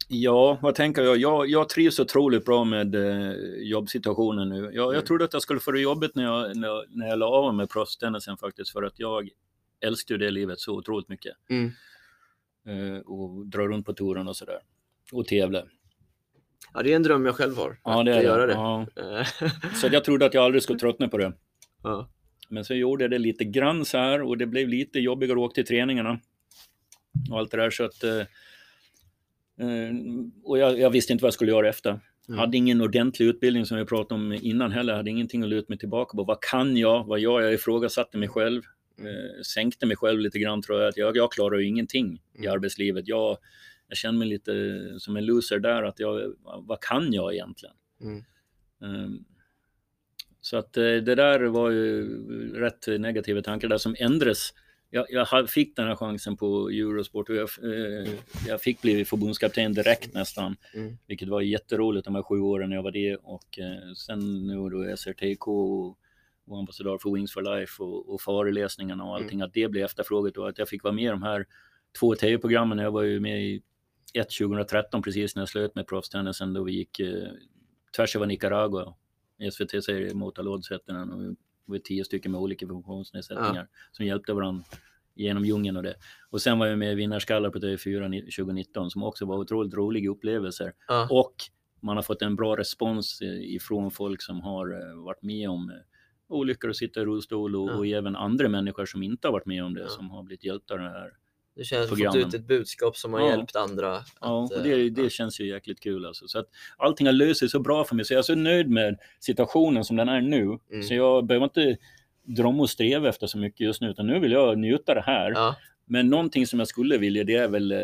Ja, 0.08 0.58
vad 0.62 0.74
tänker 0.74 1.02
jag? 1.02 1.16
Jag, 1.16 1.48
jag 1.48 1.68
trivs 1.68 1.98
otroligt 2.00 2.44
bra 2.44 2.64
med 2.64 2.94
eh, 2.94 3.32
jobbsituationen 3.58 4.48
nu. 4.48 4.62
Jag, 4.62 4.72
jag 4.74 4.92
Mm. 4.94 5.04
trodde 5.04 5.24
att 5.24 5.32
jag 5.32 5.42
skulle 5.42 5.60
få 5.60 5.70
det 5.72 5.80
jobbigt 5.80 6.14
när 6.14 6.24
jag, 6.24 6.56
när, 6.56 6.68
jag- 6.68 6.84
när 6.88 7.08
jag 7.08 7.18
la 7.18 7.26
av 7.26 7.54
med 7.54 7.70
proffstennisen 7.70 8.36
faktiskt, 8.36 8.70
för 8.72 8.82
att 8.82 8.98
jag 8.98 9.28
älskar 9.80 10.16
det 10.18 10.30
livet 10.30 10.60
så 10.60 10.74
otroligt 10.76 11.08
mycket. 11.08 11.32
Mm. 11.50 11.70
Eh, 12.68 13.00
och 13.00 13.46
dra 13.46 13.62
runt 13.68 13.86
på 13.86 13.92
touren 13.92 14.28
och 14.28 14.36
sådär. 14.36 14.58
Och 15.12 15.26
tävla. 15.26 15.62
Ja, 16.74 16.82
det 16.82 16.92
är 16.92 16.96
en 16.96 17.02
dröm 17.02 17.26
jag 17.26 17.34
själv 17.34 17.56
har, 17.56 17.80
Ja, 17.84 18.00
att 18.00 18.06
det 18.06 18.14
är 18.14 18.22
göra 18.22 18.46
det. 18.46 18.52
Ja. 18.52 18.86
Så 19.74 19.88
jag 19.92 20.04
trodde 20.04 20.26
att 20.26 20.34
jag 20.34 20.44
aldrig 20.44 20.62
skulle 20.62 20.78
tröttna 20.78 21.08
på 21.08 21.18
det. 21.18 21.32
ja. 21.82 22.08
Men 22.50 22.64
så 22.64 22.74
gjorde 22.74 23.04
jag 23.04 23.10
det 23.10 23.18
lite 23.18 23.44
grann 23.44 23.84
så 23.84 23.98
här 23.98 24.22
och 24.22 24.38
det 24.38 24.46
blev 24.46 24.68
lite 24.68 24.98
jobbigare 24.98 25.32
att 25.32 25.38
åka 25.44 25.54
till 25.54 25.66
träningarna. 25.66 26.20
Och 27.30 27.38
allt 27.38 27.50
det 27.50 27.56
där 27.56 27.70
så 27.70 27.84
att... 27.84 28.04
Eh, 28.04 28.18
eh, 29.68 29.94
och 30.44 30.58
jag, 30.58 30.78
jag 30.78 30.90
visste 30.90 31.12
inte 31.12 31.22
vad 31.22 31.26
jag 31.28 31.34
skulle 31.34 31.50
göra 31.50 31.68
efter. 31.68 32.00
Mm. 32.28 32.38
Hade 32.38 32.56
ingen 32.56 32.80
ordentlig 32.80 33.26
utbildning 33.26 33.66
som 33.66 33.78
vi 33.78 33.84
pratade 33.84 34.20
om 34.20 34.32
innan 34.32 34.72
heller. 34.72 34.94
Hade 34.94 35.10
ingenting 35.10 35.42
att 35.42 35.48
luta 35.48 35.66
mig 35.68 35.78
tillbaka 35.78 36.16
på. 36.16 36.24
Vad 36.24 36.40
kan 36.42 36.76
jag? 36.76 37.04
Vad 37.04 37.20
gör 37.20 37.40
jag? 37.40 37.46
Jag 37.48 37.54
ifrågasatte 37.54 38.18
mig 38.18 38.28
själv. 38.28 38.62
Eh, 38.98 39.42
sänkte 39.42 39.86
mig 39.86 39.96
själv 39.96 40.20
lite 40.20 40.38
grann 40.38 40.62
tror 40.62 40.80
jag. 40.80 40.88
Att 40.88 40.96
jag, 40.96 41.16
jag 41.16 41.32
klarar 41.32 41.58
ju 41.58 41.66
ingenting 41.66 42.22
i 42.34 42.38
Mm. 42.38 42.52
arbetslivet. 42.52 43.08
Jag, 43.08 43.38
jag 43.88 43.96
känner 43.96 44.18
mig 44.18 44.28
lite 44.28 44.52
som 44.98 45.16
en 45.16 45.26
loser 45.26 45.58
där. 45.58 45.82
Att 45.82 46.00
jag, 46.00 46.34
vad 46.42 46.80
kan 46.80 47.12
jag 47.12 47.34
egentligen? 47.34 47.74
Mm. 48.00 48.24
Ehm, 48.82 49.24
Så 50.40 50.56
att 50.56 50.76
eh, 50.76 50.82
det 50.82 51.14
där 51.14 51.40
var 51.40 51.70
ju 51.70 52.04
rätt 52.54 52.86
negativa 53.00 53.42
tankar 53.42 53.68
där 53.68 53.78
som 53.78 53.96
ändrades. 53.98 54.50
Jag, 54.90 55.06
jag 55.08 55.50
fick 55.50 55.76
den 55.76 55.86
här 55.86 55.96
chansen 55.96 56.36
på 56.36 56.68
Eurosport 56.68 57.28
och 57.28 57.36
jag, 57.36 57.48
eh, 57.62 58.12
jag 58.46 58.60
fick 58.60 58.82
bli 58.82 59.04
förbundskapten 59.04 59.72
direkt 59.72 60.14
nästan. 60.14 60.56
Mm. 60.74 60.98
Vilket 61.06 61.28
var 61.28 61.40
jätteroligt 61.40 62.04
de 62.04 62.14
här 62.14 62.22
sju 62.22 62.40
åren 62.40 62.72
jag 62.72 62.82
var 62.82 62.90
det 62.90 63.16
och 63.16 63.58
eh, 63.58 63.92
sen 63.96 64.46
nu 64.46 64.68
då 64.68 64.96
SRTK 64.96 65.48
och, 65.48 65.98
och 66.46 66.58
ambassadör 66.58 66.98
för 66.98 67.10
Wings 67.10 67.32
for 67.32 67.42
Life 67.42 67.82
och, 67.82 68.14
och 68.14 68.20
föreläsningarna 68.20 69.04
och 69.04 69.16
allting 69.16 69.40
att 69.40 69.54
det 69.54 69.68
blev 69.68 69.84
efterfrågat 69.84 70.36
och 70.36 70.48
att 70.48 70.58
jag 70.58 70.68
fick 70.68 70.84
vara 70.84 70.94
med 70.94 71.04
i 71.04 71.08
de 71.08 71.22
här 71.22 71.46
två 72.00 72.14
tv-programmen. 72.14 72.78
Jag 72.78 72.90
var 72.90 73.02
ju 73.02 73.20
med 73.20 73.44
i 73.44 73.62
ett 74.14 74.30
2013 74.38 75.02
precis 75.02 75.36
när 75.36 75.42
jag 75.42 75.48
slöt 75.48 75.74
med 75.74 75.86
proffstennisen 75.86 76.52
då 76.52 76.62
vi 76.64 76.72
gick 76.72 77.00
eh, 77.00 77.28
tvärs 77.96 78.16
över 78.16 78.26
Nicaragua. 78.26 78.94
SVT 79.52 79.84
säger 79.84 80.14
Motalod 80.14 80.66
heter 80.70 80.92
den 80.92 81.12
och 81.12 81.36
vi 81.72 81.78
var 81.78 81.82
tio 81.84 82.04
stycken 82.04 82.32
med 82.32 82.40
olika 82.40 82.66
funktionsnedsättningar 82.66 83.68
som 83.92 84.06
hjälpte 84.06 84.32
varandra 84.32 84.64
genom 85.14 85.44
djungeln 85.44 85.76
och 85.76 85.82
det. 85.82 85.94
Och 86.30 86.42
sen 86.42 86.58
var 86.58 86.66
jag 86.66 86.78
med 86.78 86.92
i 86.92 86.94
Vinnarskallar 86.94 87.50
på 87.50 87.58
TV4 87.58 88.08
ni- 88.08 88.20
2019 88.30 88.90
som 88.90 89.02
också 89.02 89.26
var 89.26 89.36
otroligt 89.36 89.74
roliga 89.74 90.10
upplevelser. 90.10 90.72
Ja. 90.88 91.08
Och 91.10 91.34
man 91.80 91.96
har 91.96 92.02
fått 92.02 92.22
en 92.22 92.36
bra 92.36 92.56
respons 92.56 93.20
eh, 93.20 93.54
ifrån 93.54 93.90
folk 93.90 94.22
som 94.22 94.40
har 94.40 94.66
eh, 94.72 95.04
varit 95.04 95.22
med 95.22 95.50
om 95.50 95.70
eh, 95.70 95.76
olyckor 96.28 96.70
och 96.70 96.76
sitta 96.76 97.00
i 97.00 97.04
rullstol 97.04 97.56
och, 97.56 97.70
Ja. 97.70 97.74
och 97.74 97.86
även 97.86 98.16
andra 98.16 98.48
människor 98.48 98.86
som 98.86 99.02
inte 99.02 99.28
har 99.28 99.32
varit 99.32 99.46
med 99.46 99.64
om 99.64 99.74
det 99.74 99.80
Ja. 99.80 99.88
som 99.88 100.10
har 100.10 100.22
blivit 100.22 100.44
hjälpta 100.44 100.74
av 100.74 100.80
det 100.80 100.88
här. 100.90 101.12
Du 101.58 101.64
känner 101.64 101.82
att 101.84 101.90
du 101.90 102.04
fått 102.04 102.16
ut 102.16 102.34
ett 102.34 102.46
budskap 102.46 102.96
som 102.96 103.12
har 103.12 103.20
Ja. 103.20 103.30
hjälpt 103.30 103.56
andra. 103.56 103.96
Att, 103.96 104.06
Ja, 104.20 104.42
och 104.42 104.52
eh, 104.56 104.62
det, 104.62 104.90
det 104.90 105.10
känns 105.10 105.40
ju 105.40 105.46
jäkligt 105.48 105.80
kul 105.80 106.06
alltså. 106.06 106.28
Så 106.28 106.38
att 106.38 106.46
allting 106.76 107.06
har 107.06 107.12
löst 107.14 107.40
sig 107.40 107.48
så 107.48 107.60
bra 107.60 107.84
för 107.84 107.94
mig 107.94 108.04
så 108.04 108.12
jag 108.14 108.18
är 108.18 108.22
så 108.22 108.34
nöjd 108.34 108.70
med 108.70 108.98
situationen 109.20 109.84
som 109.84 109.96
den 109.96 110.08
är 110.08 110.20
nu. 110.20 110.58
Mm. 110.70 110.82
Så 110.82 110.94
jag 110.94 111.26
behöver 111.26 111.44
inte 111.44 111.76
drömma 112.22 112.62
och 112.62 112.70
sträva 112.70 113.08
efter 113.08 113.26
så 113.26 113.38
mycket 113.38 113.60
just 113.60 113.80
nu 113.80 113.90
utan 113.90 114.06
nu 114.06 114.18
vill 114.18 114.32
jag 114.32 114.58
njuta 114.58 114.94
det 114.94 115.00
här. 115.00 115.30
Ja. 115.30 115.56
Men 115.84 116.08
någonting 116.08 116.46
som 116.46 116.58
jag 116.58 116.68
skulle 116.68 116.98
vilja 116.98 117.24
det 117.24 117.34
är 117.34 117.48
väl 117.48 117.72
eh, 117.72 117.78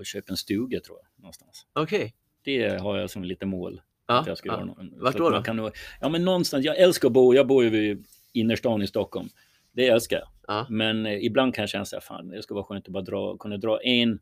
att 0.00 0.06
köpa 0.06 0.30
en 0.32 0.36
stuga 0.36 0.80
tror 0.80 0.98
jag 1.02 1.22
någonstans. 1.22 1.66
Okej. 1.72 2.14
Det 2.44 2.80
har 2.80 2.98
jag 2.98 3.10
som 3.10 3.24
lite 3.24 3.46
mål. 3.46 3.80
Ja. 4.06 4.18
Att 4.20 4.26
jag 4.26 4.38
ska 4.38 4.48
ja. 4.48 4.54
göra 4.54 4.64
någon- 4.64 4.94
Vart 5.00 5.16
då 5.16 5.30
då? 5.30 5.42
Kan, 5.42 5.70
ja 6.00 6.08
men 6.08 6.24
någonstans, 6.24 6.64
jag 6.64 6.76
älskar 6.78 7.08
att 7.08 7.12
bo, 7.12 7.34
jag 7.34 7.46
bor 7.46 7.64
ju 7.64 7.70
vid 7.70 8.04
innerstan 8.32 8.82
i 8.82 8.86
Stockholm. 8.86 9.28
Det 9.72 9.88
älskar 9.88 10.16
jag. 10.16 10.28
Ja. 10.46 10.66
Men 10.70 11.06
eh, 11.06 11.24
ibland 11.24 11.54
kan 11.54 11.62
jag 11.62 11.68
känna 11.68 11.84
så 11.84 11.96
här, 11.96 12.00
fan 12.00 12.28
det 12.28 12.42
skulle 12.42 12.54
vara 12.56 12.64
skönt 12.64 12.86
att 12.86 12.92
bara 12.92 13.02
dra, 13.02 13.36
kunna 13.36 13.56
dra 13.56 13.80
en, 13.82 14.18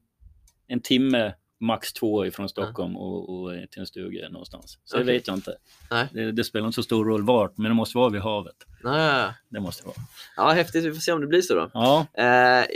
en 0.67 0.81
timme 0.81 1.35
max 1.61 1.93
två 1.93 2.27
ifrån 2.27 2.49
Stockholm 2.49 2.97
och, 2.97 3.31
och 3.43 3.51
till 3.71 3.81
en 3.81 3.87
stuga 3.87 4.29
någonstans. 4.29 4.79
Så 4.85 4.97
Okej. 4.97 5.07
det 5.07 5.13
vet 5.13 5.27
jag 5.27 5.37
inte. 5.37 5.57
Nej. 5.91 6.09
Det, 6.13 6.33
det 6.33 6.45
spelar 6.45 6.67
inte 6.67 6.75
så 6.75 6.83
stor 6.83 7.05
roll 7.05 7.23
vart, 7.23 7.59
men 7.59 7.69
det 7.71 7.75
måste 7.75 7.99
vara 7.99 8.09
vid 8.11 8.21
havet. 8.21 8.57
Nej. 8.85 9.31
Det 9.49 9.61
måste 9.61 9.83
det 9.83 9.87
vara. 9.87 9.97
Ja, 10.37 10.53
häftigt. 10.55 10.85
Vi 10.85 10.93
får 10.93 11.01
se 11.01 11.13
om 11.13 11.21
det 11.21 11.27
blir 11.27 11.43
så 11.43 11.55
då. 11.55 11.71
Ja, 11.75 12.07
Eh, 12.15 12.27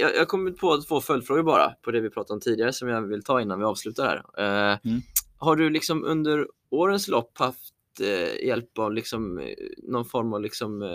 jag, 0.01 0.17
jag 0.17 0.29
kommer 0.29 0.51
på 0.51 0.83
två 0.83 1.01
följdfrågor 1.01 1.43
bara 1.43 1.71
på 1.71 1.91
det 1.91 2.01
vi 2.01 2.11
pratade 2.11 2.35
om 2.35 2.41
tidigare 2.41 2.73
som 2.73 2.89
jag 2.89 3.03
vill 3.03 3.23
ta 3.23 3.41
innan 3.41 3.59
vi 3.59 3.65
avslutar 3.65 4.07
här. 4.37 4.43
Eh, 4.73 4.79
Mm. 4.85 5.01
Har 5.39 5.57
du 5.57 5.71
liksom 5.71 6.05
under 6.05 6.47
årens 6.71 7.09
lopp 7.09 7.39
haft 7.39 7.75
eh, 8.01 8.47
hjälp 8.47 8.79
av 8.79 8.93
liksom, 8.93 9.39
eh, 9.39 9.45
någon 9.83 10.05
form 10.05 10.33
av 10.33 10.43
liksom, 10.43 10.83
eh, 10.83 10.89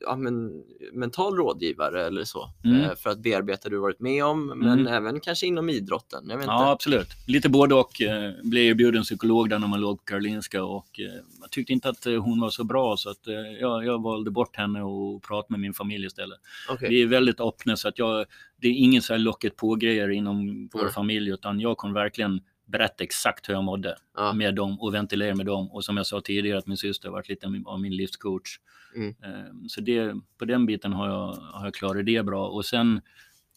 ja, 0.00 0.16
men, 0.16 0.62
mental 0.92 1.36
rådgivare 1.36 2.06
eller 2.06 2.24
så? 2.24 2.50
Mm. 2.64 2.80
Eh, 2.80 2.94
för 2.94 3.10
att 3.10 3.18
bearbeta 3.18 3.68
det 3.68 3.74
du 3.74 3.78
varit 3.80 4.00
med 4.00 4.24
om, 4.24 4.46
men 4.46 4.78
Mm. 4.80 4.86
även 4.86 5.20
kanske 5.20 5.46
inom 5.46 5.68
idrotten? 5.70 6.24
Ja 6.28 6.34
inte. 6.34 6.50
absolut. 6.52 7.08
Lite 7.26 7.48
både 7.48 7.74
och. 7.74 8.00
Eh, 8.02 8.32
blev 8.42 8.64
erbjuden 8.64 9.02
psykolog 9.02 9.50
där 9.50 9.58
när 9.58 9.68
man 9.68 9.80
låg 9.80 9.98
på 9.98 10.04
Karolinska 10.04 10.64
och 10.64 11.00
eh, 11.00 11.20
jag 11.40 11.50
tyckte 11.50 11.72
inte 11.72 11.88
att 11.88 12.06
eh, 12.06 12.14
hon 12.14 12.40
var 12.40 12.50
så 12.50 12.64
bra 12.64 12.96
så 12.96 13.10
att 13.10 13.20
jag, 13.60 13.84
jag 13.86 14.02
valde 14.02 14.30
bort 14.30 14.56
henne 14.56 14.82
och 14.82 15.22
pratade 15.22 15.52
med 15.52 15.60
min 15.60 15.74
familj 15.74 16.06
istället. 16.06 16.38
Okej. 16.70 16.88
Vi 16.88 17.02
är 17.02 17.06
väldigt 17.06 17.40
öppna 17.40 17.76
så 17.76 17.88
att 17.88 17.98
jag, 17.98 18.26
det 18.56 18.68
är 18.68 18.72
ingen 18.72 19.02
så 19.02 19.12
här 19.12 19.18
locket 19.20 19.56
på-grejer 19.56 20.08
inom 20.10 20.68
vår 20.72 20.80
Mm. 20.80 20.92
familj 20.92 21.30
utan 21.30 21.60
jag 21.60 21.76
kommer 21.76 21.94
verkligen 21.94 22.40
berätta 22.70 23.04
exakt 23.04 23.48
hur 23.48 23.54
jag 23.54 23.64
mådde 23.64 23.96
Ja. 24.16 24.32
med 24.32 24.54
dem 24.54 24.80
och 24.80 24.94
ventilera 24.94 25.34
med 25.34 25.46
dem. 25.46 25.70
Och 25.70 25.84
som 25.84 25.96
jag 25.96 26.06
sa 26.06 26.20
tidigare 26.20 26.58
att 26.58 26.66
min 26.66 26.76
syster 26.76 27.08
har 27.08 27.12
varit 27.12 27.28
lite 27.28 27.46
av 27.66 27.80
min- 27.80 27.96
livscoach. 27.96 28.58
Mm. 28.96 29.08
Eh, 29.08 29.52
Så 29.68 29.80
det, 29.80 30.14
på 30.38 30.44
den 30.44 30.66
biten 30.66 30.92
har 30.92 31.08
jag, 31.08 31.32
har 31.32 31.64
jag 31.64 31.74
klarat 31.74 32.06
det 32.06 32.22
bra. 32.26 32.48
Och 32.48 32.64
sen, 32.64 33.00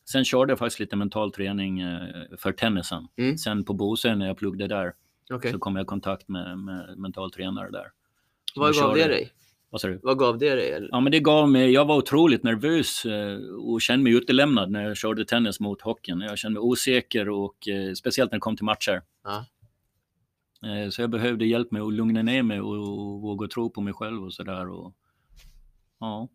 sen 0.06 0.26
körde 0.26 0.52
jag 0.52 0.60
faktiskt 0.60 0.80
lite 0.80 0.95
mental 0.95 1.31
träning 1.31 1.80
eh, 1.80 2.07
för 2.38 2.52
tennisen. 2.52 3.07
Mm. 3.18 3.38
Sen 3.38 3.64
på 3.64 3.73
Bosön 3.73 4.19
när 4.19 4.27
jag 4.27 4.38
pluggade 4.38 4.76
där 4.76 4.94
Okej. 5.31 5.52
så 5.52 5.60
kom 5.60 5.76
jag 5.76 5.84
i 5.84 5.88
kontakt 5.88 6.27
med, 6.27 6.60
med 6.60 6.98
mental 6.98 7.31
tränare 7.31 7.69
där. 7.72 7.85
Vad 8.56 8.76
gav 8.76 8.95
det 8.95 9.07
dig? 9.07 9.31
Vad 9.74 9.82
sa 9.82 9.88
du? 9.88 10.00
Vad 10.04 10.18
gav 10.18 10.38
det 10.38 10.56
dig? 10.56 10.88
Ja, 10.91 11.00
men 11.00 11.12
det 11.12 11.20
gav 11.20 11.50
mig, 11.50 11.72
jag 11.72 11.86
var 11.86 11.98
otroligt 11.98 12.44
nervös 12.44 13.06
eh, 13.06 13.38
och 13.38 13.82
kände 13.82 14.04
mig 14.04 14.14
utelämnad 14.14 14.72
när 14.72 14.88
jag 14.88 14.98
körde 14.98 15.26
tennis 15.26 15.60
mot 15.60 15.82
hockeyn. 15.82 16.22
Jag 16.22 16.38
kände 16.38 16.60
mig 16.60 16.68
osäker 16.68 17.30
och 17.30 17.68
eh, 17.68 17.94
speciellt 17.94 18.32
när 18.32 18.38
det 18.38 18.41
kom 18.41 18.56
till 18.56 18.66
matcher. 18.66 19.02
Ja. 19.24 19.45
Eh, 20.70 20.90
så 20.90 21.02
jag 21.02 21.10
behövde 21.10 21.45
hjälp 21.45 21.72
med 21.72 21.82
att 21.82 21.94
lugna 21.94 22.22
ner 22.22 22.44
mig 22.44 22.62
och, 22.62 23.22
våga 23.22 23.48
tro 23.48 23.70
på 23.70 23.82
mig 23.82 23.94
själv 23.94 24.24
och 24.24 24.34
sådär. 24.34 24.66
Ja. 26.00 26.30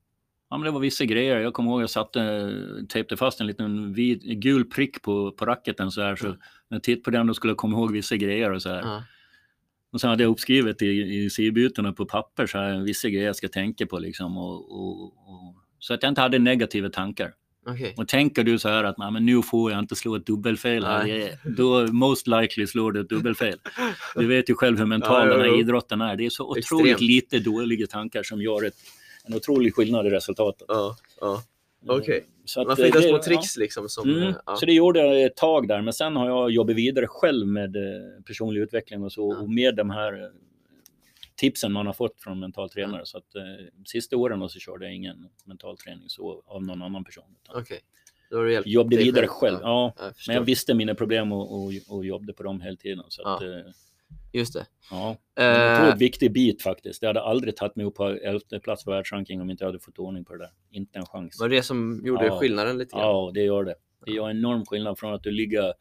ja, 0.51 0.59
men 0.59 0.63
det 0.63 0.71
var 0.71 0.81
vissa 0.81 1.05
grejer. 1.05 1.39
Jag 1.41 1.55
kommer 1.55 1.71
ihåg 1.71 1.83
jag 1.83 1.91
satte, 1.91 2.53
tejpade 2.89 3.17
fast 3.17 3.41
en 3.41 3.47
liten 3.47 3.93
vid, 3.93 4.43
gul 4.43 4.65
prick 4.65 5.03
på, 5.03 5.33
på 5.33 5.47
racketen 5.47 5.91
så 5.91 6.03
här. 6.03 6.17
Så 6.17 6.27
när 6.29 6.37
jag 6.69 6.83
tittade 6.83 7.05
på 7.05 7.11
den 7.11 7.27
då 7.27 7.35
skulle 7.35 7.51
jag 7.51 7.59
komma 7.59 7.77
ihåg 7.79 7.93
vissa 7.93 8.17
grejer 8.17 8.53
och 8.53 8.63
så 8.63 8.69
här. 8.69 8.83
Ja. 8.83 9.03
Och 9.93 10.01
sen 10.01 10.11
hade 10.11 10.23
jag 10.23 10.31
uppskrivet 10.31 10.83
i, 10.83 10.87
i 10.87 11.31
sidbytena 11.31 11.93
på 11.93 12.07
papper 12.07 12.47
så 12.47 12.59
här, 12.59 12.79
vissa 12.81 13.09
grejer 13.09 13.27
jag 13.27 13.37
ska 13.37 13.49
tänka 13.49 13.87
på 13.87 13.99
liksom. 13.99 14.39
Och, 14.39 14.73
och, 14.73 15.03
och, 15.05 15.55
så 15.79 15.95
att 15.95 16.03
jag 16.03 16.11
inte 16.11 16.21
hade 16.21 16.39
negativa 16.39 16.89
tankar. 16.89 17.33
Okej. 17.67 17.95
Och 17.97 18.09
tänker 18.09 18.45
du 18.45 18.59
så 18.59 18.69
här 18.69 18.85
att 18.85 18.99
"Nej, 18.99 19.11
men 19.13 19.27
nu 19.27 19.43
får 19.43 19.71
jag 19.71 19.79
inte 19.79 19.95
slå 19.97 20.17
ett 20.17 20.27
dubbelfel 20.27 20.85
här, 20.85 21.05
Nej. 21.07 21.39
då 21.57 21.87
most 21.87 22.27
likely 22.27 22.67
slår 22.67 22.93
du 22.93 23.01
ett 23.01 23.09
dubbelfel. 23.09 23.59
Du 24.15 24.27
vet 24.27 24.51
ju 24.51 24.55
själv 24.55 24.79
hur 24.79 24.87
mental 24.87 25.29
Ja, 25.29 25.35
den 25.37 25.41
här 25.45 25.61
idrotten 25.61 26.01
är. 26.01 26.17
Det 26.17 26.27
är 26.27 26.31
så 26.31 26.45
otroligt 26.51 26.91
Extremt. 26.93 27.01
lite 27.01 27.39
dåliga 27.39 27.87
tankar 27.87 28.23
som 28.23 28.43
gör 28.43 28.65
ett, 28.65 28.75
en 29.25 29.35
otrolig 29.35 29.75
skillnad 29.75 30.07
i 30.07 30.11
resultatet. 30.11 30.65
Ja, 30.69 30.97
ja. 31.21 31.43
Okej. 31.87 32.27
Så 32.49 32.65
Man 32.65 32.77
får 32.77 32.85
hitta 32.85 32.99
eh, 32.99 33.03
det- 33.03 33.09
små 33.09 33.17
ja. 33.17 33.23
tricks 33.23 33.57
liksom 33.57 33.89
som... 33.89 34.09
Mm. 34.11 34.23
eh, 34.23 34.35
Ja. 34.47 34.57
Så 34.57 34.67
det 34.67 34.73
gjorde 34.73 35.01
jag 35.01 35.23
ett 35.23 35.37
tag 35.37 35.69
där, 35.69 35.83
men 35.83 35.93
sen 35.93 36.17
har 36.17 36.29
jag 36.29 36.51
jobbat 36.51 36.77
vidare 36.77 37.07
själv 37.07 37.47
med 37.47 37.77
eh, 37.77 37.83
personlig 38.27 38.61
utveckling 38.61 39.03
och 39.05 39.13
så, 39.13 39.33
Ja. 39.35 39.43
och 39.43 39.51
med 39.51 39.75
de 39.77 39.91
här 39.91 40.31
tipsen 41.37 41.73
man 41.73 41.87
har 41.87 41.93
fått 41.93 42.21
från 42.21 42.41
mental 42.41 42.71
tränare. 42.71 43.07
Så 43.07 43.19
att 43.19 43.35
eh, 43.35 43.43
sista 43.87 44.17
åren 44.17 44.49
så 44.49 44.59
körde 44.59 44.85
jag 44.85 44.95
ingen 44.95 45.29
mental 45.45 45.77
träning 45.77 46.09
så 46.09 46.43
av 46.47 46.63
någon 46.65 46.83
annan 46.83 47.05
person. 47.05 47.25
Utan 47.45 47.63
Okej. 47.63 47.81
Då 48.31 48.37
har 48.37 48.45
du 48.45 48.63
jobbade 48.67 48.97
vidare 48.97 49.27
själv. 49.27 49.59
Ja, 49.63 49.93
jag 49.99 50.17
förstår. 50.17 50.31
men 50.33 50.37
jag 50.37 50.45
visste 50.45 50.75
mina 50.75 50.95
problem 50.95 51.33
och, 51.33 51.55
och, 51.65 51.73
och 51.89 52.05
jobbade 52.05 52.33
på 52.33 52.43
dem 52.43 52.61
hela 52.61 52.77
tiden. 52.77 53.05
Så 53.09 53.23
att, 53.29 53.43
Ja. 53.43 53.63
Eh, 54.11 54.39
Just 54.39 54.55
det. 54.55 54.67
ja. 54.91 55.17
Det 55.35 55.43
var 55.43 55.55
en 55.55 55.73
Eh, 55.77 55.81
otroligt 55.83 56.01
viktig 56.01 56.33
bit 56.33 56.63
faktiskt. 56.63 57.03
Jag 57.03 57.09
hade 57.09 57.23
aldrig 57.23 57.57
tagit 57.57 57.77
mig 57.77 57.87
upp 57.87 57.95
på 57.95 58.05
elfte 58.09 58.61
plats 58.61 58.85
på 58.85 58.91
världsranking 58.91 59.41
om 59.41 59.51
inte 59.51 59.65
jag 59.65 59.69
hade 59.69 59.79
fått 59.81 59.99
ordning 59.99 60.25
på 60.25 60.33
det 60.33 60.39
där. 60.39 60.51
Inte 60.71 60.99
en 60.99 61.07
chans. 61.07 61.41
var 61.41 61.49
det 61.49 61.57
det 61.57 61.63
som 61.63 62.03
gjorde 62.05 62.27
Ja. 62.27 62.39
skillnaden 62.39 62.79
lite 62.79 62.91
grann? 62.97 63.01
Ja, 63.07 63.31
det 63.35 63.43
gör 63.43 63.65
det. 63.65 63.75
Det 64.07 64.13
gör 64.13 64.31
enorm 64.31 64.67
skillnad 64.67 64.99
från 64.99 65.15
att 65.15 65.23
du 65.23 65.31
ligger 65.31 65.73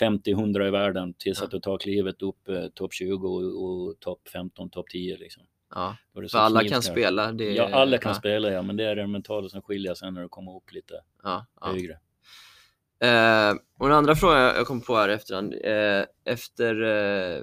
50-100 0.00 0.66
i 0.66 0.70
världen 0.70 1.14
tills 1.14 1.38
Ja. 1.38 1.44
att 1.44 1.50
du 1.50 1.60
tar 1.60 1.78
klivet 1.78 2.22
upp 2.22 2.48
eh, 2.48 2.66
topp 2.74 2.92
20 2.94 3.28
och, 3.28 3.64
och 3.64 4.00
topp 4.00 4.28
15, 4.32 4.70
topp 4.70 4.86
10. 4.90 5.16
Liksom. 5.16 5.42
Ja, 5.74 5.96
är 6.16 6.20
för 6.20 6.28
så 6.28 6.38
alla 6.38 6.60
kan 6.60 6.68
knivskarpt. 6.68 6.98
spela. 6.98 7.32
Det, 7.32 7.44
Ja, 7.54 7.68
alla 7.72 7.98
kan 7.98 8.10
ja, 8.10 8.14
spela 8.18 8.50
ja, 8.50 8.62
men 8.62 8.76
det 8.76 8.84
är 8.84 8.96
det 8.96 9.06
mentala 9.06 9.48
som 9.48 9.62
skiljer 9.62 9.94
sen 9.94 10.14
när 10.14 10.22
du 10.22 10.28
kommer 10.28 10.56
upp 10.56 10.72
lite 10.72 10.94
Ja, 11.22 11.46
ja. 11.60 11.66
högre. 11.66 11.92
Eh, 13.00 13.54
och 13.78 13.88
den 13.88 13.96
andra 13.96 14.14
frågan 14.16 14.40
jag 14.40 14.66
kom 14.66 14.80
på 14.80 14.96
här 14.96 15.08
efterhand, 15.08 15.54
eh, 15.64 16.04
efter 16.32 16.82
eh, 16.82 17.42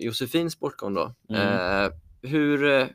Josefins 0.00 0.52
sportgång 0.52 0.94
då. 0.94 1.14
Mm. 1.30 1.42
Eh, 1.86 1.90
hur, 2.22 2.64
eh, 2.64 2.86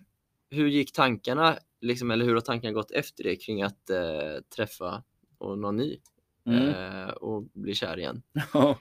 hur 0.51 0.68
gick 0.68 0.91
tankarna, 0.93 1.57
liksom, 1.81 2.11
eller 2.11 2.26
hur 2.26 2.34
har 2.34 2.41
tankarna 2.41 2.73
gått 2.73 2.91
efter 2.91 3.23
det 3.23 3.35
kring 3.35 3.61
att 3.61 3.89
eh, 3.89 4.41
träffa 4.56 5.03
och 5.38 5.57
någon 5.60 5.76
ny 5.76 5.97
Mm. 6.47 6.68
eh, 6.68 7.10
och 7.10 7.43
bli 7.53 7.76
kär 7.76 7.99
igen? 7.99 8.22
Ja, 8.53 8.80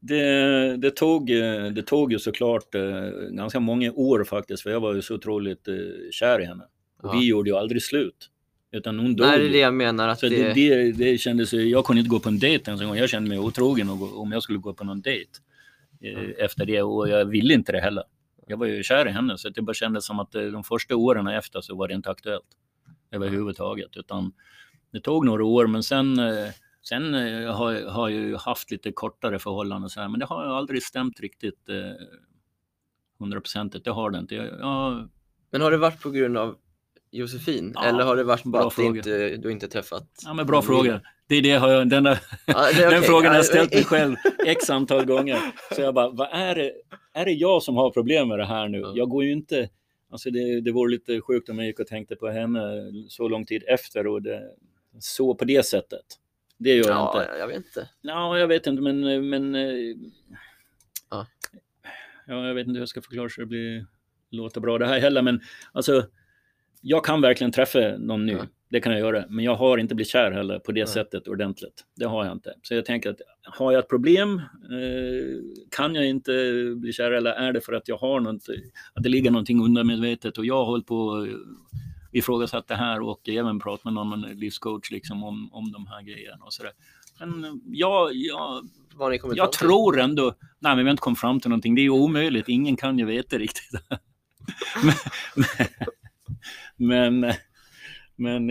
det, 0.00 0.76
det, 0.76 0.90
tog, 0.90 1.30
eh, 1.30 1.64
det 1.64 1.82
tog 1.82 2.12
ju 2.12 2.18
såklart 2.18 2.74
eh, 2.74 2.82
ganska 3.30 3.60
många 3.60 3.92
år 3.92 4.24
faktiskt, 4.24 4.62
för 4.62 4.70
jag 4.70 4.80
var 4.80 4.94
ju 4.94 5.02
så 5.02 5.14
otroligt 5.14 5.68
eh, 5.68 5.74
kär 6.10 6.40
i 6.40 6.44
henne. 6.44 6.64
Och 7.02 7.08
Ja. 7.08 7.18
vi 7.18 7.26
gjorde 7.28 7.50
ju 7.50 7.56
aldrig 7.56 7.82
slut. 7.82 8.30
Utan 8.72 8.98
hon 8.98 9.16
dog 9.16 9.26
Nej, 9.26 9.38
det 9.38 9.46
är 9.46 9.50
det 9.52 9.58
jag 9.58 9.74
menar. 9.74 10.08
Att 10.08 10.20
Så 10.20 10.28
det, 10.28 10.52
det, 10.52 10.74
det, 10.74 10.92
det 10.92 11.18
kändes, 11.18 11.52
jag 11.52 11.84
kunde 11.84 12.00
inte 12.00 12.10
gå 12.10 12.20
på 12.20 12.28
en 12.28 12.38
dejt 12.38 12.64
ens 12.70 12.80
en 12.82 12.88
gång. 12.88 12.96
Jag 12.96 13.08
kände 13.10 13.28
mig 13.28 13.38
otrogen 13.38 13.88
om 14.14 14.32
jag 14.32 14.42
skulle 14.42 14.58
gå 14.58 14.72
på 14.74 14.84
någon 14.84 15.00
dejt 15.00 15.30
eh, 15.30 15.40
efter 16.38 16.66
det 16.66 16.82
och 16.82 17.08
jag 17.08 17.24
ville 17.24 17.54
inte 17.54 17.72
det 17.72 17.80
heller. 17.80 18.04
Jag 18.46 18.56
var 18.56 18.66
ju 18.66 18.82
kär 18.82 19.08
i 19.08 19.10
henne 19.10 19.38
så 19.38 19.48
det 19.48 19.62
bara 19.62 19.74
kändes 19.74 20.06
som 20.06 20.20
att 20.20 20.34
eh, 20.34 20.42
de 20.42 20.64
första 20.64 20.96
åren 20.96 21.26
efter 21.26 21.60
så 21.60 21.76
var 21.76 21.88
det 21.88 21.94
inte 21.94 22.10
aktuellt 22.10 22.46
överhuvudtaget. 23.10 23.96
Utan 23.96 24.32
det 24.92 25.00
tog 25.00 25.26
några 25.26 25.44
år 25.44 25.66
men 25.66 25.82
sen, 25.82 26.18
eh, 26.18 26.48
sen 26.82 27.14
eh, 27.14 27.54
har, 27.56 27.72
jag- 27.72 27.90
har 27.90 28.08
jag 28.08 28.20
ju 28.20 28.36
haft 28.36 28.70
lite 28.70 28.92
kortare 28.92 29.38
förhållanden 29.38 29.90
så 29.90 30.00
här, 30.00 30.08
men 30.08 30.20
det 30.20 30.26
har 30.26 30.44
aldrig 30.44 30.82
stämt 30.82 31.20
riktigt 31.20 31.68
eh, 31.68 32.06
hundraprocentigt. 33.18 33.84
Det 33.84 33.90
har 33.90 34.10
det 34.10 34.18
inte. 34.18 34.34
Jag, 34.34 34.46
jag, 34.60 35.08
Men 35.50 35.60
har 35.60 35.70
det 35.70 35.76
varit 35.76 36.00
på 36.02 36.10
grund 36.10 36.36
av 36.36 36.56
Josefin? 37.10 37.72
Ja, 37.74 37.84
eller 37.84 38.04
har 38.04 38.16
det 38.16 38.24
varit 38.24 38.44
bara 38.44 38.66
att 38.66 38.78
inte, 38.78 39.36
du 39.36 39.52
inte 39.52 39.68
träffat? 39.68 40.08
ja, 40.24 40.34
men 40.34 40.46
bra 40.46 40.62
fråga. 40.62 41.00
Det 41.30 41.36
är 41.36 41.42
det 41.42 41.52
har 41.52 41.70
jag, 41.72 41.88
den, 41.88 42.02
där, 42.04 42.18
Ja, 42.46 42.68
Den 42.78 42.86
okej. 42.88 43.02
frågan 43.02 43.26
har 43.26 43.32
Ja, 43.32 43.36
jag 43.36 43.44
ställt 43.44 43.74
mig 43.74 43.84
själv 43.84 44.16
x 44.46 44.70
antal 44.70 45.04
gånger. 45.04 45.38
Så 45.74 45.80
jag 45.80 45.94
bara, 45.94 46.10
vad 46.10 46.28
är 46.32 46.54
det? 46.54 46.72
Är 47.12 47.24
det 47.24 47.32
jag 47.32 47.62
som 47.62 47.76
har 47.76 47.90
problem 47.90 48.28
med 48.28 48.38
det 48.38 48.44
här 48.44 48.68
nu? 48.68 48.78
Ja. 48.80 48.92
Jag 48.96 49.08
går 49.08 49.24
ju 49.24 49.32
inte... 49.32 49.68
Alltså 50.12 50.30
det, 50.30 50.60
det 50.60 50.72
vore 50.72 50.90
lite 50.90 51.20
sjukt 51.20 51.48
om 51.48 51.58
jag 51.58 51.66
gick 51.66 51.80
och 51.80 51.86
tänkte 51.86 52.16
på 52.16 52.28
henne 52.28 52.60
så 53.08 53.28
lång 53.28 53.46
tid 53.46 53.64
efter 53.68 54.06
och 54.06 54.22
det, 54.22 54.42
så 54.98 55.34
på 55.34 55.44
det 55.44 55.66
sättet. 55.66 56.04
Det 56.58 56.70
gör 56.70 56.76
jag 56.88 56.96
Ja, 56.96 57.22
inte. 57.22 57.38
jag 57.38 57.46
vet 57.46 57.56
inte. 57.56 57.88
Ja, 58.00 58.38
jag 58.38 58.46
vet 58.48 58.66
inte, 58.66 58.82
men... 58.82 59.28
men 59.30 59.54
eh, 59.54 59.96
Ja. 61.10 61.26
ja, 62.26 62.46
jag 62.46 62.54
vet 62.54 62.66
inte 62.66 62.72
hur 62.72 62.80
jag 62.82 62.88
ska 62.88 63.00
förklara 63.02 63.28
så 63.28 63.40
det 63.40 63.46
blir, 63.46 63.86
låter 64.30 64.60
bra 64.60 64.78
det 64.78 64.86
här 64.86 64.98
heller, 65.00 65.22
men 65.22 65.40
alltså... 65.72 66.06
Jag 66.82 67.04
kan 67.04 67.20
verkligen 67.20 67.52
träffa 67.52 67.78
någon 67.98 68.26
ny. 68.26 68.32
Ja. 68.32 68.46
Det 68.70 68.80
kan 68.80 68.92
jag 68.92 69.00
göra. 69.00 69.24
Men 69.28 69.44
jag 69.44 69.54
har 69.54 69.78
inte 69.78 69.94
blivit 69.94 70.10
kär 70.10 70.32
heller 70.32 70.58
på 70.58 70.72
det 70.72 70.80
Nej. 70.80 70.88
sättet 70.88 71.28
ordentligt. 71.28 71.84
Det 71.96 72.04
har 72.04 72.24
jag 72.24 72.32
inte. 72.32 72.54
Så 72.62 72.74
jag 72.74 72.84
tänker 72.84 73.10
att 73.10 73.20
har 73.42 73.72
jag 73.72 73.78
ett 73.78 73.88
problem, 73.88 74.38
eh, 74.38 75.40
kan 75.70 75.94
jag 75.94 76.06
inte 76.06 76.32
bli 76.76 76.92
kär 76.92 77.10
eller 77.10 77.30
är 77.30 77.52
det 77.52 77.60
för 77.60 77.72
att 77.72 77.88
jag 77.88 77.96
har 77.96 78.20
något, 78.20 78.42
att 78.94 79.02
det 79.02 79.08
ligger 79.08 79.30
någonting 79.30 79.64
undermedvetet 79.64 80.38
och 80.38 80.46
jag 80.46 80.54
har 80.54 80.64
hållit 80.64 80.86
på 80.86 80.96
och 80.96 81.26
ifrågasatt 82.12 82.68
det 82.68 82.74
här 82.74 83.00
och 83.00 83.28
även 83.28 83.60
pratat 83.60 83.84
med 83.84 83.92
någon 83.92 84.20
livscoach 84.20 84.90
liksom 84.90 85.24
om, 85.24 85.52
om 85.52 85.72
de 85.72 85.86
här 85.86 86.02
grejerna 86.02 86.44
och 86.44 86.52
sådär. 86.52 86.72
Men 87.20 87.44
eh, 87.44 87.50
jag, 87.66 88.10
jag, 88.14 88.68
jag 89.34 89.52
till? 89.52 89.58
tror 89.58 90.00
ändå, 90.00 90.34
nej 90.58 90.76
men 90.76 90.78
vi 90.78 90.84
har 90.84 90.90
inte 90.90 91.00
kommit 91.00 91.18
fram 91.18 91.40
till 91.40 91.50
någonting, 91.50 91.74
det 91.74 91.80
är 91.80 91.82
ju 91.82 91.90
omöjligt, 91.90 92.48
ingen 92.48 92.76
kan 92.76 92.98
ju 92.98 93.04
veta 93.04 93.38
riktigt. 93.38 93.80
men, 94.84 94.94
men, 96.76 97.20
men 97.20 97.32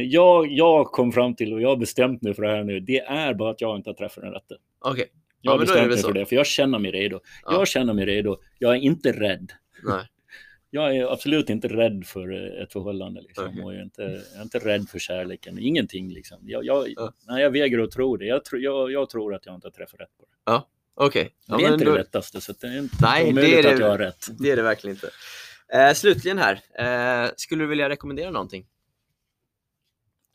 jag, 0.10 0.52
jag 0.52 0.86
kom 0.86 1.12
fram 1.12 1.36
till 1.36 1.54
och 1.54 1.62
jag 1.62 1.70
har 1.70 1.78
bestämt 1.78 2.22
mig 2.22 2.34
för 2.34 2.44
det 2.44 2.50
här 2.50 2.64
nu, 2.64 2.80
det 2.80 3.00
är 3.00 3.34
bara 3.34 3.52
att 3.52 3.62
jag 3.62 3.76
inte 3.76 3.90
har 3.90 3.96
träffat 3.96 4.24
den 4.24 4.34
rätte. 4.34 4.56
Okej. 4.80 5.06
Jag 5.42 5.52
Ja, 5.52 5.52
har 5.52 5.58
men 5.58 5.68
det 5.68 5.74
bestämt 5.74 5.90
mig 5.90 5.98
för 6.04 6.14
det, 6.14 6.26
för 6.26 6.36
jag 6.36 6.46
känner 6.46 6.80
mig 6.80 6.92
redo. 6.92 7.20
Ja. 7.46 7.54
Jag 7.54 7.68
känner 7.68 7.94
mig 7.94 8.06
redo, 8.06 8.38
jag 8.60 8.72
är 8.76 8.80
inte 8.80 9.12
rädd. 9.12 9.52
Nej. 9.84 10.02
Jag 10.72 10.96
är 10.98 11.14
absolut 11.14 11.50
inte 11.50 11.68
rädd 11.68 12.04
för 12.06 12.32
eh, 12.58 12.64
ett 12.64 12.74
förhållande. 12.74 13.22
Liksom. 13.22 13.64
Och 13.64 13.74
jag, 13.74 13.80
är 13.80 13.84
inte, 13.84 14.02
jag 14.02 14.40
är 14.40 14.42
inte 14.44 14.60
rädd 14.60 14.90
för 14.90 15.00
kärleken, 15.00 15.60
ingenting. 15.60 16.14
Liksom. 16.14 16.38
Jag, 16.42 16.66
jag, 16.66 16.88
Ja. 16.96 17.14
nej, 17.28 17.44
jag 17.44 17.52
vägrar 17.52 17.84
att 17.84 17.92
tro 17.92 18.18
det. 18.18 18.26
Jag, 18.26 18.46
tro, 18.46 18.60
jag, 18.60 18.92
jag 18.92 19.10
tror 19.10 19.34
att 19.36 19.46
jag 19.46 19.56
inte 19.56 19.68
har 19.68 19.72
träffat 19.72 20.00
rätt 20.00 20.18
på 20.18 20.26
det. 20.52 20.62
Okej. 20.96 21.30
Ja, 21.48 21.58
det 21.58 21.64
är 21.64 21.66
men 21.66 21.74
inte 21.74 21.86
då- 21.86 21.92
det 21.92 21.98
lättaste, 21.98 22.42
så 22.42 22.54
det 22.62 22.68
är 22.68 22.80
inte 22.80 22.96
Nej, 23.02 23.30
omöjligt 23.30 23.52
det 23.54 23.60
är 23.60 23.64
det- 23.64 23.74
att 23.74 23.80
jag 23.80 23.90
har 23.90 23.98
rätt. 23.98 24.28
Det 24.40 24.52
är 24.52 24.56
det 24.56 24.62
verkligen 24.62 24.96
inte. 24.96 25.10
Eh, 25.74 25.94
slutligen 25.94 26.38
här, 26.38 26.54
eh, 27.26 27.30
skulle 27.36 27.64
du 27.64 27.68
vilja 27.68 27.90
rekommendera 27.90 28.32
någonting? 28.32 28.66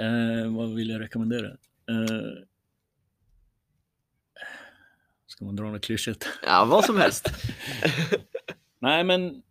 Eh, 0.01 0.57
vad 0.57 0.75
vill 0.75 0.91
jag 0.91 1.01
rekommendera? 1.01 1.47
Eh, 1.89 2.45
ska 5.27 5.45
man 5.45 5.57
dra 5.57 5.65
något 5.65 5.85
klyschigt? 5.85 6.29
Ja, 6.47 6.65
vad 6.65 6.85
som 6.85 6.97
helst. 6.97 7.29
Nej, 8.79 9.05
men 9.05 9.43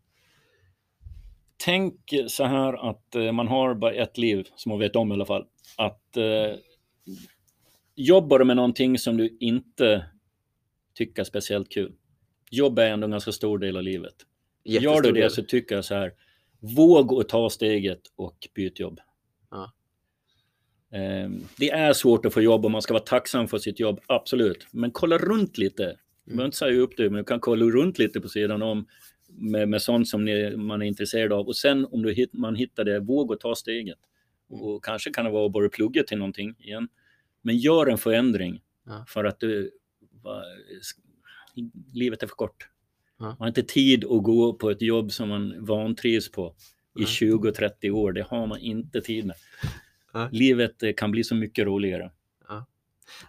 tänk 1.58 2.14
så 2.28 2.44
här 2.44 2.90
att 2.90 3.16
eh, 3.16 3.32
man 3.32 3.48
har 3.48 3.74
bara 3.74 3.94
ett 3.94 4.18
liv, 4.18 4.48
som 4.56 4.70
man 4.70 4.80
vet 4.80 4.96
om 4.96 5.12
i 5.12 5.14
alla 5.14 5.26
fall. 5.26 5.46
Att 5.78 6.18
eh, 6.18 6.56
jobbar 7.96 8.40
du 8.40 8.46
med 8.46 8.56
någonting 8.56 8.98
som 8.98 9.18
du 9.18 9.38
inte 9.40 10.06
tycker 10.94 11.22
är 11.22 11.26
speciellt 11.26 11.70
kul. 11.70 11.94
Jobb 12.50 12.80
är 12.80 12.90
ändå 12.90 13.06
en 13.06 13.12
ganska 13.12 13.32
stor 13.32 13.58
del 13.58 13.78
av 13.78 13.84
livet. 13.84 14.16
Gör 14.64 15.02
du 15.02 15.12
det 15.12 15.30
så 15.30 15.44
tycker 15.44 15.76
jag 15.76 15.86
så 15.86 15.96
här, 15.96 16.14
våg 16.60 17.14
att 17.14 17.30
ta 17.30 17.50
steget 17.50 18.02
och 18.16 18.48
byt 18.56 18.80
jobb. 18.80 19.00
Ja. 20.94 21.00
Eh, 21.00 21.30
Det 21.58 21.70
är 21.72 21.94
svårt 21.94 22.26
att 22.26 22.34
få 22.34 22.42
jobb 22.42 22.66
och 22.66 22.72
man 22.72 22.82
ska 22.82 22.94
vara 22.94 23.04
tacksam 23.04 23.48
för 23.48 23.58
sitt 23.58 23.80
jobb, 23.80 24.00
absolut. 24.08 24.68
Men 24.72 24.92
kolla 24.92 25.18
runt 25.18 25.58
lite. 25.58 25.98
Du 26.26 26.32
behöver 26.32 26.46
inte 26.46 26.58
säga 26.58 26.80
upp 26.80 26.98
det, 26.98 27.04
men 27.10 27.18
du 27.18 27.24
kan 27.24 27.40
kolla 27.40 27.66
runt 27.66 28.00
lite 28.00 28.22
på 28.22 28.30
sidan 28.30 28.62
om 28.62 28.86
med, 29.28 29.70
med 29.70 29.82
sånt 29.82 30.08
som 30.08 30.26
ni, 30.26 30.56
man 30.58 30.82
är 30.82 30.86
intresserad 30.86 31.34
av. 31.34 31.48
Och 31.48 31.56
sen 31.56 31.86
om 31.86 32.02
du 32.04 32.28
man 32.34 32.56
hittar 32.56 32.84
det, 32.84 33.00
våg 33.00 33.34
att 33.34 33.40
ta 33.40 33.56
steget. 33.56 33.98
Och 34.50 34.84
kanske 34.86 35.12
kan 35.12 35.26
det 35.26 35.32
vara 35.32 35.46
att 35.46 35.52
bara 35.52 35.70
plugga 35.70 36.04
till 36.04 36.18
någonting 36.18 36.56
igen. 36.60 36.88
Men 37.42 37.58
gör 37.58 37.86
en 37.88 37.98
förändring 37.98 38.62
Ja. 38.86 39.06
för 39.08 39.24
att 39.24 39.40
du, 39.40 39.72
va, 40.24 40.44
livet 41.94 42.24
är 42.24 42.28
för 42.28 42.36
kort. 42.36 42.68
Ja. 43.20 43.26
Man 43.26 43.36
har 43.40 43.48
inte 43.48 43.64
tid 43.64 44.04
att 44.06 44.24
gå 44.24 44.54
på 44.54 44.70
ett 44.72 44.82
jobb 44.82 45.12
som 45.12 45.30
man 45.30 45.66
vantrivs 45.66 46.32
på 46.32 46.56
i 47.00 47.02
Nej. 47.02 47.06
20-30 47.06 47.90
år. 47.92 48.12
Det 48.12 48.22
har 48.22 48.48
man 48.48 48.60
inte 48.60 49.02
tid 49.02 49.26
med. 49.26 49.36
Nej. 50.14 50.30
Livet 50.32 50.84
eh, 50.84 50.94
kan 50.98 51.12
bli 51.12 51.24
så 51.24 51.36
mycket 51.36 51.66
roligare. 51.66 52.12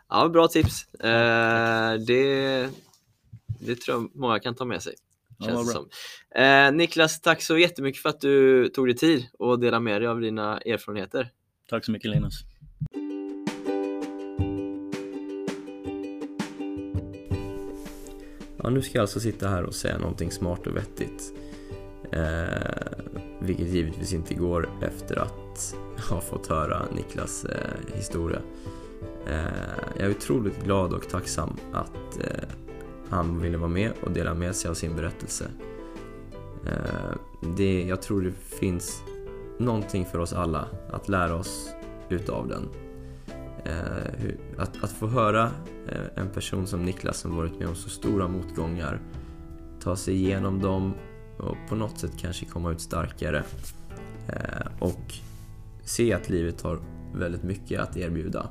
Ja, 0.09 0.29
bra 0.29 0.49
tips. 0.49 0.95
Eh, 0.95 1.95
det, 2.07 2.69
det 3.61 3.81
tror 3.81 3.97
jag 3.97 4.11
många 4.15 4.39
kan 4.39 4.55
ta 4.55 4.65
med 4.65 4.83
sig. 4.83 4.95
Ja, 5.39 5.47
Känns 5.47 5.73
som. 5.73 5.89
Eh, 6.35 6.73
Niklas, 6.73 7.21
tack 7.21 7.43
så 7.43 7.59
jättemycket 7.59 8.03
för 8.03 8.09
att 8.09 8.21
du 8.21 8.69
tog 8.69 8.87
dig 8.87 8.97
tid 8.97 9.27
och 9.39 9.61
delade 9.61 9.85
med 9.85 10.01
dig 10.01 10.09
av 10.09 10.21
dina 10.21 10.59
erfarenheter. 10.59 11.31
Tack 11.69 11.85
så 11.85 11.93
mycket 11.93 12.11
Linus. 12.11 12.35
Ja, 18.63 18.71
nu 18.71 18.83
ska 18.83 18.99
jag 18.99 19.03
alltså 19.03 19.21
sitta 19.21 19.49
här 19.49 19.63
och 19.63 19.75
säga 19.75 19.99
någonting 19.99 20.31
smart 20.31 20.67
och 20.67 20.77
vettigt. 20.77 21.35
Eh, 22.13 22.99
vilket 23.41 23.67
givetvis 23.69 24.13
inte 24.13 24.35
går 24.35 24.69
efter 24.83 25.17
att 25.19 25.44
ha 26.11 26.21
fått 26.21 26.47
höra 26.47 26.83
Niklas 26.95 27.45
eh, 27.45 27.97
historia. 27.97 28.41
Eh, 29.27 29.45
jag 29.97 30.07
är 30.07 30.11
otroligt 30.11 30.65
glad 30.65 30.93
och 30.93 31.09
tacksam 31.09 31.57
att 31.73 32.19
eh, 32.21 32.49
han 33.09 33.41
ville 33.41 33.59
vara 33.59 33.69
med 33.69 33.93
och 34.03 34.11
dela 34.11 34.35
med 34.35 34.57
sig 34.57 34.71
av 34.71 34.75
sin 34.75 34.97
berättelse. 34.97 35.45
Eh, 36.67 37.17
det, 37.57 37.83
jag 37.83 38.03
tror 38.03 38.23
det 38.23 38.33
finns 38.33 39.03
någonting 39.59 40.07
för 40.07 40.19
oss 40.19 40.33
alla 40.33 40.69
att 40.91 41.09
lära 41.09 41.35
oss 41.35 41.69
utav 42.09 42.49
den. 42.49 42.69
Eh, 43.65 44.13
hur, 44.19 44.39
att, 44.59 44.85
att 44.85 44.93
få 44.93 45.07
höra 45.07 45.51
eh, 45.89 46.23
en 46.23 46.31
person 46.31 46.67
som 46.67 46.83
Niklas 46.83 47.19
som 47.19 47.37
varit 47.37 47.59
med 47.59 47.69
om 47.69 47.75
så 47.75 47.89
stora 47.89 48.29
motgångar 48.29 49.01
ta 49.81 49.97
sig 49.97 50.15
igenom 50.15 50.63
dem 50.63 50.95
och 51.39 51.57
på 51.69 51.75
något 51.75 51.99
sätt 51.99 52.13
kanske 52.19 52.47
komma 52.47 52.73
ut 52.73 52.81
starkare 52.81 53.45
eh, 54.29 54.67
och 54.79 55.15
se 55.85 56.13
att 56.13 56.29
livet 56.29 56.63
har 56.63 56.79
väldigt 57.15 57.43
mycket 57.43 57.81
att 57.81 57.97
erbjuda. 57.97 58.49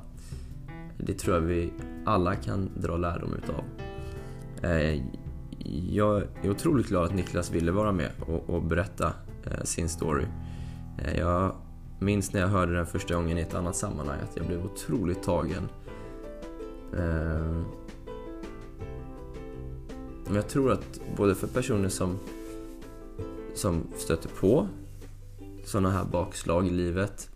Det 0.97 1.13
tror 1.13 1.35
jag 1.35 1.41
vi 1.41 1.73
alla 2.05 2.35
kan 2.35 2.69
dra 2.75 2.97
lärdom 2.97 3.33
utav. 3.33 3.63
Eh, 4.63 5.01
jag 5.89 6.23
är 6.41 6.49
otroligt 6.49 6.87
glad 6.87 7.05
att 7.05 7.15
Niklas 7.15 7.51
ville 7.51 7.71
vara 7.71 7.91
med 7.91 8.11
och, 8.47 8.63
berätta 8.63 9.13
eh, 9.43 9.63
sin 9.63 9.89
story. 9.89 10.25
Eh, 10.97 11.19
jag 11.19 11.55
minns 11.99 12.33
när 12.33 12.41
jag 12.41 12.47
hörde 12.47 12.73
den 12.73 12.85
första 12.85 13.15
gången 13.15 13.37
i 13.37 13.41
ett 13.41 13.53
annat 13.53 13.75
sammanhang 13.75 14.19
att 14.23 14.37
jag 14.37 14.47
blev 14.47 14.65
otroligt 14.65 15.23
tagen. 15.23 15.69
Men 20.25 20.35
jag 20.35 20.47
tror 20.47 20.71
att 20.71 21.01
både 21.17 21.35
för 21.35 21.47
personer 21.47 21.89
som, 21.89 22.19
som 23.53 23.83
stöter 23.97 24.29
på 24.29 24.67
sådana 25.63 25.91
här 25.91 26.05
bakslag 26.05 26.67
i 26.67 26.69
livet 26.69 27.29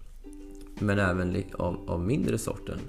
men 0.80 1.00
även 1.00 1.44
av, 1.54 1.90
av 1.90 2.00
mindre 2.00 2.38
sorten 2.38 2.80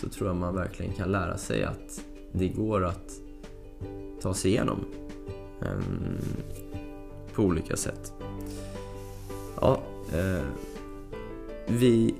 så 0.00 0.08
tror 0.08 0.28
jag 0.28 0.36
man 0.36 0.54
verkligen 0.54 0.92
kan 0.92 1.12
lära 1.12 1.38
sig 1.38 1.64
att 1.64 2.04
det 2.32 2.48
går 2.48 2.84
att 2.84 3.12
ta 4.20 4.34
sig 4.34 4.50
igenom 4.50 4.84
um, 5.60 6.18
på 7.34 7.42
olika 7.42 7.76
sätt. 7.76 8.12
Ja, 9.60 9.82
eh, 10.12 10.44
vi 11.66 12.14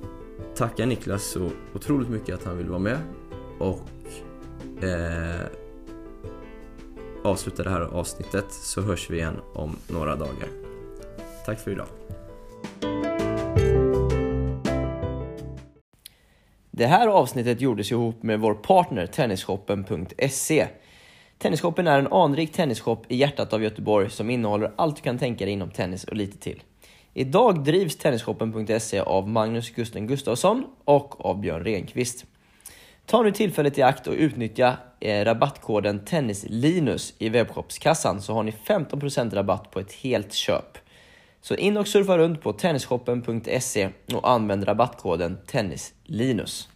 tackar 0.54 0.86
Niklas 0.86 1.24
så 1.24 1.50
otroligt 1.74 2.08
mycket 2.08 2.34
att 2.34 2.44
han 2.44 2.58
vill 2.58 2.68
vara 2.68 2.78
med 2.78 2.98
och 3.58 3.80
eh, 4.84 5.46
avslutar 7.24 7.64
det 7.64 7.70
här 7.70 7.80
avsnittet 7.80 8.46
så 8.50 8.80
hörs 8.80 9.10
vi 9.10 9.16
igen 9.16 9.36
om 9.54 9.76
några 9.88 10.16
dagar. 10.16 10.48
Tack 11.46 11.60
för 11.60 11.70
idag. 11.70 12.03
Det 16.76 16.86
här 16.86 17.08
avsnittet 17.08 17.60
gjordes 17.60 17.92
ihop 17.92 18.22
med 18.22 18.40
vår 18.40 18.54
partner 18.54 19.06
Tennisshoppen.se. 19.06 20.66
Tennisshoppen 21.38 21.86
är 21.86 21.98
en 21.98 22.12
anrik 22.12 22.52
tennisshop 22.52 23.04
i 23.08 23.16
hjärtat 23.16 23.52
av 23.52 23.62
Göteborg 23.62 24.10
som 24.10 24.30
innehåller 24.30 24.72
allt 24.76 24.96
du 24.96 25.02
kan 25.02 25.18
tänka 25.18 25.44
dig 25.44 25.54
inom 25.54 25.70
tennis 25.70 26.04
och 26.04 26.16
lite 26.16 26.38
till. 26.38 26.62
Idag 27.14 27.64
drivs 27.64 27.96
Tennisshoppen.se 27.96 29.00
av 29.00 29.28
Magnus 29.28 29.70
Gusten 29.70 30.06
Gustafsson 30.06 30.64
och 30.84 31.26
av 31.26 31.40
Björn 31.40 31.64
Renqvist. 31.64 32.24
Ta 33.06 33.22
nu 33.22 33.32
tillfället 33.32 33.78
i 33.78 33.82
akt 33.82 34.06
och 34.06 34.14
utnyttja 34.14 34.76
eh, 35.00 35.24
rabattkoden 35.24 36.04
TennisLinus 36.04 37.14
i 37.18 37.28
webbshopskassan 37.28 38.22
så 38.22 38.32
har 38.32 38.42
ni 38.42 38.50
15% 38.50 39.34
rabatt 39.34 39.70
på 39.70 39.80
ett 39.80 39.92
helt 39.92 40.32
köp. 40.32 40.78
Så 41.44 41.54
in 41.54 41.76
och 41.76 41.88
surfa 41.88 42.18
runt 42.18 42.42
på 42.42 42.52
tennisshoppen.se 42.52 43.88
och 44.14 44.30
använd 44.30 44.68
rabattkoden 44.68 45.38
TennisLinus. 45.46 46.68